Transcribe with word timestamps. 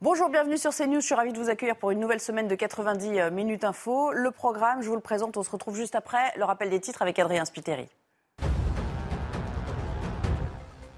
Bonjour, 0.00 0.30
bienvenue 0.30 0.56
sur 0.56 0.72
CNews. 0.72 1.00
Je 1.00 1.06
suis 1.06 1.14
ravie 1.16 1.32
de 1.32 1.38
vous 1.38 1.50
accueillir 1.50 1.74
pour 1.74 1.90
une 1.90 1.98
nouvelle 1.98 2.20
semaine 2.20 2.46
de 2.46 2.54
90 2.54 3.32
minutes 3.32 3.64
info. 3.64 4.12
Le 4.12 4.30
programme, 4.30 4.80
je 4.80 4.88
vous 4.88 4.94
le 4.94 5.00
présente, 5.00 5.36
on 5.36 5.42
se 5.42 5.50
retrouve 5.50 5.74
juste 5.74 5.96
après 5.96 6.32
le 6.36 6.44
rappel 6.44 6.70
des 6.70 6.78
titres 6.78 7.02
avec 7.02 7.18
Adrien 7.18 7.44
Spiteri. 7.44 7.88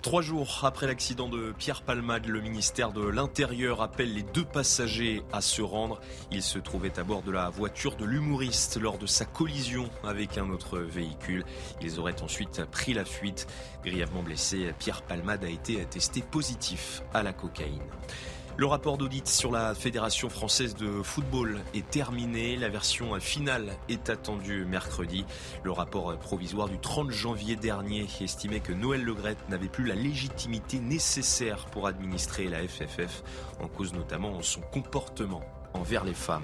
Trois 0.02 0.20
jours 0.20 0.60
après 0.64 0.86
l'accident 0.86 1.30
de 1.30 1.52
Pierre 1.52 1.80
Palmade, 1.80 2.26
le 2.26 2.42
ministère 2.42 2.92
de 2.92 3.06
l'Intérieur 3.06 3.80
appelle 3.80 4.12
les 4.12 4.22
deux 4.22 4.44
passagers 4.44 5.22
à 5.32 5.40
se 5.40 5.62
rendre. 5.62 5.98
Ils 6.30 6.42
se 6.42 6.58
trouvaient 6.58 6.98
à 6.98 7.02
bord 7.02 7.22
de 7.22 7.30
la 7.30 7.48
voiture 7.48 7.96
de 7.96 8.04
l'humoriste 8.04 8.78
lors 8.78 8.98
de 8.98 9.06
sa 9.06 9.24
collision 9.24 9.88
avec 10.04 10.36
un 10.36 10.50
autre 10.50 10.78
véhicule. 10.78 11.44
Ils 11.80 11.98
auraient 11.98 12.20
ensuite 12.20 12.66
pris 12.66 12.92
la 12.92 13.06
fuite. 13.06 13.46
Grièvement 13.82 14.22
blessé, 14.22 14.74
Pierre 14.78 15.00
Palmade 15.00 15.44
a 15.44 15.48
été 15.48 15.82
testé 15.86 16.20
positif 16.20 17.02
à 17.14 17.22
la 17.22 17.32
cocaïne. 17.32 17.80
Le 18.56 18.66
rapport 18.66 18.98
d'audit 18.98 19.26
sur 19.26 19.50
la 19.50 19.74
Fédération 19.74 20.28
française 20.28 20.74
de 20.74 21.02
football 21.02 21.60
est 21.74 21.88
terminé. 21.88 22.56
La 22.56 22.68
version 22.68 23.18
finale 23.18 23.76
est 23.88 24.10
attendue 24.10 24.64
mercredi. 24.64 25.24
Le 25.62 25.72
rapport 25.72 26.16
provisoire 26.18 26.68
du 26.68 26.78
30 26.78 27.10
janvier 27.10 27.56
dernier 27.56 28.06
estimait 28.20 28.60
que 28.60 28.72
Noël 28.72 29.02
Legrette 29.02 29.48
n'avait 29.48 29.68
plus 29.68 29.86
la 29.86 29.94
légitimité 29.94 30.78
nécessaire 30.78 31.66
pour 31.66 31.86
administrer 31.86 32.48
la 32.48 32.66
FFF, 32.66 33.22
en 33.60 33.68
cause 33.68 33.94
notamment 33.94 34.42
son 34.42 34.60
comportement 34.60 35.42
envers 35.72 36.04
les 36.04 36.14
femmes. 36.14 36.42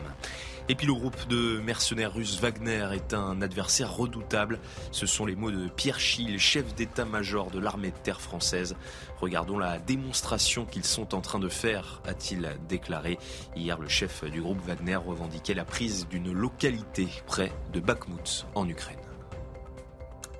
Et 0.68 0.74
puis 0.74 0.88
le 0.88 0.94
groupe 0.94 1.28
de 1.28 1.60
mercenaires 1.60 2.12
russes 2.12 2.40
Wagner 2.40 2.88
est 2.92 3.14
un 3.14 3.40
adversaire 3.40 3.94
redoutable. 3.96 4.58
Ce 4.90 5.06
sont 5.06 5.24
les 5.24 5.36
mots 5.36 5.52
de 5.52 5.68
Pierre 5.68 6.00
Schill, 6.00 6.40
chef 6.40 6.74
d'état-major 6.74 7.52
de 7.52 7.60
l'armée 7.60 7.92
de 7.92 7.96
terre 7.98 8.20
française. 8.20 8.74
Regardons 9.20 9.58
la 9.58 9.78
démonstration 9.78 10.64
qu'ils 10.64 10.84
sont 10.84 11.14
en 11.14 11.20
train 11.20 11.38
de 11.38 11.48
faire, 11.48 12.02
a-t-il 12.04 12.50
déclaré. 12.68 13.16
Hier, 13.54 13.78
le 13.78 13.86
chef 13.86 14.24
du 14.24 14.42
groupe 14.42 14.60
Wagner 14.66 14.96
revendiquait 14.96 15.54
la 15.54 15.64
prise 15.64 16.08
d'une 16.08 16.32
localité 16.32 17.06
près 17.26 17.52
de 17.72 17.78
Bakhmut 17.78 18.46
en 18.56 18.68
Ukraine. 18.68 18.98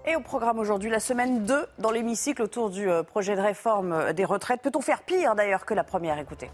Et 0.09 0.17
au 0.17 0.21
programme 0.21 0.59
aujourd'hui, 0.59 0.91
la 0.91 1.01
semaine 1.01 1.45
2 1.45 1.67
dans 1.79 1.93
l'hémicycle 1.93 2.43
autour 2.43 2.71
du 2.71 2.91
euh, 2.91 3.05
projet 3.05 3.37
de 3.37 3.41
réforme 3.41 4.13
des 4.13 4.25
retraites. 4.25 4.61
Peut-on 4.61 4.81
faire 4.81 5.03
pire 5.03 5.37
d'ailleurs 5.37 5.65
que 5.65 5.75
la 5.75 5.85
première? 5.85 6.19
Écoutez 6.19 6.51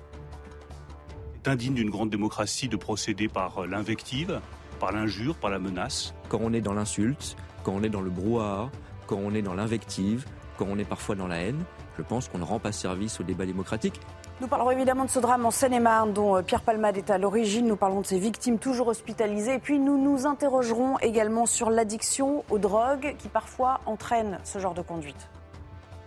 indigne 1.49 1.75
d'une 1.75 1.91
grande 1.91 2.11
démocratie 2.11 2.69
de 2.69 2.77
procéder 2.77 3.29
par 3.29 3.67
l'invective, 3.67 4.41
par 4.81 4.93
l'injure, 4.93 5.35
par 5.35 5.51
la 5.51 5.59
menace. 5.59 6.15
Quand 6.29 6.39
on 6.43 6.53
est 6.53 6.61
dans 6.61 6.75
l'insulte, 6.75 7.37
quand 7.63 7.73
on 7.73 7.83
est 7.83 7.89
dans 7.89 8.01
le 8.01 8.11
brouhaha, 8.11 8.71
quand 9.07 9.19
on 9.23 9.35
est 9.35 9.43
dans 9.43 9.55
l'invective, 9.55 10.27
quand 10.57 10.67
on 10.69 10.79
est 10.79 10.85
parfois 10.85 11.15
dans 11.15 11.27
la 11.27 11.39
haine, 11.39 11.63
je 11.99 12.03
pense 12.03 12.29
qu'on 12.29 12.39
ne 12.39 12.45
rend 12.45 12.59
pas 12.59 12.73
service 12.73 13.21
au 13.21 13.23
débat 13.23 13.47
démocratique. 13.47 14.01
Nous 14.41 14.49
parlerons 14.49 14.71
évidemment 14.71 15.05
de 15.05 15.11
ce 15.11 15.19
drame 15.19 15.47
en 15.47 15.51
Seine-et-Marne 15.51 16.13
dont 16.13 16.37
euh, 16.37 16.43
Pierre 16.43 16.63
Palmade 16.63 16.97
est 16.97 17.11
à 17.11 17.19
l'origine. 17.19 17.67
Nous 17.67 17.77
parlerons 17.77 18.01
de 18.01 18.07
ces 18.07 18.19
victimes 18.19 18.59
toujours 18.59 18.89
hospitalisées. 18.89 19.55
Et 19.55 19.59
puis 19.59 19.79
nous 19.79 20.03
nous 20.03 20.27
interrogerons 20.27 20.99
également 20.99 21.47
sur 21.47 21.71
l'addiction 21.71 22.45
aux 22.51 22.59
drogues 22.59 23.15
qui 23.19 23.29
parfois 23.29 23.81
entraînent 23.87 24.41
ce 24.43 24.59
genre 24.59 24.75
de 24.75 24.83
conduite. 24.83 25.29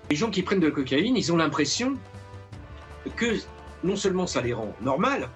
Les 0.09 0.15
gens 0.15 0.29
qui 0.29 0.43
prennent 0.43 0.59
de 0.59 0.67
la 0.67 0.73
cocaïne, 0.73 1.15
ils 1.15 1.31
ont 1.31 1.37
l'impression 1.37 1.93
que 3.15 3.37
non 3.85 3.95
seulement 3.95 4.27
ça 4.27 4.41
les 4.41 4.53
rend 4.53 4.73
normales, 4.81 5.29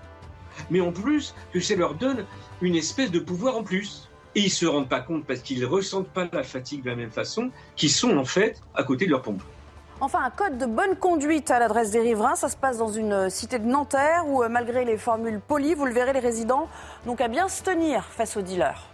mais 0.69 0.81
en 0.81 0.91
plus 0.91 1.35
que 1.53 1.59
ça 1.59 1.75
leur 1.75 1.95
donne 1.95 2.25
une 2.61 2.75
espèce 2.75 3.11
de 3.11 3.19
pouvoir 3.19 3.57
en 3.57 3.63
plus. 3.63 4.09
Et 4.35 4.41
ils 4.41 4.51
se 4.51 4.65
rendent 4.65 4.89
pas 4.89 4.99
compte 4.99 5.25
parce 5.25 5.39
qu'ils 5.39 5.61
ne 5.61 5.65
ressentent 5.65 6.09
pas 6.09 6.27
la 6.31 6.43
fatigue 6.43 6.83
de 6.83 6.89
la 6.89 6.95
même 6.95 7.11
façon, 7.11 7.49
qu'ils 7.75 7.89
sont 7.89 8.15
en 8.17 8.25
fait 8.25 8.61
à 8.75 8.83
côté 8.83 9.05
de 9.05 9.11
leur 9.11 9.23
pompe. 9.23 9.41
Enfin, 10.01 10.23
un 10.23 10.29
code 10.29 10.57
de 10.57 10.65
bonne 10.65 10.95
conduite 10.95 11.51
à 11.51 11.59
l'adresse 11.59 11.91
des 11.91 11.99
riverains. 11.99 12.35
Ça 12.35 12.47
se 12.47 12.55
passe 12.55 12.77
dans 12.77 12.91
une 12.91 13.29
cité 13.29 13.59
de 13.59 13.65
Nanterre 13.65 14.23
où, 14.27 14.43
euh, 14.43 14.49
malgré 14.49 14.85
les 14.85 14.97
formules 14.97 15.41
polies, 15.45 15.73
vous 15.73 15.85
le 15.85 15.91
verrez, 15.91 16.13
les 16.13 16.19
résidents 16.19 16.69
n'ont 17.05 17.16
qu'à 17.16 17.27
bien 17.27 17.49
se 17.49 17.63
tenir 17.63 18.05
face 18.05 18.37
aux 18.37 18.41
dealers 18.41 18.88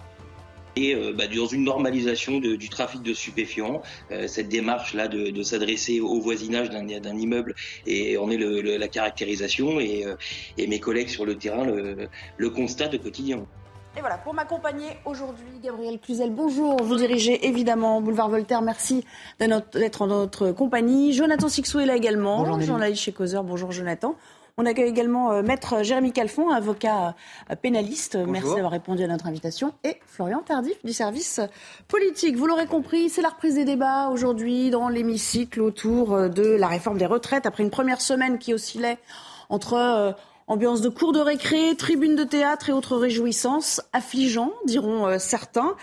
et 0.76 0.96
euh, 0.96 1.14
bah, 1.14 1.26
dans 1.28 1.48
une 1.48 1.64
normalisation 1.64 2.40
de, 2.40 2.56
du 2.56 2.70
trafic 2.70 3.02
de 3.02 3.14
stupéfiants. 3.14 3.82
Euh, 4.12 4.28
cette 4.28 4.50
démarche-là 4.50 5.08
de, 5.08 5.30
de 5.30 5.44
s'adresser 5.44 6.00
au 6.00 6.20
voisinage 6.20 6.70
d'un 6.70 7.18
immeuble 7.18 7.56
et 7.86 8.18
on 8.18 8.30
est 8.30 8.38
le, 8.38 8.62
le, 8.62 8.78
la 8.78 8.88
caractérisation 8.88 9.80
et, 9.80 10.06
euh, 10.06 10.16
et, 10.58 10.68
mes 10.68 10.80
collègues 10.80 11.10
sur 11.10 11.26
le 11.26 11.36
terrain 11.36 11.66
le, 11.66 12.08
le 12.38 12.50
constatent 12.50 12.94
au 12.94 13.00
quotidien. 13.00 13.46
Et 13.98 14.02
voilà, 14.02 14.18
pour 14.18 14.34
m'accompagner 14.34 14.88
aujourd'hui, 15.06 15.46
Gabriel 15.64 16.00
Cluzel, 16.00 16.30
bonjour. 16.30 16.76
Vous 16.84 16.98
dirigez 16.98 17.48
évidemment 17.48 18.02
Boulevard 18.02 18.30
Voltaire. 18.30 18.62
Merci 18.62 19.06
d'être 19.40 20.02
en 20.02 20.08
notre 20.08 20.52
compagnie. 20.52 21.14
Jonathan 21.14 21.48
Sixou 21.48 21.80
est 21.80 21.86
là 21.86 21.96
également, 21.96 22.40
bonjour, 22.40 22.62
journaliste 22.62 23.04
chez 23.04 23.14
Causeur. 23.14 23.46
Bonjour 23.46 23.72
Jonathan. 23.72 24.16
On 24.58 24.66
accueille 24.66 24.90
également 24.90 25.32
euh, 25.32 25.42
Maître 25.42 25.84
Jérémy 25.84 26.14
Calfon, 26.14 26.50
avocat 26.50 27.16
euh, 27.52 27.56
pénaliste. 27.56 28.16
Bonjour. 28.16 28.32
Merci 28.32 28.56
d'avoir 28.56 28.72
répondu 28.72 29.04
à 29.04 29.08
notre 29.08 29.28
invitation. 29.28 29.74
Et 29.84 29.98
Florian 30.06 30.42
Tardif 30.42 30.84
du 30.86 30.94
service 30.94 31.42
politique. 31.88 32.38
Vous 32.38 32.48
l'aurez 32.48 32.68
compris, 32.68 33.10
c'est 33.10 33.22
la 33.22 33.30
reprise 33.30 33.56
des 33.56 33.66
débats 33.66 34.10
aujourd'hui 34.10 34.70
dans 34.70 34.88
l'hémicycle 34.88 35.62
autour 35.62 36.14
euh, 36.14 36.30
de 36.30 36.44
la 36.44 36.68
réforme 36.68 36.98
des 36.98 37.06
retraites. 37.06 37.46
Après 37.46 37.64
une 37.64 37.70
première 37.70 38.00
semaine 38.00 38.38
qui 38.38 38.54
oscillait 38.54 38.98
entre 39.50 40.16
ambiance 40.48 40.82
de 40.82 40.90
cours 40.90 41.12
de 41.12 41.20
récré, 41.20 41.76
tribune 41.76 42.16
de 42.16 42.24
théâtre 42.24 42.70
et 42.70 42.74
autres 42.74 42.98
réjouissances, 42.98 43.82
affligeants, 43.94 44.54
diront 44.66 45.08
euh, 45.08 45.18
certains. 45.18 45.76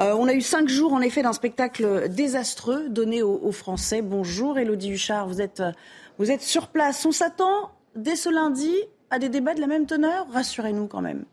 Euh, 0.00 0.14
on 0.18 0.26
a 0.28 0.34
eu 0.34 0.40
cinq 0.40 0.68
jours, 0.68 0.92
en 0.92 1.00
effet, 1.00 1.22
d'un 1.22 1.32
spectacle 1.32 2.08
désastreux 2.08 2.88
donné 2.88 3.22
aux, 3.22 3.40
aux 3.42 3.52
Français. 3.52 4.02
Bonjour, 4.02 4.58
Elodie 4.58 4.90
Huchard, 4.90 5.28
vous 5.28 5.40
êtes, 5.40 5.62
vous 6.18 6.30
êtes 6.30 6.42
sur 6.42 6.68
place. 6.68 7.04
On 7.06 7.12
s'attend 7.12 7.70
dès 8.02 8.16
ce 8.16 8.28
lundi 8.28 8.74
à 9.10 9.18
des 9.18 9.28
débats 9.28 9.54
de 9.54 9.60
la 9.60 9.66
même 9.66 9.86
teneur 9.86 10.26
Rassurez-nous 10.32 10.86
quand 10.86 11.00
même. 11.00 11.24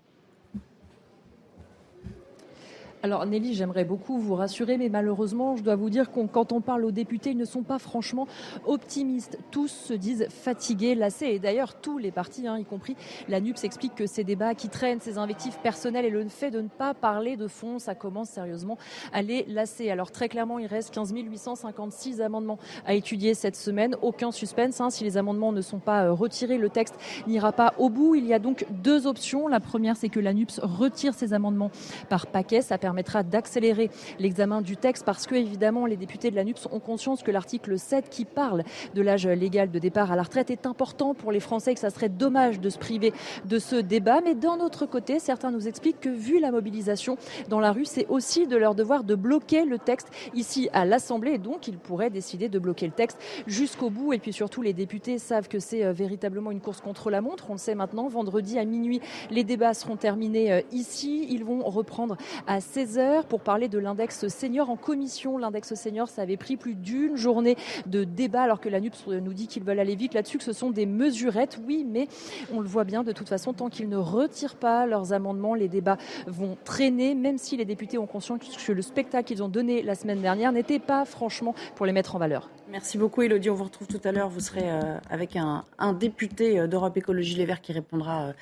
Alors 3.06 3.24
Nelly, 3.28 3.54
j'aimerais 3.54 3.86
beaucoup 3.86 4.18
vous 4.18 4.34
rassurer, 4.34 4.80
mais 4.80 4.90
malheureusement, 4.90 5.56
je 5.56 5.62
dois 5.62 5.76
vous 5.76 5.92
dire 5.92 6.12
que 6.12 6.26
quand 6.26 6.52
on 6.52 6.60
parle 6.60 6.84
aux 6.86 6.92
députés, 6.92 7.30
ils 7.30 7.38
ne 7.38 7.46
sont 7.46 7.62
pas 7.62 7.78
franchement 7.78 8.28
optimistes. 8.66 9.38
Tous 9.52 9.68
se 9.68 9.94
disent 9.94 10.26
fatigués, 10.32 10.96
lassés. 10.96 11.28
Et 11.28 11.38
d'ailleurs, 11.38 11.80
tous 11.80 12.00
les 12.00 12.10
partis, 12.10 12.48
hein, 12.48 12.58
y 12.58 12.66
compris 12.66 12.96
la 13.30 13.40
NUPS, 13.40 13.64
expliquent 13.64 13.94
que 13.94 14.08
ces 14.08 14.24
débats 14.24 14.56
qui 14.56 14.70
traînent, 14.70 15.02
ces 15.02 15.20
invectives 15.20 15.56
personnelles 15.62 16.06
et 16.06 16.10
le 16.10 16.28
fait 16.30 16.50
de 16.50 16.62
ne 16.62 16.68
pas 16.68 16.96
parler 16.96 17.38
de 17.38 17.48
fond, 17.48 17.78
ça 17.78 17.94
commence 17.94 18.30
sérieusement 18.30 18.80
à 19.14 19.22
les 19.22 19.46
lasser. 19.50 19.92
Alors 19.92 20.10
très 20.10 20.28
clairement, 20.28 20.58
il 20.58 20.66
reste 20.66 20.92
15 20.92 21.14
856 21.14 22.22
amendements 22.22 22.58
à 22.88 22.96
étudier 22.96 23.36
cette 23.36 23.56
semaine. 23.56 23.96
Aucun 24.02 24.32
suspense. 24.32 24.82
Hein. 24.82 24.90
Si 24.90 25.04
les 25.04 25.18
amendements 25.18 25.52
ne 25.52 25.62
sont 25.62 25.78
pas 25.78 26.10
retirés, 26.10 26.58
le 26.58 26.72
texte 26.72 26.96
n'ira 27.28 27.52
pas 27.52 27.76
au 27.78 27.90
bout. 27.90 28.16
Il 28.16 28.26
y 28.26 28.34
a 28.34 28.40
donc 28.40 28.66
deux 28.72 29.06
options. 29.06 29.48
La 29.48 29.60
première, 29.60 29.96
c'est 29.96 30.10
que 30.10 30.20
la 30.20 30.34
NUPS 30.34 30.60
retire 30.64 31.14
ces 31.14 31.34
amendements 31.34 31.70
par 32.10 32.26
paquet. 32.26 32.64
Permettra 32.96 33.24
d'accélérer 33.24 33.90
l'examen 34.20 34.62
du 34.62 34.78
texte 34.78 35.04
parce 35.04 35.28
que, 35.28 35.36
évidemment, 35.36 35.86
les 35.86 35.98
députés 35.98 36.32
de 36.32 36.36
la 36.38 36.46
NUPS 36.46 36.70
ont 36.72 36.80
conscience 36.80 37.24
que 37.24 37.32
l'article 37.32 37.78
7 37.78 38.10
qui 38.10 38.24
parle 38.24 38.64
de 38.94 39.02
l'âge 39.02 39.28
légal 39.28 39.70
de 39.70 39.80
départ 39.80 40.14
à 40.14 40.16
la 40.16 40.24
retraite 40.24 40.50
est 40.50 40.66
important 40.66 41.14
pour 41.14 41.34
les 41.34 41.42
Français 41.42 41.74
et 41.74 41.74
que 41.74 41.82
ça 41.82 41.90
serait 41.90 42.08
dommage 42.08 42.62
de 42.62 42.70
se 42.70 42.78
priver 42.78 43.12
de 43.44 43.60
ce 43.60 43.76
débat. 43.76 44.22
Mais 44.24 44.34
d'un 44.34 44.62
autre 44.62 44.86
côté, 44.86 45.20
certains 45.20 45.52
nous 45.52 45.68
expliquent 45.68 46.00
que, 46.00 46.08
vu 46.08 46.40
la 46.40 46.52
mobilisation 46.52 47.18
dans 47.50 47.60
la 47.60 47.74
rue, 47.74 47.84
c'est 47.84 48.08
aussi 48.08 48.48
de 48.48 48.56
leur 48.56 48.76
devoir 48.76 49.04
de 49.04 49.16
bloquer 49.16 49.66
le 49.66 49.78
texte 49.78 50.08
ici 50.34 50.70
à 50.72 50.86
l'Assemblée 50.86 51.32
et 51.32 51.38
donc 51.38 51.68
ils 51.68 51.78
pourraient 51.78 52.10
décider 52.10 52.48
de 52.48 52.60
bloquer 52.60 52.86
le 52.86 52.94
texte 52.94 53.18
jusqu'au 53.46 53.90
bout. 53.90 54.14
Et 54.14 54.20
puis 54.20 54.32
surtout, 54.32 54.62
les 54.62 54.72
députés 54.72 55.20
savent 55.20 55.50
que 55.50 55.60
c'est 55.60 55.92
véritablement 55.92 56.50
une 56.50 56.62
course 56.62 56.80
contre 56.80 57.10
la 57.10 57.20
montre. 57.20 57.48
On 57.50 57.54
le 57.54 57.60
sait 57.60 57.76
maintenant. 57.76 58.08
Vendredi 58.08 58.58
à 58.58 58.64
minuit, 58.64 59.02
les 59.32 59.44
débats 59.44 59.74
seront 59.74 59.98
terminés 59.98 60.64
ici. 60.72 61.28
Ils 61.30 61.44
vont 61.44 61.60
reprendre 61.60 62.16
à 62.48 62.62
16 62.76 62.98
heures 62.98 63.26
pour 63.26 63.40
parler 63.40 63.70
de 63.70 63.80
l'index 63.80 64.28
senior 64.28 64.70
en 64.70 64.76
commission. 64.76 65.38
L'index 65.38 65.76
senior, 65.76 66.10
ça 66.10 66.24
avait 66.24 66.36
pris 66.36 66.58
plus 66.58 66.76
d'une 66.76 67.16
journée 67.16 67.56
de 67.86 68.04
débat 68.04 68.42
alors 68.42 68.60
que 68.60 68.68
la 68.68 68.82
NUPS 68.82 69.08
nous 69.08 69.34
dit 69.34 69.48
qu'ils 69.48 69.64
veulent 69.64 69.80
aller 69.80 69.96
vite 69.96 70.14
là-dessus, 70.14 70.40
que 70.40 70.44
ce 70.44 70.52
sont 70.52 70.72
des 70.72 70.86
mesurettes. 70.86 71.58
Oui, 71.66 71.86
mais 71.90 72.10
on 72.54 72.60
le 72.60 72.68
voit 72.68 72.84
bien 72.84 73.04
de 73.04 73.14
toute 73.14 73.30
façon, 73.30 73.54
tant 73.54 73.70
qu'ils 73.70 73.88
ne 73.88 73.96
retirent 73.96 74.58
pas 74.58 74.86
leurs 74.88 75.14
amendements, 75.14 75.56
les 75.56 75.70
débats 75.70 75.98
vont 76.28 76.58
traîner, 76.66 77.16
même 77.16 77.38
si 77.38 77.56
les 77.56 77.64
députés 77.64 77.98
ont 77.98 78.08
conscience 78.08 78.40
que 78.40 78.72
le 78.74 78.82
spectacle 78.82 79.26
qu'ils 79.26 79.42
ont 79.42 79.48
donné 79.48 79.82
la 79.82 79.96
semaine 79.96 80.20
dernière 80.20 80.52
n'était 80.52 80.80
pas 80.80 81.06
franchement 81.06 81.56
pour 81.76 81.86
les 81.86 81.94
mettre 81.94 82.18
en 82.18 82.20
valeur. 82.20 82.50
Merci 82.72 82.98
beaucoup, 82.98 83.22
Elodie. 83.22 83.50
On 83.52 83.54
vous 83.54 83.64
retrouve 83.64 83.88
tout 83.88 84.02
à 84.04 84.12
l'heure. 84.12 84.28
Vous 84.28 84.40
serez 84.40 84.70
euh, 84.70 84.98
avec 85.10 85.36
un, 85.36 85.64
député 85.94 86.60
euh, 86.60 86.68
d'Europe 86.68 86.98
Écologie 86.98 87.36
Les 87.36 87.46
Verts 87.46 87.62
qui 87.62 87.72
répondra 87.72 88.24
euh, 88.24 88.34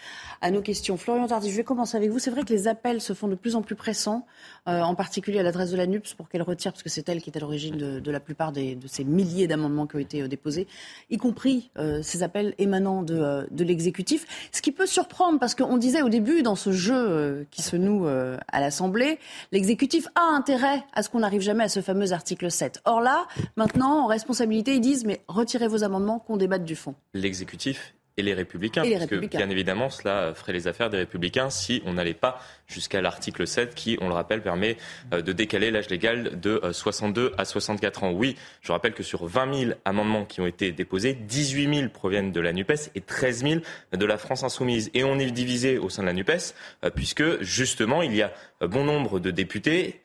à 0.42 0.50
nos 0.50 0.62
questions. 0.62 0.96
Florian 0.96 1.28
Tardy, 1.28 1.52
je 1.52 1.58
vais 1.58 1.66
commencer 1.66 1.98
avec 1.98 2.10
vous. 2.10 2.20
C'est 2.20 2.32
vrai 2.32 2.44
que 2.44 2.54
les 2.54 2.70
appels 2.70 3.02
se 3.02 3.14
font 3.14 3.28
de 3.28 3.36
plus 3.36 3.58
en 3.58 3.62
plus 3.62 3.76
pressants, 3.76 4.23
en 4.66 4.96
particulier 4.96 5.40
à 5.40 5.44
l'adresse 5.44 5.72
de 5.72 5.78
la 5.78 5.86
NUPS 5.86 6.14
pour 6.16 6.30
qu'elle 6.30 6.42
retire, 6.42 6.72
parce 6.72 6.84
que 6.84 6.90
c'est 6.90 7.08
elle 7.10 7.22
qui 7.22 7.30
est 7.30 7.38
à 7.38 7.40
l'origine 7.40 7.78
de, 7.78 8.12
la 8.12 8.20
plupart 8.20 8.52
de 8.52 8.76
ces 8.88 9.04
milliers 9.04 9.48
d'amendements 9.48 9.88
qui 9.88 9.96
ont 9.96 10.00
été 10.00 10.28
déposés, 10.28 10.68
y 11.10 11.18
compris 11.18 11.70
ces 12.02 12.24
appels 12.24 12.56
émanant 12.58 13.04
de, 13.04 13.48
de 13.50 13.64
l'exécutif. 13.64 14.50
Ce 14.52 14.62
qui 14.62 14.72
peut 14.72 14.86
surprendre, 14.86 15.40
parce 15.40 15.56
qu'on 15.56 15.78
disait 15.78 16.02
au 16.02 16.10
début, 16.10 16.44
dans 16.44 16.56
ce 16.56 16.72
jeu 16.72 17.46
qui 17.52 17.62
se 17.62 17.76
noue 17.76 18.08
à 18.08 18.60
l'Assemblée, 18.60 19.20
l'exécutif 19.52 20.08
a 20.16 20.34
intérêt 20.34 20.84
à 20.94 21.04
ce 21.04 21.10
qu'on 21.10 21.20
n'arrive 21.20 21.42
jamais 21.42 21.66
à 21.66 21.70
ce 21.70 21.82
fameux 21.82 22.14
article 22.14 22.50
7. 22.50 22.82
Or 22.86 23.02
là, 23.02 23.28
maintenant, 23.58 24.08
reste 24.08 24.24
responsabilité, 24.24 24.76
ils 24.76 24.82
disent 24.82 25.04
mais 25.04 25.22
retirez 25.28 25.68
vos 25.68 25.84
amendements, 25.84 26.20
qu'on 26.20 26.38
débatte 26.38 26.64
du 26.64 26.76
fond. 26.76 26.96
L'exécutif 27.14 27.94
et 28.18 28.22
les 28.22 28.34
républicains. 28.34 28.84
parce 28.84 29.08
que 29.08 29.16
bien 29.16 29.50
évidemment, 29.50 29.90
cela 29.90 30.34
ferait 30.34 30.54
les 30.54 30.68
affaires 30.68 30.90
des 30.90 30.98
républicains 30.98 31.50
si 31.50 31.82
on 31.86 31.94
n'allait 31.94 32.14
pas 32.14 32.40
jusqu'à 32.68 33.02
l'article 33.02 33.48
7 33.48 33.74
qui, 33.74 33.98
on 34.02 34.08
le 34.08 34.14
rappelle, 34.14 34.42
permet 34.42 34.78
euh, 35.14 35.22
de 35.22 35.32
décaler 35.32 35.72
l'âge 35.72 35.90
légal 35.90 36.40
de 36.40 36.62
62 36.72 37.22
euh, 37.22 37.32
à 37.38 37.46
64 37.46 38.04
ans. 38.04 38.12
Oui, 38.12 38.36
je 38.62 38.72
rappelle 38.72 38.94
que 38.94 39.04
sur 39.04 39.26
20 39.26 39.54
000 39.54 39.72
amendements 39.86 40.26
qui 40.26 40.42
ont 40.42 40.48
été 40.48 40.72
déposés, 40.72 41.14
18 41.14 41.76
000 41.76 41.90
proviennent 41.90 42.32
de 42.32 42.40
la 42.40 42.54
NUPES 42.54 42.92
et 42.96 43.02
13 43.02 43.44
000 43.44 43.62
de 43.94 44.06
la 44.06 44.18
France 44.18 44.44
insoumise. 44.44 44.92
Et 44.94 45.04
on 45.04 45.18
est 45.20 45.32
divisé 45.32 45.78
au 45.78 45.90
sein 45.90 46.04
de 46.04 46.08
la 46.08 46.14
NUPES 46.14 46.54
euh, 46.84 46.90
puisque, 46.90 47.42
justement, 47.42 48.02
il 48.02 48.16
y 48.16 48.22
a 48.22 48.32
bon 48.62 48.84
nombre 48.84 49.20
de 49.20 49.32
députés 49.32 50.00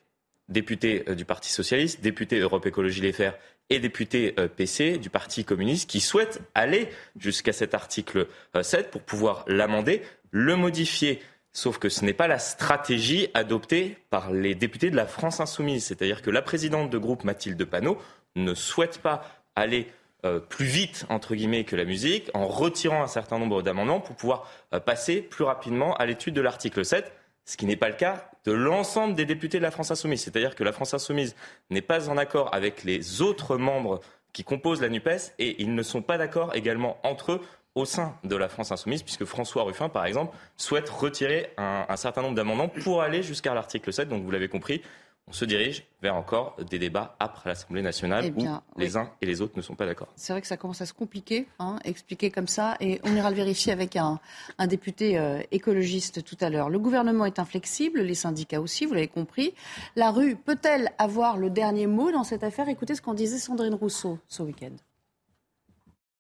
députés 0.49 1.05
du 1.15 1.27
Parti 1.27 1.53
socialiste, 1.53 2.01
députés 2.01 2.39
Europe 2.39 2.65
Écologie 2.65 3.03
Les 3.03 3.11
Verts 3.11 3.35
et 3.71 3.79
députés 3.79 4.35
euh, 4.39 4.49
PC 4.49 4.99
du 4.99 5.11
Parti 5.11 5.45
communiste 5.45 5.89
qui 5.89 6.01
souhaitent 6.01 6.41
aller 6.55 6.89
jusqu'à 7.19 7.53
cet 7.53 7.75
article 7.75 8.27
7 8.61 8.87
euh, 8.87 8.91
pour 8.91 9.03
pouvoir 9.03 9.45
l'amender, 9.47 10.03
le 10.31 10.57
modifier. 10.57 11.23
Sauf 11.53 11.79
que 11.79 11.89
ce 11.89 12.05
n'est 12.05 12.13
pas 12.13 12.29
la 12.29 12.39
stratégie 12.39 13.29
adoptée 13.35 13.97
par 14.11 14.33
les 14.33 14.55
députés 14.55 14.91
de 14.91 14.97
la 14.97 15.07
France 15.07 15.41
insoumise. 15.41 15.87
C'est-à-dire 15.87 16.23
que 16.23 16.31
la 16.31 16.43
présidente 16.43 16.91
de 16.91 16.99
groupe 16.99 17.25
Mathilde 17.25 17.63
Panot 17.65 17.99
ne 18.37 18.55
souhaite 18.55 18.99
pas 18.99 19.25
aller 19.57 19.89
euh, 20.25 20.41
plus 20.41 20.67
vite, 20.67 21.07
entre 21.09 21.35
guillemets, 21.35 21.65
que 21.65 21.77
la 21.77 21.85
musique, 21.85 22.31
en 22.35 22.47
retirant 22.47 23.03
un 23.03 23.09
certain 23.09 23.39
nombre 23.39 23.63
d'amendements 23.63 24.01
pour 24.01 24.17
pouvoir 24.17 24.51
passer 24.85 25.21
plus 25.23 25.45
rapidement 25.45 25.95
à 25.97 26.07
l'étude 26.07 26.35
de 26.35 26.41
l'article 26.41 26.85
7 26.85 27.13
ce 27.49 27.57
qui 27.57 27.65
n'est 27.65 27.77
pas 27.77 27.89
le 27.89 27.95
cas 27.95 28.31
de 28.45 28.53
l'ensemble 28.53 29.15
des 29.15 29.25
députés 29.25 29.57
de 29.57 29.63
la 29.63 29.71
France 29.71 29.91
insoumise. 29.91 30.23
C'est-à-dire 30.23 30.55
que 30.55 30.63
la 30.63 30.73
France 30.73 30.93
insoumise 30.93 31.35
n'est 31.71 31.81
pas 31.81 32.11
en 32.11 32.19
accord 32.19 32.55
avec 32.55 32.85
les 32.85 33.23
autres 33.23 33.57
membres 33.57 34.01
qui 34.35 34.45
composent 34.45 34.83
la 34.83 34.91
NUPES 34.91 35.33
et 35.39 35.63
ils 35.63 35.75
ne 35.75 35.83
sont 35.83 36.03
pas 36.03 36.19
d'accord 36.19 36.55
également 36.55 36.99
entre 37.05 37.33
eux 37.33 37.41
au 37.75 37.87
sein 37.87 38.15
de 38.23 38.37
la 38.37 38.51
France 38.51 38.71
insoumise, 38.71 39.03
puisque 39.03 39.25
François 39.25 39.63
Ruffin, 39.63 39.89
par 39.89 40.05
exemple, 40.05 40.37
souhaite 40.59 40.91
retirer 40.91 41.51
un, 41.57 41.97
certain 41.97 42.21
nombre 42.21 42.35
d'amendements 42.35 42.69
pour 42.69 43.01
aller 43.01 43.23
jusqu'à 43.23 43.55
l'article 43.55 43.95
7. 43.95 44.11
Donc 44.11 44.25
vous 44.25 44.31
l'avez 44.31 44.49
compris, 44.49 44.83
on 45.29 45.33
se 45.33 45.45
dirige 45.45 45.85
vers 46.01 46.15
encore 46.15 46.57
des 46.71 46.79
débats 46.79 47.17
après 47.19 47.51
l'Assemblée 47.51 47.83
nationale 47.83 48.25
eh 48.27 48.31
où 48.31 48.47
les 48.77 48.97
uns 48.97 49.11
et 49.21 49.27
les 49.27 49.41
autres 49.41 49.55
ne 49.57 49.63
sont 49.63 49.75
pas 49.75 49.85
d'accord. 49.85 50.09
C'est 50.17 50.33
vrai 50.33 50.41
que 50.41 50.47
ça 50.47 50.57
commence 50.57 50.81
à 50.81 50.87
se 50.87 50.93
compliquer, 50.93 51.47
hein, 51.59 51.79
expliquer 51.85 52.31
comme 52.31 52.47
ça, 52.47 52.77
et 52.81 53.01
on 53.05 53.15
ira 53.15 53.31
le 53.31 53.37
vérifier 53.37 53.73
avec 53.73 53.97
un, 53.97 54.21
député 54.67 55.19
euh, 55.19 55.41
écologiste 55.51 56.25
tout 56.25 56.37
à 56.41 56.51
l'heure. 56.51 56.71
Le 56.71 56.79
gouvernement 56.79 57.25
est 57.25 57.39
inflexible, 57.39 58.01
les 58.01 58.15
syndicats 58.15 58.61
aussi, 58.61 58.87
vous 58.87 58.95
l'avez 58.95 59.09
compris. 59.09 59.55
La 59.97 60.11
rue 60.11 60.37
peut-elle 60.37 60.91
avoir 60.99 61.37
le 61.37 61.51
dernier 61.51 61.87
mot 61.87 62.11
dans 62.11 62.25
cette 62.25 62.45
affaire? 62.45 62.69
Écoutez 62.69 62.95
ce 62.95 63.03
qu'en 63.03 63.15
disait 63.15 63.39
Sandrine 63.39 63.75
Rousseau 63.75 64.19
ce 64.29 64.43
week-end. 64.43 64.77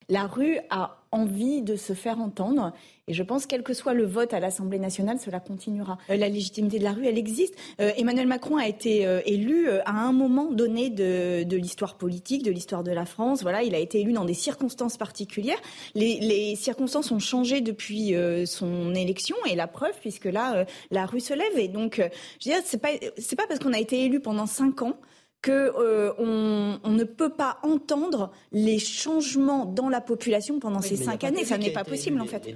La 0.08 0.26
rue 0.26 0.58
a 0.70 0.98
envie 1.12 1.62
de 1.62 1.76
se 1.76 1.92
faire 1.92 2.20
entendre. 2.20 2.72
Et 3.06 3.14
je 3.14 3.22
pense, 3.22 3.46
quel 3.46 3.62
que 3.62 3.72
soit 3.72 3.94
le 3.94 4.04
vote 4.04 4.34
à 4.34 4.40
l'Assemblée 4.40 4.78
nationale, 4.78 5.18
cela 5.18 5.40
continuera. 5.40 5.98
Euh, 6.10 6.16
la 6.16 6.28
légitimité 6.28 6.78
de 6.78 6.84
la 6.84 6.92
rue, 6.92 7.06
elle 7.06 7.18
existe. 7.18 7.54
Euh, 7.80 7.92
Emmanuel 7.96 8.26
Macron 8.26 8.56
a 8.56 8.66
été 8.66 9.06
euh, 9.06 9.20
élu 9.24 9.68
à 9.86 9.92
un 9.92 10.12
moment 10.12 10.50
donné 10.50 10.90
de, 10.90 11.56
l'histoire 11.56 11.96
politique, 11.96 12.42
de 12.42 12.50
l'histoire 12.50 12.84
de 12.84 12.90
la 12.90 13.06
France. 13.06 13.42
Voilà, 13.42 13.62
il 13.62 13.74
a 13.74 13.78
été 13.78 14.00
élu 14.00 14.12
dans 14.12 14.24
des 14.24 14.34
circonstances 14.34 14.96
particulières. 14.96 15.60
Les, 15.94 16.20
les 16.20 16.56
circonstances 16.56 17.10
ont 17.10 17.18
changé 17.18 17.60
depuis 17.60 18.14
son 18.46 18.94
élection, 18.94 19.36
et 19.48 19.54
la 19.54 19.66
preuve, 19.66 19.94
puisque 20.00 20.26
là, 20.26 20.66
la 20.90 21.06
rue 21.06 21.20
se 21.20 21.34
lève. 21.34 21.58
Et 21.58 21.68
donc, 21.68 21.96
je 21.96 22.48
veux 22.48 22.54
dire, 22.54 22.62
c'est 22.64 22.80
pas, 22.80 22.90
c'est 23.16 23.36
pas 23.36 23.46
parce 23.46 23.60
qu'on 23.60 23.72
a 23.72 23.78
été 23.78 24.04
élu 24.04 24.20
pendant 24.20 24.46
cinq 24.46 24.82
ans 24.82 24.94
qu'on 25.44 25.50
euh, 25.52 26.12
on 26.18 26.90
ne 26.90 27.04
peut 27.04 27.30
pas 27.30 27.58
entendre 27.62 28.30
les 28.52 28.78
changements 28.78 29.64
dans 29.64 29.88
la 29.88 30.00
population 30.00 30.58
pendant 30.58 30.80
ces 30.80 30.96
cinq 30.96 31.24
années. 31.24 31.44
Ça 31.44 31.58
n'est 31.58 31.70
pas 31.70 31.84
possible, 31.84 32.20
en 32.20 32.26
fait. 32.26 32.48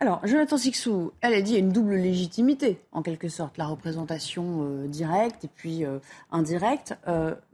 Alors, 0.00 0.20
Jonathan 0.24 0.58
Sixou, 0.58 1.12
elle 1.22 1.32
a 1.32 1.40
dit 1.40 1.52
qu'il 1.52 1.54
y 1.54 1.56
a 1.56 1.60
une 1.60 1.72
double 1.72 1.94
légitimité, 1.94 2.80
en 2.92 3.02
quelque 3.02 3.28
sorte, 3.28 3.56
la 3.56 3.66
représentation 3.66 4.62
euh, 4.62 4.88
directe 4.88 5.44
et 5.44 5.48
puis 5.48 5.84
euh, 5.84 5.98
indirecte. 6.30 6.94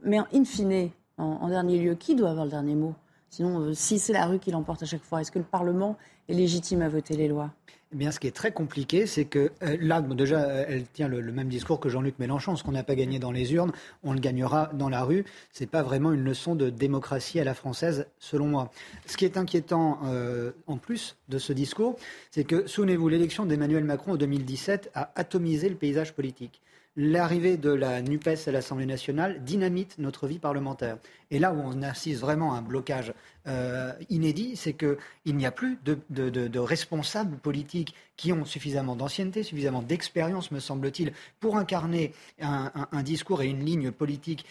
mais 0.03 0.17
in 0.33 0.43
fine, 0.43 0.89
en, 1.17 1.47
dernier 1.47 1.79
lieu, 1.79 1.95
qui 1.95 2.15
doit 2.15 2.31
avoir 2.31 2.45
le 2.45 2.51
dernier 2.51 2.75
mot? 2.75 2.95
Sinon, 3.29 3.73
si 3.73 3.97
c'est 3.97 4.13
la 4.13 4.25
rue 4.25 4.39
qui 4.39 4.51
l'emporte 4.51 4.83
à 4.83 4.85
chaque 4.85 5.03
fois, 5.03 5.21
est-ce 5.21 5.31
que 5.31 5.39
le 5.39 5.45
Parlement 5.45 5.97
est 6.29 6.33
légitime 6.33 6.81
à 6.81 6.89
voter 6.89 7.15
les 7.15 7.27
lois 7.27 7.51
eh 7.93 7.95
bien, 7.95 8.09
ce 8.09 8.19
qui 8.19 8.25
est 8.25 8.35
très 8.35 8.51
compliqué, 8.51 9.05
c'est 9.05 9.25
que 9.25 9.51
euh, 9.61 9.77
là, 9.79 10.01
déjà, 10.01 10.39
elle 10.39 10.87
tient 10.87 11.07
le, 11.07 11.21
même 11.31 11.47
discours 11.47 11.79
que 11.79 11.89
Jean-Luc 11.89 12.17
Mélenchon. 12.17 12.55
Ce 12.55 12.63
qu'on 12.63 12.71
n'a 12.71 12.81
pas 12.81 12.95
gagné 12.95 13.19
dans 13.19 13.31
les 13.31 13.53
urnes, 13.53 13.71
on 14.03 14.13
le 14.13 14.19
gagnera 14.19 14.71
dans 14.73 14.89
la 14.89 15.03
rue. 15.03 15.25
Ce 15.51 15.61
n'est 15.63 15.67
pas 15.67 15.83
vraiment 15.83 16.11
une 16.11 16.23
leçon 16.23 16.55
de 16.55 16.71
démocratie 16.71 17.39
à 17.39 17.43
la 17.43 17.53
française, 17.53 18.07
selon 18.17 18.47
moi. 18.47 18.71
Ce 19.05 19.15
qui 19.15 19.25
est 19.25 19.37
inquiétant, 19.37 19.99
euh, 20.05 20.53
en 20.65 20.77
plus 20.77 21.17
de 21.29 21.37
ce 21.37 21.53
discours, 21.53 21.95
c'est 22.31 22.45
que, 22.45 22.65
souvenez-vous, 22.65 23.09
l'élection 23.09 23.45
d'Emmanuel 23.45 23.83
Macron 23.83 24.13
en 24.13 24.17
2017 24.17 24.89
a 24.95 25.11
atomisé 25.15 25.69
le 25.69 25.75
paysage 25.75 26.13
politique 26.13 26.63
l'arrivée 26.95 27.57
de 27.57 27.71
la 27.71 28.01
NUPES 28.01 28.47
à 28.47 28.51
l'Assemblée 28.51 28.85
nationale 28.85 29.43
dynamite 29.43 29.97
notre 29.97 30.27
vie 30.27 30.39
parlementaire. 30.39 30.97
Et 31.31 31.39
là 31.39 31.51
où 31.51 31.59
on 31.59 31.81
assiste 31.81 32.21
vraiment 32.21 32.53
à 32.53 32.57
un 32.57 32.61
blocage 32.61 33.13
euh, 33.45 33.91
inédit, 34.09 34.55
c'est 34.55 34.73
qu'il 34.73 35.35
n'y 35.35 35.45
a 35.45 35.51
plus 35.51 35.77
de, 35.83 36.59
responsables 36.59 37.37
politiques 37.37 37.93
qui 38.15 38.31
ont 38.31 38.45
suffisamment 38.45 38.95
d'ancienneté, 38.95 39.43
suffisamment 39.43 39.81
d'expérience, 39.81 40.51
me 40.51 40.59
semble-t-il, 40.59 41.13
pour 41.39 41.57
incarner 41.57 42.13
un, 42.39 43.03
discours 43.03 43.41
et 43.41 43.47
une 43.47 43.65
ligne 43.65 43.91
politique 43.91 44.45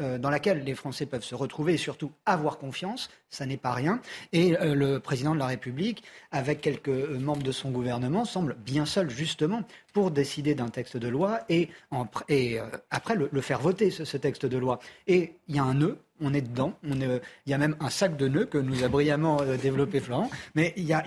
euh, 0.00 0.18
dans 0.18 0.30
laquelle 0.30 0.64
les 0.64 0.74
Français 0.74 1.06
peuvent 1.06 1.24
se 1.24 1.34
retrouver 1.34 1.74
et 1.74 1.78
surtout 1.78 2.12
avoir 2.26 2.58
confiance. 2.58 3.08
Ça 3.30 3.46
n'est 3.46 3.56
pas 3.56 3.72
rien. 3.72 4.00
Et 4.32 4.56
euh, 4.58 4.74
le 4.74 5.00
président 5.00 5.34
de 5.34 5.38
la 5.38 5.46
République, 5.46 6.02
avec 6.30 6.60
quelques 6.60 6.88
membres 6.88 7.42
de 7.42 7.52
son 7.52 7.70
gouvernement, 7.70 8.24
semble 8.24 8.56
bien 8.56 8.84
seul, 8.84 9.08
justement, 9.08 9.62
pour 9.92 10.10
décider 10.10 10.54
d'un 10.54 10.68
texte 10.68 10.96
de 10.96 11.08
loi 11.08 11.40
et, 11.48 11.70
après 11.90 13.14
le, 13.14 13.40
faire 13.40 13.60
voter, 13.60 13.90
ce 13.90 14.16
texte 14.16 14.44
de 14.44 14.58
loi. 14.58 14.80
Et 15.06 15.34
il 15.48 15.56
y 15.56 15.58
a 15.58 15.64
un 15.64 15.74
nœud 15.74 15.98
on 16.20 16.34
est 16.34 16.40
dedans. 16.40 16.74
il 16.82 17.20
y 17.46 17.54
a 17.54 17.58
même 17.58 17.76
un 17.80 17.90
sac 17.90 18.16
de 18.16 18.28
nœuds 18.28 18.46
que 18.46 18.58
nous 18.58 18.84
a 18.84 18.88
brillamment 18.88 19.40
euh, 19.40 19.56
développé 19.56 20.00
Florent. 20.00 20.30
Mais 20.54 20.72
il 20.76 20.84
y 20.84 20.92
a, 20.92 21.04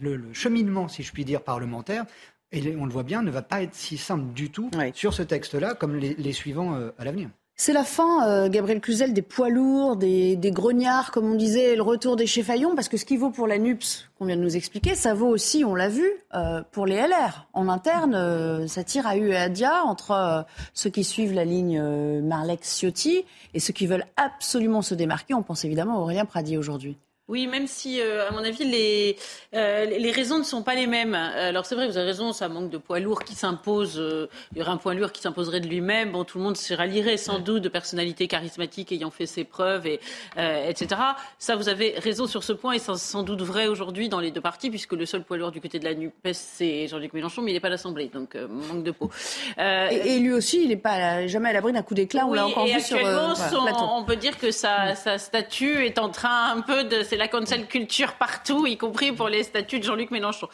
le, 0.00 0.32
cheminement, 0.32 0.88
si 0.88 1.02
je 1.02 1.12
puis 1.12 1.24
dire, 1.24 1.42
parlementaire. 1.42 2.04
Et 2.52 2.76
on 2.76 2.86
le 2.86 2.92
voit 2.92 3.02
bien, 3.02 3.22
ne 3.22 3.30
va 3.30 3.42
pas 3.42 3.62
être 3.62 3.74
si 3.74 3.96
simple 3.98 4.32
du 4.32 4.50
tout 4.50 4.70
sur 4.92 5.12
ce 5.12 5.22
texte-là 5.22 5.74
comme 5.74 5.96
les, 5.96 6.32
suivants 6.32 6.74
euh, 6.74 6.90
à 6.98 7.04
l'avenir. 7.04 7.30
C'est 7.56 7.72
la 7.72 7.84
fin, 7.84 8.28
euh, 8.28 8.48
Gabriel 8.48 8.80
Cluzel, 8.80 9.12
des 9.12 9.22
poids 9.22 9.48
lourds, 9.48 9.94
des, 9.94 10.36
grognards, 10.46 11.12
comme 11.12 11.30
on 11.30 11.36
disait, 11.36 11.76
le 11.76 11.82
retour 11.82 12.16
des 12.16 12.26
Fayon, 12.26 12.74
parce 12.74 12.88
que 12.88 12.96
ce 12.96 13.04
qui 13.04 13.16
vaut 13.16 13.30
pour 13.30 13.46
la 13.46 13.58
NUPS, 13.58 14.10
qu'on 14.18 14.24
vient 14.24 14.36
de 14.36 14.42
nous 14.42 14.56
expliquer, 14.56 14.96
ça 14.96 15.14
vaut 15.14 15.28
aussi, 15.28 15.64
on 15.64 15.76
l'a 15.76 15.88
vu, 15.88 16.04
euh, 16.34 16.62
pour 16.72 16.84
les 16.84 16.96
LR. 16.96 17.46
En 17.52 17.68
interne, 17.68 18.16
euh, 18.16 18.66
ça 18.66 18.82
tire 18.82 19.06
à 19.06 19.16
U 19.16 19.28
et 19.30 19.36
à 19.36 19.48
Dia 19.48 19.84
entre 19.84 20.44
ceux 20.72 20.90
qui 20.90 21.04
suivent 21.04 21.32
la 21.32 21.44
ligne 21.44 21.80
Marlex-Ciotti 22.22 23.24
et 23.54 23.60
ceux 23.60 23.72
qui 23.72 23.86
veulent 23.86 24.06
absolument 24.16 24.82
se 24.82 24.96
démarquer. 24.96 25.34
On 25.34 25.44
pense 25.44 25.64
évidemment 25.64 25.98
à 25.98 26.00
Aurélien 26.00 26.24
Pradi 26.24 26.58
aujourd'hui. 26.58 26.98
Oui, 27.26 27.46
même 27.46 27.66
si, 27.66 28.02
euh, 28.02 28.28
à 28.28 28.32
mon 28.32 28.44
avis, 28.44 28.64
les, 28.64 29.16
euh, 29.54 29.86
les 29.86 30.10
raisons 30.10 30.38
ne 30.38 30.44
sont 30.44 30.62
pas 30.62 30.74
les 30.74 30.86
mêmes. 30.86 31.14
Alors 31.14 31.64
c'est 31.64 31.74
vrai, 31.74 31.86
vous 31.88 31.96
avez 31.96 32.08
raison, 32.08 32.34
ça 32.34 32.50
manque 32.50 32.68
de 32.68 32.76
poids 32.76 33.00
lourd 33.00 33.24
qui 33.24 33.34
s'impose. 33.34 33.98
Euh, 33.98 34.28
il 34.52 34.58
y 34.58 34.60
aurait 34.60 34.72
un 34.72 34.76
poids 34.76 34.92
lourd 34.92 35.10
qui 35.10 35.22
s'imposerait 35.22 35.60
de 35.60 35.66
lui-même. 35.66 36.12
Bon, 36.12 36.24
tout 36.24 36.36
le 36.36 36.44
monde 36.44 36.58
se 36.58 36.74
rallierait 36.74 37.16
sans 37.16 37.38
doute 37.38 37.62
de 37.62 37.70
personnalités 37.70 38.28
charismatiques 38.28 38.92
ayant 38.92 39.10
fait 39.10 39.24
ses 39.24 39.44
preuves, 39.44 39.86
et, 39.86 40.00
etc. 40.36 41.00
Ça, 41.38 41.56
vous 41.56 41.70
avez 41.70 41.94
raison 41.96 42.26
sur 42.26 42.44
ce 42.44 42.52
point, 42.52 42.74
et 42.74 42.78
c'est 42.78 42.94
sans 42.94 43.22
doute 43.22 43.40
vrai 43.40 43.68
aujourd'hui 43.68 44.10
dans 44.10 44.20
les 44.20 44.30
deux 44.30 44.42
partis, 44.42 44.68
puisque 44.68 44.92
le 44.92 45.06
seul 45.06 45.22
poids 45.22 45.38
lourd 45.38 45.50
du 45.50 45.62
côté 45.62 45.78
de 45.78 45.84
la 45.84 45.94
NUPES, 45.94 46.34
c'est 46.34 46.88
Jean-Luc 46.88 47.14
Mélenchon, 47.14 47.40
mais 47.40 47.52
il 47.52 47.54
n'est 47.54 47.60
pas 47.60 47.68
à 47.68 47.70
l'Assemblée, 47.70 48.10
donc 48.12 48.34
manque 48.34 48.82
de 48.82 48.90
peau. 48.90 49.10
Et, 49.58 50.18
lui 50.18 50.34
aussi, 50.34 50.62
il 50.62 50.68
n'est 50.68 50.76
pas 50.76 51.26
jamais 51.26 51.48
à 51.48 51.52
l'abri 51.54 51.72
d'un 51.72 51.82
coup 51.82 51.94
d'éclat. 51.94 52.26
on 52.26 52.34
l'a 52.34 52.46
encore 52.46 52.66
vu 52.66 52.80
sur 52.80 52.98
on, 53.02 53.98
on 53.98 54.04
peut 54.04 54.16
dire 54.16 54.36
que 54.36 54.50
sa, 54.50 54.94
sa 54.94 55.16
statue 55.16 55.86
est 55.86 55.98
en 55.98 56.10
train 56.10 56.50
un 56.54 56.60
peu 56.60 56.84
de 56.84 57.02
la 57.16 57.28
cancel 57.28 57.66
culture 57.66 58.14
partout, 58.14 58.66
y 58.66 58.76
compris 58.76 59.12
pour 59.12 59.28
les 59.28 59.42
statuts 59.42 59.78
de 59.78 59.84
Jean-Luc 59.84 60.10
Mélenchon. 60.10 60.48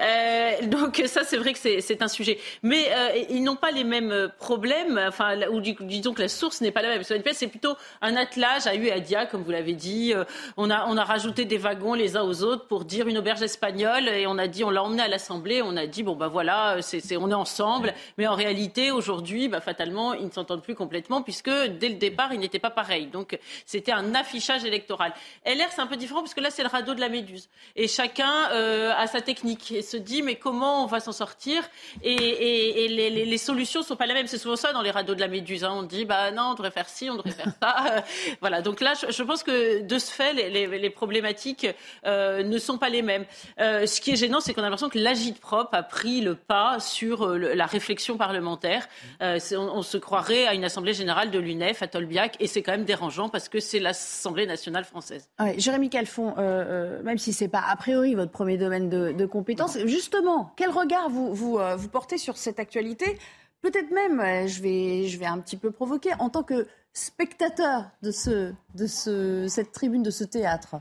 Euh, 0.00 0.52
donc 0.62 1.02
ça, 1.06 1.24
c'est 1.24 1.36
vrai 1.36 1.52
que 1.52 1.58
c'est 1.58 2.02
un 2.02 2.08
sujet. 2.08 2.38
Mais 2.62 2.86
euh, 2.90 3.24
ils 3.30 3.42
n'ont 3.42 3.56
pas 3.56 3.70
les 3.70 3.84
mêmes 3.84 4.30
problèmes, 4.38 5.00
enfin, 5.08 5.36
ou 5.50 5.60
disons 5.60 6.14
que 6.14 6.22
la 6.22 6.28
source 6.28 6.60
n'est 6.60 6.70
pas 6.70 6.82
la 6.82 6.88
même. 6.88 7.02
C'est 7.02 7.48
plutôt 7.48 7.76
un 8.00 8.16
attelage 8.16 8.66
à 8.66 8.76
dia, 8.76 9.26
comme 9.26 9.42
vous 9.42 9.50
l'avez 9.50 9.74
dit. 9.74 10.14
On 10.56 10.70
a, 10.70 10.86
on 10.86 10.96
a 10.96 11.04
rajouté 11.04 11.44
des 11.44 11.58
wagons 11.58 11.94
les 11.94 12.16
uns 12.16 12.22
aux 12.22 12.42
autres 12.42 12.66
pour 12.66 12.84
dire 12.84 13.08
une 13.08 13.18
auberge 13.18 13.42
espagnole 13.42 14.08
et 14.08 14.26
on 14.26 14.38
a 14.38 14.46
dit, 14.46 14.64
on 14.64 14.70
l'a 14.70 14.82
emmené 14.82 15.02
à 15.02 15.08
l'Assemblée, 15.08 15.62
on 15.62 15.76
a 15.76 15.86
dit, 15.86 16.02
bon 16.02 16.16
ben 16.16 16.28
voilà, 16.28 16.78
on 17.18 17.30
est 17.30 17.34
ensemble. 17.34 17.94
Mais 18.18 18.26
en 18.26 18.34
réalité, 18.34 18.90
aujourd'hui, 18.90 19.48
bah, 19.48 19.60
fatalement, 19.60 20.14
ils 20.14 20.26
ne 20.26 20.30
s'entendent 20.30 20.62
plus 20.62 20.74
complètement 20.74 21.22
puisque 21.22 21.50
dès 21.50 21.88
le 21.88 21.96
départ, 21.96 22.32
ils 22.32 22.40
n'étaient 22.40 22.58
pas 22.58 22.70
pareils. 22.70 23.06
Donc 23.06 23.38
c'était 23.64 23.92
un 23.92 24.14
affichage 24.14 24.64
électoral. 24.64 25.12
LR, 25.44 25.66
c'est 25.70 25.80
un 25.80 25.86
peu 25.86 25.96
différent 25.96 26.05
puisque 26.22 26.40
là, 26.40 26.50
c'est 26.50 26.62
le 26.62 26.68
radeau 26.68 26.94
de 26.94 27.00
la 27.00 27.08
Méduse. 27.08 27.48
Et 27.74 27.88
chacun 27.88 28.50
euh, 28.52 28.92
a 28.96 29.06
sa 29.06 29.20
technique 29.20 29.72
et 29.72 29.82
se 29.82 29.96
dit, 29.96 30.22
mais 30.22 30.36
comment 30.36 30.84
on 30.84 30.86
va 30.86 31.00
s'en 31.00 31.12
sortir 31.12 31.62
Et, 32.02 32.88
les, 32.88 33.10
les, 33.10 33.38
solutions 33.38 33.80
ne 33.80 33.84
sont 33.84 33.96
pas 33.96 34.06
les 34.06 34.14
mêmes. 34.14 34.26
C'est 34.26 34.38
souvent 34.38 34.56
ça 34.56 34.72
dans 34.72 34.82
les 34.82 34.90
radeaux 34.90 35.14
de 35.14 35.20
la 35.20 35.28
Méduse. 35.28 35.64
Hein. 35.64 35.72
On 35.74 35.82
dit, 35.82 36.04
bah 36.04 36.30
non, 36.30 36.50
on 36.50 36.54
devrait 36.54 36.70
faire 36.70 36.88
ci, 36.88 37.10
on 37.10 37.16
devrait 37.16 37.32
faire 37.32 37.52
ça. 37.60 38.04
voilà. 38.40 38.62
Donc 38.62 38.80
là, 38.80 38.94
je, 38.94 39.22
pense 39.22 39.42
que 39.42 39.82
de 39.82 39.98
ce 39.98 40.10
fait, 40.10 40.32
les, 40.32 40.90
problématiques 40.90 41.66
euh, 42.06 42.42
ne 42.42 42.58
sont 42.58 42.78
pas 42.78 42.88
les 42.88 43.02
mêmes. 43.02 43.24
Euh, 43.60 43.86
ce 43.86 44.00
qui 44.00 44.12
est 44.12 44.16
gênant, 44.16 44.40
c'est 44.40 44.54
qu'on 44.54 44.62
a 44.62 44.64
l'impression 44.64 44.88
que 44.88 44.98
l'agite 44.98 45.40
propre 45.40 45.74
a 45.74 45.82
pris 45.82 46.20
le 46.20 46.34
pas 46.34 46.80
sur 46.80 47.26
la 47.28 47.66
réflexion 47.66 48.16
parlementaire. 48.16 48.88
On, 49.20 49.82
se 49.82 49.98
croirait 49.98 50.46
à 50.46 50.54
une 50.54 50.64
assemblée 50.64 50.94
générale 50.94 51.30
de 51.30 51.38
l'UNEF 51.38 51.82
à 51.82 51.86
Tolbiac, 51.86 52.36
et 52.40 52.46
c'est 52.46 52.62
quand 52.62 52.72
même 52.72 52.84
dérangeant 52.84 53.28
parce 53.28 53.48
que 53.48 53.60
c'est 53.60 53.78
l'Assemblée 53.78 54.46
nationale 54.46 54.84
française. 54.84 55.28
Jérémy 55.56 55.90
Calfon, 55.96 56.34
euh, 56.36 56.98
euh, 56.98 57.02
même 57.04 57.16
si 57.16 57.32
ce 57.32 57.44
n'est 57.44 57.48
pas 57.48 57.64
a 57.66 57.74
priori 57.74 58.14
votre 58.14 58.30
premier 58.30 58.58
domaine 58.58 58.90
de, 58.90 59.24
compétence, 59.24 59.78
justement, 59.86 60.52
quel 60.54 60.68
regard 60.68 61.08
vous, 61.08 61.32
vous, 61.32 61.58
euh, 61.58 61.74
vous 61.74 61.88
portez 61.88 62.18
sur 62.18 62.36
cette 62.36 62.60
actualité? 62.60 63.18
Peut-être 63.62 63.90
même, 63.92 64.46
je 64.46 64.60
vais, 64.60 65.08
je 65.08 65.18
vais 65.18 65.24
un 65.24 65.38
petit 65.38 65.56
peu 65.56 65.70
provoquer, 65.70 66.10
en 66.18 66.28
tant 66.28 66.42
que 66.42 66.66
spectateur 66.92 67.86
de, 68.02 68.10
ce, 68.10 68.52
de 68.74 68.86
ce, 68.86 69.48
cette 69.48 69.72
tribune, 69.72 70.02
de 70.02 70.10
ce 70.10 70.24
théâtre. 70.24 70.76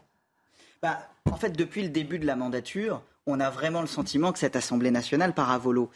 Bah, 0.82 1.08
En 1.32 1.38
fait, 1.38 1.52
depuis 1.52 1.84
le 1.84 1.90
début 1.90 2.20
de 2.20 2.26
la 2.26 2.36
mandature, 2.36 3.02
on 3.26 3.40
a 3.40 3.50
vraiment 3.50 3.80
le 3.80 3.88
sentiment 3.88 4.34
que 4.34 4.40
cette 4.40 4.58
Assemblée 4.58 4.92
nationale 4.92 5.34
part 5.34 5.50
à 5.50 5.58
volo. 5.58 5.90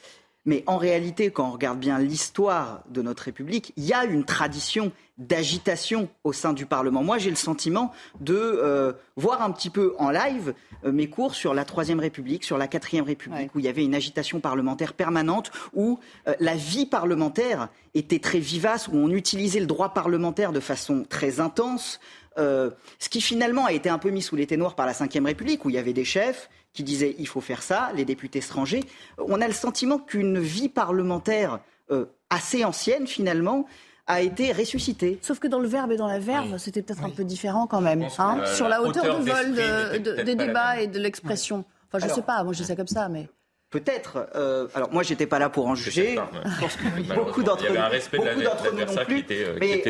Mais 0.45 0.63
en 0.67 0.77
réalité, 0.77 1.31
quand 1.31 1.47
on 1.47 1.51
regarde 1.51 1.79
bien 1.79 1.99
l'histoire 1.99 2.83
de 2.89 3.01
notre 3.01 3.23
République, 3.23 3.73
il 3.75 3.83
y 3.83 3.93
a 3.93 4.05
une 4.05 4.23
tradition 4.23 4.91
d'agitation 5.19 6.07
au 6.23 6.31
sein 6.31 6.53
du 6.53 6.65
Parlement. 6.65 7.03
Moi, 7.03 7.17
j'ai 7.17 7.29
le 7.29 7.35
sentiment 7.35 7.91
de 8.21 8.35
euh, 8.35 8.93
voir 9.17 9.41
un 9.41 9.51
petit 9.51 9.69
peu 9.69 9.93
en 9.99 10.09
live 10.11 10.53
euh, 10.85 10.93
mes 10.93 11.09
cours 11.09 11.35
sur 11.35 11.53
la 11.53 11.65
Troisième 11.65 11.99
République, 11.99 12.45
sur 12.45 12.57
la 12.57 12.67
Quatrième 12.67 13.03
République, 13.03 13.53
où 13.53 13.59
il 13.59 13.65
y 13.65 13.67
avait 13.67 13.83
une 13.83 13.95
agitation 13.95 14.39
parlementaire 14.39 14.93
permanente, 14.93 15.51
où 15.73 15.99
euh, 16.27 16.33
la 16.39 16.55
vie 16.55 16.85
parlementaire 16.85 17.67
était 17.93 18.19
très 18.19 18.39
vivace, 18.39 18.87
où 18.87 18.95
on 18.95 19.09
utilisait 19.09 19.59
le 19.59 19.65
droit 19.65 19.93
parlementaire 19.93 20.53
de 20.53 20.61
façon 20.61 21.05
très 21.07 21.41
intense. 21.41 21.99
ce 22.37 23.09
qui 23.09 23.19
finalement 23.19 23.65
a 23.65 23.73
été 23.73 23.89
un 23.89 23.97
peu 23.97 24.11
mis 24.11 24.21
sous 24.21 24.37
les 24.37 24.47
par 24.47 24.85
la 24.85 24.93
Ve 24.93 25.25
République, 25.25 25.65
où 25.65 25.69
il 25.69 25.75
y 25.75 25.77
avait 25.77 25.91
des 25.91 26.05
chefs, 26.05 26.49
qui 26.73 26.83
disait 26.83 27.15
il 27.19 27.27
faut 27.27 27.41
faire 27.41 27.61
ça, 27.61 27.91
les 27.95 28.05
députés 28.05 28.39
étrangers. 28.39 28.83
On 29.17 29.41
a 29.41 29.47
le 29.47 29.53
sentiment 29.53 29.97
qu'une 29.97 30.39
vie 30.39 30.69
parlementaire 30.69 31.59
euh, 31.91 32.05
assez 32.29 32.63
ancienne 32.63 33.07
finalement 33.07 33.65
a 34.07 34.21
été 34.21 34.51
ressuscitée. 34.51 35.19
Sauf 35.21 35.39
que 35.39 35.47
dans 35.47 35.59
le 35.59 35.67
verbe 35.67 35.91
et 35.91 35.97
dans 35.97 36.07
la 36.07 36.19
verve, 36.19 36.57
c'était 36.57 36.81
peut-être 36.81 37.03
un 37.03 37.11
peu 37.11 37.23
différent 37.23 37.67
quand 37.67 37.81
même, 37.81 38.07
hein, 38.17 38.43
sur 38.55 38.67
la 38.67 38.81
hauteur, 38.81 39.19
de 39.19 39.29
vol 39.29 40.25
des 40.25 40.35
débats 40.35 40.81
et 40.81 40.87
de 40.87 40.99
l'expression. 40.99 41.63
Enfin, 41.87 41.99
je 41.99 42.09
ne 42.09 42.15
sais 42.15 42.23
pas, 42.23 42.43
moi 42.43 42.53
je 42.53 42.63
ça 42.63 42.75
comme 42.75 42.87
ça, 42.87 43.07
mais... 43.09 43.27
Peut-être. 43.69 44.27
Euh, 44.35 44.67
alors 44.73 44.91
moi, 44.91 45.03
j'étais 45.03 45.27
pas 45.27 45.37
là 45.37 45.49
pour 45.49 45.67
en 45.67 45.75
juger. 45.75 46.17
Je 46.43 46.59
pense 46.59 46.75
que 46.75 47.13
beaucoup 47.13 47.43
d'entre 47.43 47.65
nous, 47.69 47.75
beaucoup 47.75 48.75
non 48.75 49.05
plus. 49.05 49.25
Euh, 49.29 49.57
mais 49.59 49.83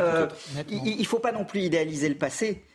il, 0.70 1.00
ne 1.00 1.04
faut 1.06 1.20
pas 1.20 1.32
non 1.32 1.46
plus 1.46 1.62
idéaliser 1.62 2.10
le 2.10 2.16
passé. 2.16 2.66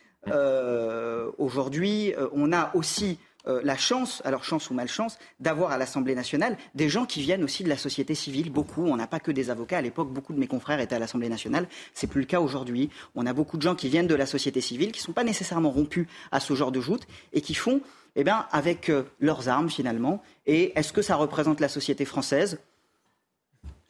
Aujourd'hui, 1.37 2.15
on 2.33 2.55
a 2.55 2.71
aussi 2.75 3.19
euh, 3.47 3.61
la 3.65 3.77
chance, 3.77 4.23
alors 4.25 4.45
chance 4.45 4.71
ou 4.71 4.75
malchance, 4.75 5.19
d'avoir 5.41 5.71
à 5.71 5.79
l'Assemblée 5.79 6.15
nationale 6.15 6.57
des 6.75 6.89
gens 6.89 7.05
qui 7.05 7.21
viennent 7.21 7.45
aussi 7.45 7.65
de 7.65 7.69
la 7.69 7.77
société 7.77 8.15
civile. 8.15 8.51
Beaucoup, 8.51 8.87
on 8.87 8.97
n'a 8.97 9.07
pas 9.07 9.21
que 9.21 9.31
des 9.31 9.51
avocats. 9.51 9.79
À 9.79 9.83
l'époque, 9.83 10.11
beaucoup 10.13 10.33
de 10.33 10.39
mes 10.39 10.47
confrères 10.47 10.81
étaient 10.81 10.95
à 10.95 10.99
l'Assemblée 10.99 11.29
nationale. 11.29 11.69
C'est 11.93 12.07
plus 12.07 12.21
le 12.21 12.27
cas 12.27 12.41
aujourd'hui. 12.41 12.91
On 13.15 13.27
a 13.27 13.33
beaucoup 13.33 13.57
de 13.57 13.63
gens 13.63 13.75
qui 13.75 13.89
viennent 13.89 14.07
de 14.07 14.15
la 14.15 14.27
société 14.27 14.61
civile, 14.61 14.93
qui 14.93 15.01
ne 15.01 15.05
sont 15.05 15.13
pas 15.13 15.25
nécessairement 15.25 15.71
rompus 15.71 16.07
à 16.33 16.41
ce 16.41 16.55
genre 16.55 16.73
de 16.73 16.81
joute 16.81 17.07
et 17.33 17.41
qui 17.41 17.55
font, 17.55 17.81
eh 18.17 18.25
bien, 18.25 18.47
avec 18.53 18.89
euh, 18.89 19.05
leurs 19.21 19.49
armes 19.49 19.71
finalement. 19.71 20.23
Et 20.47 20.73
est-ce 20.79 20.93
que 20.93 21.03
ça 21.03 21.17
représente 21.17 21.61
la 21.61 21.69
société 21.69 22.05
française? 22.05 22.59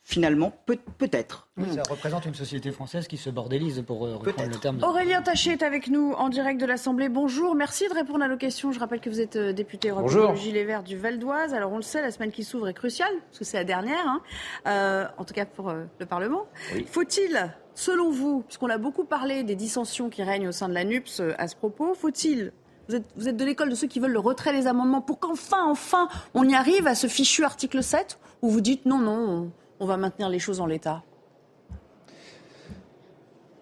Finalement, 0.04 0.52
peut, 0.66 0.78
être 1.12 1.48
ça 1.74 1.82
représente 1.88 2.26
une 2.26 2.34
société 2.34 2.70
française 2.72 3.08
qui 3.08 3.16
se 3.16 3.30
bordélise, 3.30 3.82
pour 3.86 4.04
euh, 4.04 4.16
reprendre 4.16 4.50
le 4.50 4.56
terme. 4.56 4.82
Aurélien 4.82 5.22
Taché 5.22 5.52
est 5.52 5.62
avec 5.62 5.88
nous 5.88 6.12
en 6.12 6.28
direct 6.28 6.60
de 6.60 6.66
l'Assemblée. 6.66 7.08
Bonjour, 7.08 7.54
merci 7.54 7.88
de 7.88 7.94
répondre 7.94 8.22
à 8.22 8.28
nos 8.28 8.36
questions. 8.36 8.70
Je 8.70 8.78
rappelle 8.78 9.00
que 9.00 9.08
vous 9.08 9.20
êtes 9.20 9.36
euh, 9.36 9.52
député 9.54 9.88
européen 9.88 10.34
Gilet 10.34 10.64
Vert 10.64 10.82
du 10.82 10.98
Val 10.98 11.18
d'Oise. 11.18 11.54
Alors 11.54 11.72
on 11.72 11.76
le 11.76 11.82
sait, 11.82 12.02
la 12.02 12.10
semaine 12.10 12.32
qui 12.32 12.44
s'ouvre 12.44 12.68
est 12.68 12.74
cruciale, 12.74 13.14
parce 13.30 13.38
que 13.38 13.44
c'est 13.46 13.56
la 13.56 13.64
dernière, 13.64 14.06
hein. 14.06 14.20
euh, 14.66 15.06
en 15.16 15.24
tout 15.24 15.32
cas 15.32 15.46
pour 15.46 15.72
le 15.72 16.06
Parlement. 16.06 16.46
Faut-il, 16.86 17.54
selon 17.74 18.10
vous, 18.10 18.42
puisqu'on 18.42 18.68
a 18.68 18.78
beaucoup 18.78 19.04
parlé 19.04 19.42
des 19.42 19.56
dissensions 19.56 20.10
qui 20.10 20.22
règnent 20.22 20.48
au 20.48 20.52
sein 20.52 20.68
de 20.68 20.74
la 20.74 20.84
NUPS 20.84 21.22
à 21.38 21.48
ce 21.48 21.56
propos, 21.56 21.94
faut-il 21.94 22.52
vous 22.88 22.96
êtes, 22.96 23.04
vous 23.16 23.28
êtes, 23.28 23.36
de 23.38 23.44
l'école 23.46 23.70
de 23.70 23.74
ceux 23.74 23.86
qui 23.86 23.98
veulent 23.98 24.12
le 24.12 24.18
retrait 24.18 24.52
des 24.52 24.66
amendements 24.66 25.00
pour 25.00 25.18
qu'enfin, 25.18 25.64
enfin, 25.64 26.08
on 26.34 26.46
y 26.46 26.54
arrive 26.54 26.86
à 26.86 26.94
ce 26.94 27.06
fichu 27.06 27.42
article 27.42 27.82
7 27.82 28.18
Ou 28.42 28.50
vous 28.50 28.60
dites 28.60 28.84
non, 28.84 28.98
non, 28.98 29.50
on 29.84 29.86
va 29.86 29.98
maintenir 29.98 30.30
les 30.30 30.38
choses 30.38 30.62
en 30.62 30.66
l'état 30.66 31.02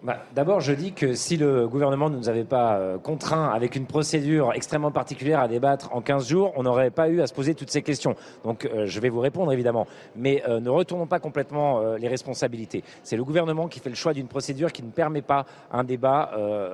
bah, 0.03 0.23
D'abord, 0.33 0.61
je 0.61 0.71
dis 0.71 0.93
que 0.93 1.15
si 1.15 1.35
le 1.35 1.67
gouvernement 1.67 2.09
ne 2.09 2.15
nous 2.15 2.29
avait 2.29 2.45
pas 2.45 2.77
euh, 2.77 2.97
contraints 2.97 3.49
avec 3.49 3.75
une 3.75 3.87
procédure 3.87 4.53
extrêmement 4.53 4.91
particulière 4.91 5.41
à 5.41 5.49
débattre 5.49 5.93
en 5.93 5.99
15 5.99 6.29
jours, 6.29 6.53
on 6.55 6.63
n'aurait 6.63 6.91
pas 6.91 7.09
eu 7.09 7.19
à 7.19 7.27
se 7.27 7.33
poser 7.33 7.55
toutes 7.55 7.71
ces 7.71 7.81
questions. 7.81 8.15
Donc 8.45 8.63
euh, 8.63 8.85
je 8.85 9.01
vais 9.01 9.09
vous 9.09 9.19
répondre 9.19 9.51
évidemment. 9.51 9.85
Mais 10.15 10.41
euh, 10.47 10.61
ne 10.61 10.69
retournons 10.69 11.07
pas 11.07 11.19
complètement 11.19 11.81
les 11.97 12.07
responsabilités. 12.07 12.85
C'est 13.03 13.17
le 13.17 13.25
gouvernement 13.25 13.67
qui 13.67 13.81
fait 13.81 13.89
le 13.89 13.95
choix 13.95 14.13
d'une 14.13 14.27
procédure 14.29 14.71
qui 14.71 14.81
ne 14.81 14.91
permet 14.91 15.21
pas 15.21 15.45
un 15.73 15.83
débat 15.83 16.31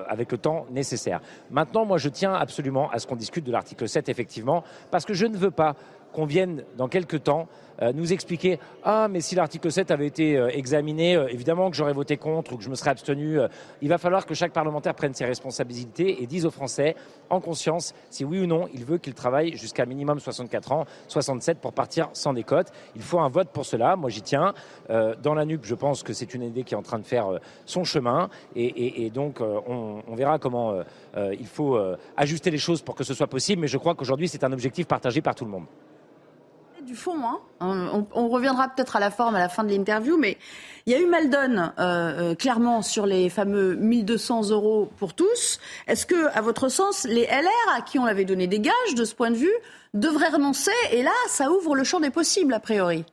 avec 0.08 0.30
le 0.30 0.38
temps 0.38 0.66
nécessaire. 0.70 1.20
Maintenant, 1.50 1.84
moi, 1.84 1.98
je 1.98 2.08
tiens 2.08 2.34
absolument 2.34 2.88
à 2.90 3.00
ce 3.00 3.06
qu'on 3.08 3.16
discute 3.16 3.44
de 3.44 3.50
l'article 3.50 3.88
7, 3.88 4.08
effectivement, 4.08 4.62
parce 4.92 5.04
que 5.04 5.14
je 5.14 5.26
ne 5.26 5.36
veux 5.36 5.50
pas 5.50 5.74
qu'on 6.12 6.24
vienne 6.24 6.64
dans 6.76 6.88
quelques 6.88 7.24
temps 7.24 7.48
nous 7.94 8.12
expliquer 8.12 8.58
ah 8.84 9.08
mais 9.08 9.20
si 9.20 9.34
l'article 9.34 9.70
7 9.70 9.90
avait 9.90 10.06
été 10.06 10.36
euh, 10.36 10.48
examiné, 10.48 11.16
euh, 11.16 11.28
évidemment 11.28 11.70
que 11.70 11.76
j'aurais 11.76 11.92
voté 11.92 12.16
contre 12.16 12.52
ou 12.52 12.56
que 12.56 12.62
je 12.62 12.70
me 12.70 12.74
serais 12.74 12.90
abstenu. 12.90 13.38
il 13.82 13.88
va 13.88 13.98
falloir 13.98 14.26
que 14.26 14.34
chaque 14.34 14.52
parlementaire 14.52 14.94
prenne 14.94 15.14
ses 15.14 15.24
responsabilités 15.24 16.22
et 16.22 16.26
dise 16.26 16.46
aux 16.46 16.50
Français 16.50 16.94
en 17.28 17.40
conscience 17.40 17.94
si 18.10 18.24
oui 18.24 18.40
ou 18.40 18.46
non 18.46 18.68
il 18.74 18.84
veut 18.84 18.98
qu'il 18.98 19.14
travaille 19.14 19.56
jusqu'à 19.56 19.86
minimum 19.86 20.18
64 20.20 20.72
ans, 20.72 20.84
67 21.08 21.58
pour 21.58 21.72
partir 21.72 22.08
sans 22.12 22.32
décote. 22.32 22.68
Il 22.96 23.02
faut 23.02 23.20
un 23.20 23.28
vote 23.28 23.48
pour 23.48 23.64
cela. 23.64 23.96
Moi 23.96 24.10
j'y 24.10 24.22
tiens. 24.22 24.54
dans 24.88 25.34
la 25.34 25.44
NUP, 25.44 25.64
je 25.64 25.74
pense 25.74 26.02
que 26.02 26.12
c'est 26.12 26.34
une 26.34 26.42
idée 26.42 26.64
qui 26.64 26.74
est 26.74 26.76
en 26.76 26.82
train 26.82 26.98
de 26.98 27.06
faire 27.06 27.38
son 27.66 27.84
chemin 27.84 28.28
et, 28.56 29.10
donc 29.10 29.40
on, 29.40 30.02
on, 30.06 30.14
verra 30.14 30.38
comment 30.38 30.74
il 31.16 31.46
faut 31.46 31.78
ajuster 32.16 32.50
les 32.50 32.58
choses 32.58 32.82
pour 32.82 32.94
que 32.94 33.04
ce 33.04 33.14
soit 33.14 33.26
possible. 33.26 33.62
Mais 33.62 33.68
je 33.68 33.78
crois 33.78 33.94
qu'aujourd'hui 33.94 34.28
c'est 34.28 34.44
un 34.44 34.52
objectif 34.52 34.86
partagé 34.86 35.20
par 35.20 35.34
tout 35.34 35.44
le 35.44 35.50
monde 35.50 35.66
du 36.80 36.94
fond. 36.94 37.16
Hein. 37.24 37.40
On, 37.60 38.28
reviendra 38.28 38.68
peut-être 38.68 38.96
à 38.96 39.00
la 39.00 39.10
forme 39.10 39.34
à 39.34 39.38
la 39.38 39.48
fin 39.48 39.64
de 39.64 39.70
l'interview, 39.70 40.16
mais 40.16 40.38
il 40.86 40.92
y 40.92 40.96
a 40.96 41.00
eu 41.00 41.06
mal 41.06 41.30
donne 41.30 41.72
euh, 41.78 42.30
euh, 42.30 42.34
clairement 42.34 42.82
sur 42.82 43.06
les 43.06 43.28
fameux 43.28 43.74
1200 43.76 44.50
euros 44.50 44.90
pour 44.98 45.14
tous. 45.14 45.60
Est-ce 45.86 46.06
que, 46.06 46.28
à 46.36 46.40
votre 46.40 46.68
sens, 46.68 47.04
les 47.04 47.26
LR 47.26 47.74
à 47.76 47.82
qui 47.82 47.98
on 47.98 48.04
avait 48.04 48.24
donné 48.24 48.46
des 48.46 48.60
gages 48.60 48.94
de 48.96 49.04
ce 49.04 49.14
point 49.14 49.30
de 49.30 49.36
vue 49.36 49.54
devraient 49.94 50.30
renoncer? 50.30 50.70
Et 50.92 51.02
là, 51.02 51.12
ça 51.28 51.50
ouvre 51.50 51.74
le 51.74 51.84
champ 51.84 52.00
des 52.00 52.10
possibles 52.10 52.54
a 52.54 52.60
priori. 52.60 53.04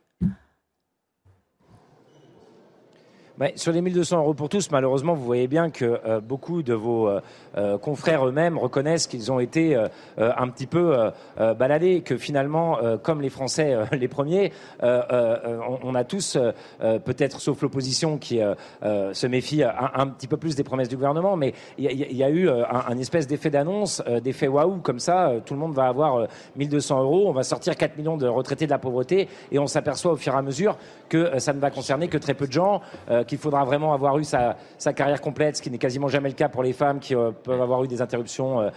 Sur 3.54 3.72
les 3.72 3.80
1200 3.80 4.18
euros 4.18 4.34
pour 4.34 4.48
tous, 4.48 4.70
malheureusement, 4.70 5.14
vous 5.14 5.24
voyez 5.24 5.46
bien 5.46 5.70
que 5.70 6.00
euh, 6.04 6.20
beaucoup 6.20 6.62
de 6.62 6.74
vos 6.74 7.08
euh, 7.08 7.20
euh, 7.56 7.78
confrères 7.78 8.26
eux-mêmes 8.26 8.58
reconnaissent 8.58 9.06
qu'ils 9.06 9.30
ont 9.30 9.38
été 9.38 9.76
un 10.16 10.48
petit 10.48 10.66
peu 10.66 11.10
baladés, 11.58 12.00
que 12.00 12.16
finalement, 12.16 12.78
comme 13.02 13.20
les 13.20 13.28
Français 13.30 13.76
les 13.92 14.08
premiers, 14.08 14.52
on, 14.82 15.94
a 15.94 16.04
tous, 16.04 16.38
peut-être 16.80 17.40
sauf 17.40 17.62
l'opposition 17.62 18.18
qui 18.18 18.40
se 18.80 19.26
méfie 19.26 19.62
un, 19.62 20.06
petit 20.08 20.26
peu 20.26 20.36
plus 20.36 20.56
des 20.56 20.64
promesses 20.64 20.88
du 20.88 20.96
gouvernement, 20.96 21.36
mais 21.36 21.54
il 21.78 21.90
y, 21.92 22.22
a 22.22 22.30
eu 22.30 22.48
un, 22.48 22.98
espèce 22.98 23.26
d'effet 23.26 23.50
d'annonce, 23.50 24.02
d'effet 24.22 24.48
waouh, 24.48 24.78
comme 24.78 24.98
ça, 24.98 25.32
tout 25.44 25.54
le 25.54 25.60
monde 25.60 25.74
va 25.74 25.86
avoir 25.86 26.26
1200 26.56 27.02
euros, 27.02 27.28
on 27.28 27.32
va 27.32 27.42
sortir 27.42 27.76
4 27.76 27.96
millions 27.96 28.16
de 28.16 28.26
retraités 28.26 28.66
de 28.66 28.70
la 28.70 28.78
pauvreté, 28.78 29.28
et 29.50 29.58
on 29.58 29.66
s'aperçoit 29.66 30.12
au 30.12 30.16
fur 30.16 30.34
et 30.34 30.38
à 30.38 30.42
mesure 30.42 30.76
que 31.08 31.38
ça 31.38 31.52
ne 31.52 31.60
va 31.60 31.70
concerner 31.70 32.08
que 32.08 32.18
très 32.18 32.34
peu 32.34 32.46
de 32.46 32.52
gens 32.52 32.80
qu'il 33.28 33.38
faudra 33.38 33.64
vraiment 33.64 33.92
avoir 33.92 34.18
eu 34.18 34.24
sa, 34.24 34.56
carrière 34.94 35.20
complète, 35.20 35.58
ce 35.58 35.62
qui 35.62 35.70
n'est 35.70 35.78
quasiment 35.78 36.08
jamais 36.08 36.28
le 36.28 36.34
cas 36.34 36.48
pour 36.48 36.62
les 36.62 36.72
femmes 36.72 36.98
qui 36.98 37.14
peuvent 37.14 37.62
avoir 37.62 37.84
eu 37.84 37.88
des 37.88 38.02
interruptions 38.02 38.70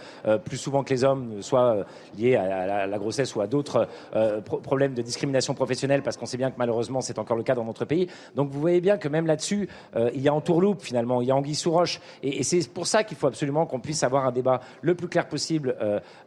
plus 0.44 0.56
souvent 0.56 0.84
que 0.84 0.90
les 0.90 1.02
hommes, 1.02 1.40
soit 1.42 1.84
liées 2.16 2.36
à 2.36 2.86
la, 2.86 2.98
grossesse 2.98 3.34
ou 3.34 3.40
à 3.40 3.46
d'autres 3.46 3.88
problèmes 4.44 4.94
de 4.94 5.02
discrimination 5.02 5.54
professionnelle, 5.54 6.02
parce 6.02 6.16
qu'on 6.16 6.26
sait 6.26 6.36
bien 6.36 6.50
que 6.50 6.56
malheureusement 6.58 7.00
c'est 7.00 7.18
encore 7.18 7.36
le 7.36 7.42
cas 7.42 7.54
dans 7.54 7.64
notre 7.64 7.84
pays. 7.84 8.08
Donc 8.36 8.50
vous 8.50 8.60
voyez 8.60 8.80
bien 8.80 8.98
que 8.98 9.08
même 9.08 9.26
là-dessus, 9.26 9.68
il 10.14 10.20
y 10.20 10.28
a 10.28 10.34
en 10.34 10.40
tourloupe 10.40 10.82
finalement, 10.82 11.22
il 11.22 11.28
y 11.28 11.30
a 11.30 11.36
anguille 11.36 11.54
sous 11.54 11.72
roche, 11.72 12.00
et 12.22 12.42
c'est 12.42 12.68
pour 12.68 12.86
ça 12.86 13.02
qu'il 13.02 13.16
faut 13.16 13.26
absolument 13.26 13.66
qu'on 13.66 13.80
puisse 13.80 14.02
avoir 14.02 14.26
un 14.26 14.32
débat 14.32 14.60
le 14.82 14.94
plus 14.94 15.08
clair 15.08 15.26
possible 15.26 15.74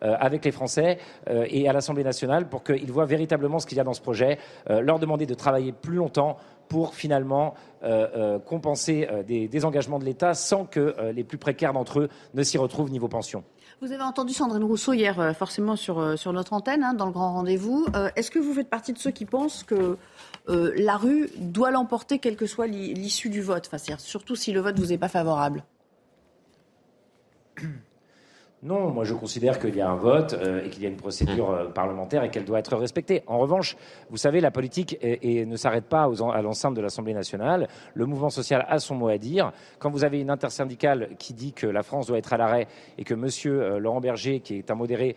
avec 0.02 0.44
les 0.44 0.52
Français 0.52 0.98
et 1.28 1.70
à 1.70 1.74
l'Assemblée 1.74 2.04
nationale 2.04 2.50
pour 2.50 2.64
qu'ils 2.64 2.92
voient 2.92 3.06
véritablement 3.06 3.60
ce 3.60 3.68
qu'il 3.68 3.78
y 3.78 3.82
a 3.82 3.84
dans 3.84 3.94
ce 3.94 4.02
projet, 4.02 4.40
leur 4.68 5.00
demander 5.00 5.26
de 5.26 5.34
travailler 5.34 5.72
plus 5.72 5.96
longtemps 5.96 6.38
pour 6.68 6.96
finalement 6.96 7.56
euh, 7.84 8.08
euh, 8.16 8.40
compenser 8.40 9.08
euh, 9.12 9.24
des 9.24 9.48
désengagements 9.48 10.00
de 10.00 10.06
l'État 10.06 10.34
sans 10.34 10.66
que 10.66 10.96
les 11.14 11.24
plus 11.24 11.38
précaires 11.38 11.74
d'entre 11.74 12.02
eux 12.02 12.10
ne 12.34 12.44
s'y 12.44 12.58
retrouvent 12.58 12.92
niveau 12.92 13.08
pension. 13.08 13.44
Vous 13.82 13.92
avez 13.92 14.04
entendu 14.04 14.34
Sandrine 14.34 14.64
Rousseau 14.64 14.94
hier, 14.94 15.36
forcément 15.38 15.76
sur, 15.76 16.18
sur 16.18 16.32
notre 16.32 16.54
antenne, 16.54 16.84
hein, 16.84 16.94
dans 16.94 17.06
le 17.06 17.12
grand 17.12 17.34
rendez-vous. 17.34 17.86
Est-ce 18.16 18.32
que 18.32 18.40
vous 18.40 18.54
faites 18.54 18.70
partie 18.70 18.94
de 18.94 18.98
ceux 18.98 19.12
qui 19.12 19.26
pensent 19.26 19.64
que 19.64 19.98
la 20.48 20.96
rue 20.96 21.30
doit 21.38 21.72
l'emporter, 21.72 22.20
quelle 22.20 22.38
que 22.38 22.46
soit 22.46 22.68
l'issue 22.68 23.30
du 23.30 23.42
vote? 23.42 23.70
Enfin, 23.72 23.96
Surtout 23.98 24.36
si 24.36 24.54
le 24.54 24.62
vote 24.62 24.80
vous 24.80 24.94
est 24.94 24.98
pas 24.98 25.10
favorable 25.10 25.64
non, 28.66 28.90
moi 28.90 29.04
je 29.04 29.14
considère 29.14 29.60
qu'il 29.60 29.76
y 29.76 29.82
a 29.82 29.88
un 29.88 29.96
vote 29.96 30.34
euh, 30.34 30.66
et 30.66 30.72
qu'il 30.72 30.82
y 30.82 30.88
a 30.88 30.90
une 30.90 30.98
procédure 30.98 31.52
euh, 31.52 31.66
parlementaire 31.66 32.24
et 32.24 32.32
qu'elle 32.32 32.46
doit 32.46 32.58
être 32.58 32.76
respectée. 32.76 33.22
En 33.28 33.38
revanche, 33.38 33.78
vous 34.10 34.18
savez, 34.18 34.42
la 34.42 34.50
politique 34.50 34.98
et 35.02 35.46
ne 35.46 35.56
s'arrête 35.56 35.86
pas 35.86 36.10
à 36.34 36.42
l'enceinte 36.42 36.74
de 36.74 36.82
l'Assemblée 36.82 37.14
nationale. 37.14 37.68
Le 37.94 38.08
mouvement 38.08 38.32
social 38.32 38.66
a 38.68 38.80
son 38.80 38.96
mot 38.96 39.10
à 39.10 39.20
dire. 39.20 39.52
Quand 39.78 39.92
vous 39.92 40.04
avez 40.04 40.20
une 40.20 40.32
intersyndicale 40.32 41.10
qui 41.20 41.36
dit 41.36 41.54
que 41.54 41.68
la 41.68 41.84
France 41.84 42.08
doit 42.08 42.18
être 42.18 42.34
à 42.34 42.38
l'arrêt 42.38 42.68
et 42.98 43.04
que 43.04 43.14
Monsieur 43.14 43.62
euh, 43.62 43.78
Laurent 43.78 44.02
Berger, 44.02 44.40
qui 44.40 44.56
est 44.56 44.72
un 44.72 44.76
modéré, 44.76 45.16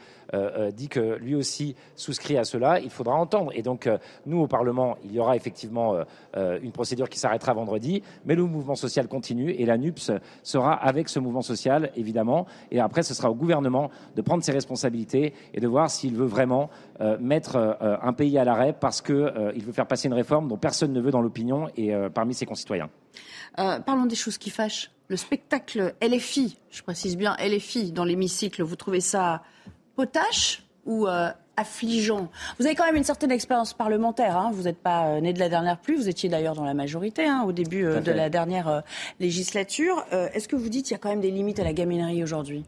dit 0.74 0.88
que 0.88 1.16
lui 1.16 1.34
aussi 1.34 1.74
souscrit 1.96 2.36
à 2.36 2.44
cela, 2.44 2.80
il 2.80 2.90
faudra 2.90 3.14
entendre. 3.14 3.50
Et 3.54 3.62
donc, 3.62 3.88
nous 4.26 4.40
au 4.40 4.46
Parlement, 4.46 4.98
il 5.02 5.12
y 5.12 5.20
aura 5.20 5.36
effectivement 5.36 5.96
une 6.36 6.70
procédure 6.70 7.08
qui 7.08 7.18
s'arrêtera 7.18 7.54
vendredi, 7.54 8.02
mais 8.26 8.34
le 8.34 8.44
mouvement 8.44 8.74
social 8.74 9.08
continue 9.08 9.52
et 9.52 9.64
la 9.64 9.78
NUPS 9.78 10.12
sera 10.42 10.74
avec 10.74 11.08
ce 11.08 11.18
mouvement 11.18 11.40
social, 11.40 11.90
évidemment. 11.96 12.46
Et 12.70 12.78
après, 12.78 13.02
ce 13.02 13.14
sera 13.14 13.30
au 13.30 13.38
gouvernement 13.38 13.90
de 14.14 14.23
prendre 14.23 14.45
ses 14.45 14.52
responsabilités 14.52 15.33
et 15.54 15.61
de 15.61 15.66
voir 15.66 15.90
s'il 15.90 16.14
veut 16.14 16.26
vraiment 16.26 16.68
euh, 17.00 17.16
mettre 17.21 17.57
euh, 17.57 17.97
un 18.02 18.12
pays 18.12 18.38
à 18.38 18.45
l'arrêt 18.45 18.75
parce 18.78 19.00
qu'il 19.00 19.14
euh, 19.14 19.52
veut 19.57 19.73
faire 19.73 19.87
passer 19.87 20.09
une 20.09 20.14
réforme 20.14 20.49
dont 20.49 20.57
personne 20.57 20.92
ne 20.92 21.00
veut 21.00 21.11
dans 21.11 21.23
l'opinion 21.23 21.68
et 21.76 21.92
parmi 22.12 22.35
ses 22.35 22.47
concitoyens. 22.47 22.90
parlons 23.57 24.07
des 24.07 24.16
choses 24.16 24.38
qui 24.38 24.50
fâchent. 24.50 24.90
Le 25.09 25.16
spectacle 25.16 25.95
LFI, 26.02 26.59
je 26.71 26.83
précise 26.83 27.16
bien 27.16 27.35
LFI, 27.40 27.92
dans 27.92 28.04
l'hémicycle, 28.04 28.62
vous 28.62 28.76
trouvez 28.76 29.00
ça 29.00 29.42
potache 29.95 30.64
ou 30.85 31.07
affligeant? 31.57 32.28
Vous 32.59 32.66
avez 32.66 32.75
quand 32.75 32.85
même 32.85 32.97
une 32.97 33.04
certaine 33.04 33.30
expérience 33.30 33.73
parlementaire. 33.73 34.37
Hein. 34.37 34.50
Vous 34.52 34.64
n'êtes 34.64 34.78
pas 34.78 35.21
né 35.21 35.33
de 35.33 35.38
la 35.38 35.49
dernière 35.49 35.78
pluie. 35.78 35.97
Vous 35.97 36.09
étiez 36.09 36.28
d'ailleurs 36.28 36.54
dans 36.54 36.64
la 36.64 36.75
majorité 36.75 37.26
hein, 37.26 37.45
au 37.47 37.52
début 37.52 37.83
de 37.83 38.12
la 38.12 38.28
dernière 38.28 38.83
législature. 39.18 40.04
Est-ce 40.11 40.49
que 40.49 40.57
vous 40.57 40.68
dites 40.68 40.87
qu'il 40.87 40.92
y 40.92 40.97
a 40.97 40.99
quand 40.99 41.11
même 41.11 41.21
des 41.21 41.30
limites 41.30 41.61
à 41.61 41.64
la 41.64 41.73
gaminerie 41.73 42.23
aujourd'hui? 42.23 42.64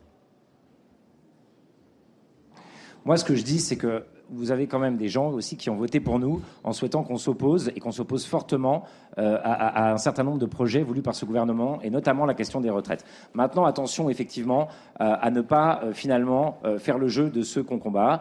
Moi, 3.04 3.16
ce 3.16 3.24
que 3.24 3.34
je 3.34 3.42
dis, 3.42 3.60
c'est 3.60 3.76
que 3.76 4.04
vous 4.32 4.52
avez 4.52 4.66
quand 4.66 4.78
même 4.78 4.96
des 4.96 5.08
gens 5.08 5.30
aussi 5.30 5.56
qui 5.56 5.70
ont 5.70 5.76
voté 5.76 6.00
pour 6.00 6.18
nous 6.18 6.40
en 6.64 6.72
souhaitant 6.72 7.02
qu'on 7.02 7.16
s'oppose 7.16 7.70
et 7.74 7.80
qu'on 7.80 7.90
s'oppose 7.90 8.26
fortement 8.26 8.84
euh, 9.18 9.38
à, 9.42 9.90
un 9.92 9.96
certain 9.98 10.22
nombre 10.22 10.38
de 10.38 10.46
projets 10.46 10.82
voulus 10.82 11.02
par 11.02 11.14
ce 11.14 11.24
gouvernement 11.24 11.80
et 11.82 11.90
notamment 11.90 12.26
la 12.26 12.34
question 12.34 12.60
des 12.60 12.70
retraites. 12.70 13.04
Maintenant, 13.34 13.64
attention 13.64 14.08
effectivement 14.08 14.68
euh, 15.00 15.14
à 15.20 15.30
ne 15.30 15.40
pas 15.40 15.80
euh, 15.82 15.92
finalement 15.92 16.58
faire 16.78 16.98
le 16.98 17.08
jeu 17.08 17.30
de 17.30 17.42
ceux 17.42 17.62
qu'on 17.62 17.78
combat. 17.78 18.20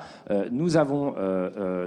nous 0.52 0.78
avons, 0.78 1.16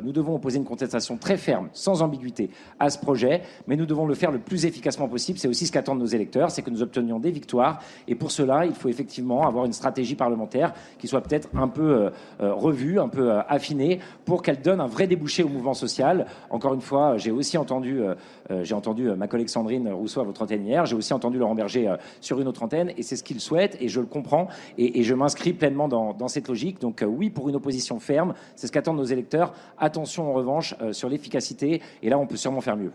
nous 0.02 0.12
devons 0.12 0.34
opposer 0.36 0.58
une 0.58 0.64
contestation 0.64 1.16
très 1.16 1.36
ferme, 1.36 1.68
sans 1.72 2.02
ambiguïté, 2.02 2.50
à 2.78 2.90
ce 2.90 2.98
projet, 2.98 3.42
mais 3.66 3.76
nous 3.76 3.86
devons 3.86 4.06
le 4.06 4.14
faire 4.14 4.30
le 4.30 4.38
plus 4.38 4.66
efficacement 4.66 5.08
possible. 5.08 5.38
C'est 5.38 5.48
aussi 5.48 5.66
ce 5.66 5.72
qu'attendent 5.72 5.98
nos 5.98 6.06
électeurs, 6.06 6.50
c'est 6.50 6.62
que 6.62 6.70
nous 6.70 6.82
obtenions 6.82 7.18
des 7.18 7.30
victoires 7.30 7.80
et 8.06 8.14
pour 8.14 8.30
cela, 8.30 8.66
il 8.66 8.74
faut 8.74 8.88
effectivement 8.88 9.46
avoir 9.46 9.64
une 9.64 9.72
stratégie 9.72 10.14
parlementaire 10.14 10.72
qui 10.98 11.08
soit 11.08 11.22
peut-être 11.22 11.48
un 11.54 11.68
peu 11.68 12.10
revue, 12.40 13.00
un 13.00 13.08
peu 13.08 13.32
affinée 13.48 14.00
pour 14.24 14.42
qu'elle 14.42 14.60
donne 14.60 14.80
un 14.80 14.86
vrai 14.86 15.06
débouché 15.06 15.42
au 15.42 15.48
mouvement 15.48 15.74
social. 15.74 16.26
Encore 16.50 16.74
une 16.74 16.80
fois, 16.80 17.16
j'ai 17.16 17.30
aussi 17.30 17.58
entendu, 17.58 18.00
euh, 18.00 18.14
euh, 18.50 18.64
j'ai 18.64 18.74
entendu 18.74 19.08
euh, 19.08 19.16
ma 19.16 19.28
collègue 19.28 19.48
Sandrine 19.48 19.88
Rousseau 19.88 20.20
à 20.20 20.24
votre 20.24 20.42
antenne 20.42 20.66
hier, 20.66 20.86
j'ai 20.86 20.96
aussi 20.96 21.12
entendu 21.12 21.38
Laurent 21.38 21.54
Berger 21.54 21.94
sur 22.20 22.40
une 22.40 22.48
autre 22.48 22.62
antenne, 22.62 22.92
et 22.96 23.02
c'est 23.02 23.16
ce 23.16 23.22
qu'il 23.22 23.40
souhaite, 23.40 23.76
et 23.80 23.88
je 23.88 24.00
le 24.00 24.06
comprends, 24.06 24.48
et, 24.78 25.02
je 25.02 25.14
m'inscris 25.14 25.52
pleinement 25.52 25.88
dans, 25.88 26.12
dans, 26.12 26.28
cette 26.28 26.48
logique. 26.48 26.80
Donc 26.80 27.04
oui, 27.06 27.28
pour 27.30 27.48
une 27.48 27.56
opposition 27.56 27.98
ferme, 27.98 28.34
c'est 28.54 28.68
ce 28.68 28.72
qu'attendent 28.72 28.98
nos 28.98 29.04
électeurs. 29.04 29.52
Attention 29.78 30.30
en 30.30 30.32
revanche 30.32 30.74
sur 30.92 31.08
l'efficacité, 31.08 31.82
et 32.02 32.08
là 32.08 32.18
on 32.18 32.26
peut 32.26 32.36
sûrement 32.36 32.60
faire 32.60 32.76
mieux. 32.76 32.92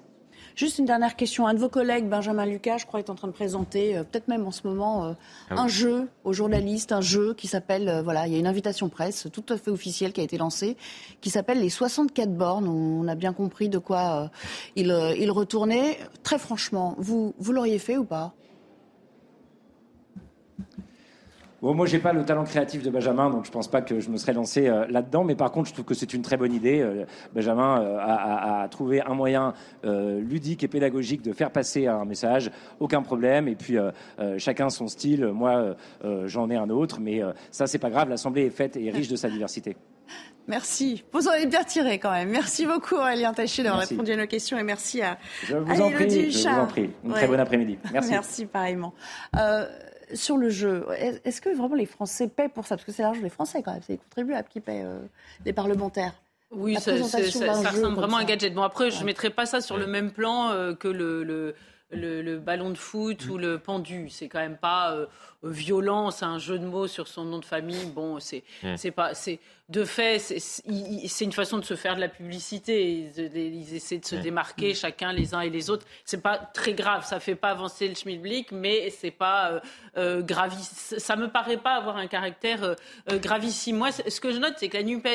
Juste 0.58 0.80
une 0.80 0.86
dernière 0.86 1.16
question. 1.16 1.46
Un 1.46 1.54
de 1.54 1.60
vos 1.60 1.70
collègues, 1.70 2.10
Benjamin 2.10 2.44
Lucas, 2.48 2.80
je 2.80 2.88
crois, 2.88 3.00
est 3.00 3.12
en 3.12 3.16
train 3.16 3.28
de 3.28 3.34
présenter, 3.34 3.96
euh, 3.96 4.04
peut-être 4.04 4.28
même 4.28 4.48
en 4.48 4.50
ce 4.50 4.66
moment, 4.66 5.06
euh, 5.06 5.14
ah 5.52 5.62
un 5.62 5.68
jeu 5.68 6.10
aux 6.24 6.34
journalistes, 6.34 6.92
un 6.92 7.00
jeu 7.00 7.36
qui 7.36 7.46
s'appelle, 7.46 7.88
euh, 7.88 8.02
voilà, 8.02 8.26
il 8.26 8.34
y 8.34 8.36
a 8.36 8.40
une 8.40 8.48
invitation 8.48 8.90
presse 8.90 9.28
tout 9.32 9.46
à 9.50 9.58
fait 9.58 9.70
officielle 9.70 10.14
qui 10.14 10.22
a 10.22 10.24
été 10.24 10.40
lancée, 10.40 10.76
qui 11.22 11.30
s'appelle 11.30 11.60
les 11.60 11.70
64 11.70 12.34
bornes. 12.34 12.68
On 12.68 13.08
a 13.08 13.14
bien 13.14 13.34
compris 13.34 13.70
de 13.70 13.78
quoi 13.78 14.32
il, 14.76 14.88
il 15.20 15.30
retournait. 15.30 16.00
Très 16.24 16.40
franchement, 16.40 16.96
vous, 16.98 17.36
vous 17.38 17.52
l'auriez 17.52 17.78
fait 17.78 17.98
ou 17.98 18.04
pas? 18.04 18.34
Bon, 21.60 21.74
moi, 21.74 21.88
j'ai 21.88 21.98
pas 21.98 22.14
le 22.14 22.24
talent 22.24 22.44
créatif 22.44 22.84
de 22.84 22.92
Benjamin, 22.92 23.32
donc 23.32 23.46
je 23.46 23.52
pense 23.52 23.68
pas 23.68 23.82
que 23.82 24.00
je 24.00 24.10
me 24.10 24.18
serais 24.18 24.34
lancé 24.34 24.68
euh, 24.68 24.86
là-dedans. 24.90 25.24
Mais 25.24 25.34
par 25.34 25.52
contre, 25.52 25.70
je 25.70 25.74
trouve 25.74 25.86
que 25.86 25.96
c'est 25.96 26.14
une 26.14 26.22
très 26.22 26.38
bonne 26.38 26.54
idée. 26.54 26.82
Euh, 26.82 27.06
Benjamin 27.34 27.82
euh, 27.82 27.98
a, 28.00 28.68
trouvé 28.70 29.02
un 29.02 29.16
moyen 29.16 29.54
ludique 29.84 30.64
et 30.64 30.68
pédagogique 30.68 31.24
de 31.24 31.34
faire 31.34 31.52
passer 31.52 31.88
un 31.88 32.06
message. 32.06 32.52
Aucun 32.80 33.02
problème. 33.02 33.48
Et 33.48 33.56
puis, 33.56 33.78
chacun 34.38 34.70
son 34.70 34.88
style. 34.88 35.26
Moi, 35.28 35.76
j'en 36.26 36.50
ai 36.50 36.56
un 36.56 36.70
autre, 36.70 37.00
mais 37.00 37.22
ça, 37.50 37.66
c'est 37.68 37.80
pas 37.80 37.90
grave. 37.90 38.10
L'Assemblée 38.10 38.46
est 38.46 38.52
faite 38.52 38.76
et 38.78 38.92
riche 38.92 39.08
de 39.08 39.16
sa 39.16 39.30
diversité. 39.30 39.78
Merci. 40.48 41.04
Vous 41.12 41.28
en 41.28 41.32
avez 41.32 41.46
bien 41.46 41.64
tiré 41.64 42.00
quand 42.00 42.12
même. 42.12 42.30
Merci 42.30 42.66
beaucoup, 42.66 42.96
Aurélien 42.96 43.34
Taché, 43.34 43.64
d'avoir 43.64 43.82
répondu 43.82 44.12
à 44.12 44.18
nos 44.18 44.28
questions 44.28 44.58
et 44.58 44.64
merci 44.64 45.02
à, 45.02 45.18
je 45.44 45.56
vous 45.56 45.82
en 45.82 45.92
prie, 45.92 46.32
je 46.32 46.40
vous 46.40 46.48
en 46.48 46.68
prie. 46.68 46.90
Une 47.04 47.12
très 47.12 47.28
bonne 47.28 47.40
après-midi. 47.40 47.78
Merci. 47.92 48.10
Merci, 48.12 48.46
pareillement 48.46 48.94
sur 50.14 50.38
le 50.38 50.50
jeu, 50.50 50.86
est-ce 51.24 51.42
que 51.42 51.50
vraiment 51.50 51.76
les 51.76 51.86
Français 51.86 52.28
paient 52.28 52.50
pour 52.50 52.66
ça? 52.66 52.76
Parce 52.76 52.86
que 52.86 52.92
c'est 52.92 53.04
l'argent 53.04 53.22
des 53.22 53.30
Français 53.30 53.62
quand 53.64 53.74
même, 53.74 53.82
c'est 53.86 53.94
les 53.94 54.00
contribuables 54.00 54.48
qui 54.50 54.62
paient 54.62 54.84
euh, 54.84 55.00
les 55.46 55.54
parlementaires. 55.54 56.14
Oui, 56.52 56.76
ça, 56.80 56.94
ressemble 56.94 57.96
vraiment 57.96 58.18
à 58.18 58.22
un 58.22 58.24
gadget. 58.24 58.54
Bon, 58.54 58.64
après, 58.64 58.90
je 58.90 59.02
ne 59.02 59.06
mettrai 59.06 59.30
pas 59.30 59.46
ça 59.46 59.60
sur 59.60 59.78
le 59.78 59.86
même 59.86 60.12
plan 60.12 60.52
euh, 60.52 60.74
que 60.74 60.88
le, 60.88 61.54
le, 61.92 62.38
ballon 62.38 62.70
de 62.70 62.78
foot 62.78 63.28
ou 63.28 63.38
le 63.38 63.60
pendu. 63.60 64.08
C'est 64.10 64.30
quand 64.30 64.40
même 64.40 64.56
pas 64.56 64.94
euh, 64.94 65.08
violent, 65.44 66.10
c'est 66.10 66.24
un 66.24 66.40
jeu 66.40 66.58
de 66.58 66.66
mots 66.66 66.88
sur 66.88 67.10
son 67.10 67.26
nom 67.26 67.40
de 67.40 67.46
famille. 67.46 67.86
Bon, 67.88 68.22
c'est 68.22 68.44
c'est 68.78 68.92
pas. 68.92 69.14
c'est 69.14 69.40
de 69.70 69.84
fait, 69.84 70.20
c'est 70.20 71.26
une 71.26 71.34
façon 71.34 71.58
de 71.58 71.66
se 71.66 71.76
faire 71.76 71.98
de 71.98 72.00
la 72.00 72.08
publicité. 72.08 73.12
Ils, 73.18 73.76
essaient 73.76 73.98
de 73.98 74.06
se 74.06 74.16
démarquer 74.16 74.74
chacun 74.74 75.12
les 75.12 75.36
uns 75.36 75.42
et 75.42 75.50
les 75.50 75.70
autres. 75.70 75.86
C'est 76.06 76.22
pas 76.22 76.38
très 76.38 76.74
grave, 76.74 77.06
ça 77.06 77.20
fait 77.20 77.36
pas 77.36 77.50
avancer 77.50 77.86
le 77.90 77.96
schmilblick, 77.96 78.54
mais 78.54 78.90
c'est 78.92 79.12
pas 79.12 79.52
euh, 79.52 79.60
euh 79.98 80.22
gravissime. 80.22 81.00
Ça 81.00 81.18
me 81.18 81.28
paraît 81.28 81.58
pas 81.58 81.76
avoir 81.76 81.98
un 81.98 82.08
caractère 82.08 82.64
euh, 82.64 82.76
euh, 83.12 83.20
gravissime. 83.20 83.76
Moi, 83.76 83.92
ce 83.92 84.22
que 84.22 84.32
je 84.32 84.38
note, 84.38 84.54
c'est 84.56 84.70
que 84.70 84.78
la 84.78 84.84
Nupes 84.84 85.06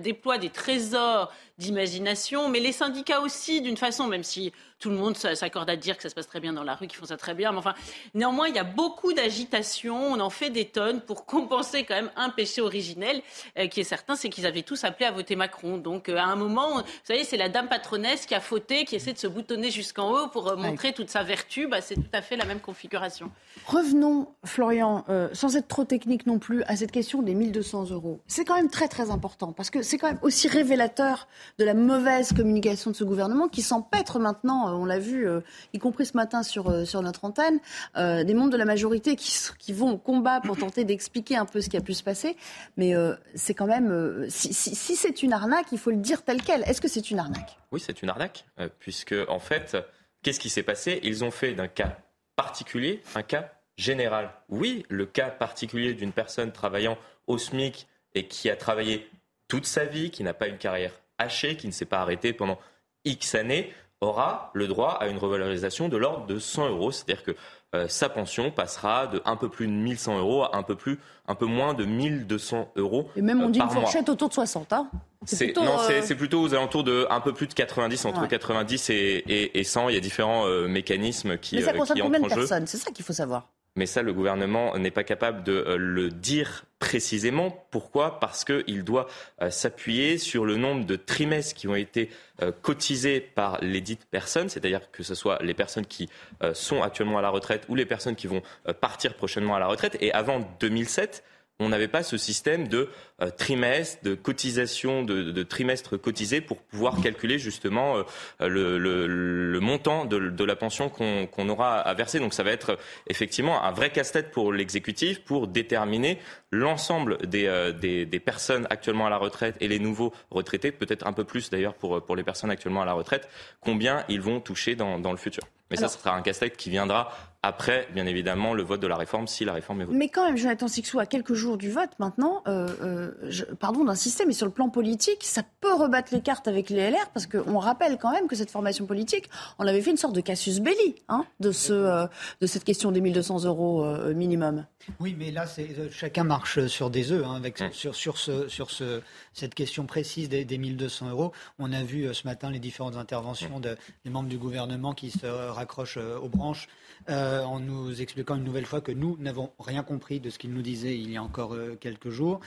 déploie 0.00 0.38
des 0.38 0.50
trésors 0.50 1.32
d'imagination, 1.58 2.48
mais 2.48 2.58
les 2.58 2.72
syndicats 2.72 3.20
aussi, 3.20 3.60
d'une 3.60 3.76
façon, 3.76 4.08
même 4.08 4.24
si 4.24 4.52
tout 4.80 4.90
le 4.90 4.96
monde 4.96 5.16
s'accorde 5.16 5.70
à 5.70 5.76
dire 5.76 5.96
que 5.96 6.02
ça 6.02 6.08
se 6.08 6.14
passe 6.14 6.26
très 6.26 6.40
bien 6.40 6.52
dans 6.52 6.64
la 6.64 6.74
rue, 6.74 6.88
qu'ils 6.88 6.98
font 6.98 7.06
ça 7.06 7.16
très 7.16 7.34
bien. 7.34 7.52
Mais 7.52 7.58
enfin, 7.58 7.74
néanmoins, 8.14 8.48
il 8.48 8.56
y 8.56 8.58
a 8.58 8.64
beaucoup 8.64 9.12
d'agitation. 9.12 9.96
On 10.12 10.18
en 10.18 10.30
fait 10.30 10.50
des 10.50 10.64
tonnes 10.64 11.00
pour 11.00 11.24
compenser 11.26 11.84
quand 11.84 11.94
même 11.94 12.10
un 12.16 12.30
péché 12.30 12.60
originel 12.60 13.22
qui 13.70 13.80
est 13.80 13.91
certains, 13.92 14.16
c'est 14.16 14.30
qu'ils 14.30 14.46
avaient 14.46 14.62
tous 14.62 14.84
appelé 14.84 15.04
à 15.04 15.10
voter 15.10 15.36
Macron. 15.36 15.76
Donc 15.76 16.08
euh, 16.08 16.16
à 16.16 16.24
un 16.24 16.34
moment, 16.34 16.76
vous 16.78 16.82
savez, 17.04 17.24
c'est 17.24 17.36
la 17.36 17.50
dame 17.50 17.68
patronesse 17.68 18.24
qui 18.24 18.34
a 18.34 18.40
fauté, 18.40 18.86
qui 18.86 18.96
essaie 18.96 19.12
de 19.12 19.18
se 19.18 19.26
boutonner 19.26 19.70
jusqu'en 19.70 20.10
haut 20.12 20.28
pour 20.28 20.48
euh, 20.48 20.56
montrer 20.56 20.94
toute 20.94 21.10
sa 21.10 21.22
vertu. 21.22 21.68
Bah, 21.68 21.82
c'est 21.82 21.96
tout 21.96 22.14
à 22.14 22.22
fait 22.22 22.36
la 22.36 22.46
même 22.46 22.60
configuration. 22.60 23.30
Revenons, 23.66 24.28
Florian, 24.46 25.04
euh, 25.10 25.28
sans 25.34 25.56
être 25.56 25.68
trop 25.68 25.84
technique 25.84 26.24
non 26.24 26.38
plus, 26.38 26.62
à 26.62 26.76
cette 26.76 26.90
question 26.90 27.20
des 27.20 27.34
1200 27.34 27.90
euros. 27.90 28.20
C'est 28.26 28.46
quand 28.46 28.54
même 28.54 28.70
très 28.70 28.88
très 28.88 29.10
important 29.10 29.52
parce 29.52 29.68
que 29.68 29.82
c'est 29.82 29.98
quand 29.98 30.06
même 30.06 30.20
aussi 30.22 30.48
révélateur 30.48 31.28
de 31.58 31.64
la 31.66 31.74
mauvaise 31.74 32.32
communication 32.32 32.92
de 32.92 32.96
ce 32.96 33.04
gouvernement 33.04 33.48
qui 33.48 33.60
s'empêtre 33.60 34.18
maintenant, 34.18 34.74
on 34.74 34.86
l'a 34.86 34.98
vu, 34.98 35.28
y 35.74 35.78
compris 35.78 36.06
ce 36.06 36.16
matin 36.16 36.42
sur, 36.42 36.86
sur 36.86 37.02
notre 37.02 37.26
antenne, 37.26 37.58
des 37.94 38.34
membres 38.34 38.50
de 38.50 38.56
la 38.56 38.64
majorité 38.64 39.16
qui, 39.16 39.36
qui 39.58 39.74
vont 39.74 39.92
au 39.92 39.98
combat 39.98 40.40
pour 40.40 40.56
tenter 40.56 40.84
d'expliquer 40.84 41.36
un 41.36 41.44
peu 41.44 41.60
ce 41.60 41.68
qui 41.68 41.76
a 41.76 41.82
pu 41.82 41.92
se 41.92 42.02
passer. 42.02 42.36
Mais 42.78 42.94
c'est 43.34 43.54
quand 43.54 43.66
même 43.66 43.81
euh, 43.90 44.26
si, 44.28 44.52
c'est 44.96 45.22
une 45.22 45.32
arnaque, 45.32 45.66
il 45.72 45.78
faut 45.78 45.90
le 45.90 45.96
dire 45.96 46.22
tel 46.22 46.42
quel. 46.42 46.62
Est-ce 46.62 46.80
que 46.80 46.88
c'est 46.88 47.10
une 47.10 47.18
arnaque? 47.18 47.58
Oui, 47.70 47.80
c'est 47.80 48.02
une 48.02 48.08
arnaque, 48.08 48.44
euh, 48.60 48.68
puisque 48.78 49.14
en 49.28 49.38
fait, 49.38 49.76
Qu'est-ce 50.22 50.38
qui 50.38 50.50
s'est 50.50 50.62
passé? 50.62 51.00
Ils 51.02 51.24
ont 51.24 51.32
fait 51.32 51.52
d'un 51.52 51.68
cas 51.68 51.98
particulier 52.36 53.02
un 53.14 53.22
cas 53.22 53.52
général. 53.76 54.30
Oui, 54.48 54.86
le 54.88 55.04
cas 55.04 55.30
particulier 55.30 55.94
d'une 55.94 56.12
personne 56.12 56.52
travaillant 56.52 56.96
au 57.26 57.38
SMIC 57.38 57.88
et 58.14 58.28
qui 58.28 58.48
a 58.48 58.56
travaillé 58.56 59.10
toute 59.48 59.66
sa 59.66 59.84
vie, 59.84 60.10
qui 60.10 60.22
n'a 60.22 60.32
pas 60.32 60.46
une 60.46 60.58
carrière 60.58 60.92
hachée, 61.18 61.56
qui 61.56 61.66
ne 61.66 61.72
s'est 61.72 61.86
pas 61.86 62.00
arrêté 62.00 62.32
pendant 62.32 62.58
X 63.04 63.34
années, 63.34 63.74
aura 64.00 64.50
le 64.54 64.68
droit 64.68 64.92
à 64.92 65.08
une 65.08 65.18
revalorisation 65.18 65.88
de 65.88 65.96
l'ordre 65.96 66.26
de 66.26 66.38
100 66.38 66.68
euros. 66.68 66.92
C'est-à-dire 66.92 67.24
que 67.24 67.36
euh, 67.74 67.88
sa 67.88 68.08
pension 68.08 68.50
passera 68.50 69.06
de 69.06 69.22
un 69.24 69.36
peu 69.36 69.48
plus 69.48 69.66
de 69.66 69.72
1100 69.72 70.18
euros 70.18 70.44
à 70.44 70.56
un 70.56 70.62
peu, 70.62 70.74
plus, 70.74 70.98
un 71.26 71.34
peu 71.34 71.46
moins 71.46 71.72
de 71.74 71.84
1200 71.84 72.72
euros. 72.76 73.08
Et 73.16 73.22
même 73.22 73.40
on 73.40 73.48
euh, 73.48 73.50
dit 73.50 73.58
par 73.58 73.68
une 73.68 73.74
mois. 73.74 73.82
fourchette 73.84 74.08
autour 74.08 74.28
de 74.28 74.34
60. 74.34 74.72
Hein 74.72 74.90
C'est, 75.24 75.46
plutôt, 75.46 75.64
non, 75.64 75.78
c'est, 75.86 76.12
euh, 76.12 76.14
plutôt 76.16 76.42
aux 76.42 76.52
alentours 76.54 76.84
de 76.84 77.06
un 77.08 77.20
peu 77.20 77.32
plus 77.32 77.46
de 77.46 77.54
90, 77.54 78.04
entre 78.04 78.20
Ouais. 78.22 78.28
90 78.28 78.90
et, 78.90 78.94
et, 78.94 79.58
et 79.58 79.64
100. 79.64 79.88
Il 79.88 79.94
y 79.94 79.98
a 79.98 80.00
différents 80.00 80.46
euh, 80.46 80.68
mécanismes 80.68 81.38
qui, 81.38 81.56
Mais 81.56 81.62
ça 81.62 81.70
euh, 81.70 81.78
concerne 81.78 81.98
qui 81.98 82.02
combien 82.02 82.20
de 82.20 82.28
personnes? 82.28 82.66
C'est 82.66 82.76
ça 82.78 82.90
qu'il 82.90 83.04
faut 83.04 83.12
savoir. 83.14 83.48
Mais 83.74 83.86
ça, 83.86 84.02
le 84.02 84.12
gouvernement 84.12 84.76
n'est 84.76 84.90
pas 84.90 85.04
capable 85.04 85.44
de 85.44 85.52
euh, 85.52 85.76
le 85.78 86.10
dire 86.10 86.64
précisément. 86.78 87.66
Pourquoi? 87.70 88.20
Parce 88.20 88.44
qu'il 88.44 88.84
doit 88.84 89.08
euh, 89.40 89.50
s'appuyer 89.50 90.18
sur 90.18 90.44
le 90.44 90.56
nombre 90.56 90.84
de 90.84 90.96
trimestres 90.96 91.54
qui 91.54 91.68
ont 91.68 91.74
été 91.74 92.10
euh, 92.42 92.52
cotisés 92.52 93.20
par 93.20 93.58
les 93.62 93.80
dites 93.80 94.04
personnes, 94.04 94.50
c'est-à-dire 94.50 94.90
que 94.90 95.02
ce 95.02 95.14
soit 95.14 95.42
les 95.42 95.54
personnes 95.54 95.86
qui 95.86 96.10
sont 96.52 96.82
actuellement 96.82 97.18
à 97.18 97.22
la 97.22 97.30
retraite 97.30 97.64
ou 97.68 97.74
les 97.74 97.86
personnes 97.86 98.16
qui 98.16 98.26
vont 98.26 98.42
partir 98.80 99.14
prochainement 99.14 99.54
à 99.54 99.60
la 99.60 99.66
retraite. 99.66 99.96
Et 100.00 100.12
avant 100.12 100.40
2007, 100.60 101.22
on 101.62 101.68
n'avait 101.68 101.88
pas 101.88 102.02
ce 102.02 102.16
système 102.16 102.68
de 102.68 102.88
euh, 103.22 103.30
trimestre, 103.30 104.02
de 104.04 104.14
cotisation, 104.14 105.02
de, 105.02 105.22
de 105.30 105.42
trimestre 105.42 105.96
cotisé 105.96 106.40
pour 106.40 106.58
pouvoir 106.62 107.00
calculer 107.00 107.38
justement 107.38 107.96
euh, 107.98 108.48
le, 108.48 108.78
le- 108.78 109.06
le 109.06 109.60
montant 109.60 110.04
de, 110.04 110.18
de 110.30 110.44
la 110.44 110.56
pension 110.56 110.88
qu'on 110.88 111.48
aura 111.48 111.78
à 111.78 111.94
verser. 111.94 112.18
Donc 112.18 112.34
ça 112.34 112.42
va 112.42 112.50
être 112.50 112.70
euh, 112.70 112.76
effectivement 113.08 113.62
un 113.64 113.70
vrai 113.72 113.90
casse-tête 113.90 114.30
pour 114.30 114.52
l'exécutif 114.52 115.20
pour 115.24 115.46
déterminer 115.46 116.18
l'ensemble 116.50 117.18
des, 117.26 117.46
euh, 117.46 117.72
des, 117.72 118.06
des 118.06 118.20
personnes 118.20 118.66
actuellement 118.70 119.06
à 119.06 119.10
la 119.10 119.16
retraite 119.16 119.56
et 119.60 119.68
les 119.68 119.78
nouveaux 119.78 120.12
retraités, 120.30 120.72
peut-être 120.72 121.06
un 121.06 121.12
peu 121.12 121.24
plus 121.24 121.50
d'ailleurs 121.50 121.74
pour, 121.74 122.04
pour 122.04 122.16
les 122.16 122.22
personnes 122.24 122.50
actuellement 122.50 122.82
à 122.82 122.86
la 122.86 122.92
retraite, 122.92 123.28
combien 123.60 124.04
ils 124.08 124.20
vont 124.20 124.40
toucher 124.40 124.74
dans, 124.74 124.98
dans 124.98 125.12
le 125.12 125.16
futur. 125.18 125.42
Mais 125.70 125.78
Alors- 125.78 125.90
ça, 125.90 125.96
ce 125.96 126.02
sera 126.02 126.14
un 126.16 126.22
casse-tête 126.22 126.56
qui 126.56 126.70
viendra 126.70 127.12
après, 127.44 127.88
bien 127.92 128.06
évidemment, 128.06 128.54
le 128.54 128.62
vote 128.62 128.80
de 128.80 128.86
la 128.86 128.96
réforme, 128.96 129.26
si 129.26 129.44
la 129.44 129.52
réforme 129.52 129.80
est 129.80 129.84
votée. 129.84 129.98
Mais 129.98 130.08
quand 130.08 130.24
même, 130.26 130.36
Jonathan 130.36 130.68
Sixou, 130.68 131.00
à 131.00 131.06
quelques 131.06 131.34
jours 131.34 131.56
du 131.58 131.70
vote 131.72 131.90
maintenant, 131.98 132.42
euh, 132.46 132.68
euh, 132.82 133.10
je- 133.28 133.44
pardon 133.44 133.84
d'insister, 133.84 134.24
mais 134.26 134.32
sur 134.32 134.46
le 134.46 134.52
plan 134.52 134.68
politique, 134.68 135.24
ça 135.24 135.42
peut 135.60 135.74
rebattre 135.74 136.14
les 136.14 136.20
cartes 136.20 136.46
avec 136.46 136.70
les 136.70 136.76
LR, 136.90 137.08
parce 137.12 137.26
qu'on 137.26 137.58
rappelle 137.58 137.98
quand 137.98 138.12
même 138.12 138.28
que 138.28 138.36
cette 138.36 138.50
formation 138.52 138.86
politique, 138.86 139.28
on 139.58 139.66
avait 139.66 139.82
fait 139.82 139.90
une 139.90 139.96
sorte 139.96 140.14
de 140.14 140.20
casus 140.20 140.60
belli 140.60 140.94
hein, 141.08 141.24
de, 141.40 141.50
ce, 141.50 141.72
euh, 141.72 142.06
de 142.40 142.46
cette 142.46 142.62
question 142.64 142.92
des 142.92 143.00
1200 143.00 143.44
euros 143.44 143.84
euh, 143.84 144.14
minimum. 144.14 144.64
Oui, 145.00 145.16
mais 145.18 145.30
là, 145.32 145.44
euh, 145.58 145.88
chacun 145.90 146.22
marche 146.24 146.66
sur 146.66 146.90
des 146.90 147.10
œufs 147.10 147.24
hein, 147.26 147.34
avec, 147.36 147.60
Mm. 147.60 147.72
sur, 147.72 147.94
sur, 147.96 148.18
ce, 148.18 148.46
sur 148.48 148.70
ce, 148.70 149.00
cette 149.32 149.54
question 149.54 149.84
précise 149.86 150.28
des, 150.28 150.44
des 150.44 150.58
1200 150.58 151.10
euros. 151.10 151.32
On 151.58 151.72
a 151.72 151.82
vu 151.82 152.04
euh, 152.04 152.12
ce 152.12 152.26
matin 152.26 152.50
les 152.50 152.58
différentes 152.60 152.96
interventions 152.96 153.58
de- 153.60 153.76
des 154.04 154.10
membres 154.10 154.28
du 154.28 154.38
gouvernement 154.38 154.92
qui 154.92 155.10
se 155.10 155.24
euh, 155.26 155.50
raccrochent 155.52 155.98
euh, 155.98 156.18
aux 156.18 156.28
branches 156.28 156.68
euh, 157.10 157.31
en 157.40 157.60
nous 157.60 158.00
expliquant 158.00 158.36
une 158.36 158.44
nouvelle 158.44 158.66
fois 158.66 158.80
que 158.80 158.92
nous 158.92 159.16
n'avons 159.18 159.50
rien 159.58 159.82
compris 159.82 160.20
de 160.20 160.30
ce 160.30 160.38
qu'ils 160.38 160.52
nous 160.52 160.62
disaient 160.62 160.98
il 160.98 161.10
y 161.10 161.16
a 161.16 161.22
encore 161.22 161.54
euh, 161.54 161.76
quelques 161.80 162.10
jours. 162.10 162.40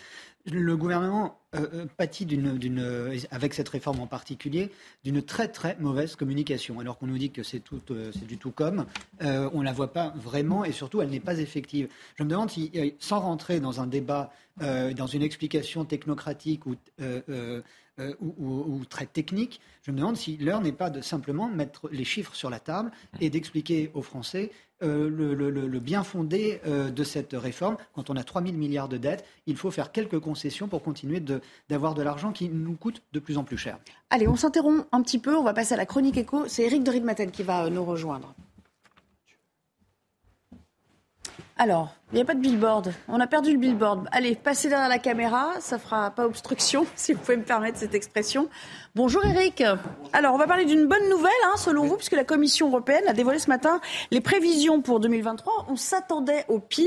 Le 0.52 0.78
gouvernement 0.78 1.40
euh, 1.56 1.68
euh, 1.74 1.86
pâtit 1.98 2.28
euh, 2.32 3.18
avec 3.32 3.56
cette 3.56 3.68
réforme 3.70 4.00
en 4.00 4.06
particulier 4.08 4.70
d'une 5.04 5.24
très 5.24 5.48
très 5.48 5.76
mauvaise 5.80 6.16
communication. 6.16 6.80
Alors 6.80 7.00
qu'on 7.00 7.08
nous 7.08 7.18
dit 7.18 7.32
que 7.32 7.42
c'est 7.42 7.62
tout, 7.62 7.82
euh, 7.90 8.12
du 8.28 8.38
tout 8.38 8.52
comme, 8.52 8.86
euh, 9.24 9.50
on 9.54 9.62
la 9.64 9.74
voit 9.74 9.92
pas 9.92 10.14
vraiment 10.16 10.64
et 10.64 10.72
surtout 10.72 11.02
elle 11.02 11.10
n'est 11.10 11.20
pas 11.20 11.40
effective. 11.40 11.88
Je 12.16 12.24
me 12.24 12.30
demande 12.30 12.52
si, 12.52 12.72
euh, 12.76 12.92
sans 13.00 13.22
rentrer 13.22 13.60
dans 13.60 13.82
un 13.82 13.88
débat, 13.88 14.32
euh, 14.62 14.94
dans 14.94 15.08
une 15.08 15.24
explication 15.24 15.84
technocratique 15.84 16.62
euh, 17.02 17.22
euh, 17.30 17.62
euh, 18.00 18.14
ou- 18.20 18.66
ou 18.68 18.86
très 18.86 19.06
technique, 19.06 19.62
je 19.84 19.92
me 19.92 19.98
demande 19.98 20.18
si 20.18 20.36
l'heure 20.38 20.60
n'est 20.62 20.74
pas 20.74 20.90
de 20.90 21.02
simplement 21.02 21.48
mettre 21.48 21.88
les 21.92 22.04
chiffres 22.04 22.36
sur 22.36 22.50
la 22.50 22.60
table 22.60 22.92
et 23.22 23.30
d'expliquer 23.30 23.90
aux 23.94 24.02
Français 24.02 24.52
euh, 24.86 25.10
le, 25.10 25.80
bien 25.80 26.04
fondé 26.04 26.62
euh, 26.66 26.90
de 26.90 27.04
cette 27.04 27.34
réforme. 27.34 27.78
Quand 27.94 28.10
on 28.10 28.16
a 28.16 28.24
3 28.24 28.42
000 28.44 28.54
milliards 28.54 28.88
de 28.88 28.98
dettes, 28.98 29.26
il 29.46 29.58
faut 29.58 29.72
faire 29.72 29.92
quelques 29.92 30.20
concessions 30.20 30.68
pour 30.68 30.82
continuer 30.82 31.22
d'avoir 31.70 31.94
de, 31.94 32.02
l'argent 32.02 32.32
qui 32.32 32.50
nous 32.50 32.76
coûte 32.76 33.02
de 33.12 33.20
plus 33.20 33.38
en 33.38 33.44
plus 33.44 33.58
cher. 33.58 33.78
Allez, 34.10 34.28
on 34.28 34.36
s'interrompt 34.36 34.88
un 34.92 35.02
petit 35.02 35.20
peu, 35.20 35.36
on 35.36 35.44
va 35.44 35.54
passer 35.54 35.74
à 35.74 35.78
la 35.78 35.86
chronique 35.86 36.18
écho. 36.18 36.46
C'est 36.48 36.64
Eric 36.64 36.84
de 36.84 36.92
Ritmaten 36.92 37.32
qui 37.32 37.44
va 37.44 37.66
euh, 37.66 37.70
nous 37.70 37.84
rejoindre. 37.84 38.34
Alors, 41.58 41.96
il 42.12 42.16
n'y 42.16 42.22
a 42.22 42.26
pas 42.26 42.36
de 42.36 42.40
billboard. 42.40 42.94
On 43.08 43.20
a 43.20 43.28
perdu 43.28 43.52
le 43.52 43.58
billboard. 43.58 44.08
Allez, 44.12 44.36
passez 44.36 44.70
derrière 44.70 44.90
la 44.90 45.00
caméra, 45.00 45.54
ça 45.60 45.78
fera 45.80 46.12
pas 46.12 46.26
obstruction, 46.26 46.86
si 46.96 47.14
vous 47.14 47.20
pouvez 47.20 47.38
me 47.38 47.44
permettre 47.44 47.78
cette 47.80 47.96
expression. 47.96 48.48
Bonjour 48.96 49.26
Eric. 49.26 49.62
Alors, 50.14 50.34
on 50.34 50.38
va 50.38 50.48
parler 50.48 50.64
d'une 50.64 50.88
bonne 50.88 51.10
nouvelle, 51.10 51.32
hein, 51.46 51.58
selon 51.58 51.86
vous, 51.86 51.98
puisque 51.98 52.14
la 52.14 52.24
Commission 52.24 52.70
européenne 52.70 53.04
a 53.08 53.14
dévoilé 53.14 53.40
ce 53.40 53.50
matin 53.50 53.82
les 54.12 54.22
prévisions 54.22 54.82
pour 54.82 55.02
2023. 55.02 55.66
On 55.68 55.76
s'attendait 55.76 56.46
au 56.48 56.60
pire. 56.60 56.86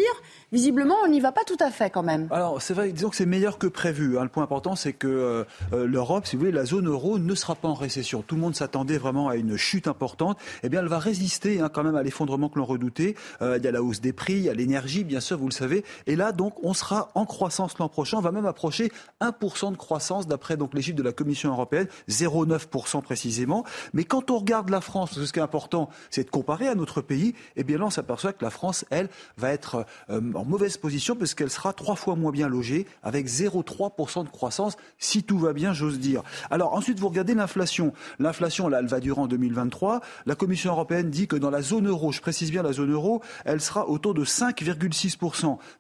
Visiblement, 0.51 0.95
on 1.05 1.09
n'y 1.09 1.21
va 1.21 1.33
pas 1.33 1.43
tout 1.47 1.59
à 1.61 1.71
fait 1.71 1.91
quand 1.91 2.03
même. 2.03 2.29
Alors, 2.31 2.63
c'est 2.63 2.73
vrai, 2.73 2.91
disons 2.93 3.11
que 3.11 3.17
c'est 3.17 3.27
meilleur 3.27 3.59
que 3.59 3.67
prévu. 3.67 4.19
hein. 4.19 4.23
Le 4.23 4.31
point 4.31 4.43
important, 4.45 4.75
c'est 4.75 4.95
que 4.95 5.07
euh, 5.07 5.45
euh, 5.75 5.87
l'Europe, 5.87 6.27
si 6.27 6.37
vous 6.37 6.41
voulez, 6.41 6.53
la 6.53 6.65
zone 6.65 6.87
euro 6.89 7.19
ne 7.19 7.35
sera 7.35 7.55
pas 7.55 7.69
en 7.69 7.75
récession. 7.75 8.23
Tout 8.23 8.37
le 8.37 8.41
monde 8.41 8.55
s'attendait 8.55 8.97
vraiment 8.97 9.29
à 9.29 9.37
une 9.37 9.59
chute 9.59 9.87
importante. 9.87 10.39
Eh 10.63 10.71
bien, 10.71 10.81
elle 10.81 10.89
va 10.89 10.99
résister 11.01 11.61
hein, 11.61 11.69
quand 11.71 11.85
même 11.85 11.97
à 11.97 12.03
l'effondrement 12.03 12.49
que 12.49 12.59
l'on 12.59 12.65
redoutait. 12.65 13.17
Euh, 13.43 13.59
il 13.59 13.65
y 13.65 13.69
a 13.69 13.73
la 13.73 13.83
hausse 13.83 14.01
des 14.01 14.15
prix, 14.15 14.35
il 14.35 14.45
y 14.45 14.49
a 14.49 14.55
l'énergie, 14.55 15.05
bien 15.09 15.21
sûr, 15.21 15.39
vous 15.39 15.49
le 15.49 15.53
savez. 15.53 15.85
Et 16.07 16.15
là, 16.15 16.31
donc, 16.31 16.55
on 16.63 16.75
sera 16.75 17.11
en 17.15 17.27
croissance 17.27 17.79
l'an 17.79 17.89
prochain. 17.89 18.19
On 18.19 18.23
va 18.23 18.33
même 18.33 18.47
approcher 18.47 18.93
1% 19.21 19.73
de 19.73 19.77
croissance 19.77 20.29
d'après 20.29 20.57
donc 20.57 20.75
de 20.79 21.03
la 21.03 21.13
Commission 21.13 21.51
européenne, 21.51 21.89
0,9% 22.09 23.03
précisément. 23.03 23.65
Mais 23.93 24.05
quand 24.05 24.31
on 24.31 24.39
regarde 24.39 24.71
la 24.71 24.81
France, 24.81 25.11
parce 25.11 25.21
que 25.21 25.27
ce 25.27 25.33
qui 25.33 25.39
est 25.39 25.43
important, 25.43 25.89
c'est 26.11 26.25
de 26.25 26.31
comparer 26.31 26.69
à 26.69 26.75
notre 26.75 27.01
pays. 27.01 27.35
Eh 27.57 27.65
bien, 27.65 27.79
là, 27.79 27.87
on 27.87 27.91
s'aperçoit 27.91 28.33
que 28.33 28.45
la 28.45 28.51
France, 28.51 28.85
elle, 28.91 29.09
va 29.37 29.51
être 29.51 29.87
euh, 30.11 30.21
en 30.35 30.45
mauvaise 30.45 30.77
position 30.77 31.17
parce 31.17 31.35
qu'elle 31.35 31.51
sera 31.51 31.73
trois 31.73 31.97
fois 31.97 32.17
moins 32.17 32.31
bien 32.31 32.49
logée, 32.49 32.87
avec 33.03 33.27
0,3% 33.27 34.25
de 34.25 34.29
croissance, 34.29 34.77
si 34.99 35.23
tout 35.23 35.39
va 35.39 35.53
bien, 35.53 35.73
j'ose 35.73 35.99
dire. 35.99 36.23
Alors 36.51 36.75
ensuite, 36.75 36.99
vous 37.01 37.09
regardez 37.09 37.35
l'inflation. 37.35 37.93
L'inflation, 38.19 38.69
là, 38.69 38.79
elle 38.81 38.87
va 38.87 39.01
durer 39.01 39.21
en 39.21 39.27
2023. 39.27 40.01
La 40.27 40.35
Commission 40.35 40.73
européenne 40.73 41.11
dit 41.11 41.27
que 41.27 41.37
dans 41.37 41.51
la 41.51 41.63
zone 41.63 41.89
euro, 41.89 42.13
je 42.13 42.21
précise 42.21 42.51
bien 42.51 42.63
la 42.63 42.73
zone 42.73 42.93
euro, 42.93 43.23
elle 43.45 43.61
sera 43.61 43.89
autour 43.89 44.15
de 44.15 44.25
5,6%. 44.25 44.98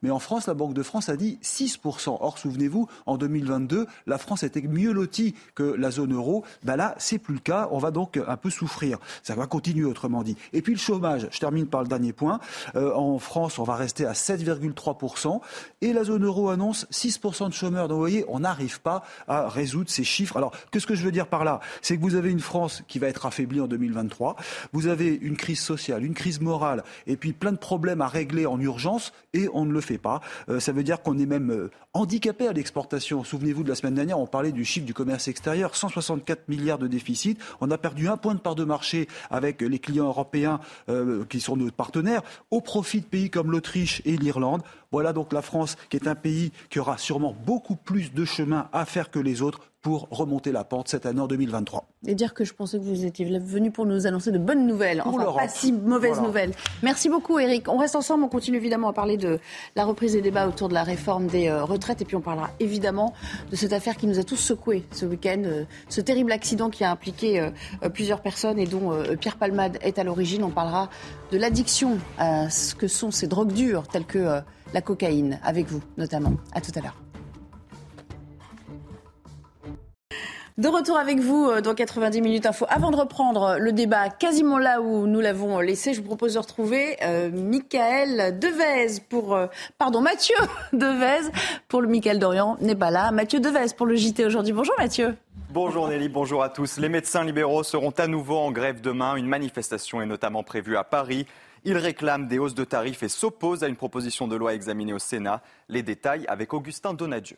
Mais 0.02 0.10
en 0.10 0.18
France, 0.18 0.46
la 0.46 0.54
Banque 0.54 0.74
de 0.74 0.82
France 0.82 1.08
a 1.08 1.16
dit 1.16 1.38
6%. 1.42 2.18
Or, 2.20 2.38
souvenez-vous, 2.38 2.88
en 3.06 3.16
2022, 3.16 3.86
la 4.06 4.18
France 4.18 4.42
était 4.42 4.62
mieux 4.62 4.92
lotie 4.92 5.34
que 5.54 5.62
la 5.62 5.90
zone 5.90 6.14
euro. 6.14 6.44
Ben 6.62 6.76
là, 6.76 6.94
c'est 6.98 7.18
plus 7.18 7.34
le 7.34 7.40
cas. 7.40 7.68
On 7.70 7.78
va 7.78 7.90
donc 7.90 8.16
un 8.16 8.36
peu 8.36 8.50
souffrir. 8.50 8.98
Ça 9.22 9.34
va 9.34 9.46
continuer, 9.46 9.84
autrement 9.84 10.22
dit. 10.22 10.36
Et 10.52 10.62
puis 10.62 10.72
le 10.72 10.78
chômage. 10.78 11.28
Je 11.30 11.38
termine 11.38 11.66
par 11.66 11.82
le 11.82 11.88
dernier 11.88 12.12
point. 12.12 12.40
Euh, 12.76 12.94
en 12.94 13.18
France, 13.18 13.58
on 13.58 13.64
va 13.64 13.76
rester 13.76 14.04
à 14.04 14.12
7,3%. 14.12 15.40
Et 15.80 15.92
la 15.92 16.04
zone 16.04 16.24
euro 16.24 16.50
annonce 16.50 16.86
6% 16.90 17.48
de 17.48 17.54
chômeurs. 17.54 17.88
Donc, 17.88 17.96
vous 17.96 18.02
voyez, 18.02 18.24
on 18.28 18.40
n'arrive 18.40 18.80
pas 18.80 19.04
à 19.26 19.48
résoudre 19.48 19.90
ces 19.90 20.04
chiffres. 20.04 20.36
Alors, 20.36 20.52
qu'est-ce 20.70 20.86
que 20.86 20.94
je 20.94 21.04
veux 21.04 21.12
dire 21.12 21.26
par 21.26 21.44
là? 21.44 21.60
C'est 21.82 21.96
que 21.96 22.02
vous 22.02 22.14
avez 22.14 22.30
une 22.30 22.40
France 22.40 22.82
qui 22.88 22.98
va 22.98 23.08
être 23.08 23.26
affaiblie 23.26 23.60
en 23.60 23.66
2023. 23.66 24.36
Vous 24.72 24.86
avez 24.86 25.14
une 25.14 25.36
crise 25.36 25.60
sociale, 25.60 26.04
une 26.04 26.14
crise 26.14 26.40
morale, 26.40 26.84
et 27.06 27.16
puis 27.16 27.32
plein 27.32 27.52
de 27.52 27.58
problèmes 27.58 28.00
à 28.00 28.08
régler 28.08 28.46
en 28.46 28.60
urgence, 28.60 29.07
et 29.34 29.48
on 29.52 29.64
ne 29.64 29.72
le 29.72 29.80
fait 29.80 29.98
pas. 29.98 30.20
Euh, 30.48 30.60
ça 30.60 30.72
veut 30.72 30.82
dire 30.82 31.02
qu'on 31.02 31.18
est 31.18 31.26
même 31.26 31.50
euh, 31.50 31.70
handicapé 31.94 32.48
à 32.48 32.52
l'exportation. 32.52 33.24
Souvenez-vous 33.24 33.64
de 33.64 33.68
la 33.68 33.74
semaine 33.74 33.94
dernière, 33.94 34.18
on 34.18 34.26
parlait 34.26 34.52
du 34.52 34.64
chiffre 34.64 34.86
du 34.86 34.94
commerce 34.94 35.28
extérieur, 35.28 35.76
164 35.76 36.48
milliards 36.48 36.78
de 36.78 36.86
déficit. 36.86 37.38
On 37.60 37.70
a 37.70 37.78
perdu 37.78 38.08
un 38.08 38.16
point 38.16 38.34
de 38.34 38.40
part 38.40 38.54
de 38.54 38.64
marché 38.64 39.08
avec 39.30 39.60
les 39.60 39.78
clients 39.78 40.06
européens 40.06 40.60
euh, 40.88 41.24
qui 41.28 41.40
sont 41.40 41.56
nos 41.56 41.70
partenaires, 41.70 42.22
au 42.50 42.60
profit 42.60 43.00
de 43.00 43.06
pays 43.06 43.30
comme 43.30 43.50
l'Autriche 43.50 44.02
et 44.04 44.16
l'Irlande. 44.16 44.62
Voilà 44.90 45.12
donc 45.12 45.32
la 45.34 45.42
France 45.42 45.76
qui 45.90 45.96
est 45.96 46.08
un 46.08 46.14
pays 46.14 46.50
qui 46.70 46.78
aura 46.78 46.96
sûrement 46.96 47.34
beaucoup 47.44 47.76
plus 47.76 48.12
de 48.14 48.24
chemin 48.24 48.68
à 48.72 48.86
faire 48.86 49.10
que 49.10 49.18
les 49.18 49.42
autres 49.42 49.60
pour 49.82 50.08
remonter 50.10 50.50
la 50.50 50.64
pente 50.64 50.88
cette 50.88 51.06
année 51.06 51.20
en 51.20 51.28
2023. 51.28 51.86
Et 52.06 52.14
dire 52.14 52.34
que 52.34 52.44
je 52.44 52.52
pensais 52.52 52.78
que 52.78 52.82
vous 52.82 53.04
étiez 53.04 53.24
venu 53.38 53.70
pour 53.70 53.86
nous 53.86 54.06
annoncer 54.06 54.32
de 54.32 54.38
bonnes 54.38 54.66
nouvelles, 54.66 55.00
Pour 55.02 55.14
enfin 55.20 55.32
pas 55.32 55.48
si 55.48 55.72
mauvaises 55.72 56.14
Voilà. 56.14 56.26
nouvelles. 56.26 56.50
Merci 56.82 57.08
beaucoup 57.08 57.38
Eric. 57.38 57.68
On 57.68 57.76
reste 57.78 57.94
ensemble, 57.96 58.24
on 58.24 58.28
continue 58.28 58.56
évidemment 58.56 58.88
à 58.88 58.92
parler 58.92 59.16
de 59.16 59.38
la 59.76 59.84
reprise 59.84 60.14
des 60.14 60.20
débats 60.22 60.48
autour 60.48 60.68
de 60.68 60.74
la 60.74 60.82
réforme 60.82 61.26
des 61.28 61.48
euh, 61.48 61.64
retraites 61.64 62.02
et 62.02 62.04
puis 62.04 62.16
on 62.16 62.20
parlera 62.20 62.50
évidemment 62.58 63.14
de 63.50 63.56
cette 63.56 63.72
affaire 63.72 63.96
qui 63.96 64.06
nous 64.06 64.18
a 64.18 64.24
tous 64.24 64.36
secoués 64.36 64.84
ce 64.90 65.06
week-end, 65.06 65.42
euh, 65.44 65.64
ce 65.88 66.00
terrible 66.00 66.32
accident 66.32 66.70
qui 66.70 66.82
a 66.82 66.90
impliqué 66.90 67.40
euh, 67.40 67.88
plusieurs 67.88 68.20
personnes 68.20 68.58
et 68.58 68.66
dont 68.66 68.92
Pierre 69.20 69.36
Palmade 69.36 69.78
est 69.82 69.98
à 69.98 70.04
l'origine. 70.04 70.42
On 70.44 70.50
parlera 70.50 70.88
de 71.30 71.38
l'addiction 71.38 71.98
à 72.18 72.50
ce 72.50 72.74
que 72.74 72.88
sont 72.88 73.10
ces 73.10 73.26
drogues 73.26 73.52
dures 73.52 73.86
telles 73.86 74.06
que 74.06 74.40
la 74.72 74.80
cocaïne 74.80 75.38
avec 75.42 75.66
vous 75.66 75.82
notamment. 75.96 76.32
À 76.52 76.60
tout 76.60 76.72
à 76.76 76.80
l'heure. 76.80 76.96
De 80.58 80.66
retour 80.66 80.96
avec 80.98 81.20
vous 81.20 81.48
euh, 81.48 81.60
dans 81.60 81.72
90 81.72 82.20
minutes 82.20 82.44
info. 82.44 82.66
Avant 82.68 82.90
de 82.90 82.96
reprendre 82.96 83.58
le 83.60 83.70
débat 83.70 84.08
quasiment 84.08 84.58
là 84.58 84.80
où 84.80 85.06
nous 85.06 85.20
l'avons 85.20 85.60
laissé, 85.60 85.94
je 85.94 86.00
vous 86.00 86.06
propose 86.08 86.34
de 86.34 86.40
retrouver 86.40 86.96
euh, 87.04 87.30
Michael 87.30 88.40
Devez 88.40 89.00
pour, 89.08 89.36
euh, 89.36 89.46
pardon, 89.78 90.00
Mathieu 90.00 90.34
Devez 90.72 91.30
pour 91.68 91.80
le 91.80 91.86
Michael 91.86 92.18
Dorian 92.18 92.56
n'est 92.60 92.74
pas 92.74 92.90
là. 92.90 93.12
Mathieu 93.12 93.38
Devez 93.38 93.72
pour 93.76 93.86
le 93.86 93.94
JT 93.94 94.24
aujourd'hui. 94.26 94.52
Bonjour 94.52 94.74
Mathieu. 94.76 95.14
Bonjour 95.50 95.86
Nelly, 95.86 96.08
bonjour 96.08 96.42
à 96.42 96.48
tous. 96.48 96.78
Les 96.78 96.88
médecins 96.88 97.22
libéraux 97.22 97.62
seront 97.62 97.92
à 97.96 98.08
nouveau 98.08 98.38
en 98.38 98.50
grève 98.50 98.80
demain. 98.80 99.14
Une 99.14 99.28
manifestation 99.28 100.02
est 100.02 100.06
notamment 100.06 100.42
prévue 100.42 100.76
à 100.76 100.82
Paris. 100.82 101.24
Ils 101.64 101.76
réclament 101.76 102.28
des 102.28 102.38
hausses 102.38 102.54
de 102.54 102.64
tarifs 102.64 103.02
et 103.02 103.08
s'opposent 103.08 103.64
à 103.64 103.68
une 103.68 103.76
proposition 103.76 104.28
de 104.28 104.36
loi 104.36 104.54
examinée 104.54 104.92
au 104.92 104.98
Sénat. 104.98 105.42
Les 105.68 105.82
détails 105.82 106.26
avec 106.26 106.54
Augustin 106.54 106.94
Donadieu. 106.94 107.36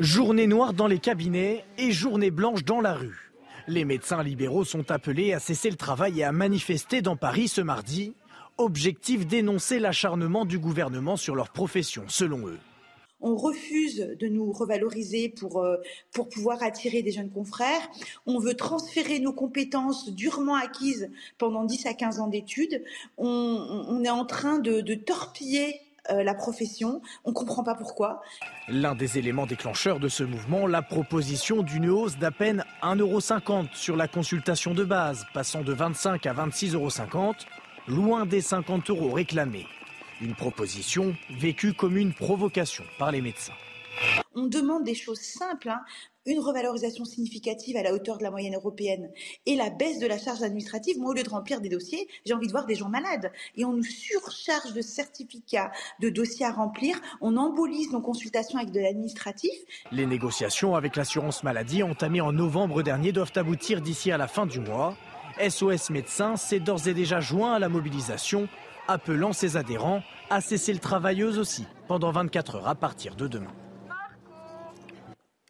Journée 0.00 0.46
noire 0.46 0.72
dans 0.72 0.86
les 0.86 0.98
cabinets 0.98 1.64
et 1.78 1.92
journée 1.92 2.30
blanche 2.30 2.64
dans 2.64 2.80
la 2.80 2.94
rue. 2.94 3.32
Les 3.68 3.84
médecins 3.84 4.22
libéraux 4.22 4.64
sont 4.64 4.90
appelés 4.90 5.32
à 5.32 5.38
cesser 5.38 5.70
le 5.70 5.76
travail 5.76 6.20
et 6.20 6.24
à 6.24 6.32
manifester 6.32 7.02
dans 7.02 7.16
Paris 7.16 7.48
ce 7.48 7.60
mardi. 7.60 8.14
Objectif 8.58 9.26
dénoncer 9.26 9.78
l'acharnement 9.78 10.44
du 10.44 10.58
gouvernement 10.58 11.16
sur 11.16 11.34
leur 11.34 11.50
profession, 11.50 12.04
selon 12.08 12.48
eux. 12.48 12.58
On 13.22 13.36
refuse 13.36 14.16
de 14.18 14.28
nous 14.28 14.52
revaloriser 14.52 15.28
pour, 15.28 15.62
euh, 15.62 15.76
pour 16.12 16.28
pouvoir 16.28 16.62
attirer 16.62 17.02
des 17.02 17.12
jeunes 17.12 17.30
confrères. 17.30 17.88
On 18.26 18.38
veut 18.38 18.54
transférer 18.54 19.20
nos 19.20 19.32
compétences 19.32 20.10
durement 20.10 20.56
acquises 20.56 21.10
pendant 21.38 21.64
10 21.64 21.86
à 21.86 21.94
15 21.94 22.20
ans 22.20 22.28
d'études. 22.28 22.82
On, 23.16 24.02
est 24.04 24.10
en 24.10 24.24
train 24.24 24.58
de, 24.58 24.80
de 24.80 24.94
torpiller 24.94 25.80
euh, 26.10 26.24
la 26.24 26.34
profession. 26.34 27.00
On 27.24 27.30
ne 27.30 27.34
comprend 27.34 27.62
pas 27.62 27.76
pourquoi. 27.76 28.22
L'un 28.66 28.96
des 28.96 29.18
éléments 29.18 29.46
déclencheurs 29.46 30.00
de 30.00 30.08
ce 30.08 30.24
mouvement, 30.24 30.66
la 30.66 30.82
proposition 30.82 31.62
d'une 31.62 31.88
hausse 31.88 32.18
d'à 32.18 32.32
peine 32.32 32.64
1,50€ 32.82 33.74
sur 33.74 33.96
la 33.96 34.08
consultation 34.08 34.74
de 34.74 34.82
base, 34.82 35.24
passant 35.32 35.62
de 35.62 35.72
25 35.72 36.26
à 36.26 36.34
26,50€, 36.34 37.34
loin 37.86 38.26
des 38.26 38.40
50 38.40 38.90
euros 38.90 39.12
réclamés. 39.12 39.66
Une 40.22 40.34
proposition 40.34 41.14
vécue 41.30 41.74
comme 41.74 41.96
une 41.96 42.14
provocation 42.14 42.84
par 42.98 43.12
les 43.12 43.20
médecins. 43.20 43.52
On 44.34 44.46
demande 44.46 44.84
des 44.84 44.94
choses 44.94 45.20
simples. 45.20 45.68
Hein 45.68 45.82
une 46.26 46.38
revalorisation 46.38 47.04
significative 47.04 47.76
à 47.76 47.82
la 47.82 47.92
hauteur 47.92 48.18
de 48.18 48.22
la 48.22 48.30
moyenne 48.30 48.54
européenne 48.54 49.10
et 49.46 49.56
la 49.56 49.70
baisse 49.70 49.98
de 49.98 50.06
la 50.06 50.18
charge 50.18 50.42
administrative, 50.42 50.98
moi, 50.98 51.10
au 51.10 51.14
lieu 51.14 51.22
de 51.22 51.28
remplir 51.28 51.60
des 51.60 51.68
dossiers, 51.68 52.06
j'ai 52.24 52.34
envie 52.34 52.46
de 52.46 52.52
voir 52.52 52.66
des 52.66 52.74
gens 52.74 52.88
malades. 52.88 53.32
Et 53.56 53.64
on 53.64 53.72
nous 53.72 53.82
surcharge 53.82 54.72
de 54.72 54.82
certificats, 54.82 55.72
de 56.00 56.08
dossiers 56.08 56.46
à 56.46 56.52
remplir, 56.52 57.00
on 57.20 57.36
embolise 57.36 57.90
nos 57.90 58.00
consultations 58.00 58.58
avec 58.58 58.70
de 58.70 58.80
l'administratif. 58.80 59.52
Les 59.90 60.06
négociations 60.06 60.76
avec 60.76 60.96
l'assurance 60.96 61.42
maladie 61.42 61.82
entamées 61.82 62.20
en 62.20 62.32
novembre 62.32 62.82
dernier 62.82 63.12
doivent 63.12 63.32
aboutir 63.36 63.80
d'ici 63.80 64.12
à 64.12 64.16
la 64.16 64.28
fin 64.28 64.46
du 64.46 64.60
mois. 64.60 64.96
SOS 65.40 65.90
Médecins 65.90 66.36
s'est 66.36 66.60
d'ores 66.60 66.88
et 66.88 66.94
déjà 66.94 67.20
joint 67.20 67.54
à 67.54 67.58
la 67.58 67.68
mobilisation, 67.68 68.48
appelant 68.88 69.32
ses 69.32 69.56
adhérents 69.56 70.02
à 70.30 70.40
cesser 70.40 70.72
le 70.72 70.78
travail 70.78 71.22
aussi 71.24 71.66
pendant 71.88 72.10
24 72.10 72.56
heures 72.56 72.68
à 72.68 72.74
partir 72.74 73.14
de 73.14 73.26
demain. 73.26 73.52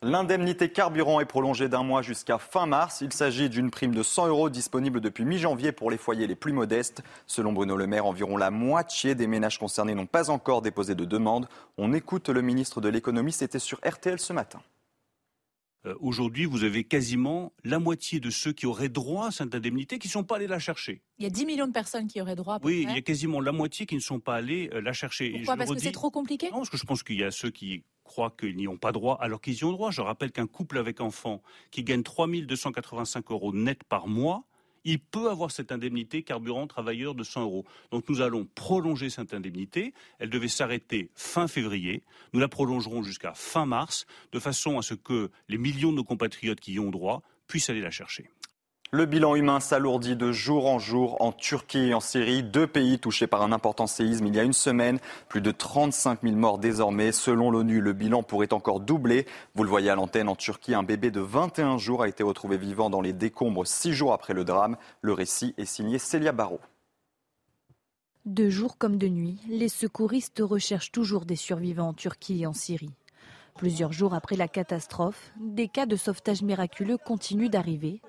L'indemnité 0.05 0.69
carburant 0.69 1.21
est 1.21 1.27
prolongée 1.27 1.69
d'un 1.69 1.85
mois 1.85 2.03
jusqu'à 2.03 2.37
fin 2.37 2.67
mars. 2.67 3.03
Il 3.03 3.13
s'agit 3.13 3.49
d'une 3.49 3.71
prime 3.71 3.95
de 3.95 4.03
100 4.03 4.27
euros 4.27 4.51
disponible 4.51 5.01
depuis 5.01 5.25
mi-janvier 5.25 5.71
pour 5.71 5.93
les 5.93 5.97
foyers 5.97 6.27
les 6.27 6.35
plus 6.35 6.53
modestes. 6.53 7.05
Selon 7.29 7.53
Bruno 7.53 7.77
Le 7.77 7.87
Maire, 7.87 8.07
environ 8.07 8.37
la 8.37 8.51
moitié 8.51 9.15
des 9.15 9.29
ménages 9.29 9.61
concernés 9.61 9.95
n'ont 9.95 10.07
pas 10.07 10.29
encore 10.31 10.61
déposé 10.61 10.97
de 10.97 11.05
demande. 11.05 11.47
On 11.79 11.93
écoute 11.93 12.31
le 12.31 12.43
ministre 12.43 12.81
de 12.81 12.89
l'économie, 12.89 13.31
c'était 13.31 13.61
sur 13.61 13.79
RTL 13.87 14.19
ce 14.19 14.33
matin. 14.33 14.61
Euh, 15.85 15.95
aujourd'hui, 16.01 16.45
vous 16.45 16.63
avez 16.63 16.85
quasiment 16.85 17.53
la 17.65 17.79
moitié 17.79 18.21
de 18.21 18.31
ceux 18.31 18.53
qui 18.53 18.67
auraient 18.67 18.89
droit 18.89 19.29
à 19.29 19.31
cette 19.33 19.55
indemnité 19.55 19.99
qui 19.99 20.09
ne 20.09 20.13
sont 20.13 20.25
pas 20.25 20.37
allés 20.37 20.47
la 20.47 20.61
chercher. 20.61 21.03
Il 21.19 21.25
y 21.25 21.27
a 21.27 21.31
10 21.31 21.45
millions 21.45 21.67
de 21.67 21.73
personnes 21.73 22.07
qui 22.07 22.21
auraient 22.21 22.37
droit. 22.37 22.57
À 22.57 22.61
oui, 22.63 22.87
il 22.89 22.95
y 22.95 22.99
a 22.99 23.03
quasiment 23.03 23.41
la 23.41 23.53
moitié 23.53 23.85
qui 23.87 23.97
ne 23.97 24.01
sont 24.01 24.21
pas 24.21 24.37
allés 24.37 24.71
euh, 24.73 24.81
la 24.81 24.93
chercher. 24.93 25.31
Pourquoi 25.31 25.57
Parce 25.57 25.73
que 25.73 25.79
c'est 25.81 25.93
trop 25.93 26.11
compliqué? 26.11 26.51
Non, 26.51 26.59
parce 26.59 26.71
que 26.71 26.77
je 26.77 26.85
pense 26.85 27.03
qu'il 27.03 27.19
y 27.19 27.25
a 27.25 27.33
ceux 27.33 27.51
qui 27.51 27.85
croient 28.05 28.35
qu'ils 28.39 28.57
n'y 28.57 28.69
ont 28.69 28.79
pas 28.79 28.93
droit 28.93 29.19
alors 29.21 29.41
qu'ils 29.41 29.55
y 29.55 29.65
ont 29.65 29.73
droit. 29.73 29.91
Je 29.91 30.01
rappelle 30.01 30.31
qu'un 30.31 30.47
couple 30.47 30.79
avec 30.79 31.01
enfant 31.01 31.43
qui 31.71 31.83
gagne 31.83 32.03
3 32.03 32.29
285 32.29 33.31
euros 33.31 33.53
net 33.53 33.83
par 33.85 34.07
mois, 34.07 34.45
il 34.85 34.99
peut 34.99 35.31
avoir 35.31 35.51
cette 35.51 35.73
indemnité 35.73 36.23
carburant 36.23 36.67
travailleur 36.67 37.15
de 37.15 37.25
100 37.25 37.43
euros. 37.43 37.65
Donc 37.91 38.09
nous 38.09 38.21
allons 38.21 38.47
prolonger 38.55 39.11
cette 39.11 39.35
indemnité. 39.35 39.95
Elle 40.19 40.31
devait 40.31 40.49
s'arrêter 40.49 41.11
fin 41.15 41.49
février. 41.49 42.03
Nous 42.33 42.41
la 42.41 42.49
prolongerons 42.49 43.03
jusqu'à 43.03 43.33
fin 43.35 43.67
mars, 43.67 44.07
de 44.33 44.39
façon 44.39 44.79
à 44.79 44.83
ce 44.83 44.95
que 44.95 45.31
les 45.49 45.59
millions 45.59 45.91
de 45.91 45.97
nos 45.97 46.05
compatriotes 46.05 46.61
qui 46.61 46.73
y 46.73 46.79
ont 46.79 46.91
droit 46.91 47.23
puissent 47.47 47.71
aller 47.71 47.81
la 47.81 47.91
chercher. 47.91 48.29
Le 48.95 49.07
bilan 49.07 49.37
humain 49.37 49.59
s'alourdit 49.59 50.17
de 50.17 50.33
jour 50.33 50.67
en 50.67 50.79
jour 50.79 51.17
en 51.23 51.33
Turquie 51.33 51.89
et 51.89 51.95
en 51.95 52.01
Syrie, 52.01 52.43
deux 52.43 52.67
pays 52.67 52.99
touchés 52.99 53.27
par 53.27 53.41
un 53.41 53.51
important 53.51 53.87
séisme 53.87 54.27
il 54.27 54.37
y 54.37 54.39
a 54.39 54.43
une 54.43 54.53
semaine. 54.53 54.99
Plus 55.31 55.41
de 55.41 55.51
35 55.51 56.21
000 56.23 56.37
morts 56.37 56.59
désormais. 56.59 57.11
Selon 57.11 57.51
l'ONU, 57.51 57.81
le 57.81 57.95
bilan 57.95 58.23
pourrait 58.23 58.53
encore 58.53 58.81
doubler. 58.81 59.25
Vous 59.55 59.65
le 59.65 59.71
voyez 59.71 59.89
à 59.89 59.95
l'antenne, 59.95 60.29
en 60.29 60.37
Turquie, 60.37 60.75
un 60.75 60.83
bébé 60.83 61.11
de 61.11 61.23
21 61.23 61.79
jours 61.79 62.03
a 62.03 62.09
été 62.09 62.23
retrouvé 62.23 62.59
vivant 62.59 62.91
dans 62.91 63.01
les 63.01 63.15
décombres 63.15 63.67
six 63.67 63.95
jours 63.95 64.13
après 64.13 64.35
le 64.35 64.45
drame. 64.45 64.77
Le 65.01 65.15
récit 65.15 65.55
est 65.57 65.65
signé 65.65 65.99
Célia 65.99 66.33
Barrault. 66.33 66.61
De 68.27 68.51
jour 68.51 68.77
comme 68.77 68.99
de 68.99 69.09
nuit, 69.09 69.39
les 69.49 69.71
secouristes 69.71 70.43
recherchent 70.45 70.93
toujours 70.93 71.25
des 71.25 71.37
survivants 71.37 71.89
en 71.89 71.95
Turquie 71.95 72.43
et 72.43 72.47
en 72.47 72.53
Syrie. 72.53 72.93
Plusieurs 73.57 73.93
jours 73.93 74.15
après 74.15 74.37
la 74.37 74.49
catastrophe, 74.49 75.33
des 75.39 75.69
cas 75.69 75.87
de 75.87 75.97
sauvetage 75.97 76.43
miraculeux 76.43 76.99
continuent 76.99 77.51
d'arriver. 77.51 78.01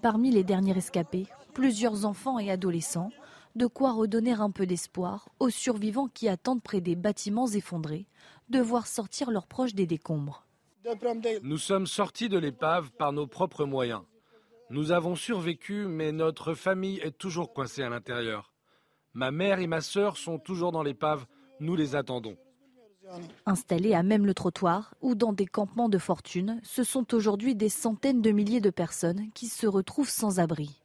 Parmi 0.00 0.30
les 0.30 0.44
derniers 0.44 0.72
rescapés, 0.72 1.26
plusieurs 1.54 2.06
enfants 2.06 2.38
et 2.38 2.50
adolescents, 2.50 3.10
de 3.54 3.66
quoi 3.66 3.92
redonner 3.92 4.32
un 4.32 4.50
peu 4.50 4.66
d'espoir 4.66 5.28
aux 5.38 5.50
survivants 5.50 6.08
qui 6.08 6.28
attendent 6.28 6.62
près 6.62 6.80
des 6.80 6.96
bâtiments 6.96 7.48
effondrés 7.48 8.06
de 8.48 8.60
voir 8.60 8.86
sortir 8.86 9.30
leurs 9.30 9.46
proches 9.46 9.74
des 9.74 9.86
décombres. 9.86 10.46
Nous 11.42 11.58
sommes 11.58 11.86
sortis 11.86 12.28
de 12.28 12.38
l'épave 12.38 12.90
par 12.92 13.12
nos 13.12 13.26
propres 13.26 13.64
moyens. 13.64 14.02
Nous 14.70 14.90
avons 14.90 15.14
survécu, 15.14 15.86
mais 15.86 16.12
notre 16.12 16.54
famille 16.54 16.98
est 17.00 17.16
toujours 17.16 17.52
coincée 17.52 17.82
à 17.82 17.88
l'intérieur. 17.88 18.52
Ma 19.14 19.30
mère 19.30 19.58
et 19.58 19.66
ma 19.66 19.80
sœur 19.80 20.16
sont 20.16 20.38
toujours 20.38 20.72
dans 20.72 20.82
l'épave, 20.82 21.26
nous 21.60 21.76
les 21.76 21.94
attendons. 21.94 22.36
Installés 23.46 23.94
à 23.94 24.02
même 24.02 24.26
le 24.26 24.34
trottoir 24.34 24.94
ou 25.02 25.14
dans 25.14 25.32
des 25.32 25.46
campements 25.46 25.88
de 25.88 25.98
fortune, 25.98 26.60
ce 26.62 26.84
sont 26.84 27.14
aujourd'hui 27.14 27.54
des 27.54 27.68
centaines 27.68 28.22
de 28.22 28.30
milliers 28.30 28.60
de 28.60 28.70
personnes 28.70 29.28
qui 29.34 29.46
se 29.46 29.66
retrouvent 29.66 30.08
sans 30.08 30.40
abri. 30.40 30.80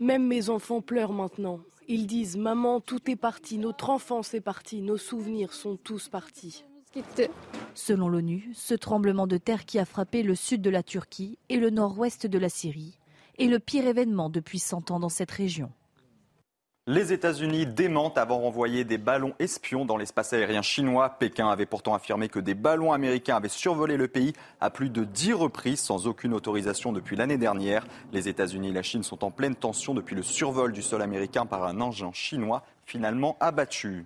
Même 0.00 0.26
mes 0.26 0.48
enfants 0.48 0.80
pleurent 0.80 1.12
maintenant. 1.12 1.60
Ils 1.88 2.06
disent 2.06 2.36
Maman, 2.36 2.80
tout 2.80 3.10
est 3.10 3.16
parti, 3.16 3.58
notre 3.58 3.90
enfance 3.90 4.34
est 4.34 4.40
partie, 4.40 4.82
nos 4.82 4.96
souvenirs 4.96 5.52
sont 5.52 5.76
tous 5.76 6.08
partis. 6.08 6.64
Selon 7.74 8.08
l'ONU, 8.08 8.50
ce 8.54 8.74
tremblement 8.74 9.26
de 9.26 9.38
terre 9.38 9.64
qui 9.64 9.78
a 9.78 9.84
frappé 9.84 10.22
le 10.22 10.34
sud 10.34 10.62
de 10.62 10.70
la 10.70 10.82
Turquie 10.82 11.38
et 11.48 11.56
le 11.56 11.70
nord-ouest 11.70 12.26
de 12.26 12.38
la 12.38 12.48
Syrie 12.48 12.98
est 13.38 13.46
le 13.46 13.58
pire 13.58 13.86
événement 13.86 14.28
depuis 14.28 14.58
100 14.58 14.90
ans 14.90 15.00
dans 15.00 15.08
cette 15.08 15.30
région. 15.30 15.72
Les 16.88 17.12
États-Unis 17.12 17.64
démentent 17.64 18.18
avoir 18.18 18.40
envoyé 18.40 18.82
des 18.82 18.98
ballons 18.98 19.34
espions 19.38 19.84
dans 19.84 19.96
l'espace 19.96 20.32
aérien 20.32 20.62
chinois. 20.62 21.10
Pékin 21.10 21.48
avait 21.48 21.64
pourtant 21.64 21.94
affirmé 21.94 22.28
que 22.28 22.40
des 22.40 22.54
ballons 22.54 22.92
américains 22.92 23.36
avaient 23.36 23.46
survolé 23.46 23.96
le 23.96 24.08
pays 24.08 24.32
à 24.60 24.68
plus 24.68 24.90
de 24.90 25.04
dix 25.04 25.32
reprises 25.32 25.78
sans 25.78 26.08
aucune 26.08 26.34
autorisation 26.34 26.92
depuis 26.92 27.14
l'année 27.14 27.38
dernière. 27.38 27.86
Les 28.12 28.28
États-Unis 28.28 28.70
et 28.70 28.72
la 28.72 28.82
Chine 28.82 29.04
sont 29.04 29.22
en 29.22 29.30
pleine 29.30 29.54
tension 29.54 29.94
depuis 29.94 30.16
le 30.16 30.24
survol 30.24 30.72
du 30.72 30.82
sol 30.82 31.02
américain 31.02 31.46
par 31.46 31.64
un 31.66 31.80
engin 31.80 32.10
chinois 32.12 32.64
finalement 32.84 33.36
abattu. 33.38 34.04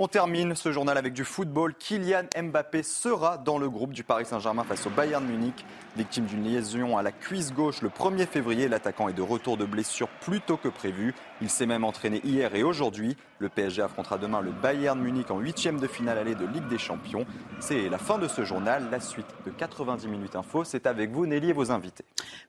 On 0.00 0.06
termine 0.06 0.54
ce 0.54 0.70
journal 0.70 0.96
avec 0.96 1.12
du 1.12 1.24
football. 1.24 1.74
Kylian 1.74 2.28
Mbappé 2.40 2.84
sera 2.84 3.36
dans 3.36 3.58
le 3.58 3.68
groupe 3.68 3.92
du 3.92 4.04
Paris 4.04 4.26
Saint-Germain 4.26 4.62
face 4.62 4.86
au 4.86 4.90
Bayern 4.90 5.26
Munich. 5.26 5.64
Victime 5.96 6.26
d'une 6.26 6.44
liaison 6.44 6.96
à 6.96 7.02
la 7.02 7.10
cuisse 7.10 7.52
gauche 7.52 7.82
le 7.82 7.88
1er 7.88 8.28
février, 8.28 8.68
l'attaquant 8.68 9.08
est 9.08 9.12
de 9.12 9.22
retour 9.22 9.56
de 9.56 9.64
blessure 9.64 10.06
plus 10.20 10.40
tôt 10.40 10.56
que 10.56 10.68
prévu. 10.68 11.16
Il 11.42 11.50
s'est 11.50 11.66
même 11.66 11.82
entraîné 11.82 12.20
hier 12.22 12.54
et 12.54 12.62
aujourd'hui. 12.62 13.16
Le 13.40 13.48
PSG 13.48 13.82
affrontera 13.82 14.18
demain 14.18 14.40
le 14.40 14.52
Bayern 14.52 15.00
Munich 15.00 15.32
en 15.32 15.40
huitième 15.40 15.80
de 15.80 15.88
finale 15.88 16.18
allée 16.18 16.36
de 16.36 16.46
Ligue 16.46 16.68
des 16.68 16.78
Champions. 16.78 17.26
C'est 17.58 17.88
la 17.88 17.98
fin 17.98 18.18
de 18.18 18.28
ce 18.28 18.44
journal. 18.44 18.88
La 18.92 19.00
suite 19.00 19.26
de 19.46 19.50
90 19.50 20.06
minutes 20.06 20.36
info, 20.36 20.62
c'est 20.62 20.86
avec 20.86 21.10
vous 21.10 21.26
Nelly 21.26 21.50
et 21.50 21.52
vos 21.52 21.72
invités. 21.72 22.04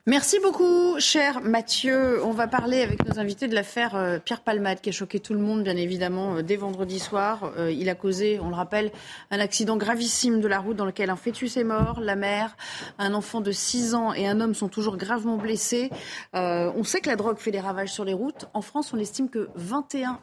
Merci 0.06 0.40
beaucoup, 0.44 1.00
cher 1.00 1.42
Mathieu. 1.42 2.24
On 2.24 2.32
va 2.32 2.48
parler 2.48 2.82
avec 2.82 3.04
nos 3.08 3.20
invités 3.20 3.48
de 3.48 3.56
l'affaire 3.56 3.96
euh, 3.96 4.20
Pierre 4.20 4.42
Palmade 4.42 4.82
qui 4.82 4.90
a 4.90 4.92
choqué 4.92 5.20
tout 5.20 5.34
le 5.34 5.40
monde, 5.40 5.64
bien 5.64 5.78
évidemment, 5.78 6.36
euh, 6.36 6.42
dès 6.44 6.56
vendredi 6.56 7.00
soir. 7.00 7.38
Euh, 7.43 7.71
il 7.71 7.89
a 7.89 7.95
causé, 7.95 8.39
on 8.39 8.49
le 8.49 8.56
rappelle, 8.56 8.91
un 9.32 9.39
accident 9.39 9.78
gravissime 9.78 10.41
de 10.41 10.47
la 10.47 10.60
route 10.60 10.75
dans 10.75 10.86
lequel 10.86 11.10
un 11.10 11.15
fœtus 11.15 11.58
est 11.58 11.63
mort, 11.63 11.99
la 11.99 12.15
mère, 12.15 12.56
un 12.97 13.13
enfant 13.13 13.41
de 13.41 13.52
6 13.52 13.95
ans 13.95 14.13
et 14.13 14.28
un 14.28 14.39
homme 14.41 14.54
sont 14.54 14.67
toujours 14.67 14.97
gravement 14.97 15.38
blessés. 15.38 15.89
Euh, 16.36 16.71
on 16.75 16.84
sait 16.84 17.02
que 17.02 17.10
la 17.10 17.15
drogue 17.15 17.38
fait 17.38 17.52
des 17.52 17.60
ravages 17.60 17.91
sur 17.91 18.06
les 18.06 18.13
routes. 18.13 18.47
En 18.54 18.62
France, 18.62 18.93
on 18.93 18.97
estime 18.97 19.30
que 19.30 19.49
21% 19.58 20.17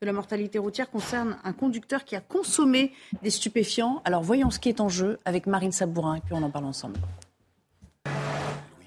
de 0.00 0.06
la 0.06 0.12
mortalité 0.12 0.58
routière 0.58 0.90
concerne 0.90 1.36
un 1.44 1.52
conducteur 1.52 2.04
qui 2.04 2.16
a 2.16 2.20
consommé 2.20 2.92
des 3.22 3.30
stupéfiants. 3.30 4.02
Alors 4.04 4.22
voyons 4.22 4.50
ce 4.50 4.58
qui 4.58 4.68
est 4.68 4.80
en 4.80 4.88
jeu 4.88 5.18
avec 5.24 5.46
Marine 5.46 5.72
Sabourin 5.72 6.16
et 6.16 6.20
puis 6.20 6.34
on 6.34 6.42
en 6.42 6.50
parle 6.50 6.66
ensemble. 6.66 7.00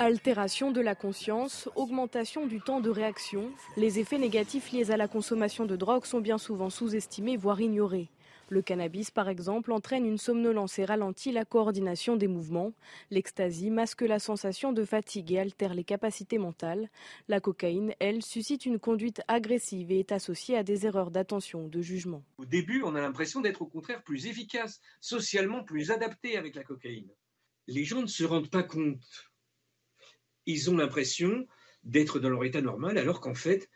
Altération 0.04 0.72
de 0.72 0.82
la 0.82 0.96
conscience, 0.96 1.70
augmentation 1.78 2.46
du 2.46 2.60
temps 2.60 2.82
de 2.82 2.90
réaction, 2.90 3.54
les 3.78 4.00
effets 4.00 4.18
négatifs 4.18 4.74
liés 4.74 4.92
à 4.92 4.98
la 4.98 5.08
consommation 5.08 5.66
de 5.66 5.78
drogue 5.78 6.04
sont 6.04 6.20
bien 6.20 6.38
souvent 6.38 6.70
sous-estimés, 6.70 7.38
voire 7.38 7.62
ignorés. 7.62 8.10
Le 8.50 8.62
cannabis, 8.62 9.12
par 9.12 9.30
exemple, 9.30 9.72
entraîne 9.72 10.06
une 10.06 10.18
somnolence 10.18 10.78
et 10.78 10.84
ralentit 10.84 11.32
la 11.32 11.46
coordination 11.46 12.18
des 12.18 12.28
mouvements. 12.28 12.74
L'ecstasy 13.12 13.70
masque 13.70 14.02
la 14.02 14.20
sensation 14.20 14.74
de 14.74 14.84
fatigue 14.84 15.32
et 15.32 15.40
altère 15.40 15.74
les 15.74 15.86
capacités 15.86 16.38
mentales. 16.38 16.90
La 17.30 17.40
cocaïne, 17.40 17.94
elle, 18.00 18.24
suscite 18.24 18.66
une 18.66 18.80
conduite 18.80 19.22
agressive 19.30 19.90
et 19.90 20.00
est 20.00 20.12
associée 20.12 20.58
à 20.58 20.64
des 20.64 20.86
erreurs 20.86 21.12
d'attention, 21.12 21.70
de 21.70 21.82
jugement. 21.82 22.26
Au 22.40 22.46
début, 22.46 22.84
on 22.84 22.94
a 22.96 23.00
l'impression 23.00 23.40
d'être 23.40 23.62
au 23.62 23.68
contraire 23.68 24.04
plus 24.04 24.28
efficace, 24.28 24.82
socialement 25.00 25.64
plus 25.64 25.92
adapté 25.92 26.36
avec 26.36 26.56
la 26.56 26.66
cocaïne. 26.66 27.10
Les 27.68 27.86
gens 27.86 28.02
ne 28.02 28.08
se 28.08 28.26
rendent 28.26 28.50
pas 28.50 28.64
compte. 28.64 29.00
Ils 30.46 30.70
ont 30.70 30.78
l'impression 30.78 31.48
d'être 31.84 32.20
dans 32.20 32.30
leur 32.30 32.44
état 32.44 32.62
normal 32.62 32.98
alors 32.98 33.22
qu'en 33.22 33.36
fait, 33.36 33.70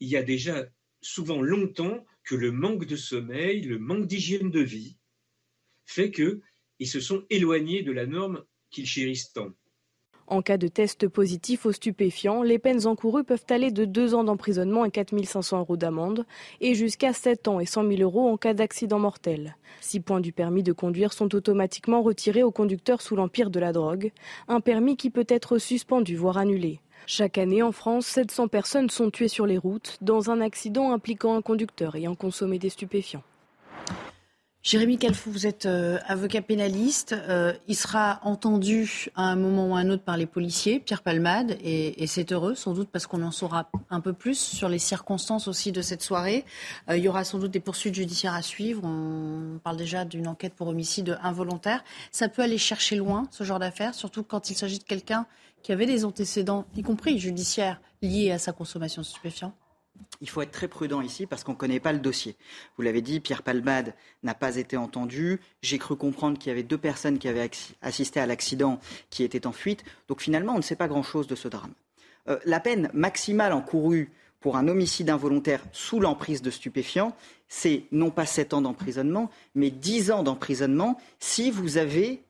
il 0.00 0.08
y 0.08 0.16
a 0.16 0.22
déjà 0.22 0.66
souvent 1.02 1.40
longtemps 1.40 2.04
que 2.24 2.34
le 2.34 2.52
manque 2.52 2.84
de 2.84 2.96
sommeil, 2.96 3.62
le 3.62 3.78
manque 3.78 4.06
d'hygiène 4.06 4.50
de 4.50 4.60
vie 4.60 4.96
fait 5.86 6.10
qu'ils 6.10 6.88
se 6.88 7.00
sont 7.00 7.26
éloignés 7.30 7.82
de 7.82 7.92
la 7.92 8.06
norme 8.06 8.44
qu'ils 8.70 8.86
chérissent 8.86 9.32
tant. 9.32 9.52
En 10.30 10.42
cas 10.42 10.58
de 10.58 10.68
test 10.68 11.08
positif 11.08 11.66
aux 11.66 11.72
stupéfiants, 11.72 12.44
les 12.44 12.60
peines 12.60 12.86
encourues 12.86 13.24
peuvent 13.24 13.44
aller 13.50 13.72
de 13.72 13.84
2 13.84 14.14
ans 14.14 14.22
d'emprisonnement 14.22 14.84
et 14.84 14.92
4 14.92 15.24
500 15.24 15.58
euros 15.58 15.76
d'amende 15.76 16.24
et 16.60 16.76
jusqu'à 16.76 17.12
7 17.12 17.48
ans 17.48 17.58
et 17.58 17.66
100 17.66 17.88
000 17.88 18.02
euros 18.02 18.28
en 18.28 18.36
cas 18.36 18.54
d'accident 18.54 19.00
mortel. 19.00 19.56
Six 19.80 19.98
points 19.98 20.20
du 20.20 20.32
permis 20.32 20.62
de 20.62 20.72
conduire 20.72 21.12
sont 21.12 21.34
automatiquement 21.34 22.00
retirés 22.00 22.44
aux 22.44 22.52
conducteurs 22.52 23.02
sous 23.02 23.16
l'empire 23.16 23.50
de 23.50 23.58
la 23.58 23.72
drogue, 23.72 24.12
un 24.46 24.60
permis 24.60 24.96
qui 24.96 25.10
peut 25.10 25.26
être 25.28 25.58
suspendu 25.58 26.14
voire 26.14 26.38
annulé. 26.38 26.78
Chaque 27.06 27.36
année 27.36 27.64
en 27.64 27.72
France, 27.72 28.06
700 28.06 28.46
personnes 28.46 28.88
sont 28.88 29.10
tuées 29.10 29.26
sur 29.26 29.46
les 29.46 29.58
routes 29.58 29.98
dans 30.00 30.30
un 30.30 30.40
accident 30.40 30.92
impliquant 30.92 31.34
un 31.34 31.42
conducteur 31.42 31.96
ayant 31.96 32.14
consommé 32.14 32.60
des 32.60 32.70
stupéfiants. 32.70 33.24
Jérémy 34.62 34.98
Calfou, 34.98 35.30
vous 35.30 35.46
êtes 35.46 35.64
euh, 35.64 35.98
avocat 36.06 36.42
pénaliste. 36.42 37.14
Euh, 37.14 37.54
il 37.66 37.74
sera 37.74 38.20
entendu 38.24 39.08
à 39.16 39.22
un 39.22 39.34
moment 39.34 39.68
ou 39.68 39.74
à 39.74 39.78
un 39.78 39.88
autre 39.88 40.02
par 40.02 40.18
les 40.18 40.26
policiers, 40.26 40.80
Pierre 40.80 41.00
Palmade, 41.00 41.56
et, 41.64 42.06
c'est 42.06 42.30
heureux, 42.30 42.54
sans 42.54 42.74
doute 42.74 42.90
parce 42.92 43.06
qu'on 43.06 43.22
en 43.22 43.30
saura 43.30 43.70
un 43.88 44.00
peu 44.00 44.12
plus 44.12 44.38
sur 44.38 44.68
les 44.68 44.78
circonstances 44.78 45.48
aussi 45.48 45.72
de 45.72 45.80
cette 45.80 46.02
soirée. 46.02 46.44
Euh, 46.90 46.98
il 46.98 47.02
y 47.02 47.08
aura 47.08 47.24
sans 47.24 47.38
doute 47.38 47.52
des 47.52 47.60
poursuites 47.60 47.94
judiciaires 47.94 48.34
à 48.34 48.42
suivre. 48.42 48.82
On 48.84 49.58
parle 49.64 49.78
déjà 49.78 50.04
d'une 50.04 50.28
enquête 50.28 50.52
pour 50.52 50.68
homicide 50.68 51.18
involontaire. 51.22 51.82
Ça 52.12 52.28
peut 52.28 52.42
aller 52.42 52.58
chercher 52.58 52.96
loin, 52.96 53.28
ce 53.30 53.44
genre 53.44 53.60
d'affaires, 53.60 53.94
surtout 53.94 54.24
quand 54.24 54.50
il 54.50 54.56
s'agit 54.56 54.78
de 54.78 54.84
quelqu'un 54.84 55.24
qui 55.62 55.72
avait 55.72 55.86
des 55.86 56.04
antécédents, 56.04 56.66
y 56.76 56.82
compris 56.82 57.18
judiciaires, 57.18 57.80
liés 58.02 58.30
à 58.30 58.38
sa 58.38 58.52
consommation 58.52 59.00
de 59.00 59.06
stupéfiants 59.06 59.54
il 60.20 60.28
faut 60.28 60.42
être 60.42 60.50
très 60.50 60.68
prudent 60.68 61.00
ici 61.00 61.26
parce 61.26 61.44
qu'on 61.44 61.52
ne 61.52 61.56
connaît 61.56 61.80
pas 61.80 61.92
le 61.92 61.98
dossier. 61.98 62.36
Vous 62.76 62.82
l'avez 62.82 63.02
dit, 63.02 63.20
Pierre 63.20 63.42
Palmade 63.42 63.94
n'a 64.22 64.34
pas 64.34 64.56
été 64.56 64.76
entendu. 64.76 65.40
J'ai 65.62 65.78
cru 65.78 65.96
comprendre 65.96 66.38
qu'il 66.38 66.48
y 66.48 66.52
avait 66.52 66.62
deux 66.62 66.78
personnes 66.78 67.18
qui 67.18 67.28
avaient 67.28 67.50
assisté 67.82 68.20
à 68.20 68.26
l'accident 68.26 68.80
qui 69.10 69.24
étaient 69.24 69.46
en 69.46 69.52
fuite. 69.52 69.84
Donc 70.08 70.20
finalement, 70.20 70.54
on 70.54 70.58
ne 70.58 70.62
sait 70.62 70.76
pas 70.76 70.88
grand-chose 70.88 71.26
de 71.26 71.34
ce 71.34 71.48
drame. 71.48 71.72
Euh, 72.28 72.38
la 72.44 72.60
peine 72.60 72.90
maximale 72.92 73.52
encourue 73.52 74.10
pour 74.40 74.56
un 74.56 74.68
homicide 74.68 75.10
involontaire 75.10 75.62
sous 75.72 76.00
l'emprise 76.00 76.42
de 76.42 76.50
stupéfiants, 76.50 77.14
c'est 77.48 77.84
non 77.92 78.10
pas 78.10 78.26
7 78.26 78.54
ans 78.54 78.62
d'emprisonnement, 78.62 79.30
mais 79.54 79.70
10 79.70 80.10
ans 80.10 80.22
d'emprisonnement 80.22 80.98
si 81.18 81.50
vous 81.50 81.76
avez 81.76 82.22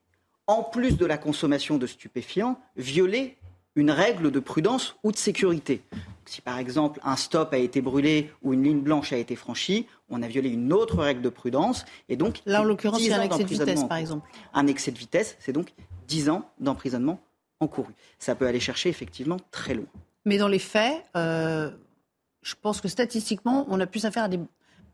en 0.48 0.64
plus 0.64 0.96
de 0.96 1.06
la 1.06 1.16
consommation 1.16 1.78
de 1.78 1.87
stupéfiants, 1.87 2.61
violer 2.76 3.37
une 3.76 3.90
règle 3.90 4.30
de 4.30 4.40
prudence 4.40 4.96
ou 5.02 5.12
de 5.12 5.16
sécurité. 5.16 5.83
Si 6.24 6.40
par 6.40 6.59
exemple 6.59 7.00
un 7.02 7.16
stop 7.16 7.52
a 7.52 7.59
été 7.59 7.80
brûlé 7.80 8.30
ou 8.42 8.52
une 8.52 8.62
ligne 8.62 8.80
blanche 8.80 9.12
a 9.12 9.16
été 9.16 9.37
franchie, 9.37 9.87
on 10.09 10.22
a 10.22 10.28
violé 10.28 10.48
une 10.48 10.72
autre 10.72 10.98
règle 10.98 11.22
de 11.22 11.28
prudence 11.28 11.85
et 12.09 12.16
donc 12.16 12.40
là 12.46 12.61
en 12.61 12.64
l'occurrence 12.64 13.00
c'est 13.02 13.12
un 13.12 13.22
excès 13.22 13.44
de 13.44 13.48
vitesse 13.48 13.85
par 13.85 13.98
exemple. 13.98 14.28
Un 14.54 14.66
excès 14.66 14.90
de 14.90 14.98
vitesse, 14.98 15.37
c'est 15.40 15.52
donc 15.52 15.72
10 16.09 16.30
ans 16.30 16.50
d'emprisonnement 16.59 17.20
encouru. 17.61 17.92
Ça 18.18 18.35
peut 18.35 18.46
aller 18.46 18.61
chercher 18.61 18.88
effectivement 18.88 19.38
très 19.50 19.74
loin. 19.74 19.87
Mais 20.24 20.38
dans 20.38 20.48
les 20.48 20.59
faits, 20.59 21.04
euh, 21.16 21.70
je 22.42 22.54
pense 22.61 22.80
que 22.80 22.88
statistiquement, 22.88 23.66
on 23.68 23.80
a 23.80 23.87
plus 23.87 24.04
affaire 24.04 24.24
à 24.24 24.28
des 24.28 24.40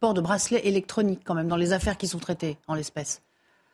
ports 0.01 0.15
de 0.15 0.21
bracelets 0.21 0.67
électroniques 0.67 1.23
quand 1.25 1.35
même 1.35 1.49
dans 1.49 1.57
les 1.57 1.73
affaires 1.73 1.97
qui 1.97 2.09
sont 2.09 2.19
traitées 2.19 2.59
en 2.67 2.75
l'espèce. 2.75 3.23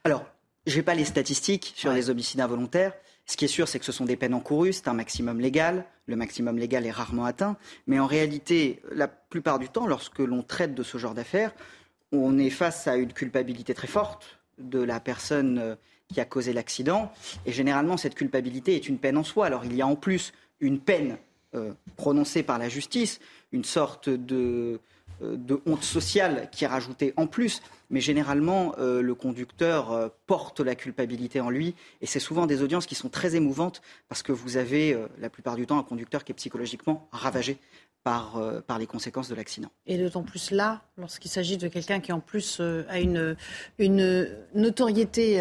Alors, 0.05 0.25
je 0.67 0.77
n'ai 0.77 0.83
pas 0.83 0.95
les 0.95 1.05
statistiques 1.05 1.73
sur 1.77 1.93
les 1.93 2.11
homicides 2.11 2.41
involontaires. 2.41 2.93
Ce 3.27 3.37
qui 3.37 3.45
est 3.45 3.49
sûr, 3.49 3.69
c'est 3.69 3.79
que 3.79 3.85
ce 3.85 3.93
sont 3.93 4.05
des 4.05 4.17
peines 4.17 4.35
encourues, 4.35 4.73
c'est 4.73 4.89
un 4.89 4.95
maximum 4.95 5.41
légal. 5.41 5.85
Le 6.07 6.17
maximum 6.17 6.59
légal 6.59 6.87
est 6.87 6.91
rarement 6.91 7.25
atteint. 7.25 7.57
Mais 7.87 7.99
en 7.99 8.07
réalité, 8.07 8.83
la 8.91 9.09
plupart 9.09 9.59
du 9.59 9.69
temps, 9.69 9.87
lorsque 9.87 10.19
l'on 10.19 10.43
traite 10.43 10.75
de 10.75 10.83
ce 10.83 10.99
genre 10.99 11.15
d'affaires, 11.15 11.55
on 12.11 12.39
est 12.39 12.51
face 12.51 12.87
à 12.89 12.97
une 12.97 13.13
culpabilité 13.13 13.75
très 13.75 13.87
forte 13.87 14.39
de 14.59 14.81
la 14.81 15.01
personne 15.01 15.59
euh, 15.59 15.75
qui 16.13 16.21
a 16.21 16.25
causé 16.25 16.53
l'accident. 16.53 17.13
Et 17.47 17.53
généralement, 17.53 17.97
cette 17.97 18.15
culpabilité 18.15 18.75
est 18.75 18.89
une 18.89 18.99
peine 18.99 19.17
en 19.17 19.25
soi. 19.25 19.47
Alors, 19.47 19.65
il 19.65 19.75
y 19.75 19.83
a 19.83 19.87
en 19.87 19.97
plus 19.97 20.33
une 20.61 20.79
peine 20.79 21.17
euh, 21.55 21.73
prononcée 21.97 22.43
par 22.43 22.59
la 22.59 22.69
justice, 22.69 23.21
une 23.53 23.65
sorte 23.65 24.09
de 24.09 24.81
de 25.23 25.61
honte 25.67 25.85
sociale 25.85 26.49
qui 26.51 26.65
est 26.65 26.69
rajoutée 26.69 27.15
en 27.17 27.27
plus. 27.27 27.63
Mais 27.91 28.01
généralement, 28.01 28.75
euh, 28.79 29.03
le 29.03 29.15
conducteur 29.15 29.93
euh, 29.93 30.09
porte 30.27 30.61
la 30.61 30.75
culpabilité 30.75 31.41
en 31.41 31.51
lui. 31.51 31.75
Et 32.01 32.07
c'est 32.07 32.21
souvent 32.21 32.47
des 32.47 32.63
audiences 32.63 32.87
qui 32.87 32.95
sont 32.95 33.11
très 33.11 33.37
émouvantes 33.37 33.83
parce 34.09 34.23
que 34.23 34.33
vous 34.33 34.57
avez 34.57 34.99
la 35.19 35.29
plupart 35.29 35.57
du 35.57 35.67
temps 35.67 35.79
un 35.79 35.83
conducteur 35.83 36.25
qui 36.25 36.33
est 36.33 36.35
psychologiquement 36.35 37.09
ravagé 37.13 37.59
par, 38.03 38.43
par 38.67 38.79
les 38.79 38.87
conséquences 38.87 39.29
de 39.29 39.35
l'accident. 39.35 39.71
Et 39.87 39.97
d'autant 39.97 40.23
plus 40.25 40.51
là, 40.51 40.83
lorsqu'il 40.99 41.31
s'agit 41.31 41.57
de 41.57 41.69
quelqu'un 41.69 42.01
qui 42.01 42.13
en 42.13 42.19
plus 42.19 42.61
a 42.61 42.99
une, 42.99 43.37
une 43.79 44.29
notoriété 44.55 45.41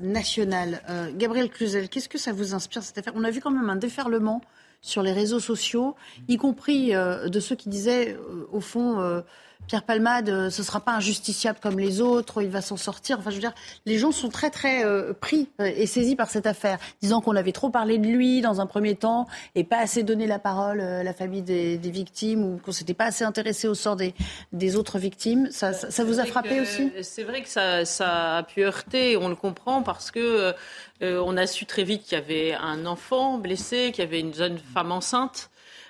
nationale. 0.00 0.82
Gabriel 1.16 1.50
Cluzel, 1.50 1.88
qu'est-ce 1.88 2.08
que 2.08 2.18
ça 2.18 2.32
vous 2.32 2.54
inspire 2.54 2.84
cette 2.84 2.98
affaire? 2.98 3.14
On 3.16 3.24
a 3.24 3.30
vu 3.30 3.40
quand 3.40 3.50
même 3.50 3.70
un 3.70 3.76
déferlement 3.76 4.40
sur 4.86 5.02
les 5.02 5.12
réseaux 5.12 5.40
sociaux, 5.40 5.96
y 6.28 6.36
compris 6.36 6.94
euh, 6.94 7.28
de 7.28 7.40
ceux 7.40 7.56
qui 7.56 7.68
disaient, 7.68 8.14
euh, 8.14 8.46
au 8.52 8.60
fond, 8.60 9.00
euh, 9.00 9.20
Pierre 9.66 9.82
Palmade, 9.82 10.28
euh, 10.28 10.50
ce 10.50 10.62
ne 10.62 10.66
sera 10.66 10.80
pas 10.80 10.92
un 10.92 11.00
justiciable 11.00 11.58
comme 11.60 11.78
les 11.78 12.00
autres, 12.00 12.42
il 12.42 12.50
va 12.50 12.60
s'en 12.60 12.76
sortir. 12.76 13.18
Enfin, 13.18 13.30
je 13.30 13.36
veux 13.36 13.40
dire, 13.40 13.54
les 13.84 13.98
gens 13.98 14.12
sont 14.12 14.28
très, 14.28 14.50
très 14.50 14.84
euh, 14.84 15.12
pris 15.12 15.48
euh, 15.60 15.64
et 15.64 15.86
saisis 15.86 16.14
par 16.14 16.30
cette 16.30 16.46
affaire, 16.46 16.78
disant 17.02 17.20
qu'on 17.20 17.34
avait 17.34 17.52
trop 17.52 17.70
parlé 17.70 17.98
de 17.98 18.06
lui 18.06 18.40
dans 18.40 18.60
un 18.60 18.66
premier 18.66 18.94
temps 18.94 19.26
et 19.54 19.64
pas 19.64 19.78
assez 19.78 20.04
donné 20.04 20.26
la 20.26 20.38
parole 20.38 20.80
à 20.80 21.02
la 21.02 21.12
famille 21.12 21.42
des, 21.42 21.76
victimes 21.86 22.44
ou 22.44 22.58
qu'on 22.58 22.72
s'était 22.72 22.94
pas 22.94 23.06
assez 23.06 23.24
intéressé 23.24 23.68
au 23.68 23.74
sort 23.74 23.96
des, 23.96 24.14
des 24.52 24.76
autres 24.76 24.98
victimes. 24.98 25.48
Ça, 25.50 25.72
ça, 25.72 26.04
vous 26.04 26.18
a 26.18 26.24
frappé 26.24 26.60
aussi? 26.60 26.92
C'est 27.02 27.22
vrai 27.22 27.42
que 27.42 27.48
ça, 27.48 27.84
ça, 27.84 28.38
a 28.38 28.42
pu 28.42 28.64
heurter, 28.64 29.16
on 29.16 29.28
le 29.28 29.36
comprend, 29.36 29.82
parce 29.82 30.10
que 30.10 30.52
on 31.00 31.36
a 31.36 31.46
su 31.46 31.64
très 31.64 31.84
vite 31.84 32.02
qu'il 32.02 32.18
y 32.18 32.20
avait 32.20 32.54
un 32.54 32.86
enfant 32.86 33.38
blessé, 33.38 33.92
qu'il 33.92 34.04
y 34.04 34.06
avait 34.06 34.20
une 34.20 34.34
jeune 34.34 34.58
femme 34.58 34.90
enceinte. 34.90 35.48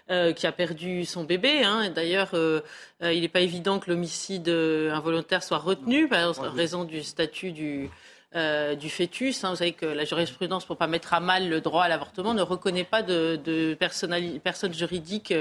Euh, 0.09 0.33
qui 0.33 0.47
a 0.47 0.53
perdu 0.53 1.05
son 1.05 1.25
bébé. 1.25 1.64
Hein. 1.64 1.90
D'ailleurs, 1.90 2.31
euh, 2.35 2.61
euh, 3.03 3.12
il 3.12 3.23
n'est 3.23 3.29
pas 3.29 3.40
évident 3.40 3.81
que 3.81 3.90
l'homicide 3.90 4.49
involontaire 4.49 5.42
soit 5.42 5.59
retenu 5.59 6.07
par 6.07 6.33
raison 6.55 6.85
du 6.85 7.03
statut 7.03 7.51
du, 7.51 7.90
du 8.33 8.88
fœtus. 8.88 9.42
Hein. 9.42 9.51
Vous 9.51 9.57
savez 9.57 9.73
que 9.73 9.85
la 9.85 10.05
jurisprudence, 10.05 10.64
pour 10.64 10.77
pas 10.77 10.87
mettre 10.87 11.12
à 11.12 11.19
mal 11.19 11.49
le 11.49 11.61
droit 11.61 11.83
à 11.83 11.88
l'avortement, 11.88 12.35
ne 12.35 12.42
reconnaît 12.42 12.85
pas 12.85 13.03
de, 13.03 13.35
de 13.45 13.75
personne 13.75 14.73
juridique 14.73 15.35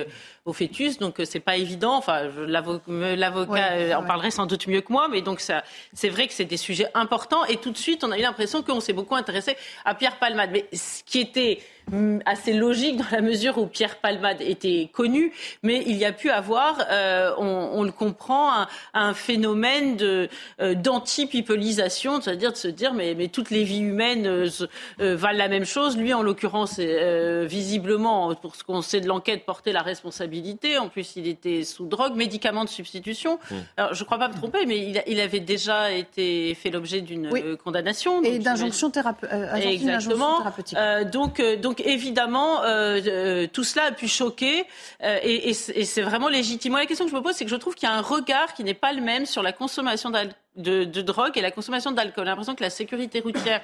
au 0.45 0.53
fœtus, 0.53 0.99
donc 0.99 1.21
c'est 1.25 1.39
pas 1.39 1.57
évident. 1.57 1.95
Enfin, 1.97 2.29
l'avocat 2.47 3.97
en 3.97 4.03
parlerait 4.03 4.31
sans 4.31 4.45
doute 4.45 4.67
mieux 4.67 4.81
que 4.81 4.93
moi, 4.93 5.07
mais 5.09 5.21
donc 5.21 5.39
ça, 5.39 5.63
c'est 5.93 6.09
vrai 6.09 6.27
que 6.27 6.33
c'est 6.33 6.45
des 6.45 6.57
sujets 6.57 6.87
importants. 6.93 7.43
Et 7.45 7.57
tout 7.57 7.71
de 7.71 7.77
suite, 7.77 8.03
on 8.03 8.11
a 8.11 8.17
eu 8.17 8.21
l'impression 8.21 8.61
qu'on 8.61 8.79
s'est 8.79 8.93
beaucoup 8.93 9.15
intéressé 9.15 9.57
à 9.83 9.95
Pierre 9.95 10.17
Palmade. 10.19 10.51
Mais 10.53 10.65
ce 10.71 11.03
qui 11.03 11.19
était 11.19 11.59
Mm, 11.91 12.19
assez 12.25 12.53
logique 12.53 12.97
dans 12.97 13.05
la 13.11 13.21
mesure 13.21 13.59
où 13.59 13.67
Pierre 13.67 13.97
Palmade 13.97 14.41
était 14.41 14.89
connu, 14.91 15.31
mais 15.61 15.83
il 15.85 15.95
y 15.97 16.05
a 16.05 16.11
pu 16.11 16.31
avoir, 16.31 16.83
euh, 16.89 17.31
on, 17.37 17.69
on, 17.73 17.83
le 17.83 17.91
comprend, 17.91 18.51
un, 18.51 18.67
un 18.95 19.13
phénomène 19.13 19.95
de 19.95 20.27
euh, 20.61 20.73
d'anti-pipolisation, 20.73 22.21
c'est-à-dire 22.21 22.53
de 22.53 22.57
se 22.57 22.67
dire 22.67 22.95
mais, 22.95 23.13
mais 23.13 23.27
toutes 23.27 23.51
les 23.51 23.63
vies 23.63 23.81
humaines 23.81 24.25
euh, 24.25 24.49
euh, 24.99 25.15
valent 25.15 25.37
la 25.37 25.47
même 25.47 25.65
chose. 25.65 25.95
Lui, 25.95 26.11
en 26.11 26.23
l'occurrence, 26.23 26.79
visiblement, 26.79 28.33
pour 28.33 28.55
ce 28.55 28.63
qu'on 28.63 28.81
sait 28.81 28.99
de 28.99 29.07
l'enquête, 29.07 29.45
portait 29.45 29.71
la 29.71 29.83
responsabilité. 29.83 30.34
En 30.79 30.89
plus, 30.89 31.15
il 31.15 31.27
était 31.27 31.63
sous 31.63 31.85
drogue, 31.85 32.15
médicaments 32.15 32.65
de 32.65 32.69
substitution. 32.69 33.37
Mmh. 33.49 33.55
Alors, 33.77 33.93
je 33.93 34.01
ne 34.01 34.05
crois 34.05 34.17
pas 34.17 34.29
me 34.29 34.33
tromper, 34.33 34.65
mais 34.65 34.79
il, 34.79 35.03
il 35.05 35.19
avait 35.19 35.39
déjà 35.39 35.91
été 35.91 36.55
fait 36.55 36.71
l'objet 36.71 37.01
d'une 37.01 37.57
condamnation. 37.57 38.23
Et 38.23 38.39
d'injonction 38.39 38.89
thérapeutique. 38.89 39.35
Exactement. 39.55 40.39
donc, 41.11 41.41
donc 41.61 41.75
donc 41.75 41.85
évidemment, 41.85 42.63
euh, 42.63 43.01
euh, 43.05 43.47
tout 43.51 43.63
cela 43.63 43.85
a 43.87 43.91
pu 43.91 44.07
choquer 44.07 44.65
euh, 45.03 45.17
et, 45.23 45.53
c'est 45.53 46.01
vraiment 46.01 46.29
légitimement. 46.29 46.77
La 46.77 46.85
question 46.85 47.05
que 47.05 47.11
je 47.11 47.15
me 47.15 47.21
pose, 47.21 47.35
c'est 47.35 47.43
que 47.43 47.51
je 47.51 47.55
trouve 47.55 47.75
qu'il 47.75 47.89
y 47.89 47.91
a 47.91 47.95
un 47.95 48.01
regard 48.01 48.53
qui 48.53 48.63
n'est 48.63 48.73
pas 48.73 48.93
le 48.93 49.01
même 49.01 49.25
sur 49.25 49.43
la 49.43 49.51
consommation 49.51 50.09
de, 50.55 51.01
drogue 51.01 51.37
et 51.37 51.41
la 51.41 51.51
consommation 51.51 51.91
d'alcool. 51.91 52.25
J'ai 52.25 52.29
l'impression 52.29 52.55
que 52.55 52.63
la 52.63 52.69
sécurité 52.69 53.19
routière 53.19 53.61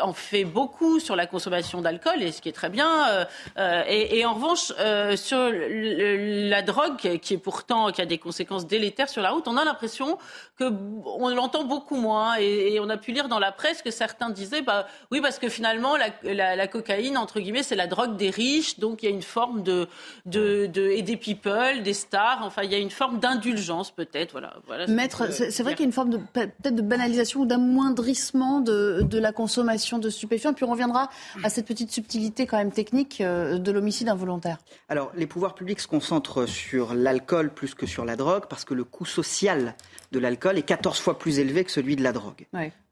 en 0.00 0.12
fait 0.12 0.44
beaucoup 0.44 1.00
sur 1.00 1.16
la 1.16 1.26
consommation 1.26 1.80
d'alcool, 1.80 2.22
et 2.22 2.32
ce 2.32 2.40
qui 2.40 2.48
est 2.48 2.52
très 2.52 2.68
bien. 2.68 3.08
Euh, 3.08 3.24
euh, 3.58 3.82
et, 3.86 4.24
en 4.24 4.34
revanche, 4.34 4.72
euh, 4.78 5.16
sur 5.16 5.50
la 5.52 6.62
drogue, 6.62 7.18
qui 7.18 7.34
est 7.34 7.38
pourtant 7.38 7.90
qui 7.92 8.00
a 8.00 8.06
des 8.06 8.18
conséquences 8.18 8.66
délétères 8.66 9.08
sur 9.08 9.22
la 9.22 9.30
route, 9.30 9.48
on 9.48 9.56
a 9.56 9.64
l'impression 9.64 10.18
que 10.58 10.64
on 11.06 11.28
l'entend 11.30 11.64
beaucoup 11.64 11.96
moins. 11.96 12.36
Et, 12.36 12.78
on 12.80 12.88
a 12.90 12.96
pu 12.96 13.12
lire 13.12 13.28
dans 13.28 13.38
la 13.38 13.52
presse 13.52 13.82
que 13.82 13.90
certains 13.90 14.30
disaient, 14.30 14.62
bah 14.62 14.86
oui, 15.10 15.20
parce 15.20 15.38
que 15.38 15.48
finalement 15.48 15.96
la, 15.96 16.56
la, 16.56 16.66
cocaïne 16.66 17.16
entre 17.16 17.40
guillemets, 17.40 17.62
c'est 17.62 17.76
la 17.76 17.86
drogue 17.86 18.16
des 18.16 18.30
riches, 18.30 18.78
donc 18.78 19.02
il 19.02 19.06
y 19.06 19.08
a 19.08 19.14
une 19.14 19.22
forme 19.22 19.62
de, 19.62 19.88
de, 20.26 20.66
de 20.66 20.90
et 20.90 21.02
des 21.02 21.16
people, 21.16 21.82
des 21.82 21.94
stars. 21.94 22.40
Enfin, 22.42 22.62
il 22.62 22.70
y 22.70 22.74
a 22.74 22.78
une 22.78 22.90
forme 22.90 23.20
d'indulgence 23.20 23.90
peut-être. 23.90 24.32
Voilà. 24.32 24.54
voilà 24.66 24.86
c'est 25.30 25.62
vrai 25.62 25.72
qu'il 25.74 25.80
y 25.80 25.84
a 25.84 25.86
une 25.86 25.92
forme 25.92 26.10
de 26.10 26.18
peut-être 26.34 26.74
de 26.74 26.82
banalisation 26.82 27.40
ou 27.40 27.46
d'amoindrissement 27.46 28.60
de, 28.60 29.02
de, 29.02 29.18
la 29.18 29.32
consommation 29.32 29.98
de 29.98 30.10
stupéfiants. 30.10 30.52
Puis 30.52 30.64
on 30.64 30.70
reviendra 30.70 31.08
à 31.42 31.48
cette 31.48 31.66
petite 31.66 31.90
subtilité 31.90 32.46
quand 32.46 32.58
même 32.58 32.72
technique 32.72 33.20
euh, 33.20 33.58
de 33.58 33.72
l'homicide 33.72 34.08
involontaire. 34.08 34.58
Alors 34.88 35.12
les 35.16 35.26
pouvoirs 35.26 35.54
publics 35.54 35.80
se 35.80 35.88
concentrent 35.88 36.46
sur 36.46 36.94
l'alcool 36.94 37.50
plus 37.50 37.74
que 37.74 37.86
sur 37.86 38.04
la 38.04 38.16
drogue 38.16 38.44
parce 38.50 38.64
que 38.64 38.74
le 38.74 38.84
coût 38.84 39.06
social 39.06 39.74
de 40.12 40.18
l'alcool 40.18 40.58
est 40.58 40.62
14 40.62 40.98
fois 40.98 41.18
plus 41.18 41.38
élevé 41.38 41.64
que 41.64 41.70
celui 41.70 41.96
de 41.96 42.02
la 42.02 42.12
drogue. 42.12 42.46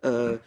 Euh, 0.05 0.39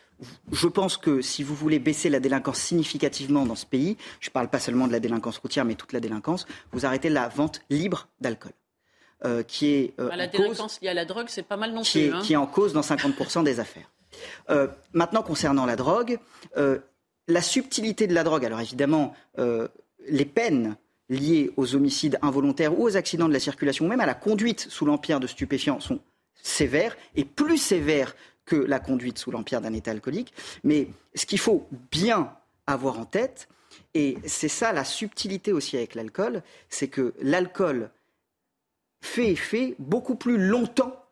je 0.52 0.68
pense 0.68 0.98
que 0.98 1.22
si 1.22 1.44
vous 1.44 1.56
voulez 1.56 1.80
baisser 1.80 2.10
la 2.10 2.20
délinquance 2.20 2.60
significativement 2.60 3.46
dans 3.46 3.56
ce 3.56 3.66
pays, 3.66 3.98
je 4.22 4.30
ne 4.30 4.34
parle 4.34 4.50
pas 4.50 4.60
seulement 4.60 4.88
de 4.88 4.94
la 4.94 5.00
délinquance 5.00 5.38
routière, 5.38 5.66
mais 5.66 5.76
toute 5.76 5.92
la 5.94 6.00
délinquance, 6.00 6.46
vous 6.72 6.86
arrêtez 6.86 7.10
la 7.10 7.28
vente 7.28 7.62
libre 7.70 8.08
d'alcool. 8.22 8.54
Euh, 9.24 9.44
qui 9.44 9.74
est 9.74 9.94
euh, 10.00 10.10
bah, 10.10 10.18
la 10.18 10.28
délinquance 10.28 10.82
liée 10.82 10.90
à 10.90 10.94
la 10.94 11.06
drogue, 11.06 11.28
c'est 11.30 11.48
pas 11.48 11.56
mal 11.56 11.72
non 11.72 11.84
qui 11.84 12.00
plus. 12.00 12.08
Est, 12.10 12.12
hein. 12.12 12.22
Qui 12.22 12.34
est 12.34 12.38
en 12.38 12.46
cause 12.46 12.74
dans 12.74 12.82
50% 12.82 13.46
des 13.46 13.62
affaires. 13.62 13.90
Euh, 14.50 14.68
maintenant, 14.92 15.24
concernant 15.24 15.66
la 15.66 15.78
drogue, 15.78 16.20
la 17.28 17.42
subtilité 17.42 18.08
de 18.08 18.14
la 18.14 18.24
drogue, 18.24 18.46
alors 18.46 18.60
évidemment, 18.60 19.14
les 19.38 20.26
peines 20.26 20.76
liées 21.10 21.52
aux 21.56 21.76
homicides 21.76 22.20
involontaires 22.22 22.78
ou 22.78 22.84
aux 22.84 22.98
accidents 22.98 23.28
de 23.28 23.34
la 23.34 23.40
circulation, 23.40 23.86
ou 23.86 23.88
même 23.88 24.02
à 24.02 24.06
la 24.06 24.14
conduite 24.14 24.68
sous 24.70 24.86
l'empire 24.86 25.20
de 25.20 25.28
stupéfiants, 25.28 25.80
sont 25.80 26.00
sévères 26.42 26.96
et 27.16 27.26
plus 27.26 27.58
sévères 27.58 28.16
que 28.46 28.56
la 28.56 28.80
conduite 28.80 29.18
sous 29.18 29.32
l'empire 29.32 29.62
d'un 29.62 29.74
état 29.74 29.92
alcoolique. 29.92 30.34
Mais 30.64 30.88
ce 31.16 31.26
qu'il 31.26 31.40
faut 31.40 31.68
bien 31.92 32.34
avoir 32.68 33.00
en 33.00 33.06
tête, 33.06 33.48
et 33.94 34.18
c'est 34.26 34.50
ça 34.50 34.74
la 34.74 34.84
subtilité 34.84 35.52
aussi 35.52 35.78
avec 35.78 35.96
l'alcool, 35.96 36.44
c'est 36.70 36.90
que 36.90 37.14
l'alcool 37.22 37.90
fait 39.06 39.32
effet 39.32 39.76
beaucoup 39.80 40.16
plus 40.16 40.38
longtemps 40.38 41.06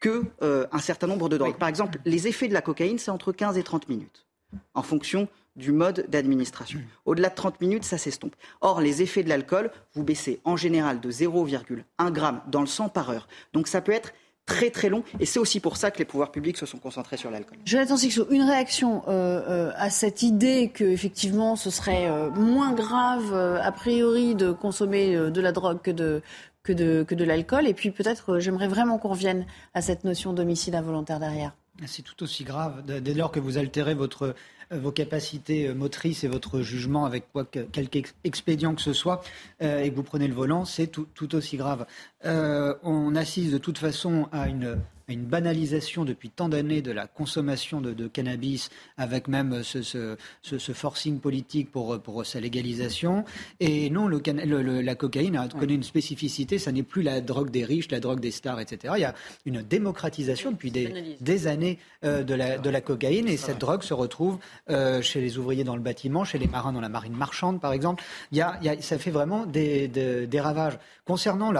qu'un 0.00 0.22
euh, 0.42 0.66
certain 0.80 1.06
nombre 1.06 1.28
de 1.28 1.36
drogues. 1.36 1.56
Par 1.56 1.68
exemple, 1.68 1.98
les 2.04 2.26
effets 2.26 2.48
de 2.48 2.54
la 2.54 2.62
cocaïne, 2.62 2.98
c'est 2.98 3.10
entre 3.10 3.32
15 3.32 3.58
et 3.58 3.62
30 3.62 3.88
minutes, 3.88 4.26
en 4.74 4.82
fonction 4.82 5.28
du 5.56 5.72
mode 5.72 6.06
d'administration. 6.08 6.80
Au-delà 7.04 7.28
de 7.28 7.34
30 7.34 7.60
minutes, 7.60 7.84
ça 7.84 7.98
s'estompe. 7.98 8.34
Or, 8.60 8.80
les 8.80 9.02
effets 9.02 9.22
de 9.22 9.28
l'alcool, 9.28 9.70
vous 9.94 10.04
baissez 10.04 10.40
en 10.44 10.56
général 10.56 11.00
de 11.00 11.10
0,1 11.10 11.66
g 11.66 12.22
dans 12.48 12.60
le 12.60 12.66
sang 12.66 12.88
par 12.88 13.10
heure. 13.10 13.28
Donc 13.52 13.68
ça 13.68 13.80
peut 13.80 13.92
être 13.92 14.12
très 14.46 14.70
très 14.70 14.88
long. 14.88 15.04
Et 15.20 15.26
c'est 15.26 15.38
aussi 15.38 15.60
pour 15.60 15.76
ça 15.76 15.90
que 15.90 15.98
les 15.98 16.04
pouvoirs 16.04 16.32
publics 16.32 16.56
se 16.56 16.66
sont 16.66 16.78
concentrés 16.78 17.16
sur 17.16 17.30
l'alcool. 17.30 17.58
Jonathan 17.64 17.96
Sixo, 17.96 18.26
une 18.30 18.42
réaction 18.42 19.02
euh, 19.06 19.42
euh, 19.48 19.72
à 19.76 19.90
cette 19.90 20.22
idée 20.22 20.70
que 20.72 20.84
effectivement 20.84 21.56
ce 21.56 21.70
serait 21.70 22.08
moins 22.30 22.72
grave 22.72 23.34
a 23.34 23.72
priori 23.72 24.34
de 24.34 24.52
consommer 24.52 25.14
de 25.14 25.40
la 25.40 25.52
drogue 25.52 25.82
que 25.82 25.90
de, 25.90 26.22
que 26.62 26.72
de, 26.72 27.24
l'alcool. 27.24 27.66
Et 27.66 27.74
puis 27.74 27.90
peut-être, 27.90 28.34
euh, 28.34 28.40
j'aimerais 28.40 28.68
vraiment 28.68 28.98
qu'on 28.98 29.08
revienne 29.08 29.46
à 29.74 29.82
cette 29.82 30.04
notion 30.04 30.32
d'homicide 30.32 30.74
involontaire 30.74 31.20
derrière. 31.20 31.52
C'est 31.86 32.02
tout 32.02 32.22
aussi 32.22 32.44
grave 32.44 32.82
dès 32.84 33.14
lors 33.14 33.32
que 33.32 33.40
vous 33.40 33.56
altérez 33.56 33.94
votre, 33.94 34.34
euh, 34.72 34.78
vos 34.78 34.92
capacités 34.92 35.68
euh, 35.68 35.74
motrices 35.74 36.24
et 36.24 36.28
votre 36.28 36.60
jugement 36.60 37.06
avec 37.06 37.32
quoi, 37.32 37.44
quelque 37.44 38.12
expédient 38.24 38.74
que 38.74 38.82
ce 38.82 38.92
soit 38.92 39.22
et 39.60 39.90
que 39.90 39.94
vous 39.94 40.02
prenez 40.02 40.28
le 40.28 40.34
volant, 40.34 40.64
c'est 40.64 40.88
tout, 40.88 41.06
tout, 41.14 41.34
aussi 41.34 41.56
grave. 41.56 41.86
on 42.24 43.14
assiste 43.14 43.52
de 43.52 43.58
toute 43.58 43.78
façon 43.78 44.28
à 44.32 44.48
une 44.48 44.78
une 45.14 45.24
banalisation 45.24 46.04
depuis 46.04 46.30
tant 46.30 46.48
d'années 46.48 46.82
de 46.82 46.92
la 46.92 47.06
consommation 47.06 47.80
de, 47.80 48.08
cannabis, 48.08 48.70
avec 48.96 49.28
même 49.28 49.62
ce, 49.62 49.82
ce, 49.82 50.72
forcing 50.72 51.20
politique 51.20 51.70
pour, 51.70 52.00
pour 52.00 52.24
sa 52.26 52.40
légalisation. 52.40 53.24
Et 53.60 53.90
non, 53.90 54.08
le, 54.08 54.80
la 54.80 54.94
cocaïne 54.94 55.36
a 55.36 55.48
connu 55.48 55.74
une 55.74 55.82
spécificité, 55.82 56.58
ça 56.58 56.72
n'est 56.72 56.82
plus 56.82 57.02
la 57.02 57.20
drogue 57.20 57.50
des 57.50 57.64
riches, 57.64 57.90
la 57.90 58.00
drogue 58.00 58.20
des 58.20 58.30
stars, 58.30 58.60
etc. 58.60 58.94
Il 58.96 59.02
y 59.02 59.04
a 59.04 59.14
une 59.46 59.62
démocratisation 59.62 60.50
depuis 60.52 60.70
des, 60.70 61.16
des 61.20 61.46
années 61.46 61.78
euh, 62.04 62.22
de, 62.22 62.34
la, 62.34 62.58
de 62.58 62.70
la 62.70 62.80
cocaïne, 62.80 63.28
et 63.28 63.36
cette 63.36 63.58
drogue 63.58 63.82
se 63.82 63.94
retrouve 63.94 64.38
euh, 64.70 65.02
chez 65.02 65.20
les 65.20 65.38
ouvriers 65.38 65.64
dans 65.64 65.76
le 65.76 65.82
bâtiment, 65.82 66.24
chez 66.24 66.38
les 66.38 66.46
marins 66.46 66.72
dans 66.72 66.80
la 66.80 66.88
marine 66.88 67.14
marchande, 67.14 67.60
par 67.60 67.72
exemple. 67.72 68.02
Il 68.32 68.38
y 68.38 68.40
a, 68.40 68.58
il 68.60 68.66
y 68.66 68.68
a, 68.68 68.80
ça 68.80 68.98
fait 68.98 69.10
vraiment 69.10 69.46
des, 69.46 69.88
des, 69.88 70.40
ravages. 70.40 70.78
Concernant 71.10 71.52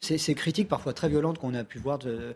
ces, 0.00 0.34
critiques 0.34 0.66
parfois 0.66 0.92
très 0.92 1.08
violentes 1.08 1.38
qu'on 1.38 1.54
a 1.54 1.62
pu 1.62 1.78
voir 1.78 2.00
euh, 2.04 2.34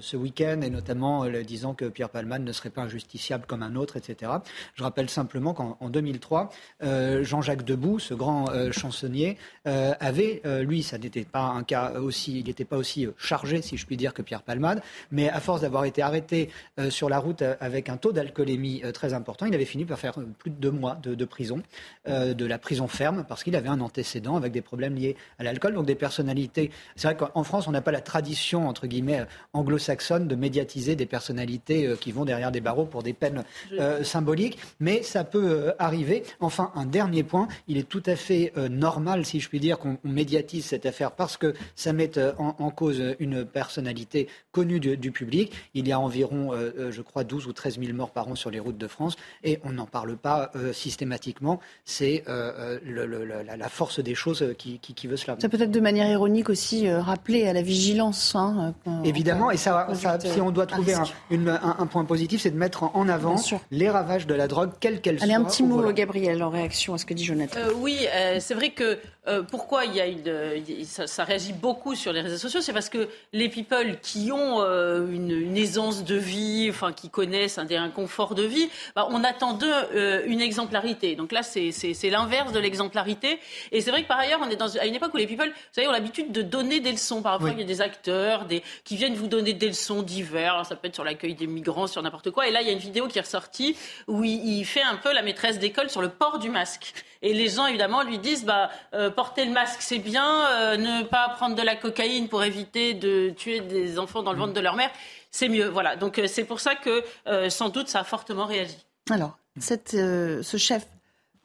ce 0.00 0.16
week-end, 0.18 0.60
et 0.60 0.68
notamment 0.68 1.24
euh, 1.24 1.42
disant 1.42 1.72
que 1.72 1.86
Pierre 1.86 2.10
Palman 2.10 2.44
ne 2.44 2.52
serait 2.52 2.68
pas 2.68 2.82
injusticiable 2.82 3.46
comme 3.46 3.62
un 3.62 3.74
autre, 3.74 3.96
etc. 3.96 4.32
Je 4.74 4.82
rappelle 4.82 5.08
simplement 5.08 5.54
qu'en 5.54 5.88
2003, 5.88 6.50
euh, 6.82 7.24
Jean-Jacques 7.24 7.64
Debout, 7.64 7.98
ce 7.98 8.12
grand 8.12 8.52
chansonnier, 8.70 9.38
avait, 9.64 10.42
lui, 10.60 10.82
ça 10.82 10.98
n'était 10.98 11.24
pas 11.24 11.44
un 11.44 11.62
cas 11.62 11.92
aussi, 11.94 12.40
il 12.40 12.46
n'était 12.46 12.66
pas 12.66 12.76
aussi 12.76 13.06
chargé, 13.16 13.62
si 13.62 13.78
je 13.78 13.86
puis 13.86 13.96
dire, 13.96 14.12
que 14.12 14.20
Pierre 14.20 14.42
Palman, 14.42 14.80
mais 15.10 15.30
à 15.30 15.40
force 15.40 15.62
d'avoir 15.62 15.86
été 15.86 16.02
arrêté 16.02 16.50
sur 16.90 17.08
la 17.08 17.18
route 17.18 17.42
avec 17.60 17.88
un 17.88 17.96
taux 17.96 18.12
d'alcoolémie 18.12 18.82
très 18.92 19.14
important, 19.14 19.46
il 19.46 19.54
avait 19.54 19.64
fini 19.64 19.86
par 19.86 19.98
faire 19.98 20.14
plus 20.38 20.50
de 20.50 20.56
deux 20.56 20.70
mois 20.70 20.96
de 20.96 21.24
prison, 21.24 21.62
de 22.06 22.46
la 22.46 22.58
prison 22.58 22.88
ferme, 22.88 23.24
parce 23.26 23.42
qu'il 23.42 23.56
avait 23.56 23.68
un 23.68 23.80
antécédent 23.80 24.36
avec 24.36 24.52
des 24.52 24.62
problèmes 24.62 24.94
liés 24.94 25.16
à 25.38 25.44
l'alcool, 25.44 25.77
donc 25.78 25.86
des 25.86 25.94
personnalités. 25.94 26.70
C'est 26.96 27.08
vrai 27.08 27.16
qu'en 27.16 27.44
France, 27.44 27.68
on 27.68 27.72
n'a 27.72 27.80
pas 27.80 27.92
la 27.92 28.00
tradition, 28.00 28.68
entre 28.68 28.86
guillemets, 28.86 29.24
anglo-saxonne 29.52 30.26
de 30.26 30.34
médiatiser 30.34 30.96
des 30.96 31.06
personnalités 31.06 31.86
euh, 31.86 31.96
qui 31.96 32.10
vont 32.12 32.24
derrière 32.24 32.50
des 32.50 32.60
barreaux 32.60 32.84
pour 32.84 33.02
des 33.02 33.12
peines 33.12 33.44
euh, 33.72 34.02
symboliques, 34.02 34.58
mais 34.80 35.02
ça 35.02 35.22
peut 35.24 35.50
euh, 35.50 35.72
arriver. 35.78 36.24
Enfin, 36.40 36.72
un 36.74 36.84
dernier 36.84 37.22
point, 37.22 37.46
il 37.68 37.78
est 37.78 37.88
tout 37.88 38.02
à 38.06 38.16
fait 38.16 38.52
normal, 38.70 39.24
si 39.24 39.40
je 39.40 39.48
puis 39.48 39.60
dire, 39.60 39.78
qu'on 39.78 39.98
médiatise 40.02 40.64
cette 40.64 40.86
affaire 40.86 41.12
parce 41.12 41.36
que 41.36 41.54
ça 41.76 41.92
met 41.92 42.10
en, 42.38 42.70
cause 42.70 43.02
une 43.20 43.44
personnalité 43.44 44.28
connue 44.52 44.80
du, 44.80 45.12
public. 45.12 45.52
Il 45.74 45.86
y 45.86 45.92
a 45.92 46.00
environ, 46.00 46.52
je 46.90 47.02
crois, 47.02 47.24
12 47.24 47.46
ou 47.46 47.52
13 47.52 47.78
000 47.80 47.92
morts 47.92 48.10
par 48.10 48.28
an 48.28 48.34
sur 48.34 48.50
les 48.50 48.58
routes 48.58 48.78
de 48.78 48.88
France 48.88 49.16
et 49.44 49.60
on 49.64 49.72
n'en 49.72 49.86
parle 49.86 50.16
pas 50.16 50.50
systématiquement. 50.72 51.60
C'est 51.84 52.24
la, 52.26 53.68
force 53.68 54.00
des 54.00 54.14
choses 54.14 54.54
qui, 54.58 55.06
veut 55.06 55.16
cela. 55.16 55.36
Ça 55.40 55.48
peut 55.48 55.60
être 55.60 55.67
de 55.68 55.80
manière 55.80 56.10
ironique 56.10 56.50
aussi 56.50 56.90
rappeler 56.90 57.46
à 57.46 57.52
la 57.52 57.62
vigilance. 57.62 58.34
Hein, 58.34 58.74
Évidemment, 59.04 59.50
et 59.50 59.56
ça, 59.56 59.88
si 60.24 60.40
on 60.40 60.50
doit 60.50 60.66
trouver 60.66 60.94
un, 60.94 61.86
point 61.86 62.04
positif, 62.04 62.42
c'est 62.42 62.50
de 62.50 62.56
mettre 62.56 62.84
en 62.94 63.08
avant 63.08 63.36
les 63.70 63.90
ravages 63.90 64.26
de 64.26 64.34
la 64.34 64.48
drogue, 64.48 64.70
quelle 64.80 65.00
qu'elle 65.00 65.18
soit. 65.18 65.24
Allez, 65.24 65.34
un 65.34 65.44
petit 65.44 65.62
mot, 65.62 65.92
Gabriel, 65.92 66.42
en 66.42 66.50
réaction 66.50 66.94
à 66.94 66.98
ce 66.98 67.04
que 67.04 67.14
dit 67.14 67.24
Jonathan. 67.24 67.58
Euh, 67.58 67.72
oui, 67.76 68.06
euh, 68.14 68.38
c'est 68.40 68.54
vrai 68.54 68.70
que 68.70 68.98
euh, 69.28 69.42
pourquoi 69.42 69.84
il 69.84 69.94
y 69.94 70.00
a 70.00 70.06
une, 70.06 70.84
ça, 70.84 71.24
réagit 71.24 71.52
beaucoup 71.52 71.94
sur 71.94 72.12
les 72.12 72.20
réseaux 72.20 72.38
sociaux, 72.38 72.60
c'est 72.60 72.72
parce 72.72 72.88
que 72.88 73.08
les 73.32 73.48
people 73.48 73.98
qui 74.00 74.32
ont 74.32 74.60
une, 74.60 75.56
aisance 75.56 76.04
de 76.04 76.14
vie, 76.14 76.68
enfin 76.70 76.92
qui 76.92 77.10
connaissent 77.10 77.58
un, 77.58 77.64
des 77.64 77.76
inconforts 77.76 78.34
de 78.34 78.44
vie, 78.44 78.68
bah, 78.94 79.08
on 79.10 79.24
attend 79.24 79.54
d'eux 79.54 80.24
une 80.26 80.40
exemplarité. 80.40 81.16
Donc 81.16 81.32
là, 81.32 81.42
c'est 81.42 82.10
l'inverse 82.10 82.52
de 82.52 82.58
l'exemplarité. 82.58 83.38
Et 83.72 83.80
c'est 83.80 83.90
vrai 83.90 84.02
que 84.02 84.08
par 84.08 84.18
ailleurs, 84.18 84.40
on 84.42 84.50
est 84.50 84.56
dans, 84.56 84.76
à 84.76 84.86
une 84.86 84.94
époque 84.94 85.14
où 85.14 85.16
les 85.16 85.26
people, 85.26 85.48
vous 85.48 85.54
savez, 85.72 85.88
ont 85.88 85.92
l'habitude 85.92 86.32
de 86.32 86.42
donner 86.42 86.80
des 86.80 86.92
leçons. 86.92 87.22
Par 87.22 87.32
rapport, 87.32 87.48
il 87.48 87.58
y 87.58 87.62
a 87.62 87.66
des 87.66 87.80
acteurs 87.80 88.44
des, 88.44 88.62
qui 88.84 88.96
viennent 88.96 89.14
vous 89.14 89.26
donner 89.26 89.52
des 89.52 89.68
leçons 89.68 90.02
divers. 90.02 90.64
ça 90.66 90.76
peut 90.76 90.88
être 90.88 90.94
sur 90.94 91.04
l'accueil 91.04 91.34
des 91.34 91.46
migrants, 91.46 91.86
sur 91.86 92.02
n'importe 92.02 92.30
quoi. 92.30 92.48
Et 92.48 92.50
là, 92.50 92.62
il 92.62 92.66
y 92.66 92.70
a 92.70 92.72
une 92.72 92.78
vidéo 92.78 93.08
qui 93.08 93.18
est 93.18 93.22
ressortie 93.22 93.76
où 94.06 94.24
il, 94.24 94.64
fait 94.64 94.82
un 94.82 94.96
peu 94.96 95.12
la 95.12 95.22
maîtresse 95.22 95.58
d'école 95.58 95.90
sur 95.90 96.02
le 96.02 96.08
port 96.08 96.38
du 96.38 96.50
masque. 96.50 96.92
Et 97.22 97.34
les 97.34 97.48
gens, 97.48 97.66
évidemment, 97.66 98.02
lui 98.02 98.18
disent 98.18 98.44
bah, 98.44 98.70
euh, 98.94 99.10
porter 99.10 99.44
le 99.44 99.52
masque, 99.52 99.80
c'est 99.80 99.98
bien. 99.98 100.46
Euh, 100.50 100.76
ne 100.76 101.04
pas 101.04 101.28
prendre 101.30 101.56
de 101.56 101.62
la 101.62 101.76
cocaïne 101.76 102.28
pour 102.28 102.44
éviter 102.44 102.94
de 102.94 103.30
tuer 103.30 103.60
des 103.60 103.98
enfants 103.98 104.22
dans 104.22 104.32
le 104.32 104.38
ventre 104.38 104.52
de 104.52 104.60
leur 104.60 104.76
mère, 104.76 104.90
c'est 105.30 105.48
mieux. 105.48 105.68
Voilà. 105.68 105.96
Donc, 105.96 106.18
euh, 106.18 106.26
c'est 106.26 106.44
pour 106.44 106.60
ça 106.60 106.74
que, 106.74 107.02
sans 107.50 107.68
doute, 107.68 107.88
ça 107.88 108.00
a 108.00 108.04
fortement 108.04 108.46
réagi. 108.46 108.76
Alors, 109.10 109.38
cette, 109.58 109.90
ce 109.90 110.56
chef 110.56 110.86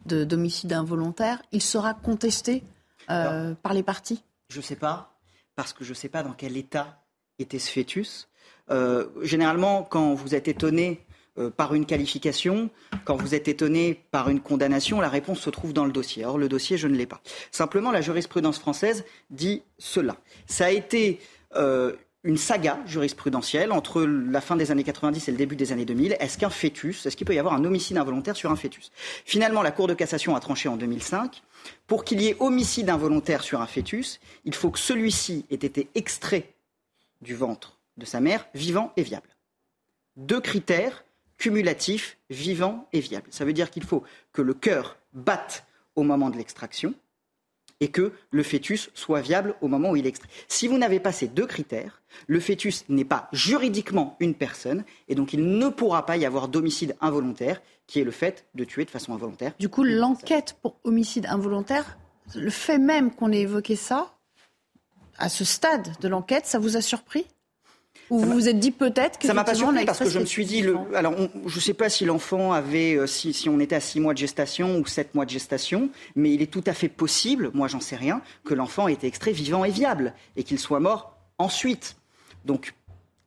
d'homicide 0.06 0.74
involontaire, 0.74 1.42
il 1.52 1.62
sera 1.62 1.94
contesté 1.94 2.64
par 3.08 3.74
les 3.74 3.84
partis? 3.84 4.24
Je 4.50 4.58
ne 4.58 4.64
sais 4.64 4.76
pas, 4.76 5.14
parce 5.56 5.74
que 5.74 5.84
je 5.84 5.90
ne 5.90 5.96
sais 5.96 6.10
pas 6.10 6.24
dans 6.24 6.34
quel 6.34 6.58
état 6.58 7.00
était 7.40 7.60
ce 7.60 7.72
fœtus. 7.72 8.28
Euh, 8.70 9.08
généralement, 9.22 9.84
quand 9.84 10.14
vous 10.14 10.36
êtes 10.36 10.48
étonné 10.48 11.06
euh, 11.40 11.50
par 11.50 11.74
une 11.74 11.86
qualification, 11.88 12.70
quand 13.06 13.16
vous 13.16 13.34
êtes 13.34 13.48
étonné 13.48 14.00
par 14.12 14.30
une 14.30 14.40
condamnation, 14.40 15.02
la 15.02 15.10
réponse 15.10 15.40
se 15.40 15.50
trouve 15.50 15.74
dans 15.74 15.86
le 15.86 15.92
dossier. 15.92 16.26
Or, 16.26 16.38
le 16.38 16.48
dossier, 16.48 16.78
je 16.78 16.88
ne 16.88 16.96
l'ai 16.96 17.08
pas. 17.08 17.22
Simplement, 17.52 17.92
la 17.92 18.02
jurisprudence 18.02 18.60
française 18.60 19.04
dit 19.32 19.64
cela. 19.80 20.18
Ça 20.46 20.66
a 20.66 20.70
été 20.70 21.20
euh, 21.56 21.94
une 22.24 22.38
saga 22.38 22.80
jurisprudentielle 22.86 23.72
entre 23.72 24.04
la 24.04 24.42
fin 24.42 24.56
des 24.56 24.72
années 24.72 24.84
90 24.84 25.28
et 25.28 25.32
le 25.32 25.38
début 25.38 25.56
des 25.56 25.72
années 25.72 25.86
2000. 25.86 26.18
Est-ce 26.20 26.38
qu'un 26.38 26.50
fœtus, 26.50 27.06
est-ce 27.06 27.18
qu'il 27.18 27.26
peut 27.26 27.34
y 27.36 27.40
avoir 27.40 27.56
un 27.56 27.66
homicide 27.66 27.98
involontaire 27.98 28.36
sur 28.36 28.52
un 28.52 28.56
fœtus? 28.56 28.92
Finalement, 29.26 29.62
la 29.62 29.72
Cour 29.72 29.88
de 29.88 29.94
cassation 29.94 30.36
a 30.36 30.40
tranché 30.40 30.70
en 30.70 30.78
2005. 30.78 31.42
Pour 31.88 32.06
qu'il 32.06 32.22
y 32.22 32.28
ait 32.28 32.38
homicide 32.40 32.90
involontaire 32.90 33.44
sur 33.44 33.60
un 33.60 33.68
fœtus, 33.68 34.20
il 34.46 34.54
faut 34.54 34.70
que 34.70 34.80
celui-ci 34.80 35.46
ait 35.50 35.56
été 35.56 35.90
extrait 35.96 36.54
du 37.22 37.36
ventre 37.36 37.80
de 37.98 38.06
sa 38.06 38.20
mère, 38.20 38.48
vivant 38.54 38.94
et 38.98 39.04
viable. 39.04 39.30
Deux 40.16 40.42
critères 40.42 41.04
cumulatifs, 41.44 42.18
vivant 42.30 42.88
et 42.94 43.02
viable. 43.02 43.28
Ça 43.30 43.44
veut 43.44 43.52
dire 43.52 43.70
qu'il 43.70 43.84
faut 43.84 44.04
que 44.32 44.42
le 44.42 44.54
cœur 44.54 44.96
batte 45.12 45.66
au 45.94 46.04
moment 46.04 46.30
de 46.30 46.38
l'extraction 46.38 46.94
et 47.82 47.90
que 47.90 48.14
le 48.32 48.44
fœtus 48.44 48.90
soit 48.94 49.20
viable 49.20 49.54
au 49.60 49.68
moment 49.68 49.90
où 49.92 49.98
il 49.98 50.06
est 50.06 50.10
extrait. 50.10 50.30
Si 50.48 50.70
vous 50.70 50.78
n'avez 50.78 51.02
pas 51.02 51.12
ces 51.12 51.28
deux 51.28 51.46
critères, 51.46 52.02
le 52.28 52.40
fœtus 52.40 52.86
n'est 52.88 53.04
pas 53.04 53.28
juridiquement 53.34 54.16
une 54.22 54.36
personne 54.36 54.86
et 55.10 55.16
donc 55.16 55.34
il 55.34 55.46
ne 55.46 55.68
pourra 55.68 56.06
pas 56.06 56.16
y 56.16 56.26
avoir 56.26 56.48
d'homicide 56.48 56.96
involontaire 57.02 57.62
qui 57.88 58.00
est 58.00 58.06
le 58.06 58.12
fait 58.12 58.46
de 58.56 58.64
tuer 58.64 58.86
de 58.86 58.90
façon 58.90 59.14
involontaire. 59.14 59.52
Du 59.60 59.68
coup, 59.68 59.84
l'enquête 59.84 60.56
pour 60.62 60.78
homicide 60.86 61.26
involontaire, 61.26 61.98
le 62.36 62.52
fait 62.52 62.78
même 62.78 63.14
qu'on 63.14 63.34
ait 63.34 63.42
évoqué 63.42 63.76
ça, 63.76 64.14
à 65.18 65.28
ce 65.28 65.44
stade 65.44 66.00
de 66.00 66.08
l'enquête, 66.08 66.46
ça 66.46 66.58
vous 66.58 66.78
a 66.78 66.82
surpris? 66.82 67.28
Ou 68.10 68.20
vous 68.20 68.32
vous 68.34 68.50
êtes 68.50 68.60
dit 68.60 68.72
peut-être 68.72 69.20
que 69.20 69.28
ça 69.28 69.34
m'a 69.34 69.44
pas 69.44 69.56
surpris 69.56 69.86
parce 69.86 70.00
que 70.00 70.10
je 70.10 70.20
me 70.20 70.26
suis 70.26 70.46
dit, 70.46 70.62
le, 70.62 70.78
alors 70.96 71.16
je 71.46 71.56
ne 71.56 71.62
sais 71.62 71.74
pas 71.74 71.90
si 71.90 72.06
l'enfant 72.06 72.54
avait, 72.54 72.96
euh, 72.96 73.08
si, 73.08 73.34
si, 73.34 73.50
on 73.50 73.60
était 73.60 73.76
à 73.76 73.80
six 73.80 74.00
mois 74.00 74.14
de 74.14 74.18
gestation 74.18 74.78
ou 74.78 74.86
sept 74.86 75.16
mois 75.16 75.26
de 75.26 75.30
gestation, 75.30 75.90
mais 76.16 76.34
il 76.34 76.42
est 76.42 76.52
tout 76.52 76.64
à 76.66 76.74
fait 76.74 76.90
possible, 76.90 77.52
moi 77.54 77.68
j'en 77.68 77.80
sais 77.80 77.96
rien, 77.96 78.22
que 78.44 78.54
l'enfant 78.54 78.88
ait 78.88 78.94
été 78.94 79.08
extrait 79.08 79.32
vivant 79.32 79.66
et 79.66 79.72
viable 79.72 80.14
et 80.36 80.44
qu'il 80.44 80.60
soit 80.60 80.80
mort 80.80 81.18
ensuite. 81.38 81.96
Donc 82.46 82.74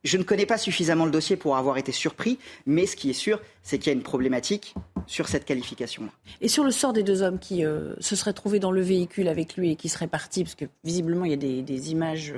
je 0.04 0.18
ne 0.18 0.22
connais 0.22 0.46
pas 0.46 0.58
suffisamment 0.58 1.04
le 1.04 1.10
dossier 1.10 1.36
pour 1.36 1.56
avoir 1.56 1.78
été 1.78 1.92
surpris, 1.92 2.38
mais 2.64 2.86
ce 2.86 2.96
qui 2.96 3.10
est 3.10 3.14
sûr, 3.14 3.40
c'est 3.62 3.78
qu'il 3.78 3.88
y 3.88 3.90
a 3.90 3.96
une 3.96 4.04
problématique 4.04 4.74
sur 5.06 5.28
cette 5.28 5.44
qualification-là. 5.44 6.10
Et 6.40 6.48
sur 6.48 6.64
le 6.64 6.70
sort 6.70 6.92
des 6.92 7.02
deux 7.02 7.22
hommes 7.22 7.38
qui 7.38 7.64
euh, 7.64 7.94
se 8.00 8.16
seraient 8.16 8.32
trouvés 8.32 8.58
dans 8.58 8.70
le 8.70 8.80
véhicule 8.80 9.28
avec 9.28 9.56
lui 9.56 9.72
et 9.72 9.76
qui 9.76 9.88
seraient 9.88 10.06
partis, 10.06 10.44
parce 10.44 10.54
que 10.54 10.64
visiblement 10.84 11.24
il 11.24 11.30
y 11.30 11.34
a 11.34 11.62
des, 11.62 11.90
images 11.90 12.34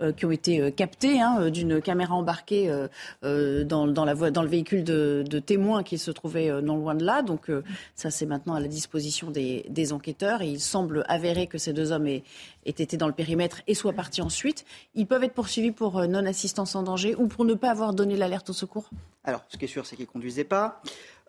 euh, 0.00 0.12
qui 0.12 0.26
ont 0.26 0.30
été 0.30 0.60
euh, 0.60 0.70
captées 0.70 1.20
hein, 1.20 1.50
d'une 1.50 1.80
caméra 1.80 2.14
embarquée 2.14 2.68
dans, 3.22 3.86
la 3.86 4.30
dans, 4.30 4.42
le 4.42 4.48
véhicule 4.48 4.84
de, 4.84 5.38
témoins 5.38 5.82
qui 5.82 5.98
se 5.98 6.10
trouvaient 6.10 6.62
non 6.62 6.76
loin 6.76 6.94
de 6.94 7.04
là. 7.04 7.22
Donc 7.22 7.50
ça 7.94 8.10
c'est 8.10 8.26
maintenant 8.26 8.54
à 8.54 8.60
la 8.60 8.68
disposition 8.68 9.30
des, 9.30 9.64
des, 9.68 9.92
enquêteurs 9.92 10.42
et 10.42 10.48
il 10.48 10.60
semble 10.60 11.04
avéré 11.08 11.46
que 11.46 11.58
ces 11.58 11.72
deux 11.72 11.92
hommes 11.92 12.06
aient, 12.06 12.24
aient 12.66 12.70
été 12.70 12.96
dans 12.96 13.06
le 13.06 13.12
périmètre 13.12 13.62
et 13.66 13.74
soient 13.74 13.92
partis 13.92 14.22
ensuite. 14.22 14.64
Ils 14.94 15.06
peuvent 15.06 15.22
être 15.22 15.34
poursuivis 15.34 15.70
pour 15.70 16.06
non-assistance 16.06 16.74
en 16.74 16.82
danger 16.82 17.14
ou 17.14 17.28
pour 17.28 17.44
ne 17.44 17.54
pas 17.54 17.70
avoir 17.70 17.92
donné 17.92 18.16
l'alerte 18.16 18.50
au 18.50 18.52
secours? 18.52 18.90
Alors, 19.24 19.44
ce 19.48 19.56
qui 19.56 19.66
est 19.66 19.68
sûr, 19.68 19.86
c'est 19.86 19.96
qu'ils 19.96 20.06
ne 20.06 20.10
conduisaient 20.10 20.44
pas. 20.44 20.80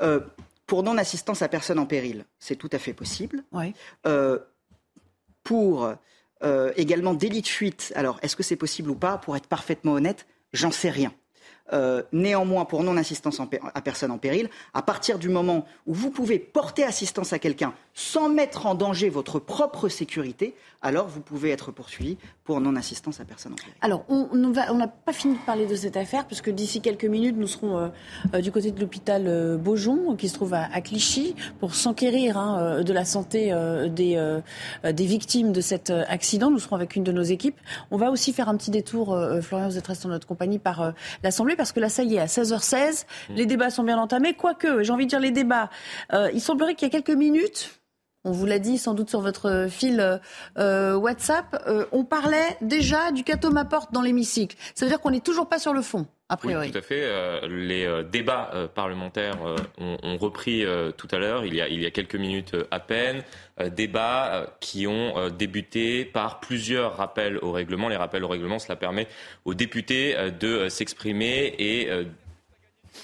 Euh, 0.02 0.22
pour 0.70 0.84
non-assistance 0.84 1.42
à 1.42 1.48
personne 1.50 1.80
en 1.80 1.88
péril, 1.88 2.26
c'est 2.38 2.56
tout 2.56 2.70
à 2.72 2.78
fait 2.78 2.94
possible. 2.94 3.44
Euh, 4.06 4.38
pour 5.44 5.92
euh, 6.44 6.72
également 6.76 7.16
délit 7.16 7.42
de 7.42 7.48
fuite, 7.48 7.92
alors 7.96 8.20
est-ce 8.22 8.36
que 8.36 8.44
c'est 8.44 8.56
possible 8.56 8.92
ou 8.92 8.96
pas? 8.96 9.18
Pour 9.18 9.36
être 9.36 9.48
parfaitement 9.48 9.94
honnête, 9.94 10.28
j'en 10.54 10.70
sais 10.70 10.92
rien. 10.92 11.12
Euh, 11.74 12.02
néanmoins, 12.12 12.66
pour 12.66 12.84
non-assistance 12.84 13.40
à 13.40 13.82
personne 13.82 14.12
en 14.12 14.18
péril, 14.18 14.50
à 14.74 14.82
partir 14.82 15.20
du 15.20 15.30
moment 15.30 15.66
où 15.86 15.94
vous 15.94 16.10
pouvez 16.10 16.40
porter 16.40 16.84
assistance 16.84 17.34
à 17.34 17.40
quelqu'un 17.40 17.74
sans 17.94 18.30
mettre 18.30 18.66
en 18.66 18.76
danger 18.76 19.10
votre 19.10 19.40
propre 19.40 19.90
sécurité, 19.90 20.56
alors 20.82 21.08
vous 21.08 21.20
pouvez 21.20 21.52
être 21.52 21.72
poursuivi 21.72 22.18
pour 22.46 22.62
non-assistance 22.62 23.20
à 23.20 23.26
personne 23.26 23.54
en 23.54 23.56
péril. 23.56 23.74
Alors, 23.82 24.06
on 24.08 24.26
n'a 24.38 24.88
pas 24.88 25.12
fini 25.14 25.36
de 25.36 25.40
parler 25.46 25.68
de 25.68 25.76
cette 25.76 25.98
affaire, 25.98 26.26
puisque 26.26 26.50
d'ici 26.50 26.82
quelques 26.82 27.06
minutes, 27.06 27.36
nous 27.38 27.48
serons 27.48 27.78
euh, 27.78 27.88
euh, 28.34 28.42
du 28.42 28.52
côté 28.52 28.72
de 28.72 28.80
l'hôpital 28.80 29.58
Beaujon, 29.58 30.16
qui 30.16 30.30
se 30.30 30.34
trouve 30.34 30.54
à, 30.54 30.82
Clichy, 30.82 31.36
pour 31.60 31.76
s'enquérir 31.76 32.38
hein, 32.38 32.82
de 32.82 32.94
la 32.94 33.06
santé 33.06 33.54
des, 33.90 34.40
des 34.84 35.06
victimes 35.06 35.52
de 35.52 35.62
cet 35.62 35.90
accident. 35.90 36.50
Nous 36.50 36.60
serons 36.60 36.78
avec 36.78 36.96
une 36.96 37.04
de 37.04 37.12
nos 37.12 37.22
équipes. 37.22 37.60
On 37.92 37.98
va 37.98 38.12
aussi 38.12 38.34
faire 38.34 38.50
un 38.50 38.56
petit 38.56 38.72
détour, 38.72 39.18
Florian, 39.42 39.68
vous 39.68 39.78
êtes 39.78 39.88
resté 39.88 40.08
en 40.08 40.10
notre 40.10 40.28
compagnie, 40.28 40.60
par 40.60 40.94
l'Assemblée 41.24 41.56
parce 41.60 41.74
que 41.74 41.82
là, 41.82 41.90
ça 41.90 42.04
y 42.04 42.16
est, 42.16 42.20
à 42.20 42.26
16h16, 42.26 43.04
mmh. 43.04 43.34
les 43.36 43.46
débats 43.46 43.70
sont 43.70 43.84
bien 43.84 43.98
entamés. 43.98 44.34
Quoique, 44.34 44.82
j'ai 44.82 44.94
envie 44.94 45.04
de 45.04 45.10
dire 45.10 45.20
les 45.20 45.32
débats, 45.32 45.70
euh, 46.14 46.32
il 46.34 46.40
semblerait 46.40 46.74
qu'il 46.74 46.88
y 46.88 46.90
a 46.90 47.02
quelques 47.02 47.18
minutes, 47.18 47.82
on 48.24 48.32
vous 48.32 48.46
l'a 48.46 48.60
dit 48.60 48.78
sans 48.78 48.94
doute 48.94 49.10
sur 49.10 49.20
votre 49.20 49.68
fil 49.70 50.22
euh, 50.58 50.96
WhatsApp, 50.96 51.62
euh, 51.68 51.86
on 51.92 52.06
parlait 52.06 52.58
déjà 52.62 53.12
du 53.12 53.26
ma 53.52 53.66
porte 53.66 53.92
dans 53.92 54.02
l'hémicycle. 54.02 54.56
Ça 54.74 54.86
veut 54.86 54.90
dire 54.90 55.02
qu'on 55.02 55.12
n'est 55.12 55.20
toujours 55.20 55.50
pas 55.50 55.60
sur 55.60 55.74
le 55.74 55.82
fond. 55.82 56.08
A 56.30 56.38
priori. 56.38 56.68
Oui, 56.68 56.72
tout 56.72 56.78
à 56.78 56.82
fait. 56.82 57.48
les 57.48 58.04
débats 58.12 58.52
parlementaires 58.76 59.38
ont, 59.80 60.18
repris 60.18 60.64
tout 60.98 61.08
à 61.12 61.18
l'heure, 61.18 61.44
il, 61.44 61.56
il, 61.56 61.82
y 61.82 61.86
a 61.86 61.92
quelques 61.92 62.16
minutes 62.16 62.56
à 62.70 62.80
peine. 62.80 63.24
débats 63.72 64.46
qui 64.60 64.86
ont 64.86 65.30
débuté 65.30 66.06
par 66.06 66.40
plusieurs 66.40 66.98
rappels 66.98 67.40
au 67.40 67.52
règlement. 67.52 67.90
Les 67.90 67.96
rappels 67.96 68.24
au 68.24 68.28
règlement, 68.28 68.60
cela 68.60 68.76
permet 68.76 69.08
aux 69.46 69.56
députés 69.56 70.16
de 70.40 70.70
s'exprimer 70.70 71.56
et 71.58 71.90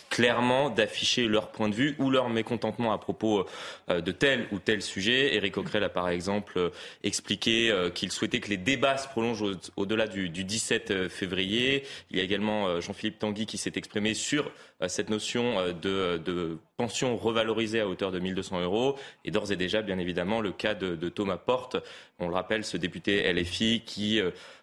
clairement 0.10 0.70
d'afficher 0.70 1.28
leur 1.28 1.52
point 1.52 1.70
de 1.70 1.76
vue 1.76 1.96
ou 2.00 2.10
leur 2.10 2.30
mécontentement 2.30 2.94
à 2.94 2.98
propos 2.98 3.46
euh, 3.90 4.02
de 4.02 4.12
tel 4.12 4.48
ou 4.52 4.60
tel 4.60 4.82
sujet. 4.82 5.36
Éric 5.36 5.56
Coquerel 5.56 5.84
a 5.84 5.90
par 5.90 6.10
exemple 6.10 6.54
euh, 6.58 6.70
expliqué 7.04 7.70
euh, 7.70 7.90
qu'il 7.90 8.12
souhaitait 8.12 8.40
que 8.40 8.50
les 8.50 8.58
débats 8.58 8.98
se 8.98 9.08
prolongent 9.08 9.58
au-delà 9.76 10.08
du, 10.08 10.30
17 10.30 11.10
février. 11.10 11.84
Il 12.12 12.18
y 12.18 12.22
a 12.22 12.24
également 12.24 12.80
Jean-Philippe 12.82 13.20
Tanguy 13.20 13.46
qui 13.46 13.58
s'est 13.58 13.74
exprimé 13.76 14.14
sur 14.14 14.52
cette 14.88 15.10
notion 15.10 15.56
de, 15.82 16.58
pension 16.78 17.16
revalorisée 17.16 17.80
à 17.80 17.88
hauteur 17.88 18.12
de 18.12 18.20
1200 18.20 18.62
euros. 18.62 18.98
Et 19.24 19.32
d'ores 19.32 19.52
et 19.52 19.56
déjà, 19.56 19.82
bien 19.82 19.98
évidemment, 19.98 20.42
le 20.42 20.52
cas 20.52 20.74
de, 20.74 20.96
de 20.96 21.10
Thomas 21.10 21.38
Porte, 21.38 21.78
on 22.20 22.28
le 22.28 22.34
rappelle, 22.34 22.64
ce 22.64 22.78
député 22.78 23.32
LFI 23.34 23.84
qui 23.86 24.22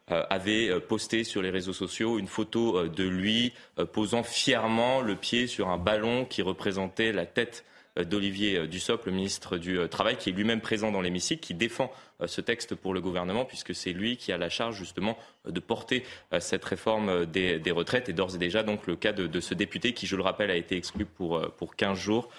avait 0.09 0.69
euh, 0.69 0.81
posté 0.81 1.25
sur 1.25 1.43
les 1.43 1.51
réseaux 1.51 1.73
sociaux 1.73 2.19
une 2.19 2.27
photo 2.27 2.79
euh, 2.79 2.89
de 2.89 3.05
lui 3.05 3.53
posant 3.93 4.23
fièrement 4.23 5.01
le 5.01 5.17
pied 5.17 5.47
sur 5.47 5.69
un 5.69 5.79
ballon 5.79 6.25
qui 6.25 6.43
représentait 6.43 7.13
la 7.13 7.27
tête 7.27 7.65
d'Olivier 7.97 8.67
Dussopt, 8.69 9.05
le 9.05 9.13
ministre 9.13 9.59
du 9.59 9.79
Travail, 9.91 10.17
qui 10.17 10.31
est 10.31 10.33
lui-même 10.33 10.63
présent 10.63 10.91
dans 10.91 11.03
l'hémicycle, 11.03 11.43
qui 11.43 11.53
défend 11.53 11.93
ce 12.25 12.41
texte 12.41 12.75
pour 12.75 12.95
le 12.95 13.03
gouvernement, 13.03 13.45
puisque 13.45 13.75
c'est 13.75 13.93
lui 13.93 14.17
qui 14.17 14.33
a 14.33 14.39
la 14.39 14.49
charge 14.49 14.79
justement 14.79 15.19
de 15.47 15.61
porter 15.61 16.03
cette 16.39 16.65
réforme 16.65 17.27
des, 17.27 17.61
retraites. 17.71 18.09
Et 18.09 18.15
d'ores 18.15 18.35
et 18.35 18.39
déjà, 18.39 18.63
donc, 18.63 18.87
le 18.87 18.97
cas 18.97 19.13
de, 19.13 19.41
ce 19.41 19.53
député, 19.53 19.93
qui, 19.93 20.07
je 20.07 20.17
le 20.17 20.23
rappelle, 20.23 20.51
a 20.51 20.57
été 20.57 20.75
exclu 20.75 21.05
pour, 21.05 21.39
pour 21.59 21.77
15 21.77 21.99
jours, 21.99 22.31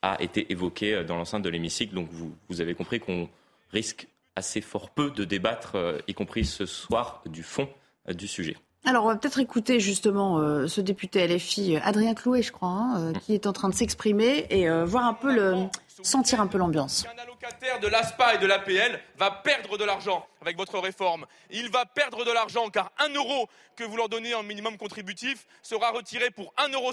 a 0.00 0.16
été 0.22 0.50
évoqué 0.50 1.04
dans 1.04 1.18
l'enceinte 1.18 1.42
de 1.42 1.50
l'hémicycle. 1.50 1.94
Donc, 1.94 2.08
vous 2.48 2.60
avez 2.62 2.74
compris 2.74 2.98
qu'on 2.98 3.28
risque 3.70 4.06
assez 4.36 4.60
fort 4.60 4.90
peu 4.90 5.10
de 5.10 5.24
débattre, 5.24 5.76
euh, 5.76 5.98
y 6.08 6.14
compris 6.14 6.44
ce 6.44 6.66
soir, 6.66 7.22
du 7.26 7.42
fond 7.42 7.68
euh, 8.08 8.14
du 8.14 8.26
sujet. 8.26 8.56
Alors, 8.84 9.04
on 9.04 9.08
va 9.08 9.16
peut-être 9.16 9.38
écouter 9.38 9.78
justement 9.78 10.40
euh, 10.40 10.66
ce 10.66 10.80
député 10.80 11.26
LFI, 11.28 11.76
Adrien 11.76 12.14
Clouet, 12.14 12.42
je 12.42 12.50
crois, 12.50 12.68
hein, 12.68 13.12
qui 13.24 13.34
est 13.34 13.46
en 13.46 13.52
train 13.52 13.68
de 13.68 13.74
s'exprimer 13.74 14.46
et 14.50 14.68
voir 14.84 15.04
un 15.04 15.14
peu 15.14 15.32
le, 15.32 15.68
sentir 16.02 16.40
un 16.40 16.46
peu 16.46 16.58
l'ambiance. 16.58 17.04
Un 17.06 17.22
allocataire 17.22 17.80
de 17.80 17.86
l'ASPA 17.86 18.34
et 18.34 18.38
de 18.38 18.46
l'APL 18.46 19.00
va 19.16 19.30
perdre 19.30 19.78
de 19.78 19.84
l'argent 19.84 20.26
avec 20.40 20.56
votre 20.56 20.78
réforme. 20.78 21.26
Il 21.50 21.70
va 21.70 21.86
perdre 21.86 22.24
de 22.24 22.32
l'argent 22.32 22.68
car 22.70 22.90
un 22.98 23.12
euro 23.14 23.48
que 23.76 23.84
vous 23.84 23.96
leur 23.96 24.08
donnez 24.08 24.34
en 24.34 24.42
minimum 24.42 24.76
contributif 24.76 25.46
sera 25.62 25.90
retiré 25.90 26.30
pour 26.30 26.52
1,50 26.58 26.72
euro 26.74 26.92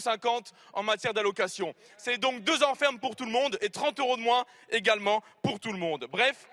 en 0.73 0.83
matière 0.83 1.13
d'allocation. 1.13 1.73
C'est 1.97 2.17
donc 2.17 2.43
deux 2.43 2.63
enfermes 2.63 2.99
pour 2.99 3.15
tout 3.15 3.25
le 3.25 3.31
monde 3.31 3.57
et 3.61 3.69
30 3.69 3.99
euros 3.99 4.17
de 4.17 4.21
moins 4.21 4.45
également 4.69 5.23
pour 5.41 5.59
tout 5.59 5.71
le 5.71 5.79
monde. 5.79 6.07
Bref, 6.11 6.47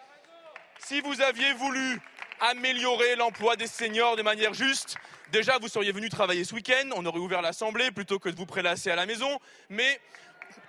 si 0.79 1.01
vous 1.01 1.21
aviez 1.21 1.53
voulu 1.55 2.01
améliorer 2.41 3.17
l'emploi 3.17 3.57
des 3.57 3.67
seniors 3.67 4.17
de 4.17 4.23
manière 4.23 4.55
juste, 4.55 4.97
déjà 5.33 5.59
vous 5.59 5.69
seriez 5.69 5.93
venu 5.93 6.09
travailler 6.09 6.45
ce 6.45 6.55
week-end, 6.55 6.91
on 6.95 7.05
aurait 7.07 7.19
ouvert 7.19 7.43
l'Assemblée 7.43 7.91
plutôt 7.91 8.19
que 8.19 8.29
de 8.29 8.37
vous 8.37 8.47
prélasser 8.47 8.91
à 8.91 8.97
la 8.97 9.07
maison, 9.07 9.41
mais 9.69 10.01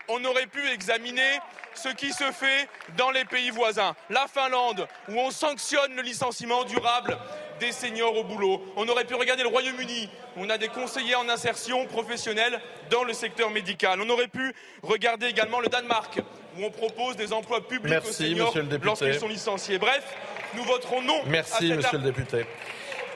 on 0.07 0.23
aurait 0.23 0.47
pu 0.47 0.65
examiner 0.69 1.39
ce 1.75 1.89
qui 1.89 2.13
se 2.13 2.31
fait 2.31 2.69
dans 2.97 3.11
les 3.11 3.25
pays 3.25 3.49
voisins. 3.49 3.95
La 4.09 4.27
Finlande, 4.27 4.87
où 5.09 5.19
on 5.19 5.31
sanctionne 5.31 5.95
le 5.95 6.01
licenciement 6.01 6.63
durable 6.63 7.17
des 7.59 7.71
seniors 7.71 8.15
au 8.15 8.23
boulot. 8.23 8.63
On 8.75 8.87
aurait 8.87 9.05
pu 9.05 9.15
regarder 9.15 9.43
le 9.43 9.49
Royaume-Uni, 9.49 10.09
où 10.35 10.43
on 10.43 10.49
a 10.49 10.57
des 10.57 10.69
conseillers 10.69 11.15
en 11.15 11.27
insertion 11.27 11.85
professionnelle 11.87 12.61
dans 12.89 13.03
le 13.03 13.13
secteur 13.13 13.49
médical. 13.49 13.99
On 14.01 14.09
aurait 14.09 14.27
pu 14.27 14.53
regarder 14.83 15.27
également 15.27 15.59
le 15.59 15.67
Danemark, 15.67 16.19
où 16.57 16.63
on 16.63 16.71
propose 16.71 17.15
des 17.15 17.31
emplois 17.33 17.67
publics 17.67 17.99
aux 17.99 18.11
seniors 18.11 18.55
lorsqu'ils 18.83 19.19
sont 19.19 19.27
licenciés. 19.27 19.77
Bref, 19.77 20.15
nous 20.55 20.63
voterons 20.63 21.01
non. 21.01 21.21
Merci, 21.27 21.73
monsieur 21.73 21.97
le 21.97 22.03
député. 22.03 22.45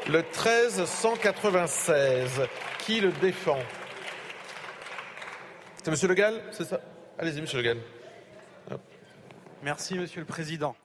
Le 0.08 0.20
1396, 0.20 2.42
qui 2.80 3.02
le 3.02 3.12
défend? 3.14 3.60
C'est 5.84 5.92
monsieur 5.92 6.08
Le 6.08 6.14
Gall, 6.14 6.40
c'est 6.52 6.66
ça? 6.66 6.80
Allez-y, 7.18 7.42
monsieur 7.42 7.58
Le 7.58 7.64
Gall. 7.64 7.80
Merci, 9.64 9.96
monsieur 9.96 10.22
le 10.22 10.26
président. 10.26 10.76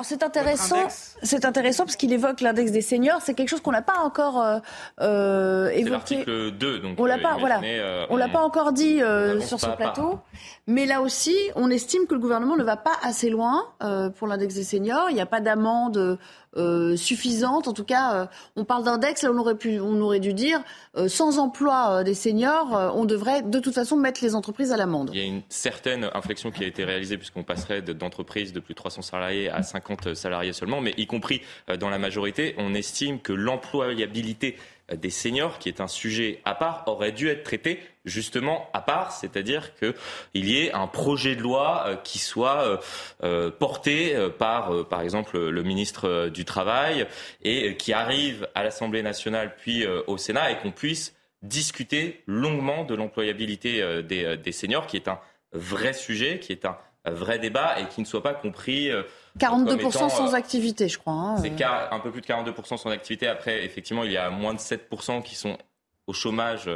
Alors 0.00 0.08
c'est 0.08 0.22
intéressant, 0.22 0.88
c'est 1.22 1.44
intéressant 1.44 1.84
parce 1.84 1.96
qu'il 1.96 2.10
évoque 2.14 2.40
l'index 2.40 2.72
des 2.72 2.80
seniors. 2.80 3.20
C'est 3.20 3.34
quelque 3.34 3.50
chose 3.50 3.60
qu'on 3.60 3.70
n'a 3.70 3.82
pas 3.82 3.98
encore 4.02 4.40
euh, 4.40 4.58
euh 5.02 5.68
évoqué. 5.68 5.90
L'article 5.90 6.52
2, 6.52 6.78
donc 6.78 6.98
on 6.98 7.04
l'a 7.04 7.18
pas, 7.18 7.36
voilà, 7.38 7.60
on 8.08 8.16
l'a 8.16 8.28
pas 8.30 8.40
encore 8.40 8.72
dit 8.72 9.02
sur 9.40 9.60
ce 9.60 9.68
plateau. 9.76 10.18
Mais 10.66 10.86
là 10.86 11.02
aussi, 11.02 11.36
on 11.54 11.70
estime 11.70 12.06
que 12.06 12.14
le 12.14 12.20
gouvernement 12.20 12.56
ne 12.56 12.64
va 12.64 12.78
pas 12.78 12.96
assez 13.02 13.28
loin 13.28 13.62
pour 14.16 14.26
l'index 14.26 14.54
des 14.54 14.64
seniors. 14.64 15.10
Il 15.10 15.16
n'y 15.16 15.20
a 15.20 15.26
pas 15.26 15.40
d'amende 15.40 16.18
euh, 16.56 16.96
suffisante. 16.96 17.68
En 17.68 17.72
tout 17.72 17.84
cas, 17.84 18.14
euh, 18.14 18.26
on 18.56 18.64
parle 18.64 18.82
d'index, 18.82 19.22
là 19.22 19.30
on 19.32 19.38
aurait, 19.38 19.54
pu, 19.54 19.78
on 19.78 20.00
aurait 20.00 20.18
dû 20.18 20.34
dire, 20.34 20.60
euh, 20.96 21.06
sans 21.06 21.38
emploi 21.38 22.02
des 22.02 22.14
seniors, 22.14 22.92
on 22.96 23.04
devrait 23.04 23.42
de 23.42 23.60
toute 23.60 23.74
façon 23.74 23.96
mettre 23.96 24.20
les 24.24 24.34
entreprises 24.34 24.72
à 24.72 24.76
l'amende. 24.76 25.10
Il 25.12 25.20
y 25.20 25.22
a 25.22 25.26
une 25.26 25.42
certaine 25.48 26.10
inflexion 26.12 26.50
qui 26.50 26.64
a 26.64 26.66
été 26.66 26.84
réalisée 26.84 27.18
puisqu'on 27.18 27.44
passerait 27.44 27.82
d'entreprises 27.82 28.52
de 28.52 28.58
plus 28.58 28.74
de 28.74 28.78
300 28.78 29.02
salariés 29.02 29.48
à 29.48 29.62
50 29.62 29.89
salariés 30.14 30.52
seulement, 30.52 30.80
mais 30.80 30.94
y 30.96 31.06
compris 31.06 31.42
dans 31.78 31.90
la 31.90 31.98
majorité, 31.98 32.54
on 32.58 32.74
estime 32.74 33.20
que 33.20 33.32
l'employabilité 33.32 34.56
des 34.96 35.10
seniors, 35.10 35.58
qui 35.58 35.68
est 35.68 35.80
un 35.80 35.88
sujet 35.88 36.40
à 36.44 36.54
part, 36.54 36.84
aurait 36.86 37.12
dû 37.12 37.28
être 37.28 37.44
traité 37.44 37.80
justement 38.04 38.68
à 38.72 38.80
part, 38.80 39.12
c'est-à-dire 39.12 39.74
qu'il 39.74 39.94
y 40.34 40.58
ait 40.58 40.72
un 40.72 40.86
projet 40.86 41.36
de 41.36 41.42
loi 41.42 41.84
euh, 41.86 41.96
qui 41.96 42.18
soit 42.18 42.62
euh, 42.62 42.76
euh, 43.22 43.50
porté 43.50 44.16
par, 44.38 44.86
par 44.88 45.02
exemple, 45.02 45.38
le 45.38 45.62
ministre 45.62 46.28
du 46.28 46.44
Travail 46.44 47.06
et 47.42 47.76
qui 47.76 47.92
arrive 47.92 48.48
à 48.54 48.62
l'Assemblée 48.62 49.02
nationale 49.02 49.54
puis 49.56 49.86
au 50.06 50.16
Sénat 50.16 50.50
et 50.50 50.58
qu'on 50.58 50.72
puisse 50.72 51.14
discuter 51.42 52.22
longuement 52.26 52.84
de 52.84 52.94
l'employabilité 52.94 54.02
des 54.02 54.52
seniors, 54.52 54.86
qui 54.86 54.96
est 54.96 55.08
un 55.08 55.20
vrai 55.52 55.92
sujet, 55.92 56.38
qui 56.38 56.52
est 56.52 56.64
un 56.64 56.76
vrai 57.06 57.38
débat 57.38 57.80
et 57.80 57.86
qui 57.86 58.00
ne 58.00 58.06
soit 58.06 58.22
pas 58.22 58.34
compris 58.34 58.90
42% 59.38 60.10
sans 60.10 60.32
euh, 60.32 60.36
activité, 60.36 60.88
je 60.88 60.98
crois. 60.98 61.12
Hein, 61.12 61.36
c'est 61.38 61.62
euh. 61.62 61.88
un 61.90 62.00
peu 62.00 62.10
plus 62.10 62.20
de 62.20 62.26
42% 62.26 62.76
sans 62.76 62.90
activité. 62.90 63.26
Après, 63.26 63.64
effectivement, 63.64 64.04
il 64.04 64.12
y 64.12 64.16
a 64.16 64.30
moins 64.30 64.54
de 64.54 64.58
7% 64.58 65.22
qui 65.22 65.34
sont 65.34 65.56
au 66.06 66.12
chômage. 66.12 66.68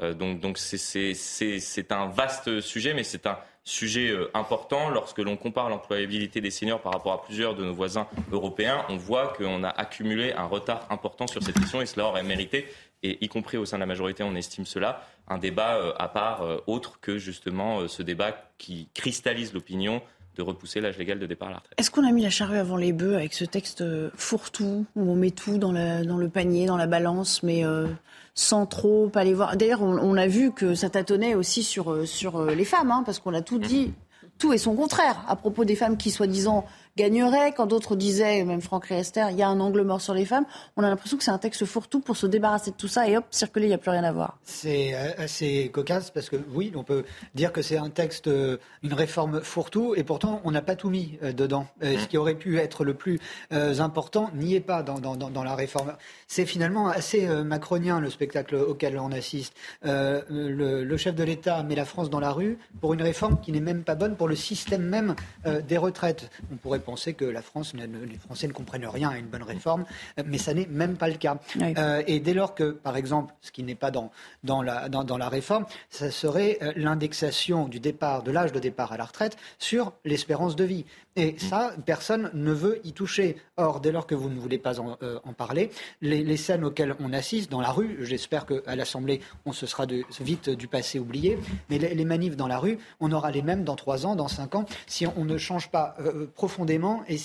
Euh, 0.00 0.14
donc, 0.14 0.40
donc 0.40 0.58
c'est 0.58 1.92
un 1.92 2.06
vaste 2.08 2.60
sujet, 2.60 2.94
mais 2.94 3.04
c'est 3.04 3.26
un 3.26 3.38
sujet 3.64 4.12
important. 4.34 4.88
Lorsque 4.90 5.18
l'on 5.18 5.36
compare 5.36 5.68
l'employabilité 5.68 6.40
des 6.40 6.50
seniors 6.50 6.80
par 6.80 6.92
rapport 6.92 7.12
à 7.12 7.22
plusieurs 7.22 7.54
de 7.54 7.64
nos 7.64 7.74
voisins 7.74 8.08
européens, 8.32 8.84
on 8.88 8.96
voit 8.96 9.34
qu'on 9.36 9.62
a 9.62 9.68
accumulé 9.68 10.32
un 10.32 10.46
retard 10.46 10.86
important 10.90 11.28
sur 11.28 11.42
cette 11.42 11.58
question 11.58 11.80
et 11.80 11.86
cela 11.86 12.06
aurait 12.06 12.24
mérité, 12.24 12.66
et 13.04 13.24
y 13.24 13.28
compris 13.28 13.58
au 13.58 13.64
sein 13.64 13.76
de 13.76 13.80
la 13.80 13.86
majorité, 13.86 14.24
on 14.24 14.34
estime 14.34 14.66
cela, 14.66 15.06
un 15.28 15.38
débat 15.38 15.94
à 15.96 16.08
part 16.08 16.44
autre 16.66 16.98
que 17.00 17.18
justement 17.18 17.86
ce 17.86 18.02
débat 18.02 18.32
qui 18.58 18.88
cristallise 18.94 19.52
l'opinion 19.52 20.02
de 20.36 20.42
repousser 20.42 20.80
l'âge 20.80 20.98
légal 20.98 21.18
de 21.18 21.26
départ 21.26 21.48
à 21.48 21.52
la. 21.52 21.62
Est-ce 21.76 21.90
qu'on 21.90 22.06
a 22.06 22.12
mis 22.12 22.22
la 22.22 22.30
charrue 22.30 22.58
avant 22.58 22.76
les 22.76 22.92
bœufs 22.92 23.16
avec 23.16 23.34
ce 23.34 23.44
texte 23.44 23.82
euh, 23.82 24.10
fourre-tout, 24.16 24.86
où 24.96 25.10
on 25.10 25.14
met 25.14 25.30
tout 25.30 25.58
dans, 25.58 25.72
dans 25.72 26.16
le 26.16 26.28
panier, 26.28 26.66
dans 26.66 26.76
la 26.76 26.86
balance, 26.86 27.42
mais 27.42 27.64
euh, 27.64 27.86
sans 28.34 28.66
trop 28.66 29.10
aller 29.14 29.34
voir? 29.34 29.56
D'ailleurs, 29.56 29.82
on, 29.82 30.16
a 30.16 30.26
vu 30.26 30.52
que 30.52 30.74
ça 30.74 30.90
tâtonnait 30.90 31.34
aussi 31.34 31.62
sur, 31.62 31.92
euh, 31.92 32.06
sur 32.06 32.44
les 32.46 32.64
femmes, 32.64 32.90
hein, 32.90 33.02
parce 33.04 33.18
qu'on 33.18 33.34
a 33.34 33.42
tout 33.42 33.58
dit, 33.58 33.92
tout 34.38 34.52
et 34.52 34.58
son 34.58 34.74
contraire, 34.74 35.22
à 35.28 35.36
propos 35.36 35.64
des 35.64 35.76
femmes 35.76 35.96
qui, 35.96 36.10
soi-disant, 36.10 36.64
gagnerait. 36.96 37.52
Quand 37.52 37.66
d'autres 37.66 37.96
disaient, 37.96 38.44
même 38.44 38.60
Franck 38.60 38.86
Riester, 38.86 39.26
il 39.30 39.38
y 39.38 39.42
a 39.42 39.48
un 39.48 39.60
angle 39.60 39.82
mort 39.82 40.00
sur 40.00 40.14
les 40.14 40.24
femmes, 40.24 40.44
on 40.76 40.82
a 40.82 40.88
l'impression 40.88 41.16
que 41.16 41.24
c'est 41.24 41.30
un 41.30 41.38
texte 41.38 41.64
fourre-tout 41.64 42.00
pour 42.00 42.16
se 42.16 42.26
débarrasser 42.26 42.70
de 42.70 42.76
tout 42.76 42.88
ça 42.88 43.08
et 43.08 43.16
hop, 43.16 43.24
circuler, 43.30 43.66
il 43.66 43.68
n'y 43.70 43.74
a 43.74 43.78
plus 43.78 43.90
rien 43.90 44.04
à 44.04 44.12
voir. 44.12 44.38
C'est 44.44 44.94
euh, 44.94 45.12
assez 45.18 45.70
cocasse 45.72 46.10
parce 46.10 46.28
que 46.28 46.36
oui, 46.52 46.72
on 46.74 46.82
peut 46.82 47.04
dire 47.34 47.52
que 47.52 47.62
c'est 47.62 47.78
un 47.78 47.90
texte, 47.90 48.28
euh, 48.28 48.58
une 48.82 48.94
réforme 48.94 49.42
fourre-tout 49.42 49.94
et 49.96 50.04
pourtant 50.04 50.40
on 50.44 50.50
n'a 50.50 50.62
pas 50.62 50.76
tout 50.76 50.90
mis 50.90 51.18
euh, 51.22 51.32
dedans. 51.32 51.66
Ce 51.82 52.06
qui 52.06 52.16
aurait 52.16 52.34
pu 52.34 52.58
être 52.58 52.84
le 52.84 52.94
plus 52.94 53.18
important 53.50 54.30
n'y 54.34 54.54
est 54.54 54.60
pas 54.60 54.82
dans, 54.82 55.44
la 55.44 55.54
réforme. 55.54 55.94
C'est 56.26 56.46
finalement 56.46 56.88
assez 56.88 57.26
macronien 57.44 58.00
le 58.00 58.10
spectacle 58.10 58.54
auquel 58.54 58.98
on 58.98 59.12
assiste. 59.12 59.54
Le, 59.82 60.84
le, 60.84 60.96
chef 60.96 61.14
de 61.14 61.24
l'État 61.24 61.62
met 61.62 61.74
la 61.74 61.84
France 61.84 62.10
dans 62.10 62.20
la 62.20 62.32
rue 62.32 62.58
pour 62.80 62.94
une 62.94 63.02
réforme 63.02 63.40
qui 63.40 63.52
n'est 63.52 63.60
même 63.60 63.82
pas 63.82 63.94
bonne 63.94 64.16
pour 64.16 64.28
le 64.28 64.36
système 64.36 64.82
même 64.82 65.14
des 65.44 65.76
retraites. 65.76 66.30
On 66.52 66.56
pourrait 66.56 66.81
penser 66.82 67.14
que 67.14 67.24
la 67.24 67.42
France, 67.42 67.74
les 67.74 68.18
Français 68.18 68.46
ne 68.46 68.52
comprennent 68.52 68.86
rien 68.86 69.10
à 69.10 69.18
une 69.18 69.26
bonne 69.26 69.42
réforme, 69.42 69.84
mais 70.24 70.38
ça 70.38 70.54
n'est 70.54 70.66
même 70.66 70.96
pas 70.96 71.08
le 71.08 71.16
cas. 71.16 71.38
Euh, 71.60 72.02
et 72.06 72.20
dès 72.20 72.34
lors 72.34 72.54
que, 72.54 72.72
par 72.72 72.96
exemple, 72.96 73.34
ce 73.40 73.50
qui 73.50 73.62
n'est 73.62 73.74
pas 73.74 73.90
dans, 73.90 74.10
dans, 74.44 74.62
la, 74.62 74.88
dans, 74.88 75.16
la 75.16 75.28
réforme, 75.28 75.66
ça 75.90 76.10
serait 76.10 76.58
euh, 76.62 76.72
l'indexation 76.76 77.68
du 77.68 77.80
départ, 77.80 78.22
de 78.22 78.30
l'âge 78.30 78.52
de 78.52 78.58
départ 78.58 78.92
à 78.92 78.96
la 78.96 79.04
retraite 79.04 79.36
sur 79.58 79.92
l'espérance 80.04 80.56
de 80.56 80.64
vie. 80.64 80.84
Et 81.16 81.32
mm. 81.32 81.38
ça, 81.38 81.72
personne 81.84 82.30
ne 82.34 82.52
veut 82.52 82.80
y 82.84 82.92
toucher. 82.92 83.36
Or, 83.56 83.80
dès 83.80 83.92
lors 83.92 84.06
que 84.06 84.14
vous 84.14 84.28
ne 84.28 84.38
voulez 84.38 84.58
pas 84.58 84.80
en, 84.80 84.96
euh, 85.02 85.18
parler, 85.36 85.70
les, 86.00 86.36
scènes 86.36 86.64
auxquelles 86.64 86.94
on 87.00 87.12
assiste 87.12 87.50
dans 87.50 87.60
la 87.60 87.70
rue, 87.70 87.98
j'espère 88.00 88.46
qu'à 88.46 88.74
l'Assemblée, 88.74 89.20
on 89.44 89.52
se 89.52 89.66
sera 89.66 89.86
de, 89.86 90.02
vite 90.20 90.50
du 90.50 90.66
passé 90.66 90.98
oublié, 90.98 91.38
mais 91.70 91.78
les, 91.78 92.04
manifs 92.04 92.36
dans 92.36 92.48
la 92.48 92.58
rue, 92.58 92.78
on 93.00 93.12
aura 93.12 93.30
les 93.30 93.42
mêmes 93.42 93.64
dans 93.64 93.76
trois 93.76 94.06
ans, 94.06 94.16
dans 94.16 94.28
cinq 94.28 94.54
ans, 94.54 94.64
si 94.86 95.06
on, 95.06 95.24
ne 95.24 95.38
change 95.38 95.70
pas 95.70 95.96
profondément 96.34 96.71
et 97.08 97.16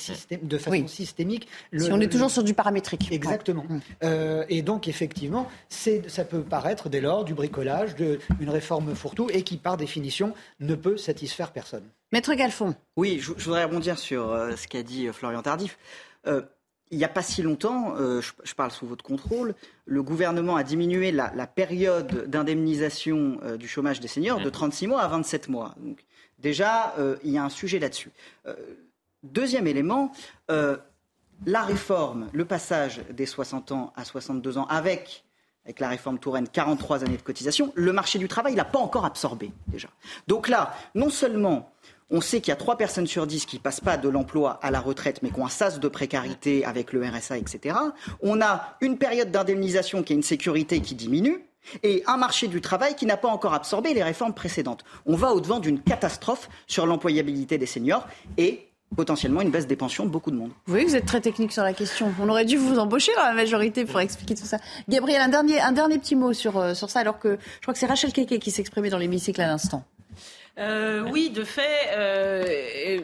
de 0.41 0.57
façon 0.57 0.87
systémique. 0.87 1.47
si 1.75 1.91
on 1.91 1.99
est 1.99 2.11
toujours 2.11 2.31
sur 2.31 2.43
du 2.43 2.53
paramétrique. 2.53 3.11
Exactement. 3.11 3.65
Euh, 4.03 4.45
et 4.49 4.61
donc, 4.61 4.87
effectivement, 4.87 5.47
ça 5.69 6.25
peut 6.25 6.41
paraître 6.41 6.89
dès 6.89 7.01
lors 7.01 7.25
du 7.25 7.33
bricolage, 7.33 7.95
de, 7.95 8.19
une 8.39 8.49
réforme 8.49 8.95
fourre-tout 8.95 9.29
et 9.31 9.43
qui, 9.43 9.57
par 9.57 9.77
définition, 9.77 10.33
ne 10.59 10.75
peut 10.75 10.97
satisfaire 10.97 11.51
personne. 11.51 11.83
Maître 12.11 12.33
Galfond. 12.33 12.75
Oui, 12.95 13.19
je, 13.19 13.33
voudrais 13.33 13.65
rebondir 13.65 13.99
sur 13.99 14.31
euh, 14.31 14.55
ce 14.55 14.67
qu'a 14.67 14.83
dit 14.83 15.07
euh, 15.07 15.13
Florian 15.13 15.41
Tardif. 15.41 15.77
il 16.25 16.97
n'y 16.97 17.03
a 17.03 17.09
pas 17.09 17.21
si 17.21 17.41
longtemps, 17.41 17.95
je, 17.97 18.53
parle 18.53 18.71
sous 18.71 18.85
votre 18.85 19.03
contrôle, 19.03 19.55
le 19.85 20.03
gouvernement 20.03 20.55
a 20.55 20.63
diminué 20.63 21.11
la, 21.11 21.47
période 21.47 22.29
d'indemnisation 22.29 23.39
du 23.57 23.67
chômage 23.67 23.99
des 23.99 24.07
seniors 24.07 24.39
de 24.39 24.49
36 24.49 24.87
mois 24.87 25.01
à 25.01 25.07
27 25.07 25.49
mois. 25.49 25.75
Donc, 25.79 26.05
déjà, 26.39 26.95
il 27.23 27.31
y 27.31 27.37
a 27.37 27.43
un 27.43 27.49
sujet 27.49 27.79
là-dessus. 27.79 28.11
Deuxième 29.23 29.67
élément, 29.67 30.11
euh, 30.51 30.77
la 31.45 31.61
réforme, 31.61 32.29
le 32.33 32.45
passage 32.45 33.01
des 33.11 33.25
60 33.25 33.71
ans 33.71 33.93
à 33.95 34.05
62 34.05 34.57
ans 34.57 34.65
avec 34.67 35.23
avec 35.65 35.81
la 35.81 35.89
réforme 35.89 36.17
Touraine, 36.17 36.47
43 36.47 37.03
années 37.03 37.17
de 37.17 37.21
cotisation, 37.21 37.73
le 37.75 37.91
marché 37.91 38.19
du 38.19 38.29
travail 38.29 38.55
n'a 38.55 38.63
pas 38.63 38.79
encore 38.79 39.03
absorbé 39.03 39.51
déjà. 39.67 39.89
Donc 40.25 40.47
là, 40.47 40.73
non 40.95 41.09
seulement 41.09 41.73
on 42.09 42.21
sait 42.21 42.39
qu'il 42.39 42.51
y 42.51 42.53
a 42.53 42.55
3 42.55 42.77
personnes 42.77 43.05
sur 43.05 43.27
10 43.27 43.45
qui 43.45 43.59
passent 43.59 43.81
pas 43.81 43.97
de 43.97 44.07
l'emploi 44.07 44.59
à 44.61 44.71
la 44.71 44.79
retraite, 44.79 45.21
mais 45.21 45.29
qui 45.29 45.39
ont 45.41 45.45
un 45.45 45.49
sas 45.49 45.81
de 45.81 45.87
précarité 45.89 46.63
avec 46.63 46.93
le 46.93 47.05
RSA, 47.05 47.37
etc. 47.37 47.75
On 48.21 48.39
a 48.39 48.77
une 48.79 48.97
période 48.97 49.29
d'indemnisation 49.29 50.03
qui 50.03 50.13
a 50.13 50.15
une 50.15 50.23
sécurité 50.23 50.79
qui 50.79 50.95
diminue 50.95 51.43
et 51.83 52.03
un 52.07 52.15
marché 52.15 52.47
du 52.47 52.61
travail 52.61 52.95
qui 52.95 53.05
n'a 53.05 53.17
pas 53.17 53.27
encore 53.27 53.53
absorbé 53.53 53.93
les 53.93 54.03
réformes 54.03 54.33
précédentes. 54.33 54.85
On 55.05 55.17
va 55.17 55.33
au-devant 55.33 55.59
d'une 55.59 55.81
catastrophe 55.81 56.47
sur 56.65 56.85
l'employabilité 56.85 57.57
des 57.57 57.65
seniors 57.65 58.07
et 58.37 58.66
potentiellement 58.95 59.41
une 59.41 59.51
baisse 59.51 59.67
des 59.67 59.75
pensions 59.75 60.05
de 60.05 60.09
beaucoup 60.09 60.31
de 60.31 60.35
monde. 60.35 60.51
Vous 60.65 60.73
voyez 60.73 60.85
vous 60.85 60.95
êtes 60.95 61.05
très 61.05 61.21
technique 61.21 61.51
sur 61.51 61.63
la 61.63 61.73
question. 61.73 62.13
On 62.21 62.29
aurait 62.29 62.45
dû 62.45 62.57
vous 62.57 62.79
embaucher 62.79 63.13
dans 63.15 63.23
la 63.23 63.33
majorité 63.33 63.85
pour 63.85 63.99
expliquer 63.99 64.35
tout 64.35 64.45
ça. 64.45 64.57
Gabriel, 64.87 65.21
un 65.21 65.27
dernier, 65.27 65.59
un 65.59 65.71
dernier 65.71 65.97
petit 65.97 66.15
mot 66.15 66.33
sur, 66.33 66.57
euh, 66.57 66.73
sur 66.73 66.89
ça, 66.89 66.99
alors 66.99 67.19
que 67.19 67.37
je 67.55 67.61
crois 67.61 67.73
que 67.73 67.79
c'est 67.79 67.85
Rachel 67.85 68.13
Keke 68.13 68.39
qui 68.39 68.51
s'exprimait 68.51 68.89
dans 68.89 68.97
l'hémicycle 68.97 69.41
à 69.41 69.47
l'instant. 69.47 69.83
Euh, 70.57 71.07
oui, 71.11 71.29
de 71.29 71.43
fait, 71.43 71.91
euh, 71.95 72.99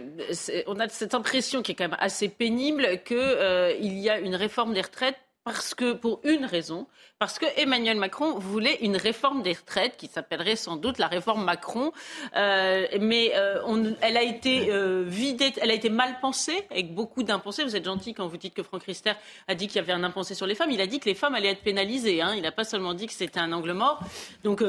on 0.65 0.79
a 0.79 0.89
cette 0.89 1.13
impression 1.13 1.61
qui 1.61 1.73
est 1.73 1.75
quand 1.75 1.84
même 1.84 1.97
assez 1.99 2.27
pénible 2.27 2.88
qu'il 3.05 3.77
il 3.79 3.99
y 3.99 4.09
a 4.09 4.19
une 4.19 4.36
réforme 4.36 4.73
des 4.73 4.81
retraites 4.81 5.17
parce 5.43 5.73
que 5.73 5.93
pour 5.93 6.21
une 6.23 6.45
raison, 6.45 6.87
parce 7.19 7.37
que 7.37 7.45
Emmanuel 7.57 7.97
Macron 7.97 8.37
voulait 8.37 8.77
une 8.81 8.95
réforme 8.95 9.43
des 9.43 9.53
retraites 9.53 9.97
qui 9.97 10.07
s'appellerait 10.07 10.55
sans 10.55 10.77
doute 10.77 10.97
la 10.99 11.07
réforme 11.07 11.43
Macron, 11.43 11.91
euh, 12.35 12.87
mais 12.99 13.33
euh, 13.35 13.61
on, 13.65 13.93
elle 14.01 14.17
a 14.17 14.23
été 14.23 14.71
euh, 14.71 15.03
vidée, 15.05 15.53
elle 15.61 15.71
a 15.71 15.73
été 15.73 15.89
mal 15.89 16.19
pensée 16.21 16.65
avec 16.71 16.93
beaucoup 16.93 17.23
d'impensés. 17.23 17.63
Vous 17.63 17.75
êtes 17.75 17.85
gentil 17.85 18.13
quand 18.13 18.27
vous 18.27 18.37
dites 18.37 18.53
que 18.53 18.63
Franck 18.63 18.83
Rister 18.83 19.13
a 19.47 19.55
dit 19.55 19.67
qu'il 19.67 19.77
y 19.77 19.79
avait 19.79 19.93
un 19.93 20.03
impensé 20.03 20.33
sur 20.33 20.47
les 20.47 20.55
femmes. 20.55 20.71
Il 20.71 20.81
a 20.81 20.87
dit 20.87 20.99
que 20.99 21.09
les 21.09 21.15
femmes 21.15 21.35
allaient 21.35 21.51
être 21.51 21.63
pénalisées. 21.63 22.21
Hein. 22.21 22.33
Il 22.35 22.43
n'a 22.43 22.51
pas 22.51 22.63
seulement 22.63 22.93
dit 22.93 23.07
que 23.07 23.13
c'était 23.13 23.39
un 23.39 23.51
angle 23.51 23.73
mort. 23.73 23.99
Donc 24.43 24.63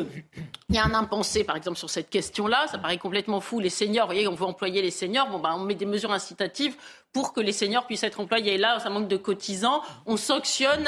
il 0.68 0.74
y 0.74 0.78
a 0.78 0.84
un 0.84 0.94
impensé, 0.94 1.44
par 1.44 1.56
exemple, 1.56 1.78
sur 1.78 1.90
cette 1.90 2.10
question-là. 2.10 2.66
Ça 2.66 2.78
paraît 2.78 2.98
complètement 2.98 3.40
fou. 3.40 3.60
Les 3.60 3.70
seniors, 3.70 4.06
vous 4.06 4.12
voyez, 4.12 4.28
on 4.28 4.34
veut 4.34 4.46
employer 4.46 4.82
les 4.82 4.90
seniors. 4.90 5.28
Bon, 5.28 5.38
ben, 5.38 5.54
on 5.54 5.60
met 5.60 5.74
des 5.74 5.86
mesures 5.86 6.12
incitatives 6.12 6.76
pour 7.14 7.32
que 7.32 7.40
les 7.40 7.52
seniors 7.52 7.86
puissent 7.86 8.02
être 8.02 8.20
employés. 8.20 8.58
Là, 8.58 8.78
ça 8.80 8.90
manque 8.90 9.08
de 9.08 9.16
cotisants. 9.16 9.80
On 10.04 10.18
sanctionne 10.18 10.86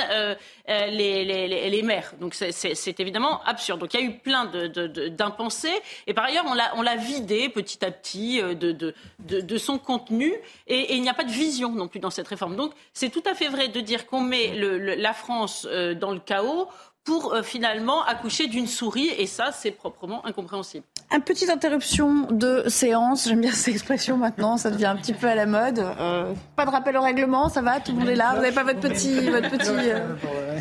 les, 0.69 1.25
les 1.25 1.47
et 1.55 1.71
les 1.71 1.83
maires. 1.83 2.13
Donc 2.21 2.35
c'est 2.35 3.01
évidemment 3.01 3.43
absurde. 3.45 3.81
Donc 3.81 3.95
il 3.95 4.01
y 4.01 4.03
a 4.03 4.07
eu 4.07 4.19
plein 4.19 4.47
d'impensés. 4.47 5.73
Et 6.07 6.15
par 6.15 6.25
ailleurs, 6.25 6.45
on 6.77 6.83
l'a 6.83 6.97
vidé 6.97 7.49
petit 7.49 7.85
à 7.85 7.91
petit 7.91 8.41
euh, 8.41 8.55
de, 8.55 9.59
son 9.59 9.79
contenu. 9.79 10.35
Et, 10.67 10.95
il 10.95 11.03
n'y 11.03 11.09
a 11.09 11.15
pas 11.15 11.25
de 11.25 11.31
vision 11.31 11.71
non 11.71 11.89
plus 11.89 12.01
dans 12.01 12.11
cette 12.11 12.29
réforme. 12.29 12.57
Donc 12.57 12.73
c'est 12.93 13.11
tout 13.11 13.23
à 13.27 13.35
fait 13.35 13.49
vrai 13.49 13.69
de 13.69 13.81
dire 13.81 14.07
qu'on 14.07 14.21
met 14.21 14.55
la 14.57 15.13
France 15.13 15.67
euh, 15.71 15.95
dans 15.95 16.13
le 16.13 16.21
chaos 16.21 16.69
pour 17.05 17.33
euh, 17.33 17.43
finalement 17.43 18.03
accoucher 18.05 18.49
d'une 18.49 18.67
souris. 18.67 19.09
Et 19.19 19.27
ça, 19.27 19.53
c'est 19.53 19.71
proprement 19.71 20.25
incompréhensible. 20.27 20.85
Un 21.09 21.21
petite 21.21 21.51
interruption 21.51 22.27
de 22.33 22.65
séance. 22.67 23.29
J'aime 23.29 23.41
bien 23.41 23.53
cette 23.53 23.73
expression 23.73 24.17
maintenant. 24.17 24.57
Ça 24.57 24.71
devient 24.71 24.87
un 24.87 24.97
petit 24.97 25.13
peu 25.13 25.29
à 25.29 25.37
la 25.37 25.47
mode. 25.47 25.79
Euh, 25.79 26.35
pas 26.57 26.67
de 26.67 26.71
rappel 26.71 26.97
au 26.97 27.01
règlement. 27.01 27.49
Ça 27.49 27.63
va 27.63 27.79
Tout 27.79 27.93
le 27.93 27.99
monde 27.99 28.09
est 28.09 28.17
là. 28.17 28.35
Vous 28.35 28.43
n'avez 28.43 28.55
pas 28.55 28.65
votre 28.65 28.81
petit, 28.81 29.21
votre 29.31 29.49
petit, 29.49 29.71
euh, 29.71 30.01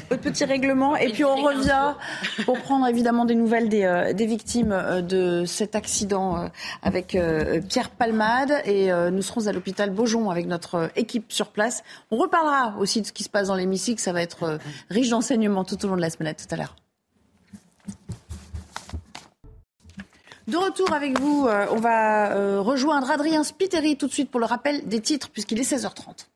votre 0.07 0.21
petit 0.21 0.45
règlement. 0.45 0.95
Et 0.97 1.09
puis 1.09 1.25
on 1.25 1.35
revient 1.35 1.95
pour 2.45 2.59
prendre 2.59 2.87
évidemment 2.87 3.25
des 3.25 3.33
nouvelles 3.33 3.69
des, 3.69 3.85
euh, 3.85 4.13
victimes 4.15 4.75
de 5.01 5.45
cet 5.45 5.75
accident 5.75 6.49
avec 6.83 7.17
Pierre 7.69 7.89
Palmade. 7.89 8.53
Et 8.65 8.91
nous 9.11 9.21
serons 9.23 9.47
à 9.47 9.51
l'hôpital 9.51 9.89
Beaujon 9.89 10.29
avec 10.29 10.45
notre 10.47 10.89
équipe 10.95 11.31
sur 11.31 11.47
place. 11.47 11.83
On 12.11 12.17
reparlera 12.17 12.75
aussi 12.79 13.01
de 13.01 13.07
ce 13.07 13.13
qui 13.13 13.23
se 13.23 13.29
passe 13.29 13.47
dans 13.47 13.55
l'hémicycle. 13.55 14.01
Ça 14.01 14.13
va 14.13 14.21
être 14.21 14.59
riche 14.89 15.09
d'enseignements 15.09 15.63
tout 15.63 15.83
au 15.85 15.87
long 15.87 15.95
de 15.95 16.01
la 16.01 16.09
semaine. 16.09 16.33
Tout 16.35 16.53
à 16.53 16.57
l'heure. 16.57 16.75
De 20.47 20.57
retour 20.57 20.93
avec 20.93 21.19
vous, 21.19 21.47
euh, 21.47 21.65
on 21.71 21.77
va 21.77 22.31
euh, 22.33 22.61
rejoindre 22.61 23.09
Adrien 23.09 23.43
Spiteri 23.43 23.97
tout 23.97 24.07
de 24.07 24.13
suite 24.13 24.29
pour 24.29 24.39
le 24.39 24.45
rappel 24.45 24.87
des 24.87 25.01
titres, 25.01 25.31
puisqu'il 25.31 25.59
est 25.59 25.63
16h30. 25.63 26.27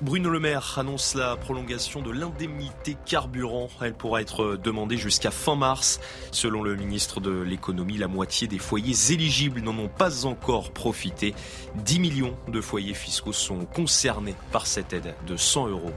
Bruno 0.00 0.30
Le 0.30 0.40
Maire 0.40 0.80
annonce 0.80 1.14
la 1.14 1.36
prolongation 1.36 2.02
de 2.02 2.10
l'indemnité 2.10 2.96
carburant. 3.06 3.68
Elle 3.80 3.94
pourra 3.94 4.20
être 4.20 4.56
demandée 4.56 4.96
jusqu'à 4.96 5.30
fin 5.30 5.54
mars. 5.54 6.00
Selon 6.32 6.64
le 6.64 6.74
ministre 6.74 7.20
de 7.20 7.30
l'économie, 7.30 7.98
la 7.98 8.08
moitié 8.08 8.48
des 8.48 8.58
foyers 8.58 9.12
éligibles 9.12 9.60
n'en 9.60 9.78
ont 9.78 9.88
pas 9.88 10.26
encore 10.26 10.72
profité. 10.72 11.36
10 11.76 12.00
millions 12.00 12.36
de 12.48 12.60
foyers 12.60 12.94
fiscaux 12.94 13.32
sont 13.32 13.64
concernés 13.64 14.34
par 14.50 14.66
cette 14.66 14.92
aide 14.92 15.14
de 15.24 15.36
100 15.36 15.68
euros. 15.68 15.92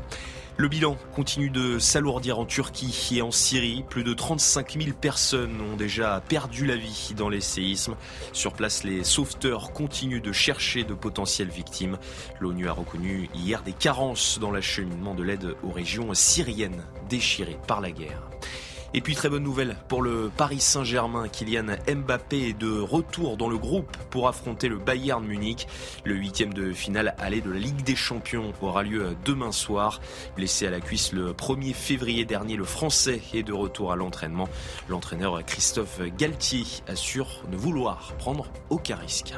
Le 0.58 0.70
bilan 0.70 0.96
continue 1.14 1.50
de 1.50 1.80
s'alourdir 1.80 2.40
en 2.40 2.46
Turquie 2.46 3.10
et 3.14 3.22
en 3.22 3.30
Syrie. 3.30 3.84
Plus 3.90 4.06
de 4.06 4.14
35 4.14 4.82
000 4.82 4.96
personnes 4.96 5.60
ont 5.60 5.76
déjà 5.76 6.24
perdu 6.30 6.66
la 6.66 6.78
vie 6.78 7.12
dans 7.18 7.28
les 7.28 7.42
séismes. 7.42 7.96
Sur 8.32 8.54
place, 8.54 8.86
les 8.86 9.04
sauveteurs 9.04 9.74
continuent 9.74 10.22
de 10.22 10.32
chercher 10.32 10.86
de 10.86 10.94
potentielles 10.94 11.50
victimes. 11.50 11.98
L'ONU 12.40 12.70
a 12.70 12.72
reconnu 12.72 13.30
hier 13.36 13.64
des 13.64 13.74
carences 13.74 14.40
dans 14.40 14.52
l'acheminement 14.52 15.14
de 15.14 15.24
l'aide 15.24 15.56
aux 15.62 15.72
régions 15.72 16.14
syriennes 16.14 16.86
déchirées 17.10 17.60
par 17.68 17.82
la 17.82 17.92
guerre. 17.92 18.22
Et 18.98 19.02
puis 19.02 19.14
très 19.14 19.28
bonne 19.28 19.44
nouvelle 19.44 19.76
pour 19.90 20.02
le 20.02 20.32
Paris 20.38 20.62
Saint-Germain, 20.62 21.28
Kylian 21.28 21.66
Mbappé 21.86 22.48
est 22.48 22.58
de 22.58 22.80
retour 22.80 23.36
dans 23.36 23.50
le 23.50 23.58
groupe 23.58 23.98
pour 24.10 24.30
affronter 24.30 24.70
le 24.70 24.78
Bayern 24.78 25.22
Munich. 25.22 25.68
Le 26.06 26.16
huitième 26.16 26.54
de 26.54 26.72
finale 26.72 27.14
aller 27.20 27.42
de 27.42 27.52
la 27.52 27.60
Ligue 27.60 27.84
des 27.84 27.98
Champions 27.98 28.54
aura 28.62 28.84
lieu 28.84 29.18
demain 29.26 29.52
soir. 29.52 30.00
Blessé 30.38 30.68
à 30.68 30.70
la 30.70 30.80
cuisse 30.80 31.12
le 31.12 31.34
1er 31.34 31.74
février 31.74 32.24
dernier, 32.24 32.56
le 32.56 32.64
Français 32.64 33.20
est 33.34 33.44
de 33.44 33.52
retour 33.52 33.92
à 33.92 33.98
l'entraînement. 33.98 34.48
L'entraîneur 34.88 35.44
Christophe 35.46 36.00
Galtier 36.18 36.64
assure 36.88 37.44
ne 37.52 37.58
vouloir 37.58 38.14
prendre 38.18 38.48
aucun 38.70 38.96
risque. 38.96 39.34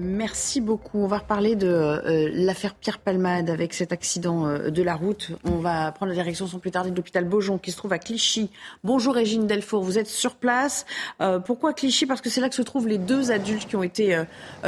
Merci 0.00 0.60
beaucoup. 0.60 0.98
On 0.98 1.08
va 1.08 1.18
reparler 1.18 1.56
de 1.56 1.66
euh, 1.66 2.30
l'affaire 2.32 2.76
Pierre 2.76 3.00
Palmade 3.00 3.50
avec 3.50 3.74
cet 3.74 3.90
accident 3.90 4.46
euh, 4.46 4.70
de 4.70 4.82
la 4.84 4.94
route. 4.94 5.32
On 5.42 5.56
va 5.56 5.90
prendre 5.90 6.10
la 6.10 6.14
direction 6.14 6.46
sans 6.46 6.60
plus 6.60 6.70
tarder 6.70 6.92
de 6.92 6.96
l'hôpital 6.96 7.24
Beaujon 7.24 7.58
qui 7.58 7.72
se 7.72 7.76
trouve 7.76 7.92
à 7.92 7.98
Clichy. 7.98 8.48
Bonjour 8.84 9.12
Régine 9.12 9.48
Delfour, 9.48 9.82
vous 9.82 9.98
êtes 9.98 10.06
sur 10.06 10.36
place. 10.36 10.86
Euh, 11.20 11.40
pourquoi 11.40 11.72
Clichy? 11.72 12.06
Parce 12.06 12.20
que 12.20 12.30
c'est 12.30 12.40
là 12.40 12.48
que 12.48 12.54
se 12.54 12.62
trouvent 12.62 12.86
les 12.86 12.98
deux 12.98 13.32
adultes 13.32 13.66
qui 13.68 13.74
ont 13.74 13.82
été 13.82 14.22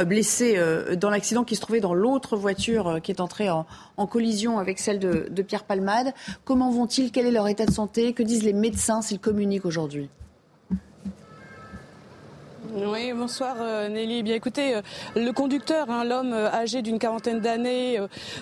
blessés 0.05 0.59
dans 0.97 1.09
l'accident 1.09 1.45
qui 1.45 1.55
se 1.55 1.61
trouvait 1.61 1.79
dans 1.79 1.93
l'autre 1.93 2.35
voiture 2.35 2.99
qui 3.01 3.11
est 3.11 3.21
entrée 3.21 3.49
en, 3.49 3.65
collision 4.07 4.59
avec 4.59 4.79
celle 4.79 4.99
de, 4.99 5.27
de 5.29 5.41
Pierre 5.43 5.63
Palmade. 5.63 6.13
Comment 6.43 6.71
vont-ils? 6.71 7.11
Quel 7.11 7.25
est 7.25 7.31
leur 7.31 7.47
état 7.47 7.65
de 7.65 7.71
santé? 7.71 8.11
Que 8.11 8.23
disent 8.23 8.43
les 8.43 8.53
médecins 8.53 9.01
s'ils 9.01 9.19
communiquent 9.19 9.65
aujourd'hui? 9.65 10.09
Oui, 12.73 13.11
bonsoir 13.13 13.57
euh, 13.59 13.89
Nelly. 13.89 14.19
Eh 14.19 14.23
bien 14.23 14.35
écoutez, 14.35 14.75
euh, 14.75 14.81
le 15.15 15.31
conducteur, 15.31 15.89
hein, 15.89 16.05
l'homme 16.05 16.31
euh, 16.31 16.49
âgé 16.51 16.81
d'une 16.81 16.99
quarantaine 16.99 17.41
d'années, 17.41 17.99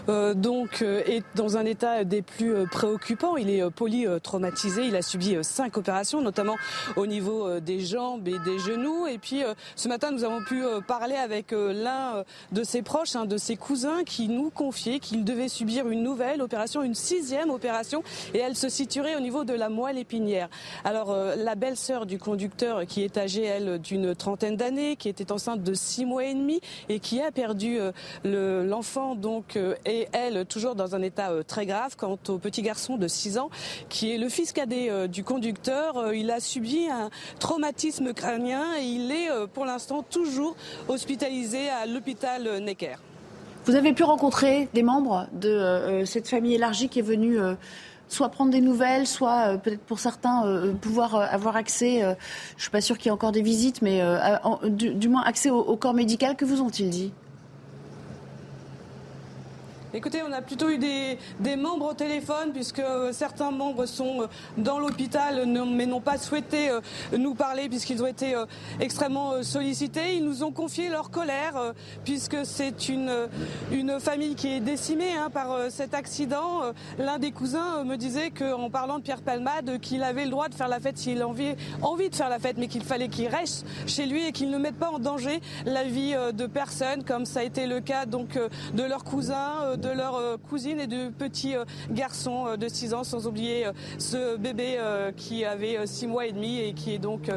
donc 0.08 0.82
est 0.82 1.24
dans 1.36 1.58
un 1.58 1.66
état 1.66 2.04
des 2.04 2.22
plus 2.22 2.68
préoccupants. 2.68 3.38
Il 3.38 3.50
est 3.50 3.70
polytraumatisé. 3.72 4.86
Il 4.86 4.96
a 4.96 5.02
subi 5.02 5.38
cinq 5.42 5.78
opérations, 5.78 6.22
notamment 6.22 6.56
au 6.96 7.06
niveau 7.06 7.60
des 7.60 7.80
jambes 7.80 8.28
et 8.28 8.38
des 8.40 8.60
genoux. 8.60 9.08
Et 9.08 9.18
puis 9.18 9.44
ce 9.76 9.88
matin, 9.88 10.12
nous 10.12 10.24
avons 10.24 10.44
pu 10.44 10.64
parler 10.88 11.16
avec 11.16 11.52
l'un 11.52 12.24
de 12.52 12.64
ses 12.64 12.82
proches, 12.82 13.16
un 13.16 13.26
de 13.26 13.38
ses 13.38 13.56
cousins, 13.56 14.04
qui 14.06 14.28
nous 14.28 14.50
confiait 14.50 15.00
qu'il 15.00 15.24
devait 15.24 15.50
subir 15.50 15.88
une 15.88 16.04
nouvelle 16.04 16.42
opération, 16.42 16.84
une 16.84 16.96
sixième 16.96 17.50
opération, 17.50 18.04
et 18.34 18.40
elle 18.40 18.56
se 18.56 18.70
situerait 18.70 19.16
au 19.16 19.22
niveau 19.22 19.44
de 19.44 19.54
la 19.54 19.70
moelle 19.70 19.98
épinière. 19.98 20.50
Alors 20.84 21.16
la 21.16 21.56
belle-sœur 21.56 22.06
du 22.06 22.18
conducteur, 22.18 22.86
qui 22.86 23.04
est 23.04 23.18
âgée 23.18 23.44
elle 23.44 23.80
d'une 23.80 24.16
trentaine 24.20 24.56
d'années, 24.56 24.96
qui 24.96 25.10
était 25.10 25.32
enceinte 25.32 25.64
de 25.64 25.74
six 25.74 26.06
mois 26.06 26.26
et 26.26 26.36
demi 26.36 26.62
et 26.90 27.00
qui 27.00 27.20
a 27.22 27.32
perdu 27.32 27.80
euh, 28.26 28.64
l'enfant 28.64 29.16
donc 29.16 29.56
euh, 29.56 29.74
et 29.86 30.08
elle 30.14 30.46
toujours 30.46 30.76
dans 30.76 30.94
un 30.94 31.02
état 31.02 31.32
euh, 31.32 31.42
très 31.42 31.66
grave. 31.66 31.96
Quant 31.98 32.20
au 32.28 32.38
petit 32.38 32.62
garçon 32.62 32.98
de 32.98 33.08
6 33.08 33.40
ans 33.40 33.50
qui 33.88 34.14
est 34.14 34.18
le 34.18 34.30
fils 34.30 34.52
cadet 34.52 35.08
du 35.08 35.24
conducteur, 35.24 36.14
il 36.14 36.30
a 36.30 36.40
subi 36.40 36.88
un 36.90 37.10
traumatisme 37.40 38.14
crânien 38.14 38.76
et 38.78 38.84
il 38.84 39.12
est 39.12 39.30
pour 39.54 39.66
l'instant 39.66 40.04
toujours 40.04 40.56
hospitalisé 40.88 41.70
à 41.70 41.86
l'hôpital 41.86 42.60
Necker. 42.62 42.98
Vous 43.66 43.76
avez 43.76 43.94
pu 43.94 44.04
rencontrer 44.04 44.68
des 44.74 44.84
membres 44.84 45.28
de 45.34 46.04
cette 46.06 46.28
famille 46.28 46.56
élargie 46.56 46.90
qui 46.90 47.00
est 47.00 47.04
venue 47.04 47.40
soit 48.10 48.30
prendre 48.30 48.52
des 48.52 48.62
nouvelles, 48.62 49.08
soit 49.08 49.54
euh, 49.54 49.58
peut-être 49.58 49.82
pour 49.82 50.00
certains 50.00 50.46
euh, 50.46 50.74
pouvoir 50.74 51.16
euh, 51.16 51.26
avoir 51.30 51.56
accès. 51.56 52.02
je 52.58 52.62
suis 52.62 52.72
pas 52.72 52.82
sûre 52.82 52.98
qu'il 52.98 53.06
y 53.06 53.10
ait 53.10 53.14
encore 53.14 53.32
des 53.32 53.42
visites, 53.42 53.82
mais 53.82 54.02
du, 54.70 55.10
moins 55.10 55.24
accès 55.24 55.50
au 55.50 55.76
corps 55.76 55.94
médical. 55.94 56.36
Que 56.36 56.46
vous 56.46 56.62
ont-ils 56.62 56.90
dit? 56.90 57.14
Écoutez, 59.92 60.22
on 60.22 60.32
a 60.32 60.44
plutôt 60.44 60.70
eu 60.70 60.78
des, 60.78 61.18
membres 61.56 61.90
au 61.90 61.94
téléphone 61.96 62.52
puisque 62.54 62.82
certains 63.12 63.50
membres 63.50 63.88
sont 63.88 64.22
euh, 64.22 64.28
dans 64.56 64.78
l'hôpital 64.78 65.48
mais 65.48 65.88
n'ont 65.88 66.00
pas 66.00 66.20
souhaité 66.20 66.70
euh, 66.70 66.80
nous 67.18 67.34
parler 67.34 67.70
puisqu'ils 67.70 68.04
ont 68.04 68.08
été 68.08 68.36
euh, 68.36 68.46
extrêmement 68.80 69.42
sollicités. 69.42 70.16
Ils 70.16 70.24
nous 70.24 70.44
ont 70.44 70.52
confié 70.52 70.90
leur 70.90 71.10
colère 71.10 71.74
puisque 72.06 72.38
c'est 72.44 72.88
une, 72.88 73.12
une 73.72 74.00
famille 74.00 74.36
qui 74.36 74.50
est 74.50 74.60
décimée 74.60 75.16
hein, 75.18 75.32
par 75.32 75.72
cet 75.72 75.96
accident. 75.96 76.62
L'un 77.00 77.18
des 77.18 77.32
cousins 77.32 77.84
me 77.84 77.96
disait 77.96 78.30
qu'en 78.30 78.70
parlant 78.70 79.00
de 79.00 79.04
Pierre 79.04 79.24
Palmade, 79.24 79.80
qu'il 79.80 80.04
avait 80.04 80.26
le 80.26 80.30
droit 80.30 80.50
de 80.50 80.54
faire 80.54 80.68
la 80.68 80.80
fête 80.80 81.00
s'il 81.00 81.20
avait 81.24 81.58
envie 81.82 82.12
de 82.12 82.16
faire 82.16 82.30
la 82.30 82.38
fête, 82.38 82.58
mais 82.58 82.68
qu'il 82.68 82.84
fallait 82.84 83.08
qu'il 83.08 83.28
reste 83.28 83.66
chez 83.88 84.06
lui 84.06 84.28
et 84.28 84.34
qu'il 84.34 84.52
ne 84.52 84.60
mette 84.60 84.78
pas 84.78 84.92
en 84.92 85.00
danger 85.00 85.42
la 85.66 85.84
vie 85.84 86.16
de 86.34 86.46
personne, 86.46 87.04
comme 87.04 87.26
ça 87.26 87.40
a 87.40 87.44
été 87.44 87.66
le 87.66 87.80
cas 87.80 88.06
donc 88.06 88.40
de 88.74 88.84
leur 88.84 89.04
cousin 89.04 89.78
de 89.80 89.90
leur 89.90 90.16
euh, 90.16 90.38
cousine 90.38 90.80
et 90.80 90.88
de 90.88 91.10
petits 91.10 91.56
euh, 91.56 91.64
garçons 91.90 92.48
euh, 92.48 92.58
de 92.58 92.68
6 92.68 92.94
ans, 92.94 93.04
sans 93.04 93.28
oublier 93.28 93.68
ce 93.98 94.38
bébé 94.38 94.78
qui 95.16 95.46
avait 95.46 95.86
6 95.86 96.08
mois 96.08 96.26
et 96.26 96.32
demi 96.32 96.60
et 96.60 96.74
qui 96.74 96.94
est 96.94 97.00
donc 97.00 97.30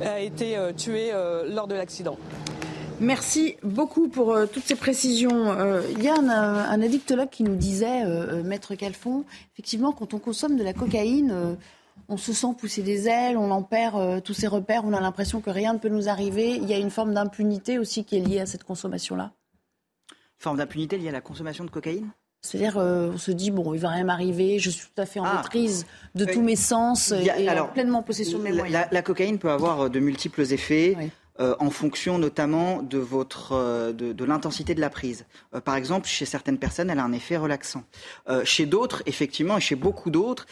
a 0.00 0.20
été 0.20 0.56
tué 0.76 1.12
lors 1.48 1.66
de 1.66 1.74
l'accident. 1.74 2.18
Merci 3.00 3.56
beaucoup 3.62 4.08
pour 4.08 4.36
toutes 4.52 4.64
ces 4.64 4.74
précisions. 4.74 5.54
il 5.96 6.02
y 6.02 6.08
a 6.08 6.14
un, 6.14 6.28
un, 6.28 6.82
addictologue 6.82 7.30
qui 7.30 7.42
nous 7.42 7.56
disait, 7.56 8.04
Maître 8.44 8.74
Calfon, 8.74 9.24
effectivement, 9.52 9.92
quand 9.92 10.14
on 10.14 10.18
consomme 10.18 10.56
de 10.56 10.64
la 10.64 10.72
cocaïne, 10.72 11.56
on 12.08 12.16
se 12.16 12.32
sent 12.32 12.54
pousser 12.58 12.82
des 12.82 13.08
ailes, 13.08 13.36
on 13.36 13.50
en 13.50 13.62
perd 13.62 14.22
tous 14.22 14.34
ses 14.34 14.46
repères, 14.46 14.84
on 14.84 14.92
a 14.92 15.00
l'impression 15.00 15.40
que 15.40 15.50
rien 15.50 15.74
ne 15.74 15.78
peut 15.78 15.88
nous 15.88 16.08
arriver. 16.08 16.56
Il 16.56 16.68
y 16.68 16.74
a 16.74 16.78
une 16.78 16.90
forme 16.90 17.14
d'impunité 17.14 17.78
aussi 17.78 18.04
qui 18.04 18.16
est 18.16 18.20
liée 18.20 18.40
à 18.40 18.46
cette 18.46 18.64
consommation-là 18.64 19.32
forme 20.44 20.58
d'impunité 20.58 20.96
liée 20.98 21.08
à 21.08 21.12
la 21.12 21.20
consommation 21.20 21.64
de 21.64 21.70
cocaïne? 21.70 22.10
C'est-à-dire, 22.42 22.76
euh, 22.76 23.12
on 23.14 23.18
se 23.18 23.30
dit, 23.30 23.50
bon, 23.50 23.72
il 23.72 23.80
va 23.80 23.88
rien 23.88 24.04
m'arriver, 24.04 24.58
je 24.58 24.68
suis 24.68 24.86
tout 24.94 25.00
à 25.00 25.06
fait 25.06 25.18
en 25.18 25.24
ah. 25.24 25.36
maîtrise 25.36 25.86
de 26.14 26.26
tous 26.26 26.42
mes 26.42 26.56
sens 26.56 27.10
et, 27.12 27.48
alors, 27.48 27.72
pleinement 27.72 28.00
en 28.00 28.02
possession 28.02 28.38
de 28.38 28.44
mes 28.44 28.52
moyens. 28.52 28.86
La, 28.92 29.02
cocaïne 29.02 29.38
peut 29.38 29.50
avoir 29.50 29.88
de 29.88 29.98
multiples 29.98 30.42
effets. 30.52 30.96
Euh, 31.40 31.56
en 31.58 31.70
fonction 31.70 32.16
notamment 32.16 32.80
de, 32.80 32.96
votre, 32.96 33.56
euh, 33.56 33.92
de, 33.92 34.24
l'intensité 34.24 34.72
de 34.76 34.80
la 34.80 34.88
prise. 34.88 35.26
par 35.64 35.74
exemple, 35.74 36.06
chez 36.06 36.26
certaines 36.26 36.58
personnes, 36.58 36.90
elle 36.90 37.00
a 37.00 37.02
un 37.02 37.12
effet 37.12 37.36
relaxant. 37.36 37.82
chez 38.44 38.66
d'autres, 38.66 39.02
effectivement, 39.06 39.56
et 39.56 39.60
chez 39.60 39.74
beaucoup 39.74 40.10
d'autres, 40.10 40.46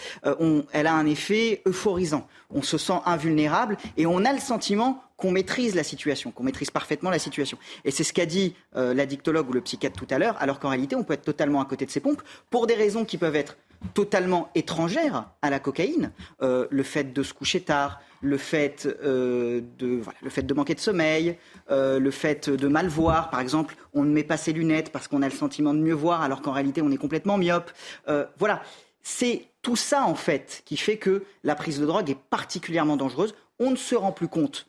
elle 0.72 0.86
a 0.88 0.94
un 0.94 1.06
effet 1.06 1.62
euphorisant. 1.66 2.26
On 2.50 2.62
se 2.62 2.78
sent 2.78 2.98
invulnérable 3.06 3.76
et 3.96 4.06
on 4.06 4.24
a 4.24 4.32
le 4.32 4.40
sentiment 4.40 5.04
qu'on 5.22 5.30
maîtrise 5.30 5.76
la 5.76 5.84
situation, 5.84 6.32
qu'on 6.32 6.42
maîtrise 6.42 6.72
parfaitement 6.72 7.08
la 7.08 7.20
situation. 7.20 7.56
Et 7.84 7.92
c'est 7.92 8.02
ce 8.02 8.12
qu'a 8.12 8.26
dit 8.26 8.56
euh, 8.74 8.92
l'addictologue 8.92 9.48
ou 9.48 9.52
le 9.52 9.60
psychiatre 9.60 9.96
tout 9.96 10.12
à 10.12 10.18
l'heure, 10.18 10.36
alors 10.40 10.58
qu'en 10.58 10.70
réalité, 10.70 10.96
on 10.96 11.04
peut 11.04 11.14
être 11.14 11.22
totalement 11.22 11.60
à 11.60 11.64
côté 11.64 11.86
de 11.86 11.92
ces 11.92 12.00
pompes 12.00 12.22
pour 12.50 12.66
des 12.66 12.74
raisons 12.74 13.04
qui 13.04 13.18
peuvent 13.18 13.36
être 13.36 13.56
totalement 13.94 14.50
étrangères 14.56 15.30
à 15.40 15.48
la 15.48 15.60
cocaïne, 15.60 16.10
euh, 16.42 16.66
le 16.70 16.82
fait 16.82 17.12
de 17.12 17.22
se 17.22 17.32
coucher 17.34 17.60
tard, 17.60 18.00
le 18.20 18.36
fait, 18.36 18.88
euh, 19.04 19.60
de, 19.78 20.00
le 20.22 20.30
fait 20.30 20.42
de 20.42 20.54
manquer 20.54 20.74
de 20.74 20.80
sommeil, 20.80 21.36
le 21.70 22.10
fait 22.10 22.50
de 22.50 22.68
mal 22.68 22.88
voir, 22.88 23.30
par 23.30 23.38
exemple, 23.38 23.76
on 23.94 24.02
ne 24.02 24.12
met 24.12 24.24
pas 24.24 24.36
ses 24.36 24.52
lunettes 24.52 24.90
parce 24.90 25.06
qu'on 25.06 25.22
a 25.22 25.28
le 25.28 25.34
sentiment 25.34 25.72
de 25.72 25.78
mieux 25.78 25.94
voir 25.94 26.22
alors 26.22 26.42
qu'en 26.42 26.52
réalité 26.52 26.82
on 26.82 26.90
est 26.90 26.96
complètement 26.96 27.38
myope. 27.38 27.70
voilà, 28.38 28.62
c'est 29.02 29.46
tout 29.62 29.76
ça, 29.76 30.04
en 30.04 30.14
fait, 30.14 30.62
qui 30.64 30.76
fait 30.76 30.96
que 30.96 31.24
la 31.44 31.54
prise 31.54 31.80
de 31.80 31.86
drogue 31.86 32.10
est 32.10 32.18
particulièrement 32.18 32.96
dangereuse. 32.96 33.34
On 33.58 33.70
ne 33.70 33.76
se 33.76 33.94
rend 33.94 34.12
plus 34.12 34.28
compte 34.28 34.68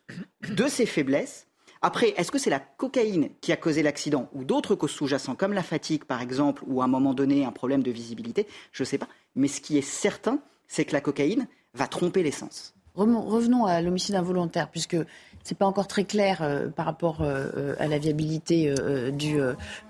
de 0.49 0.67
ses 0.67 0.86
faiblesses. 0.86 1.47
Après, 1.81 2.13
est-ce 2.15 2.31
que 2.31 2.38
c'est 2.38 2.49
la 2.49 2.59
cocaïne 2.59 3.29
qui 3.41 3.51
a 3.51 3.57
causé 3.57 3.84
l'accident 3.84 4.29
ou 4.34 4.43
d'autres 4.45 4.75
causes 4.75 4.91
sous-jacentes, 4.91 5.38
comme 5.38 5.53
la 5.53 5.63
fatigue 5.63 6.05
par 6.05 6.21
exemple, 6.21 6.63
ou 6.65 6.81
à 6.81 6.86
un 6.86 6.88
moment 6.88 7.13
donné 7.13 7.43
un 7.43 7.51
problème 7.51 7.84
de 7.84 7.91
visibilité? 7.91 8.47
Je 8.71 8.84
ne 8.84 8.86
sais 8.86 8.97
pas. 8.97 9.07
Mais 9.36 9.47
ce 9.47 9.59
qui 9.59 9.77
est 9.77 9.81
certain, 9.81 10.39
c'est 10.67 10.86
que 10.86 10.93
la 10.93 11.01
cocaïne 11.01 11.47
va 11.73 11.88
tromper 11.88 12.23
l'essence. 12.23 12.73
Revenons 12.95 13.65
à 13.65 13.81
l'homicide 13.81 14.15
involontaire, 14.15 14.69
puisque 14.69 14.97
c'est 15.44 15.58
pas 15.58 15.66
encore 15.66 15.88
très 15.88 16.06
clair 16.06 16.39
euh, 16.41 16.70
par 16.70 16.86
rapport 16.86 17.18
euh, 17.22 17.76
à 17.80 17.88
la 17.88 17.98
viabilité 17.98 18.74
euh, 18.80 19.12
du, 19.12 19.38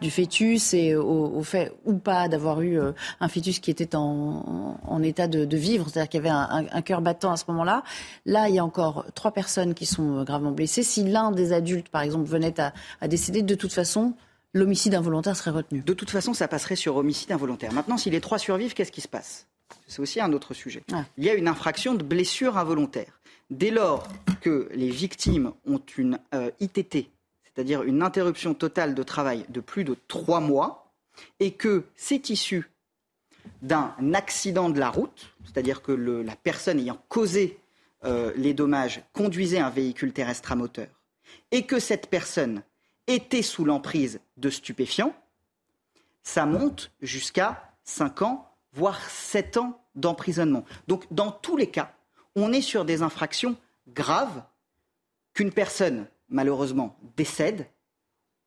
du, 0.01 0.11
fœtus 0.11 0.73
et 0.73 0.95
au, 0.95 1.41
fait 1.43 1.71
ou 1.85 1.97
pas 1.97 2.27
d'avoir 2.27 2.61
eu 2.61 2.79
un 3.19 3.27
fœtus 3.27 3.59
qui 3.59 3.71
était 3.71 3.95
en, 3.95 4.79
en 4.83 5.03
état 5.03 5.27
de, 5.27 5.45
de 5.45 5.57
vivre, 5.57 5.89
c'est-à-dire 5.89 6.09
qu'il 6.09 6.23
y 6.23 6.27
avait 6.27 6.29
un, 6.29 6.65
un, 6.71 6.81
cœur 6.81 7.01
battant 7.01 7.31
à 7.31 7.37
ce 7.37 7.45
moment-là. 7.49 7.83
Là, 8.25 8.49
il 8.49 8.55
y 8.55 8.59
a 8.59 8.65
encore 8.65 9.05
trois 9.13 9.31
personnes 9.31 9.73
qui 9.73 9.85
sont 9.85 10.23
gravement 10.23 10.51
blessées. 10.51 10.83
Si 10.83 11.03
l'un 11.03 11.31
des 11.31 11.53
adultes, 11.53 11.89
par 11.89 12.01
exemple, 12.01 12.27
venait 12.27 12.59
à, 12.59 12.73
à 13.01 13.07
décéder, 13.07 13.41
de 13.41 13.55
toute 13.55 13.73
façon, 13.73 14.13
l'homicide 14.53 14.95
involontaire 14.95 15.35
serait 15.35 15.51
retenu. 15.51 15.81
De 15.81 15.93
toute 15.93 16.09
façon, 16.09 16.33
ça 16.33 16.47
passerait 16.47 16.75
sur 16.75 16.95
homicide 16.95 17.31
involontaire. 17.31 17.73
Maintenant, 17.73 17.97
si 17.97 18.09
les 18.09 18.21
trois 18.21 18.37
survivent, 18.37 18.73
qu'est-ce 18.73 18.91
qui 18.91 19.01
se 19.01 19.07
passe? 19.07 19.47
C'est 19.87 19.99
aussi 20.01 20.21
un 20.21 20.31
autre 20.33 20.53
sujet. 20.53 20.83
Il 21.17 21.23
y 21.23 21.29
a 21.29 21.33
une 21.33 21.47
infraction 21.47 21.95
de 21.95 22.03
blessure 22.03 22.57
involontaire. 22.57 23.19
Dès 23.53 23.69
lors 23.69 24.07
que 24.41 24.67
les 24.73 24.89
victimes 24.89 25.53
ont 25.67 25.81
une 25.95 26.17
euh, 26.33 26.49
ITT, 26.59 27.07
c'est-à-dire 27.43 27.83
une 27.83 28.01
interruption 28.01 28.55
totale 28.55 28.95
de 28.95 29.03
travail 29.03 29.45
de 29.49 29.59
plus 29.59 29.83
de 29.83 29.95
trois 30.07 30.39
mois, 30.39 30.91
et 31.39 31.51
que 31.51 31.83
c'est 31.95 32.31
issu 32.31 32.71
d'un 33.61 33.93
accident 34.15 34.71
de 34.71 34.79
la 34.79 34.89
route, 34.89 35.35
c'est-à-dire 35.45 35.83
que 35.83 35.91
la 35.91 36.35
personne 36.35 36.79
ayant 36.79 36.99
causé 37.09 37.59
euh, 38.05 38.33
les 38.35 38.55
dommages 38.55 39.03
conduisait 39.13 39.59
un 39.59 39.69
véhicule 39.69 40.13
terrestre 40.13 40.51
à 40.51 40.55
moteur, 40.55 40.87
et 41.51 41.67
que 41.67 41.79
cette 41.79 42.07
personne 42.07 42.63
était 43.05 43.43
sous 43.43 43.65
l'emprise 43.65 44.19
de 44.37 44.49
stupéfiants, 44.49 45.15
ça 46.23 46.47
monte 46.47 46.89
jusqu'à 47.03 47.71
cinq 47.83 48.23
ans 48.23 48.49
voire 48.73 48.99
7 49.11 49.57
ans 49.57 49.79
d'emprisonnement. 49.93 50.65
Donc 50.87 51.05
dans 51.11 51.29
tous 51.29 51.55
les 51.55 51.67
cas, 51.67 51.93
on 52.35 52.51
est 52.51 52.61
sur 52.61 52.85
des 52.85 53.01
infractions 53.01 53.55
graves 53.87 54.43
qu'une 55.33 55.51
personne, 55.51 56.07
malheureusement, 56.29 56.97
décède 57.15 57.67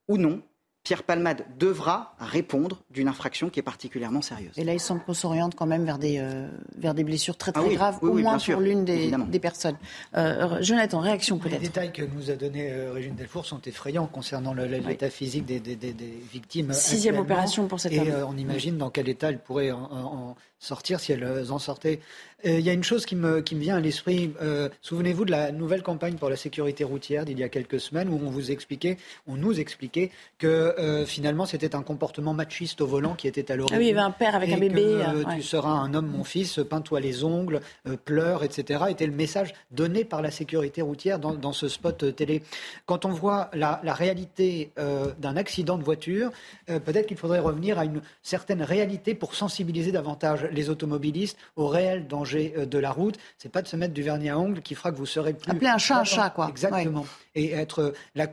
ou 0.09 0.18
non 0.18 0.43
Pierre 0.87 1.03
Palmade 1.03 1.45
devra 1.59 2.14
répondre 2.20 2.80
d'une 2.93 3.09
infraction 3.09 3.51
qui 3.51 3.59
est 3.59 3.64
particulièrement 3.64 4.22
sérieuse. 4.22 4.53
Et 4.57 4.62
là, 4.62 4.72
il 4.72 4.78
semble 4.78 5.03
qu'on 5.03 5.14
s'oriente 5.14 5.57
quand 5.57 5.66
même 5.66 5.84
vers 5.84 5.99
des, 5.99 6.18
euh, 6.20 6.47
vers 6.78 6.95
des 6.95 7.03
blessures 7.03 7.37
très 7.37 7.51
ah 7.57 7.61
très 7.61 7.74
graves, 7.74 7.99
au 8.03 8.12
moins 8.12 8.39
pour 8.39 8.61
l'une 8.61 8.84
des, 8.84 9.11
des, 9.11 9.41
personnes. 9.41 9.76
Euh, 10.16 10.62
Jonathan, 10.62 11.01
réaction 11.01 11.39
peut-être. 11.39 11.61
Les 11.61 11.66
détails 11.66 11.93
que 11.93 12.05
nous 12.05 12.30
a 12.30 12.37
donnés 12.37 12.70
euh, 12.70 12.93
Régine 12.93 13.16
Delfour 13.16 13.47
sont 13.47 13.61
effrayants 13.62 14.07
concernant 14.07 14.55
l'état 14.55 15.11
physique 15.11 15.45
des, 15.45 15.59
des, 15.59 15.95
victimes. 16.32 16.72
Sixième 16.72 17.18
opération 17.18 17.66
pour 17.66 17.80
cette 17.80 17.91
Et 17.91 18.09
euh, 18.09 18.24
on 18.24 18.37
imagine 18.37 18.78
dans 18.78 18.91
quel 18.91 19.09
état 19.09 19.30
elle 19.30 19.41
pourrait 19.41 19.72
en 19.72 20.37
sortir 20.59 21.01
si 21.01 21.13
elles 21.13 21.53
en 21.53 21.59
sortaient. 21.59 22.01
Euh, 22.45 22.59
il 22.59 22.65
y 22.65 22.71
a 22.71 22.73
une 22.73 22.85
chose 22.85 23.07
qui 23.07 23.17
me, 23.17 23.41
qui 23.41 23.55
me 23.55 23.61
vient 23.61 23.77
à 23.77 23.81
l'esprit. 23.81 24.33
Euh, 24.43 24.69
souvenez-vous 24.83 25.25
de 25.25 25.31
la 25.31 25.53
nouvelle 25.53 25.83
campagne 25.83 26.15
pour 26.17 26.29
la 26.29 26.37
sécurité 26.37 26.85
routière 26.85 27.25
d'il 27.25 27.39
y 27.39 27.43
a 27.43 27.49
quelques 27.49 27.81
semaines 27.81 28.09
où 28.09 28.21
on 28.23 28.31
vous 28.31 28.51
expliquait, 28.51 28.99
on 29.27 29.37
nous 29.37 29.59
expliquait 29.59 30.11
que 30.39 30.47
euh, 30.47 31.07
finalement 31.07 31.47
c'était 31.47 31.75
un 31.75 31.83
comportement 31.83 32.35
machiste 32.35 32.83
au 32.83 32.87
volant 32.87 33.15
qui 33.15 33.27
était 33.27 33.51
à 33.51 33.57
l'origine. 33.57 33.77
Ah 33.77 33.79
oui, 33.79 33.87
il 33.87 33.89
y 33.89 33.93
avait 33.93 34.01
un 34.01 34.11
père 34.11 34.35
avec 34.35 34.53
un 34.53 34.59
bébé. 34.59 35.03
Tu 35.35 35.43
seras 35.43 35.71
un 35.71 35.95
homme, 35.95 36.09
mon 36.09 36.25
fils, 36.25 36.61
peins-toi 36.69 37.01
les 37.01 37.25
ongles, 37.25 37.61
pleure, 38.05 38.45
etc. 38.45 38.85
était 38.91 39.07
le 39.07 39.13
message 39.13 39.55
donné 39.71 40.05
par 40.05 40.21
la 40.21 40.31
sécurité 40.31 40.83
routière 40.83 41.19
dans, 41.19 41.35
dans 41.35 41.53
ce 41.53 41.69
spot 41.69 42.15
télé. 42.15 42.43
Quand 42.85 43.05
on 43.05 43.11
voit 43.11 43.51
la, 43.55 43.81
la 43.83 43.95
réalité 43.95 44.73
d'un 44.77 45.37
accident 45.37 45.79
de 45.79 45.85
voiture, 45.85 46.31
peut-être 46.67 47.07
qu'il 47.07 47.17
faudrait 47.17 47.41
revenir 47.41 47.79
à 47.79 47.85
une 47.85 48.03
certaine 48.23 48.63
réalité 48.63 49.15
pour 49.15 49.35
sensibiliser 49.35 49.93
davantage 49.93 50.45
les 50.53 50.70
automobilistes 50.70 51.38
au 51.57 51.68
réel 51.68 52.07
danger 52.07 52.55
euh, 52.57 52.66
de 52.66 52.78
la 52.78 52.90
route. 52.90 53.16
C'est 53.38 53.51
pas 53.51 53.62
de 53.62 53.68
se 53.68 53.76
mettre 53.76 53.94
du 53.94 54.03
vernis 54.03 54.30
à 54.30 54.38
ongles 54.38 54.62
qui 54.62 54.74
fera 54.74 54.90
que 54.90 54.97
vous 54.97 55.07
serez 55.07 55.34
plus. 55.34 55.51
Appeler 55.51 55.68
un 55.68 55.78
chat 55.78 56.01
un 56.01 56.05
chat, 56.05 56.30
quoi. 56.30 56.49
Exactement. 56.49 57.07
Et 57.37 57.53
être 57.53 57.93
la, 58.14 58.26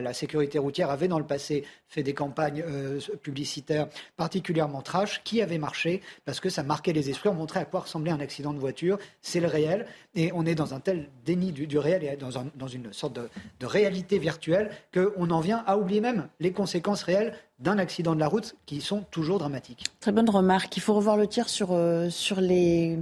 la, 0.00 0.12
sécurité 0.14 0.58
routière 0.58 0.90
avait 0.90 1.08
dans 1.08 1.18
le 1.18 1.26
passé 1.26 1.64
fait 1.88 2.02
des 2.02 2.14
campagnes 2.14 2.64
euh, 2.66 3.00
publicitaires 3.22 3.88
particulièrement 4.16 4.82
trash 4.82 5.22
qui 5.24 5.42
avaient 5.42 5.58
marché 5.58 6.00
parce 6.24 6.40
que 6.40 6.48
ça 6.48 6.62
marquait 6.62 6.92
les 6.92 7.10
esprits. 7.10 7.28
On 7.28 7.34
montrait 7.34 7.60
à 7.60 7.64
quoi 7.64 7.80
ressemblait 7.80 8.12
un 8.12 8.20
accident 8.20 8.54
de 8.54 8.58
voiture. 8.58 8.98
C'est 9.20 9.40
le 9.40 9.48
réel. 9.48 9.86
Et 10.14 10.30
on 10.32 10.46
est 10.46 10.54
dans 10.54 10.74
un 10.74 10.80
tel 10.80 11.08
déni 11.24 11.52
du, 11.52 11.78
réel 11.78 12.18
dans, 12.18 12.68
une 12.68 12.92
sorte 12.92 13.14
de, 13.14 13.66
réalité 13.66 14.18
virtuelle 14.18 14.70
qu'on 14.94 15.30
en 15.30 15.40
vient 15.40 15.62
à 15.66 15.76
oublier 15.76 16.00
même 16.00 16.28
les 16.40 16.52
conséquences 16.52 17.02
réelles 17.02 17.34
d'un 17.58 17.78
accident 17.78 18.14
de 18.14 18.20
la 18.20 18.28
route 18.28 18.54
qui 18.66 18.80
sont 18.80 19.02
toujours 19.10 19.38
dramatiques. 19.38 19.84
Très 20.00 20.12
bonne 20.12 20.30
remarque. 20.30 20.76
Il 20.76 20.80
faut 20.80 20.94
revoir 20.94 21.16
le 21.16 21.26
tir 21.26 21.48
sur, 21.48 21.72
euh, 21.72 22.10
sur 22.10 22.40
les 22.40 22.98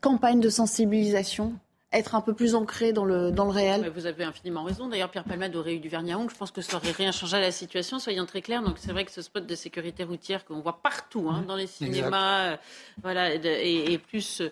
campagnes 0.00 0.40
de 0.40 0.50
sensibilisation 0.50 1.54
être 1.98 2.14
un 2.14 2.20
peu 2.20 2.34
plus 2.34 2.54
ancré 2.54 2.92
dans 2.92 3.04
le, 3.04 3.30
dans 3.30 3.44
le 3.44 3.50
réel. 3.50 3.90
vous 3.94 4.06
avez 4.06 4.24
infiniment 4.24 4.64
raison. 4.64 4.88
D'ailleurs, 4.88 5.10
Pierre 5.10 5.24
Palmade 5.24 5.54
aurait 5.56 5.74
eu 5.74 5.78
du 5.78 5.88
vernis 5.88 6.12
à 6.12 6.18
ongles. 6.18 6.32
Je 6.32 6.36
pense 6.36 6.50
que 6.50 6.60
ça 6.60 6.74
n'aurait 6.76 6.92
rien 6.92 7.12
changé 7.12 7.36
à 7.36 7.40
la 7.40 7.52
situation, 7.52 7.98
soyons 7.98 8.26
très 8.26 8.42
clairs. 8.42 8.62
Donc, 8.62 8.76
c'est 8.78 8.92
vrai 8.92 9.04
que 9.04 9.12
ce 9.12 9.22
spot 9.22 9.46
de 9.46 9.54
sécurité 9.54 10.04
routière 10.04 10.44
qu'on 10.44 10.60
voit 10.60 10.80
partout, 10.82 11.28
hein, 11.30 11.42
mmh. 11.42 11.46
dans 11.46 11.56
les 11.56 11.66
cinémas, 11.66 12.52
euh, 12.52 12.56
voilà, 13.02 13.34
et, 13.34 13.98
plus 13.98 14.42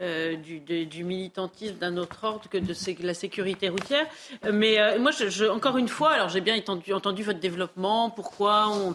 euh, 0.00 0.36
du, 0.36 0.60
du, 0.60 1.04
militantisme 1.04 1.76
d'un 1.76 1.96
autre 1.96 2.24
ordre 2.24 2.48
que 2.48 2.58
de 2.58 3.06
la 3.06 3.14
sécurité 3.14 3.68
routière. 3.68 4.06
Mais 4.52 4.98
moi, 4.98 5.10
je, 5.10 5.46
encore 5.46 5.76
une 5.76 5.88
fois, 5.88 6.10
alors 6.10 6.28
j'ai 6.28 6.40
bien 6.40 6.56
entendu, 6.56 6.92
entendu 6.92 7.22
votre 7.22 7.40
développement, 7.40 8.10
pourquoi 8.10 8.68
on 8.68 8.94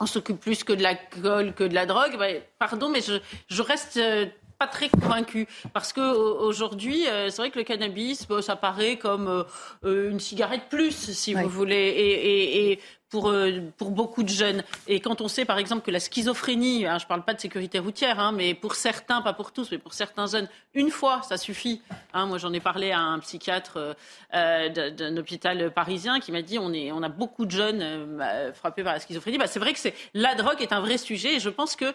on 0.00 0.06
s'occupe 0.06 0.40
plus 0.40 0.64
que 0.64 0.72
de 0.72 0.82
l'alcool, 0.82 1.54
que 1.54 1.64
de 1.64 1.74
la 1.74 1.86
drogue. 1.86 2.16
Bah, 2.18 2.26
pardon, 2.58 2.88
mais 2.88 3.00
je, 3.00 3.14
je 3.48 3.62
reste 3.62 3.96
euh, 3.96 4.26
pas 4.58 4.66
très 4.66 4.88
convaincu 4.88 5.46
parce 5.72 5.92
que 5.92 6.00
aujourd'hui, 6.00 7.06
euh, 7.08 7.30
c'est 7.30 7.42
vrai 7.42 7.50
que 7.50 7.58
le 7.58 7.64
cannabis, 7.64 8.26
ça 8.40 8.56
paraît 8.56 8.96
comme 8.96 9.44
euh, 9.84 10.10
une 10.10 10.20
cigarette 10.20 10.68
plus, 10.68 11.12
si 11.12 11.34
vous 11.34 11.48
voulez, 11.48 11.76
et, 11.76 12.72
et, 12.72 12.80
pour, 13.10 13.28
euh, 13.28 13.60
pour 13.76 13.90
beaucoup 13.90 14.22
de 14.22 14.28
jeunes. 14.28 14.64
Et 14.86 15.00
quand 15.00 15.20
on 15.20 15.28
sait, 15.28 15.44
par 15.44 15.58
exemple, 15.58 15.84
que 15.84 15.90
la 15.90 16.00
schizophrénie, 16.00 16.86
hein, 16.86 16.98
je 16.98 17.04
ne 17.04 17.08
parle 17.08 17.24
pas 17.24 17.34
de 17.34 17.40
sécurité 17.40 17.78
routière, 17.78 18.18
hein, 18.18 18.32
mais 18.32 18.54
pour 18.54 18.74
certains, 18.74 19.22
pas 19.22 19.32
pour 19.32 19.52
tous, 19.52 19.70
mais 19.70 19.78
pour 19.78 19.94
certains 19.94 20.26
jeunes, 20.26 20.48
une 20.74 20.90
fois, 20.90 21.22
ça 21.22 21.36
suffit. 21.36 21.82
Hein, 22.12 22.26
moi, 22.26 22.38
j'en 22.38 22.52
ai 22.52 22.60
parlé 22.60 22.90
à 22.90 23.00
un 23.00 23.18
psychiatre 23.20 23.96
euh, 24.34 24.68
d'un 24.90 25.16
hôpital 25.16 25.70
parisien 25.72 26.20
qui 26.20 26.32
m'a 26.32 26.42
dit 26.42 26.58
on, 26.58 26.72
est, 26.72 26.92
on 26.92 27.02
a 27.02 27.08
beaucoup 27.08 27.46
de 27.46 27.52
jeunes 27.52 27.80
euh, 27.82 28.52
frappés 28.52 28.82
par 28.82 28.94
la 28.94 29.00
schizophrénie. 29.00 29.38
Bah, 29.38 29.46
c'est 29.46 29.60
vrai 29.60 29.72
que 29.72 29.80
la 30.14 30.34
drogue 30.34 30.60
est 30.60 30.72
un 30.72 30.80
vrai 30.80 30.98
sujet 30.98 31.36
et 31.36 31.40
je 31.40 31.48
pense 31.48 31.76
qu'il 31.76 31.94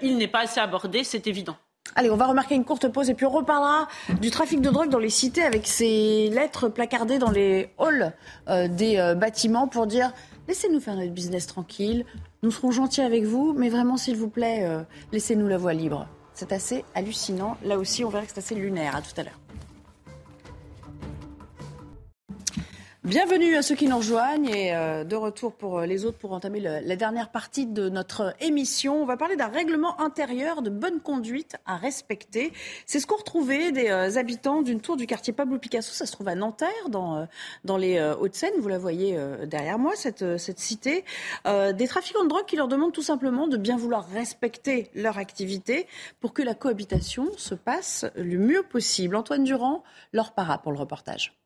il 0.00 0.16
n'est 0.16 0.28
pas 0.28 0.40
assez 0.40 0.60
abordé, 0.60 1.04
c'est 1.04 1.26
évident. 1.26 1.56
Allez, 1.94 2.10
on 2.10 2.16
va 2.16 2.26
remarquer 2.26 2.54
une 2.54 2.64
courte 2.64 2.88
pause 2.88 3.10
et 3.10 3.14
puis 3.14 3.26
on 3.26 3.30
reparlera 3.30 3.86
du 4.20 4.30
trafic 4.30 4.60
de 4.60 4.70
drogue 4.70 4.88
dans 4.88 4.98
les 4.98 5.10
cités 5.10 5.42
avec 5.42 5.66
ces 5.66 6.30
lettres 6.30 6.68
placardées 6.68 7.18
dans 7.18 7.30
les 7.30 7.70
halls 7.78 8.14
des 8.46 9.14
bâtiments 9.14 9.68
pour 9.68 9.86
dire 9.86 10.12
Laissez-nous 10.48 10.80
faire 10.80 10.96
notre 10.96 11.12
business 11.12 11.46
tranquille. 11.46 12.04
Nous 12.42 12.50
serons 12.50 12.72
gentils 12.72 13.00
avec 13.00 13.24
vous, 13.24 13.54
mais 13.56 13.68
vraiment, 13.68 13.96
s'il 13.96 14.16
vous 14.16 14.28
plaît, 14.28 14.64
euh, 14.64 14.82
laissez-nous 15.12 15.46
la 15.46 15.56
voie 15.56 15.72
libre. 15.72 16.08
C'est 16.34 16.52
assez 16.52 16.84
hallucinant. 16.94 17.56
Là 17.64 17.78
aussi, 17.78 18.04
on 18.04 18.08
verra 18.08 18.24
que 18.24 18.32
c'est 18.32 18.38
assez 18.38 18.54
lunaire. 18.54 18.96
À 18.96 19.02
tout 19.02 19.12
à 19.16 19.22
l'heure. 19.22 19.38
Bienvenue 23.04 23.56
à 23.56 23.62
ceux 23.62 23.74
qui 23.74 23.88
nous 23.88 23.96
rejoignent 23.96 24.48
et 24.48 24.72
euh, 24.76 25.02
de 25.02 25.16
retour 25.16 25.54
pour 25.54 25.80
euh, 25.80 25.86
les 25.86 26.04
autres 26.04 26.18
pour 26.18 26.30
entamer 26.34 26.60
la 26.60 26.94
dernière 26.94 27.32
partie 27.32 27.66
de 27.66 27.88
notre 27.88 28.32
émission. 28.38 29.02
On 29.02 29.06
va 29.06 29.16
parler 29.16 29.34
d'un 29.34 29.48
règlement 29.48 30.00
intérieur 30.00 30.62
de 30.62 30.70
bonne 30.70 31.00
conduite 31.00 31.56
à 31.66 31.76
respecter. 31.76 32.52
C'est 32.86 33.00
ce 33.00 33.08
qu'ont 33.08 33.16
retrouvé 33.16 33.72
des 33.72 33.88
euh, 33.88 34.16
habitants 34.18 34.62
d'une 34.62 34.80
tour 34.80 34.96
du 34.96 35.08
quartier 35.08 35.32
Pablo 35.32 35.58
Picasso. 35.58 35.92
Ça 35.92 36.06
se 36.06 36.12
trouve 36.12 36.28
à 36.28 36.36
Nanterre, 36.36 36.90
dans, 36.90 37.26
dans 37.64 37.76
les 37.76 38.00
Hauts-de-Seine. 38.00 38.54
Vous 38.60 38.68
la 38.68 38.78
voyez 38.78 39.18
derrière 39.46 39.80
moi, 39.80 39.94
cette, 39.96 40.38
cette 40.38 40.60
cité. 40.60 41.04
des 41.44 41.88
trafiquants 41.88 42.22
de 42.22 42.28
drogue 42.28 42.46
qui 42.46 42.54
leur 42.54 42.68
demandent 42.68 42.92
tout 42.92 43.02
simplement 43.02 43.48
de 43.48 43.56
bien 43.56 43.76
vouloir 43.76 44.06
respecter 44.10 44.90
leur 44.94 45.18
activité 45.18 45.88
pour 46.20 46.32
que 46.32 46.42
la 46.42 46.54
cohabitation 46.54 47.26
se 47.36 47.56
passe 47.56 48.06
le 48.14 48.38
mieux 48.38 48.62
possible. 48.62 49.16
Antoine 49.16 49.42
Durand 49.42 49.82
leur 50.12 50.32
para 50.32 50.58
pour 50.58 50.70
le 50.70 50.78
reportage. 50.78 51.41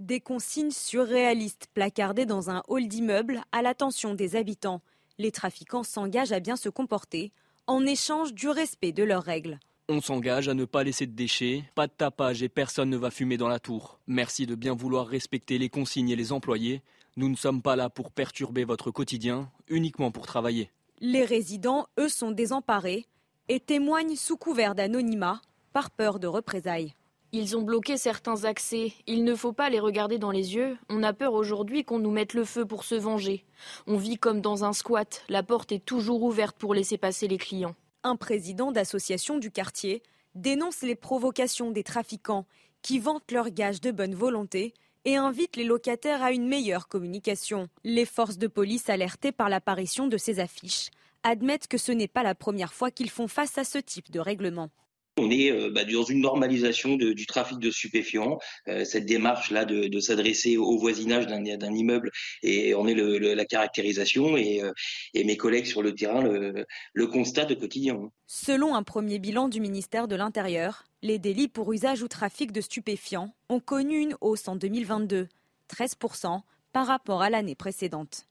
Des 0.00 0.20
consignes 0.20 0.70
surréalistes 0.70 1.68
placardées 1.74 2.24
dans 2.24 2.48
un 2.48 2.62
hall 2.68 2.88
d'immeuble 2.88 3.42
à 3.52 3.60
l'attention 3.60 4.14
des 4.14 4.34
habitants. 4.34 4.80
Les 5.18 5.30
trafiquants 5.30 5.82
s'engagent 5.82 6.32
à 6.32 6.40
bien 6.40 6.56
se 6.56 6.70
comporter 6.70 7.32
en 7.66 7.84
échange 7.84 8.32
du 8.32 8.48
respect 8.48 8.92
de 8.92 9.02
leurs 9.04 9.22
règles. 9.22 9.60
On 9.90 10.00
s'engage 10.00 10.48
à 10.48 10.54
ne 10.54 10.64
pas 10.64 10.84
laisser 10.84 11.06
de 11.06 11.12
déchets, 11.12 11.64
pas 11.74 11.86
de 11.86 11.92
tapage 11.92 12.42
et 12.42 12.48
personne 12.48 12.88
ne 12.88 12.96
va 12.96 13.10
fumer 13.10 13.36
dans 13.36 13.48
la 13.48 13.58
tour. 13.58 14.00
Merci 14.06 14.46
de 14.46 14.54
bien 14.54 14.74
vouloir 14.74 15.06
respecter 15.06 15.58
les 15.58 15.68
consignes 15.68 16.08
et 16.08 16.16
les 16.16 16.32
employés. 16.32 16.80
Nous 17.18 17.28
ne 17.28 17.36
sommes 17.36 17.60
pas 17.60 17.76
là 17.76 17.90
pour 17.90 18.10
perturber 18.10 18.64
votre 18.64 18.90
quotidien, 18.90 19.50
uniquement 19.68 20.10
pour 20.10 20.26
travailler. 20.26 20.70
Les 21.00 21.26
résidents, 21.26 21.88
eux, 21.98 22.08
sont 22.08 22.30
désemparés 22.30 23.04
et 23.48 23.60
témoignent 23.60 24.16
sous 24.16 24.38
couvert 24.38 24.74
d'anonymat 24.74 25.42
par 25.74 25.90
peur 25.90 26.20
de 26.20 26.26
représailles. 26.26 26.94
Ils 27.32 27.56
ont 27.56 27.62
bloqué 27.62 27.96
certains 27.96 28.44
accès. 28.44 28.92
Il 29.06 29.22
ne 29.22 29.36
faut 29.36 29.52
pas 29.52 29.70
les 29.70 29.78
regarder 29.78 30.18
dans 30.18 30.32
les 30.32 30.56
yeux. 30.56 30.76
On 30.88 31.04
a 31.04 31.12
peur 31.12 31.34
aujourd'hui 31.34 31.84
qu'on 31.84 32.00
nous 32.00 32.10
mette 32.10 32.34
le 32.34 32.44
feu 32.44 32.64
pour 32.64 32.82
se 32.82 32.96
venger. 32.96 33.44
On 33.86 33.96
vit 33.96 34.18
comme 34.18 34.40
dans 34.40 34.64
un 34.64 34.72
squat. 34.72 35.22
La 35.28 35.44
porte 35.44 35.70
est 35.70 35.84
toujours 35.84 36.24
ouverte 36.24 36.56
pour 36.58 36.74
laisser 36.74 36.98
passer 36.98 37.28
les 37.28 37.38
clients. 37.38 37.76
Un 38.02 38.16
président 38.16 38.72
d'association 38.72 39.38
du 39.38 39.52
quartier 39.52 40.02
dénonce 40.34 40.82
les 40.82 40.96
provocations 40.96 41.70
des 41.70 41.84
trafiquants 41.84 42.46
qui 42.82 42.98
vantent 42.98 43.30
leurs 43.30 43.50
gages 43.50 43.80
de 43.80 43.92
bonne 43.92 44.14
volonté 44.16 44.74
et 45.04 45.14
invite 45.14 45.54
les 45.54 45.64
locataires 45.64 46.24
à 46.24 46.32
une 46.32 46.48
meilleure 46.48 46.88
communication. 46.88 47.68
Les 47.84 48.06
forces 48.06 48.38
de 48.38 48.48
police 48.48 48.90
alertées 48.90 49.32
par 49.32 49.48
l'apparition 49.48 50.08
de 50.08 50.16
ces 50.16 50.40
affiches 50.40 50.90
admettent 51.22 51.68
que 51.68 51.78
ce 51.78 51.92
n'est 51.92 52.08
pas 52.08 52.24
la 52.24 52.34
première 52.34 52.74
fois 52.74 52.90
qu'ils 52.90 53.10
font 53.10 53.28
face 53.28 53.56
à 53.56 53.64
ce 53.64 53.78
type 53.78 54.10
de 54.10 54.18
règlement. 54.18 54.70
On 55.16 55.30
est 55.30 55.50
euh, 55.50 55.70
bah, 55.70 55.84
dans 55.84 56.04
une 56.04 56.20
normalisation 56.20 56.96
du 56.96 57.26
trafic 57.26 57.58
de 57.58 57.70
stupéfiants. 57.70 58.38
Euh, 58.68 58.84
cette 58.84 59.06
démarche-là 59.06 59.64
de, 59.64 60.00
s'adresser 60.00 60.56
au 60.56 60.78
voisinage 60.78 61.26
d'un 61.26 61.74
immeuble, 61.74 62.10
et 62.42 62.74
on 62.74 62.86
est 62.86 62.94
la 62.94 63.44
caractérisation, 63.44 64.36
euh, 64.36 64.72
et, 65.14 65.24
mes 65.24 65.36
collègues 65.36 65.66
sur 65.66 65.82
le 65.82 65.94
terrain 65.94 66.22
le, 66.22 66.64
le 66.94 67.06
constatent 67.06 67.50
au 67.50 67.56
quotidien. 67.56 68.10
Selon 68.26 68.74
un 68.74 68.82
premier 68.82 69.18
bilan 69.18 69.48
du 69.48 69.60
ministère 69.60 70.08
de 70.08 70.16
l'Intérieur, 70.16 70.84
les 71.02 71.18
délits 71.18 71.48
pour 71.48 71.72
usage 71.72 72.02
ou 72.02 72.08
trafic 72.08 72.52
de 72.52 72.60
stupéfiants 72.60 73.34
ont 73.48 73.60
connu 73.60 73.98
une 73.98 74.16
hausse 74.20 74.48
en 74.48 74.56
2022, 74.56 75.28
13% 75.74 76.40
par 76.72 76.86
rapport 76.86 77.22
à 77.22 77.30
l'année 77.30 77.54
précédente. 77.54 78.26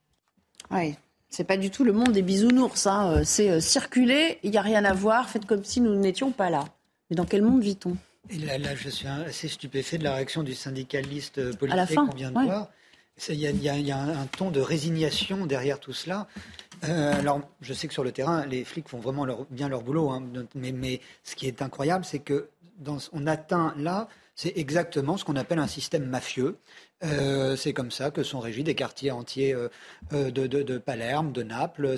Oui, 0.71 0.95
c'est 1.29 1.43
pas 1.43 1.57
du 1.57 1.69
tout 1.69 1.83
le 1.83 1.93
monde 1.93 2.11
des 2.11 2.21
bisounours. 2.21 2.87
Hein. 2.87 3.21
C'est 3.23 3.61
circuler, 3.61 4.39
il 4.43 4.51
n'y 4.51 4.57
a 4.57 4.61
rien 4.61 4.85
à 4.85 4.93
voir, 4.93 5.29
faites 5.29 5.45
comme 5.45 5.63
si 5.63 5.81
nous 5.81 5.95
n'étions 5.95 6.31
pas 6.31 6.49
là. 6.49 6.65
Mais 7.09 7.15
dans 7.15 7.25
quel 7.25 7.41
monde 7.41 7.61
vit-on? 7.61 7.95
Et 8.29 8.37
là, 8.37 8.75
je 8.75 8.89
suis 8.89 9.07
assez 9.07 9.47
stupéfait 9.47 9.97
de 9.97 10.03
la 10.03 10.13
réaction 10.13 10.43
du 10.43 10.53
syndicaliste 10.53 11.55
politique 11.57 11.95
qu'on 11.95 12.15
vient 12.15 12.31
de 12.31 12.39
voir. 12.43 12.69
Il 13.27 13.35
y, 13.35 13.91
a 13.91 13.97
un, 13.97 14.25
ton 14.27 14.49
de 14.49 14.61
résignation 14.61 15.45
derrière 15.45 15.79
tout 15.79 15.93
cela. 15.93 16.27
Euh, 16.85 17.19
alors, 17.19 17.41
je 17.61 17.73
sais 17.73 17.87
que 17.87 17.93
sur 17.93 18.03
le 18.03 18.11
terrain, 18.11 18.45
les 18.45 18.63
flics 18.63 18.87
font 18.87 18.99
vraiment 18.99 19.27
bien 19.49 19.67
leur 19.67 19.81
boulot, 19.81 20.09
hein, 20.09 20.23
mais, 20.55 21.01
ce 21.23 21.35
qui 21.35 21.47
est 21.47 21.61
incroyable, 21.61 22.05
c'est 22.05 22.19
que 22.19 22.49
on 23.11 23.27
atteint 23.27 23.73
là, 23.77 24.07
c'est 24.39 24.57
exactement 24.57 25.17
ce 25.17 25.25
qu'on 25.25 25.35
appelle 25.35 25.59
un 25.59 25.67
système 25.67 26.05
mafieux. 26.05 26.55
Euh, 27.03 27.57
c'est 27.57 27.73
comme 27.73 27.91
ça 27.91 28.09
que 28.09 28.23
sont 28.23 28.39
régis 28.39 28.63
des 28.63 28.73
quartiers 28.73 29.11
entiers 29.11 29.53
euh, 29.53 30.31
de, 30.31 30.77
Palerme, 30.77 31.33
de 31.33 31.43
Naples. 31.43 31.97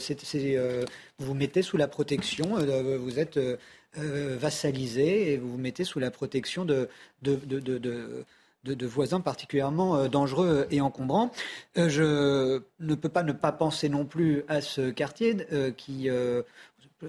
vous 1.19 1.25
vous 1.27 1.33
mettez 1.35 1.61
sous 1.61 1.77
la 1.77 1.87
protection, 1.87 2.55
vous 2.97 3.19
êtes 3.19 3.37
euh, 3.97 4.37
vassalisé 4.39 5.33
et 5.33 5.37
vous 5.37 5.51
vous 5.51 5.57
mettez 5.57 5.83
sous 5.83 5.99
la 5.99 6.11
protection 6.11 6.63
de, 6.63 6.87
de, 7.23 7.35
de, 8.63 8.85
voisins 8.87 9.19
particulièrement 9.19 9.97
euh, 9.97 10.07
dangereux 10.07 10.65
et 10.71 10.79
encombrants. 10.79 11.29
Euh, 11.77 11.89
je 11.89 12.61
ne 12.79 12.95
peux 12.95 13.09
pas 13.09 13.23
ne 13.23 13.33
pas 13.33 13.51
penser 13.51 13.89
non 13.89 14.05
plus 14.05 14.45
à 14.47 14.61
ce 14.61 14.91
quartier 14.91 15.45
qui, 15.75 16.09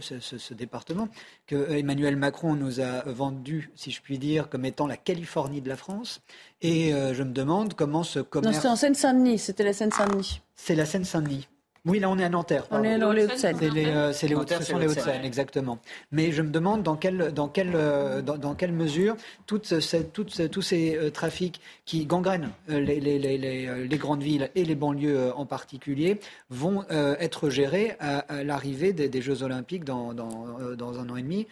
ce, 0.01 0.21
ce, 0.21 0.55
département, 0.55 1.09
que 1.47 1.71
Emmanuel 1.73 2.17
Macron 2.17 2.55
nous 2.55 2.81
a 2.81 3.03
vendu, 3.07 3.71
si 3.75 3.91
je 3.91 4.01
puis 4.01 4.19
dire, 4.19 4.49
comme 4.49 4.65
étant 4.65 4.87
la 4.87 4.97
Californie 4.97 5.61
de 5.61 5.69
la 5.69 5.77
France. 5.77 6.21
Et 6.61 6.91
je 6.91 7.23
me 7.23 7.33
demande 7.33 7.75
comment 7.75 8.03
ce 8.03 8.21
commerce... 8.21 8.55
Non, 8.55 8.61
c'était 8.61 8.69
en 8.69 8.77
Seine-Saint-Denis, 8.77 9.39
c'était 9.39 9.65
la 9.65 9.73
Seine-Saint-Denis. 9.73 10.41
C'est 10.55 10.75
la 10.75 10.87
Seine-Saint-Denis. 10.87 11.49
Oui, 11.85 11.99
là 11.99 12.09
on 12.09 12.17
est 12.17 12.25
à 12.25 12.29
Nanterre. 12.29 12.65
On 12.71 12.85
est 12.85 12.97
dans 12.97 13.11
les 13.11 13.25
Hauts-de-Seine. 13.25 13.57
C'est 13.59 13.71
les, 13.71 13.87
euh, 13.87 14.09
les 14.09 14.13
ce 14.13 14.63
sont 14.63 14.79
les 14.79 14.87
Hauts-de-Seine, 14.87 15.25
exactement. 15.25 15.81
Mais 16.13 16.31
je 16.31 16.41
me 16.41 16.51
demande 16.51 16.85
dans 16.85 16.95
quelle, 16.95 17.33
dans 17.33 17.49
quelle, 17.49 17.73
euh, 17.75 18.23
dans, 18.23 18.55
quelle 18.55 18.73
mesure 18.73 19.17
toutes 19.47 19.75
toutes, 20.13 20.51
tous 20.51 20.63
ces 20.63 20.97
euh, 20.97 21.11
trafics 21.11 21.61
qui 21.85 22.07
gangrènent 22.07 22.51
les, 22.69 23.01
les, 23.01 23.19
les, 23.19 23.37
les, 23.37 23.99
grandes 23.99 24.23
villes 24.23 24.49
et 24.55 24.65
les 24.65 24.77
banlieues 24.77 25.33
en 25.35 25.45
particulier 25.45 26.21
vont 26.51 26.85
être 26.89 27.51
gérés 27.51 27.97
à, 27.99 28.45
l'arrivée 28.45 28.93
des, 28.93 29.09
des, 29.09 29.23
Jeux 29.23 29.43
Olympiques 29.43 29.85
dans, 29.85 30.15
dans, 30.15 30.75
dans, 30.77 30.99
un 31.01 31.09
an 31.09 31.17
et 31.17 31.23
demi, 31.23 31.47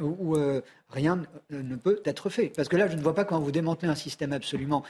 où, 0.00 0.36
rien 0.94 1.22
ne 1.50 1.76
peut 1.76 2.00
être 2.04 2.30
fait. 2.30 2.52
Parce 2.54 2.68
que 2.68 2.76
là, 2.76 2.88
je 2.88 2.96
ne 2.96 3.02
vois 3.02 3.14
pas 3.14 3.24
quand 3.24 3.38
vous 3.38 3.52
démantelez 3.52 3.90
un 3.90 3.94
système 3.94 4.32
absolument 4.32 4.82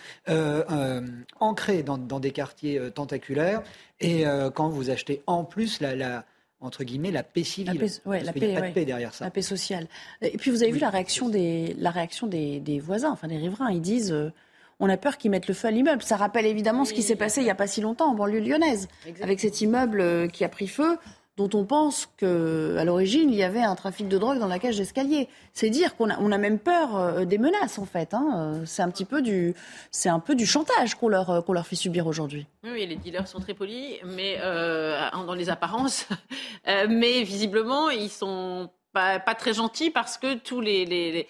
ancré 1.41 1.83
dans, 1.83 1.99
dans, 1.99 2.21
des 2.21 2.31
quartiers 2.31 2.91
tentaculaires 2.93 3.63
et 4.01 4.27
euh, 4.27 4.51
quand 4.51 4.69
vous 4.69 4.91
achetez 4.91 5.23
en 5.27 5.45
plus 5.45 5.81
la, 5.81 6.25
entre 6.61 6.85
guillemets, 6.85 7.11
la 7.11 7.23
paix 7.23 7.45
civile. 7.45 7.75
La 7.75 7.81
paix, 7.81 8.25
la 8.25 8.33
paix, 8.33 8.55
pas 8.55 8.69
de 8.69 8.75
paix 8.75 8.85
derrière 8.85 9.15
ça. 9.15 9.25
La 9.25 9.31
paix 9.31 9.43
sociale. 9.43 9.87
Et 10.23 10.37
puis 10.37 10.51
vous 10.51 10.63
avez 10.63 10.73
vu 10.73 10.79
la 10.79 10.91
réaction, 10.91 11.29
des, 11.29 11.75
la 11.79 11.91
réaction 11.91 12.27
des, 12.27 12.81
voisins, 12.83 13.11
enfin 13.11 13.29
des 13.29 13.37
riverains. 13.37 13.71
Ils 13.71 13.81
disent 13.81 14.13
euh, 14.13 14.33
on 14.81 14.89
a 14.89 14.97
peur 14.97 15.17
qu'ils 15.19 15.31
mettent 15.31 15.49
le 15.49 15.55
feu 15.55 15.69
à 15.69 15.71
l'immeuble. 15.71 16.03
Ça 16.03 16.17
rappelle 16.17 16.47
évidemment 16.47 16.85
ce 16.85 16.93
qui 16.93 17.03
s'est 17.03 17.17
passé 17.17 17.41
il 17.41 17.45
n'y 17.45 17.51
a 17.51 17.55
pas 17.55 17.67
si 17.67 17.81
longtemps 17.81 18.11
en 18.11 18.15
banlieue 18.15 18.41
lyonnaise, 18.41 18.89
avec 19.23 19.41
cet 19.41 19.61
immeuble 19.61 20.01
euh, 20.01 20.29
qui 20.29 20.45
a 20.45 20.49
pris 20.49 20.69
feu 20.69 20.99
dont 21.37 21.51
on 21.55 21.65
pense 21.65 22.09
qu'à 22.17 22.85
l'origine, 22.85 23.29
il 23.31 23.35
y 23.35 23.43
avait 23.43 23.63
un 23.63 23.75
trafic 23.75 24.09
de 24.09 24.19
drogue 24.19 24.39
dans 24.39 24.47
la 24.47 24.59
cage 24.59 24.77
d'escalier. 24.77 25.29
C'est 25.53 25.69
dire 25.69 25.97
qu'on 25.97 26.11
a, 26.11 26.19
on 26.21 26.31
a 26.31 26.39
même 26.39 26.59
peur 26.59 26.97
euh, 26.97 27.25
des 27.25 27.39
menaces, 27.39 27.79
en 27.79 27.87
fait. 27.87 28.15
Hein. 28.15 28.35
Euh, 28.37 28.63
c'est 28.67 28.83
un 28.83 28.91
petit 28.91 29.05
peu 29.05 29.21
du, 29.21 29.55
c'est 29.91 30.09
un 30.09 30.21
peu 30.21 30.37
du 30.37 30.47
chantage 30.47 30.95
qu'on 30.95 31.09
leur, 31.09 31.31
euh, 31.31 31.41
qu'on 31.41 31.53
leur 31.53 31.67
fait 31.67 31.77
subir 31.77 32.07
aujourd'hui. 32.07 32.47
Oui, 32.63 32.87
les 32.87 32.97
dealers 32.97 33.27
sont 33.27 33.41
très 33.41 33.55
polis, 33.55 33.99
mais 34.05 34.39
dans 34.39 35.35
les 35.35 35.51
apparences, 35.51 36.07
mais 36.89 37.23
visiblement, 37.23 37.91
ils 37.91 38.11
sont 38.11 38.71
pas, 38.95 39.19
très 39.35 39.53
gentils 39.53 39.91
parce 39.91 40.17
que 40.17 40.35
tous 40.35 40.61
les, 40.61 41.29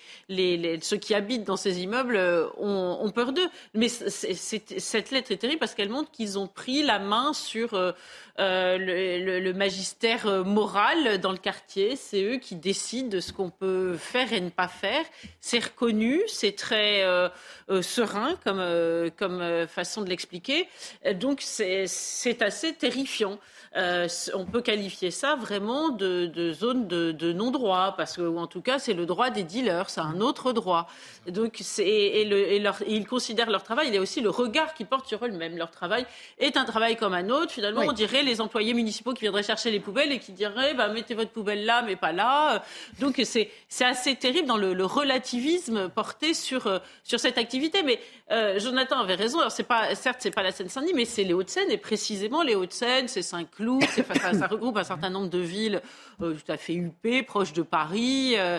ceux 0.83 0.97
qui 0.97 1.15
habitent 1.15 1.45
dans 1.45 1.57
ces 1.57 1.81
immeubles 1.81 2.17
ont, 2.59 2.99
ont 3.01 3.11
peur 3.11 3.33
d'eux. 3.33 3.49
Mais 3.75 3.89
cette 3.89 5.11
lettre 5.11 5.33
est 5.33 5.39
terrible 5.39 5.59
parce 5.59 5.75
qu'elle 5.75 5.89
montre 5.89 6.11
qu'ils 6.11 6.39
ont 6.39 6.47
pris 6.47 6.83
la 6.83 6.99
main 6.99 7.33
sur 7.33 7.75
euh, 8.41 8.79
le, 8.79 9.53
magistère 9.53 10.27
euh, 10.27 10.43
moral 10.43 11.21
dans 11.21 11.31
le 11.31 11.39
quartier. 11.39 11.95
C'est 11.95 12.25
eux 12.25 12.39
qui 12.39 12.57
décident 12.57 13.09
de 13.09 13.21
ce 13.21 13.33
qu'on 13.33 13.51
peut 13.51 13.97
faire 13.97 14.33
et 14.33 14.41
ne 14.41 14.51
pas 14.51 14.67
faire. 14.67 15.05
C'est 15.41 15.63
reconnu, 15.63 16.21
c'est 16.27 16.57
très 16.57 17.05
euh, 17.05 17.29
serein 17.83 18.37
comme 18.45 19.67
façon 19.69 20.03
de 20.03 20.09
l'expliquer. 20.09 20.69
Donc 21.15 21.43
c'est 21.43 22.43
assez 22.43 22.75
terrifiant. 22.75 23.39
Euh, 23.77 24.07
on 24.35 24.45
peut 24.45 24.61
qualifier 24.61 25.11
ça 25.11 25.35
vraiment 25.35 25.89
de, 25.89 26.53
zone 26.53 26.87
de, 26.87 27.33
non-droit, 27.33 27.95
parce 27.97 28.17
que, 28.17 28.23
ou 28.23 28.39
en 28.39 28.47
tout 28.47 28.61
cas, 28.61 28.79
c'est 28.79 28.93
le 28.93 29.05
droit 29.05 29.31
des 29.31 29.43
dealers, 29.43 29.91
c'est 29.91 30.01
un 30.01 30.21
autre 30.21 30.53
droit. 30.53 30.87
Donc, 31.27 31.61
et, 31.79 32.23
et, 32.23 32.63
ils 32.87 33.07
considèrent 33.07 33.51
leur 33.51 33.65
travail, 33.65 33.89
il 33.89 33.95
y 33.95 33.99
a 33.99 34.01
aussi 34.01 34.21
le 34.21 34.31
regard 34.31 34.75
qu'ils 34.75 34.87
portent 34.87 35.09
sur 35.09 35.25
eux-mêmes. 35.25 35.57
Leur 35.57 35.71
travail 35.71 36.07
est 36.39 36.57
un 36.57 36.65
travail 36.65 36.97
comme 36.97 37.15
un 37.15 37.29
autre. 37.31 37.51
Finalement, 37.51 37.83
on 37.83 37.93
dirait 37.93 38.23
les 38.23 38.41
employés 38.41 38.75
municipaux 38.75 39.13
qui 39.13 39.23
viendraient 39.23 39.43
chercher 39.43 39.71
les 39.73 39.81
poubelles 39.81 40.13
et 40.13 40.21
qui 40.21 40.33
diraient, 40.33 40.75
bah, 40.75 40.89
mettez 40.89 41.15
votre 41.15 41.31
poubelle 41.31 41.65
là, 41.65 41.83
mais 41.83 41.97
pas 41.97 42.13
là. 42.13 42.63
Donc, 43.01 43.21
c'est 43.25 43.51
assez 43.81 44.15
terrible 44.15 44.47
dans 44.47 44.57
le, 44.57 44.85
relativisme 44.85 45.89
porté 45.89 46.35
sur, 46.35 46.67
euh, 46.67 46.79
sur 47.03 47.19
cette 47.19 47.39
activité. 47.39 47.83
Mais 47.83 47.99
euh, 48.31 48.59
Jonathan 48.61 49.01
avait 49.01 49.15
raison. 49.15 49.41
Alors, 49.41 49.53
pas, 49.67 49.95
certes, 49.95 50.19
c'est 50.21 50.31
pas 50.31 50.43
la 50.43 50.53
Seine-Saint-Denis, 50.53 50.93
mais 50.95 51.07
c'est 51.07 51.25
les 51.25 51.33
Hauts-de-Seine, 51.33 51.71
et 51.71 51.79
précisément 51.79 52.43
les 52.43 52.55
Hauts-de-Seine, 52.55 53.09
c'est 53.09 53.23
Saint-Cloud 53.23 53.64
ça, 54.39 54.47
regroupe 54.47 54.77
un 54.77 54.85
certain 54.85 55.11
nombre 55.11 55.29
de 55.29 55.39
villes 55.39 55.83
euh, 56.23 56.35
tout 56.35 56.53
à 56.53 56.57
fait 56.57 56.75
huppées, 56.75 57.23
proches 57.23 57.53
de 57.53 57.63
Paris. 57.63 58.35
Euh, 58.37 58.59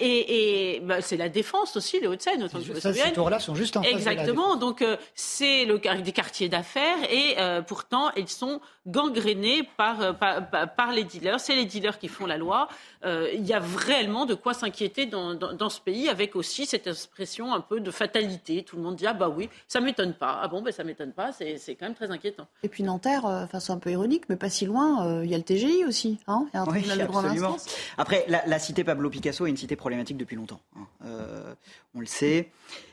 et, 0.00 0.80
bah, 0.84 1.00
c'est 1.00 1.16
la 1.16 1.28
défense 1.28 1.76
aussi, 1.76 2.00
les 2.00 2.06
Hauts-de-seine, 2.06 2.42
autant 2.42 2.58
que 2.58 2.64
je 2.64 2.72
me 2.72 2.80
Ces 2.80 3.12
tours-là 3.12 3.38
sont 3.38 3.54
juste 3.54 3.76
en 3.76 3.82
face 3.82 3.92
Exactement. 3.92 4.56
donc 4.56 4.82
euh, 4.82 4.96
c'est 5.14 5.64
le, 5.64 5.78
des 5.78 6.12
quartiers 6.12 6.48
d'affaires 6.48 6.98
et 7.10 7.36
pourtant 7.66 8.10
ils 8.16 8.28
sont 8.28 8.60
gangrénés 8.86 9.62
par, 9.76 10.16
par, 10.18 10.92
les 10.92 11.04
dealers. 11.04 11.40
C'est 11.40 11.54
les 11.54 11.64
dealers 11.64 11.98
qui 11.98 12.08
font 12.08 12.26
la 12.26 12.36
loi. 12.36 12.68
Il 13.04 13.46
y 13.46 13.52
a 13.52 13.60
réellement 13.60 14.26
de 14.26 14.34
quoi 14.34 14.52
s'inquiéter 14.52 15.06
dans, 15.06 15.34
dans, 15.34 15.70
ce 15.70 15.80
pays 15.80 16.08
avec 16.08 16.36
aussi 16.36 16.66
cette 16.66 16.86
expression 16.86 17.54
un 17.54 17.60
peu 17.60 17.80
de 17.80 17.90
fatalité. 17.90 18.62
Tout 18.62 18.76
le 18.76 18.82
monde 18.82 18.96
dit 18.96 19.06
ah 19.06 19.14
bah 19.14 19.28
oui, 19.28 19.48
ça 19.68 19.80
m'étonne 19.80 20.12
pas. 20.12 20.38
Ah 20.42 20.48
bon, 20.48 20.60
ben 20.60 20.72
ça 20.72 20.84
m'étonne 20.84 21.12
pas. 21.12 21.32
C'est 21.32 21.74
quand 21.76 21.86
même 21.86 21.94
très 21.94 22.10
inquiétant. 22.10 22.46
Et 22.62 22.68
puis 22.68 22.82
Nanterre, 22.82 23.24
enfin 23.24 23.58
c'est 23.60 23.72
un 23.72 23.78
peu 23.78 23.90
ironique, 23.90 24.24
mais 24.28 24.36
pas 24.36 24.50
si 24.50 24.66
loin, 24.66 25.06
euh, 25.06 25.24
il 25.24 25.30
y 25.30 25.34
a 25.34 25.38
le 25.38 25.44
TGI 25.44 25.84
aussi. 25.84 26.18
Hein 26.26 26.46
il 26.52 26.56
y 26.56 26.58
a 26.58 26.62
un 26.62 26.66
tribunal 26.66 26.98
de 26.98 27.06
grande 27.06 27.26
instance. 27.26 27.66
Après, 27.96 28.24
la, 28.28 28.58
cité 28.58 28.84
Pablo 28.84 29.10
Picasso 29.10 29.46
est 29.46 29.50
une 29.50 29.56
cité 29.56 29.76
problématique 29.76 30.16
depuis 30.16 30.36
longtemps. 30.36 30.60
Hein. 30.76 30.86
Euh, 31.04 31.54
on 31.94 32.00
le 32.00 32.06
sait. 32.06 32.50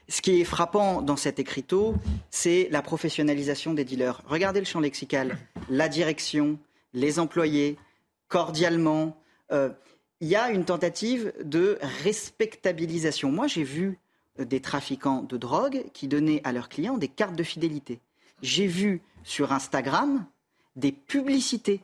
Ce 0.09 0.21
qui 0.21 0.39
est 0.39 0.43
frappant 0.45 1.01
dans 1.01 1.17
cet 1.17 1.39
écriteau, 1.39 1.95
c'est 2.29 2.69
la 2.71 2.81
professionnalisation 2.81 3.73
des 3.73 3.83
dealers. 3.83 4.21
Regardez 4.27 4.59
le 4.59 4.65
champ 4.65 4.79
lexical. 4.79 5.37
La 5.69 5.89
direction, 5.89 6.57
les 6.93 7.19
employés, 7.19 7.77
cordialement. 8.27 9.17
Euh, 9.51 9.69
il 10.19 10.27
y 10.27 10.35
a 10.35 10.49
une 10.49 10.65
tentative 10.65 11.33
de 11.43 11.77
respectabilisation. 12.03 13.31
Moi, 13.31 13.47
j'ai 13.47 13.63
vu 13.63 13.99
des 14.39 14.61
trafiquants 14.61 15.23
de 15.23 15.37
drogue 15.37 15.85
qui 15.93 16.07
donnaient 16.07 16.41
à 16.43 16.51
leurs 16.51 16.69
clients 16.69 16.97
des 16.97 17.07
cartes 17.07 17.35
de 17.35 17.43
fidélité. 17.43 17.99
J'ai 18.41 18.67
vu 18.67 19.01
sur 19.23 19.51
Instagram 19.51 20.25
des 20.75 20.91
publicités 20.91 21.81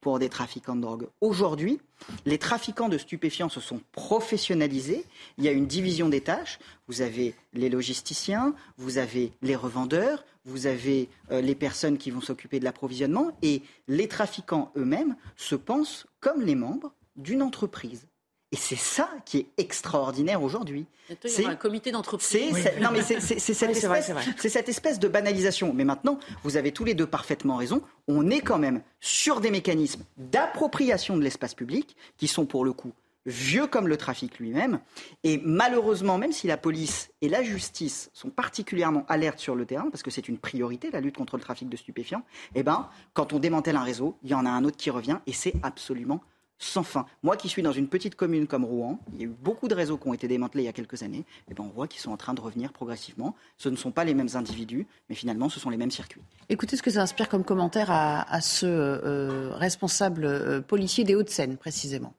pour 0.00 0.18
des 0.20 0.28
trafiquants 0.28 0.76
de 0.76 0.82
drogue. 0.82 1.08
Aujourd'hui, 1.20 1.80
les 2.26 2.38
trafiquants 2.38 2.88
de 2.88 2.98
stupéfiants 2.98 3.48
se 3.48 3.60
sont 3.60 3.80
professionnalisés. 3.90 5.04
Il 5.36 5.44
y 5.44 5.48
a 5.48 5.52
une 5.52 5.66
division 5.66 6.08
des 6.08 6.20
tâches. 6.20 6.60
Vous 6.86 7.02
avez 7.02 7.34
les 7.54 7.68
logisticiens, 7.68 8.54
vous 8.76 8.98
avez 8.98 9.32
les 9.42 9.56
revendeurs, 9.56 10.24
vous 10.44 10.68
avez 10.68 11.08
euh, 11.32 11.40
les 11.40 11.56
personnes 11.56 11.98
qui 11.98 12.12
vont 12.12 12.20
s'occuper 12.20 12.60
de 12.60 12.64
l'approvisionnement 12.64 13.36
et 13.42 13.62
les 13.88 14.06
trafiquants 14.06 14.70
eux-mêmes 14.76 15.16
se 15.36 15.56
pensent 15.56 16.06
comme 16.20 16.42
les 16.42 16.54
membres 16.54 16.92
d'une 17.16 17.42
entreprise. 17.42 18.06
Et 18.52 18.56
c'est 18.56 18.76
ça 18.76 19.10
qui 19.24 19.38
est 19.38 19.46
extraordinaire 19.58 20.42
aujourd'hui. 20.42 20.86
C'est 21.24 21.46
un 21.46 21.56
comité 21.56 21.90
d'entreprise. 21.90 22.68
Non, 22.80 22.90
mais 22.92 23.02
c'est 23.02 23.20
cette, 23.20 24.68
espèce 24.68 25.00
de 25.00 25.08
banalisation. 25.08 25.72
Mais 25.74 25.84
maintenant, 25.84 26.18
vous 26.44 26.56
avez 26.56 26.70
tous 26.70 26.84
les 26.84 26.94
deux 26.94 27.06
parfaitement 27.06 27.56
raison. 27.56 27.82
On 28.06 28.30
est 28.30 28.40
quand 28.40 28.58
même 28.58 28.82
sur 29.00 29.40
des 29.40 29.50
mécanismes 29.50 30.04
d'appropriation 30.16 31.16
de 31.16 31.22
l'espace 31.22 31.54
public 31.54 31.96
qui 32.16 32.28
sont 32.28 32.46
pour 32.46 32.64
le 32.64 32.72
coup 32.72 32.92
vieux 33.26 33.66
comme 33.66 33.88
le 33.88 33.96
trafic 33.96 34.38
lui-même. 34.38 34.78
Et 35.24 35.40
malheureusement, 35.44 36.16
même 36.16 36.30
si 36.32 36.46
la 36.46 36.56
police 36.56 37.10
et 37.20 37.28
la 37.28 37.42
justice 37.42 38.10
sont 38.14 38.30
particulièrement 38.30 39.04
alertes 39.08 39.40
sur 39.40 39.56
le 39.56 39.66
terrain, 39.66 39.90
parce 39.90 40.04
que 40.04 40.12
c'est 40.12 40.28
une 40.28 40.38
priorité, 40.38 40.90
la 40.92 41.00
lutte 41.00 41.16
contre 41.16 41.36
le 41.36 41.42
trafic 41.42 41.68
de 41.68 41.76
stupéfiants, 41.76 42.22
eh 42.54 42.62
ben, 42.62 42.88
quand 43.12 43.32
on 43.32 43.40
démantèle 43.40 43.76
un 43.76 43.82
réseau, 43.82 44.16
il 44.22 44.30
y 44.30 44.34
en 44.34 44.46
a 44.46 44.50
un 44.50 44.64
autre 44.64 44.76
qui 44.76 44.90
revient 44.90 45.18
et 45.26 45.32
c'est 45.32 45.54
absolument 45.64 46.20
sans 46.58 46.82
fin. 46.82 47.06
Moi 47.22 47.36
qui 47.36 47.48
suis 47.48 47.62
dans 47.62 47.72
une 47.72 47.88
petite 47.88 48.14
commune 48.14 48.46
comme 48.46 48.64
Rouen, 48.64 48.98
il 49.12 49.20
y 49.20 49.22
a 49.22 49.26
eu 49.26 49.28
beaucoup 49.28 49.68
de 49.68 49.74
réseaux 49.74 49.98
qui 49.98 50.08
ont 50.08 50.14
été 50.14 50.28
démantelés 50.28 50.62
il 50.62 50.66
y 50.66 50.70
a 50.70 50.72
quelques 50.72 51.02
années, 51.02 51.24
et 51.50 51.54
ben 51.54 51.64
on 51.64 51.68
voit 51.68 51.88
qu'ils 51.88 52.00
sont 52.00 52.10
en 52.10 52.16
train 52.16 52.34
de 52.34 52.40
revenir 52.40 52.72
progressivement. 52.72 53.34
Ce 53.56 53.68
ne 53.68 53.76
sont 53.76 53.90
pas 53.90 54.04
les 54.04 54.14
mêmes 54.14 54.28
individus, 54.34 54.86
mais 55.08 55.14
finalement 55.14 55.48
ce 55.48 55.60
sont 55.60 55.70
les 55.70 55.76
mêmes 55.76 55.90
circuits. 55.90 56.22
Écoutez 56.48 56.76
ce 56.76 56.82
que 56.82 56.90
ça 56.90 57.02
inspire 57.02 57.28
comme 57.28 57.44
commentaire 57.44 57.90
à, 57.90 58.40
ce 58.40 58.66
euh, 58.66 59.50
responsable 59.54 60.24
euh, 60.24 60.60
policier 60.60 61.04
des 61.04 61.14
Hauts-de-Seine 61.14 61.56
précisément. 61.56 62.14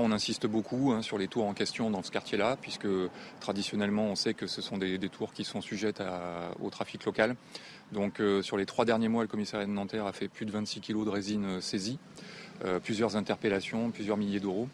On 0.00 0.12
insiste 0.12 0.46
beaucoup 0.46 0.92
hein, 0.92 1.02
sur 1.02 1.18
les 1.18 1.26
tours 1.26 1.44
en 1.44 1.54
question 1.54 1.90
dans 1.90 2.04
ce 2.04 2.12
quartier-là, 2.12 2.56
puisque 2.60 2.86
traditionnellement 3.40 4.04
on 4.04 4.14
sait 4.14 4.32
que 4.32 4.46
ce 4.46 4.62
sont 4.62 4.78
des, 4.78 4.98
tours 5.08 5.32
qui 5.32 5.42
sont 5.42 5.60
sujettes 5.60 6.02
au 6.60 6.70
trafic 6.70 7.04
local. 7.04 7.34
Donc 7.90 8.20
euh, 8.20 8.42
sur 8.42 8.56
les 8.56 8.66
trois 8.66 8.84
derniers 8.84 9.08
mois, 9.08 9.22
le 9.22 9.28
commissariat 9.28 9.66
de 9.66 9.72
Nanterre 9.72 10.06
a 10.06 10.12
fait 10.12 10.28
plus 10.28 10.46
de 10.46 10.52
26 10.52 10.80
kilos 10.80 11.04
de 11.04 11.10
résine 11.10 11.60
saisie. 11.60 11.98
Euh, 12.64 12.80
plusieurs 12.80 13.16
interpellations, 13.16 13.90
plusieurs 13.90 14.16
milliers 14.16 14.40
d'euros. 14.40 14.68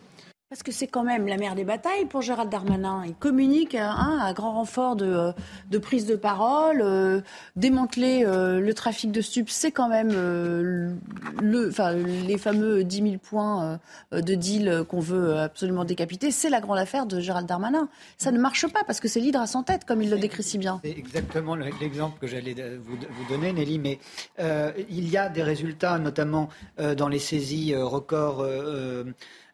Parce 0.55 0.63
que 0.63 0.71
c'est 0.71 0.87
quand 0.87 1.03
même 1.03 1.27
la 1.27 1.37
mère 1.37 1.57
des 1.57 1.65
batailles 1.65 2.05
pour 2.05 2.23
Gérald 2.23 2.49
Darmanin. 2.49 3.03
Il 3.05 3.17
communique 3.17 3.75
hein, 3.75 4.21
à 4.23 4.33
grand 4.35 4.53
renfort 4.53 4.95
de, 4.95 5.05
euh, 5.05 5.33
de, 5.69 5.79
prise 5.79 6.07
de 6.07 6.15
parole. 6.15 6.81
Euh, 6.81 7.23
démanteler 7.57 8.25
le 8.25 8.73
trafic 8.73 9.11
de 9.11 9.21
stupes, 9.21 9.51
c'est 9.51 9.73
quand 9.73 9.89
même 9.89 10.13
le, 10.13 11.69
enfin, 11.69 11.95
les 11.95 12.39
fameux 12.39 12.85
10 12.85 13.03
000 13.03 13.15
points 13.19 13.81
de 14.13 14.35
deal 14.37 14.85
qu'on 14.89 15.01
veut 15.01 15.39
absolument 15.39 15.85
décapiter. 15.85 16.31
C'est 16.31 16.51
la 16.51 16.61
grande 16.61 16.79
affaire 16.79 17.07
de 17.07 17.19
Gérald 17.19 17.49
Darmanin. 17.49 17.89
Ça 18.17 18.31
ne 18.31 18.39
marche 18.39 18.69
pas 18.69 18.85
parce 18.85 19.01
que 19.01 19.09
c'est 19.09 19.19
l'hydre 19.19 19.41
à 19.41 19.49
son 19.49 19.65
tête, 19.65 19.85
comme 19.85 20.03
il 20.03 20.11
le 20.11 20.19
décrit 20.19 20.45
si 20.45 20.59
bien. 20.59 20.81
C'est 20.85 20.97
exactement 20.97 21.57
l'exemple 21.57 22.21
que 22.21 22.29
j'allais 22.29 22.55
vous, 22.55 22.95
vous, 22.95 23.29
donner, 23.29 23.53
Nelly. 23.53 23.81
Mais 23.81 23.99
il 24.39 25.09
y 25.09 25.17
a 25.17 25.29
des 25.29 25.43
résultats, 25.43 25.99
notamment 25.99 26.49
dans 26.79 27.09
les 27.09 27.19
saisies 27.19 27.75
records 27.75 28.45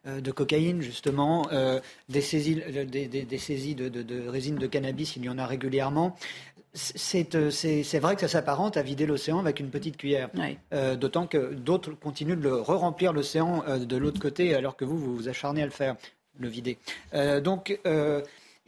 de 0.05 0.31
cocaïne, 0.31 0.81
justement, 0.81 1.47
euh, 1.51 1.79
des 2.09 2.21
saisies, 2.21 2.61
euh, 2.75 2.85
des, 2.85 3.37
saisies 3.37 3.75
de, 3.75 4.27
résine 4.27 4.55
de 4.55 4.67
cannabis, 4.67 5.15
il 5.15 5.25
y 5.25 5.29
en 5.29 5.37
a 5.37 5.45
régulièrement. 5.45 6.15
C'est 6.73 7.99
vrai 7.99 8.15
que 8.15 8.21
ça 8.21 8.27
s'apparente 8.27 8.77
à 8.77 8.81
vider 8.81 9.05
l'océan 9.05 9.39
avec 9.39 9.59
une 9.59 9.69
petite 9.69 9.97
cuillère. 9.97 10.29
D'autant 10.99 11.27
que 11.27 11.53
d'autres 11.53 11.91
continuent 11.91 12.39
de 12.39 12.49
re-remplir 12.49 13.11
l'océan 13.11 13.63
de 13.77 13.97
l'autre 13.97 14.21
côté, 14.21 14.55
alors 14.55 14.77
que 14.77 14.85
vous, 14.85 14.97
vous 14.97 15.15
vous 15.15 15.27
acharnez 15.27 15.61
à 15.61 15.65
le 15.65 15.71
faire, 15.71 15.97
le 16.39 16.47
vider. 16.47 16.77
donc, 17.43 17.77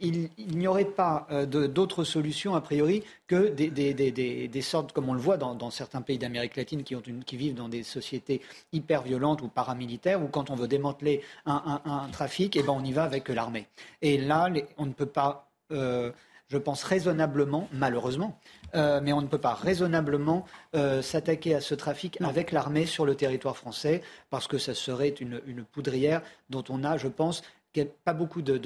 il, 0.00 0.30
n'y 0.38 0.66
aurait 0.66 0.84
pas 0.84 1.26
euh, 1.30 1.46
d'autres 1.46 2.04
solutions, 2.04 2.54
a 2.54 2.60
priori, 2.60 3.02
que 3.26 3.48
des, 3.48 4.62
sortes, 4.62 4.92
comme 4.92 5.08
on 5.08 5.14
le 5.14 5.20
voit 5.20 5.36
dans, 5.36 5.70
certains 5.70 6.02
pays 6.02 6.18
d'Amérique 6.18 6.56
latine 6.56 6.82
qui, 6.82 7.36
vivent 7.36 7.54
dans 7.54 7.68
des 7.68 7.82
sociétés 7.82 8.42
hyper 8.72 9.02
violentes 9.02 9.42
ou 9.42 9.48
paramilitaires, 9.48 10.22
où 10.22 10.28
quand 10.28 10.50
on 10.50 10.54
veut 10.54 10.68
démanteler 10.68 11.22
un, 11.46 12.08
trafic, 12.12 12.56
eh 12.56 12.62
ben, 12.62 12.72
on 12.72 12.84
y 12.84 12.92
va 12.92 13.04
avec 13.04 13.28
l'armée. 13.28 13.68
Et 14.02 14.18
là, 14.18 14.50
on 14.78 14.86
ne 14.86 14.92
peut 14.92 15.06
pas, 15.06 15.48
euh, 15.70 16.10
je 16.48 16.58
pense 16.58 16.82
raisonnablement, 16.82 17.68
malheureusement, 17.72 18.38
euh, 18.74 19.00
mais 19.02 19.12
on 19.12 19.22
ne 19.22 19.28
peut 19.28 19.38
pas 19.38 19.54
raisonnablement 19.54 20.44
s'attaquer 21.02 21.54
à 21.54 21.60
ce 21.60 21.74
trafic 21.74 22.20
avec 22.20 22.50
l'armée 22.50 22.86
sur 22.86 23.06
le 23.06 23.14
territoire 23.14 23.56
français, 23.56 24.02
parce 24.30 24.48
que 24.48 24.58
ça 24.58 24.74
serait 24.74 25.08
une, 25.08 25.40
une 25.46 25.64
poudrière 25.64 26.20
dont 26.50 26.64
on 26.68 26.82
a, 26.82 26.96
je 26.96 27.08
pense, 27.08 27.42
pas 27.82 28.14
beaucoup, 28.14 28.42
de, 28.42 28.60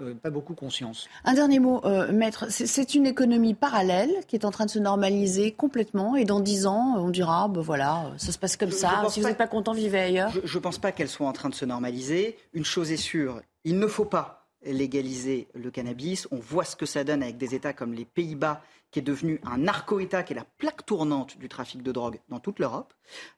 euh, 0.00 0.14
pas 0.14 0.30
beaucoup 0.30 0.54
conscience. 0.54 1.08
Un 1.24 1.34
dernier 1.34 1.58
mot, 1.58 1.80
euh, 1.84 2.12
maître. 2.12 2.46
C'est 2.50 2.94
une 2.94 3.06
économie 3.06 3.54
parallèle 3.54 4.10
qui 4.28 4.36
est 4.36 4.44
en 4.44 4.50
train 4.50 4.66
de 4.66 4.70
se 4.70 4.78
normaliser 4.78 5.52
complètement. 5.52 6.16
Et 6.16 6.24
dans 6.24 6.40
dix 6.40 6.66
ans, 6.66 6.96
on 6.98 7.10
dira, 7.10 7.48
ben 7.48 7.60
voilà, 7.60 8.12
ça 8.18 8.32
se 8.32 8.38
passe 8.38 8.56
comme 8.56 8.70
ça. 8.70 9.04
Si 9.08 9.20
vous 9.20 9.26
n'êtes 9.26 9.38
pas 9.38 9.46
content, 9.46 9.72
vivez 9.72 10.00
ailleurs. 10.00 10.32
Je 10.44 10.58
ne 10.58 10.62
pense 10.62 10.78
pas 10.78 10.92
qu'elle 10.92 11.08
soit 11.08 11.26
en 11.26 11.32
train 11.32 11.48
de 11.48 11.54
se 11.54 11.64
normaliser. 11.64 12.36
Une 12.52 12.64
chose 12.64 12.92
est 12.92 12.96
sûre, 12.96 13.40
il 13.64 13.78
ne 13.78 13.86
faut 13.86 14.04
pas 14.04 14.46
légaliser 14.64 15.48
le 15.54 15.70
cannabis. 15.70 16.28
On 16.30 16.36
voit 16.36 16.64
ce 16.64 16.76
que 16.76 16.86
ça 16.86 17.04
donne 17.04 17.22
avec 17.22 17.36
des 17.36 17.54
États 17.54 17.72
comme 17.72 17.94
les 17.94 18.04
Pays-Bas, 18.04 18.62
qui 18.90 18.98
est 18.98 19.02
devenu 19.02 19.40
un 19.44 19.58
narco-État, 19.58 20.22
qui 20.22 20.34
est 20.34 20.36
la 20.36 20.46
plaque 20.58 20.84
tournante 20.84 21.38
du 21.38 21.48
trafic 21.48 21.82
de 21.82 21.92
drogue 21.92 22.20
dans 22.28 22.38
toute 22.38 22.58
l'Europe. 22.58 22.92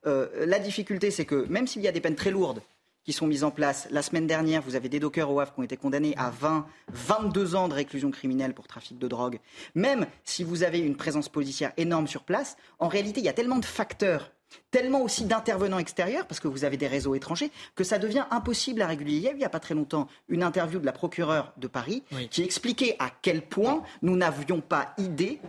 Euh, 0.07 0.47
la 0.47 0.59
difficulté, 0.59 1.11
c'est 1.11 1.25
que 1.25 1.47
même 1.49 1.67
s'il 1.67 1.83
y 1.83 1.89
a 1.89 1.93
des 1.93 2.01
peines 2.01 2.17
très 2.17 2.31
lourdes, 2.31 2.61
qui 3.05 3.13
sont 3.13 3.27
mises 3.27 3.45
en 3.45 3.51
place. 3.51 3.87
La 3.91 4.03
semaine 4.03 4.27
dernière, 4.27 4.63
vous 4.63 4.77
avez 4.77 4.89
des 4.89 4.99
dockers 4.99 5.31
au 5.31 5.41
Havre 5.41 5.55
qui 5.55 5.61
ont 5.61 5.65
été 5.65 5.77
condamnés 5.77 6.15
à 6.17 6.31
20, 6.31 6.67
22 6.89 7.55
ans 7.55 7.69
de 7.69 7.75
réclusion 7.75 8.11
criminelle 8.11 8.55
pour 8.55 8.67
trafic 8.67 8.99
de 8.99 9.09
drogue. 9.09 9.39
Même 9.75 10.07
si 10.25 10.43
vous 10.43 10.63
avez 10.63 10.79
une 10.79 10.97
présence 10.97 11.29
policière 11.29 11.73
énorme 11.77 12.07
sur 12.07 12.25
place, 12.25 12.57
en 12.79 12.89
réalité, 12.89 13.21
il 13.21 13.27
y 13.27 13.29
a 13.29 13.35
tellement 13.35 13.59
de 13.59 13.65
facteurs 13.65 14.31
tellement 14.71 15.03
aussi 15.03 15.25
d'intervenants 15.25 15.79
extérieurs, 15.79 16.27
parce 16.27 16.39
que 16.39 16.49
vous 16.49 16.65
avez 16.65 16.77
des 16.77 16.87
réseaux 16.87 17.15
étrangers, 17.15 17.51
que 17.75 17.83
ça 17.83 17.99
devient 17.99 18.25
impossible 18.31 18.83
à 18.83 18.87
réguler. 18.87 19.15
Il 19.15 19.23
y 19.23 19.29
a 19.29 19.33
il 19.33 19.39
n'y 19.39 19.45
a 19.45 19.49
pas 19.49 19.59
très 19.59 19.75
longtemps 19.75 20.07
une 20.29 20.45
interview 20.45 20.79
de 20.79 20.87
la 20.87 20.93
procureure 20.93 21.53
de 21.57 21.67
Paris 21.67 22.05
qui 22.31 22.43
expliquait 22.43 22.95
à 23.01 23.11
quel 23.11 23.43
point 23.43 23.83
nous 24.03 24.17
n'avions 24.17 24.61
pas 24.61 24.95
idée 24.97 25.41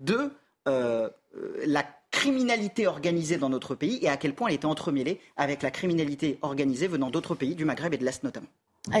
de 0.00 0.30
euh, 0.68 1.08
la 1.66 1.84
criminalité 2.10 2.86
organisée 2.86 3.36
dans 3.36 3.48
notre 3.48 3.74
pays 3.74 3.98
et 4.02 4.08
à 4.08 4.16
quel 4.16 4.34
point 4.34 4.48
elle 4.48 4.54
était 4.54 4.66
entremêlée 4.66 5.20
avec 5.36 5.62
la 5.62 5.70
criminalité 5.70 6.38
organisée 6.42 6.88
venant 6.88 7.10
d'autres 7.10 7.34
pays, 7.34 7.54
du 7.54 7.64
Maghreb 7.64 7.94
et 7.94 7.98
de 7.98 8.04
l'Est 8.04 8.24
notamment. 8.24 8.48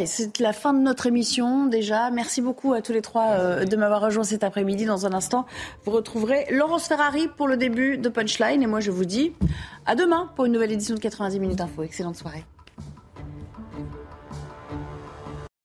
c'est 0.06 0.38
la 0.40 0.52
fin 0.52 0.72
de 0.74 0.80
notre 0.80 1.06
émission 1.06 1.66
déjà. 1.66 2.10
Merci 2.10 2.42
beaucoup 2.42 2.74
à 2.74 2.82
tous 2.82 2.92
les 2.92 3.02
trois 3.02 3.30
euh, 3.30 3.64
de 3.64 3.76
m'avoir 3.76 4.00
rejoint 4.00 4.24
cet 4.24 4.44
après-midi. 4.44 4.84
Dans 4.84 5.06
un 5.06 5.12
instant, 5.12 5.46
vous 5.84 5.92
retrouverez 5.92 6.46
Laurence 6.50 6.86
Ferrari 6.86 7.28
pour 7.36 7.48
le 7.48 7.56
début 7.56 7.98
de 7.98 8.08
Punchline. 8.08 8.62
Et 8.62 8.66
moi, 8.66 8.80
je 8.80 8.90
vous 8.90 9.04
dis 9.04 9.32
à 9.86 9.94
demain 9.94 10.30
pour 10.36 10.44
une 10.44 10.52
nouvelle 10.52 10.72
édition 10.72 10.94
de 10.94 11.00
90 11.00 11.40
minutes 11.40 11.60
info. 11.60 11.82
Excellente 11.82 12.16
soirée. 12.16 12.44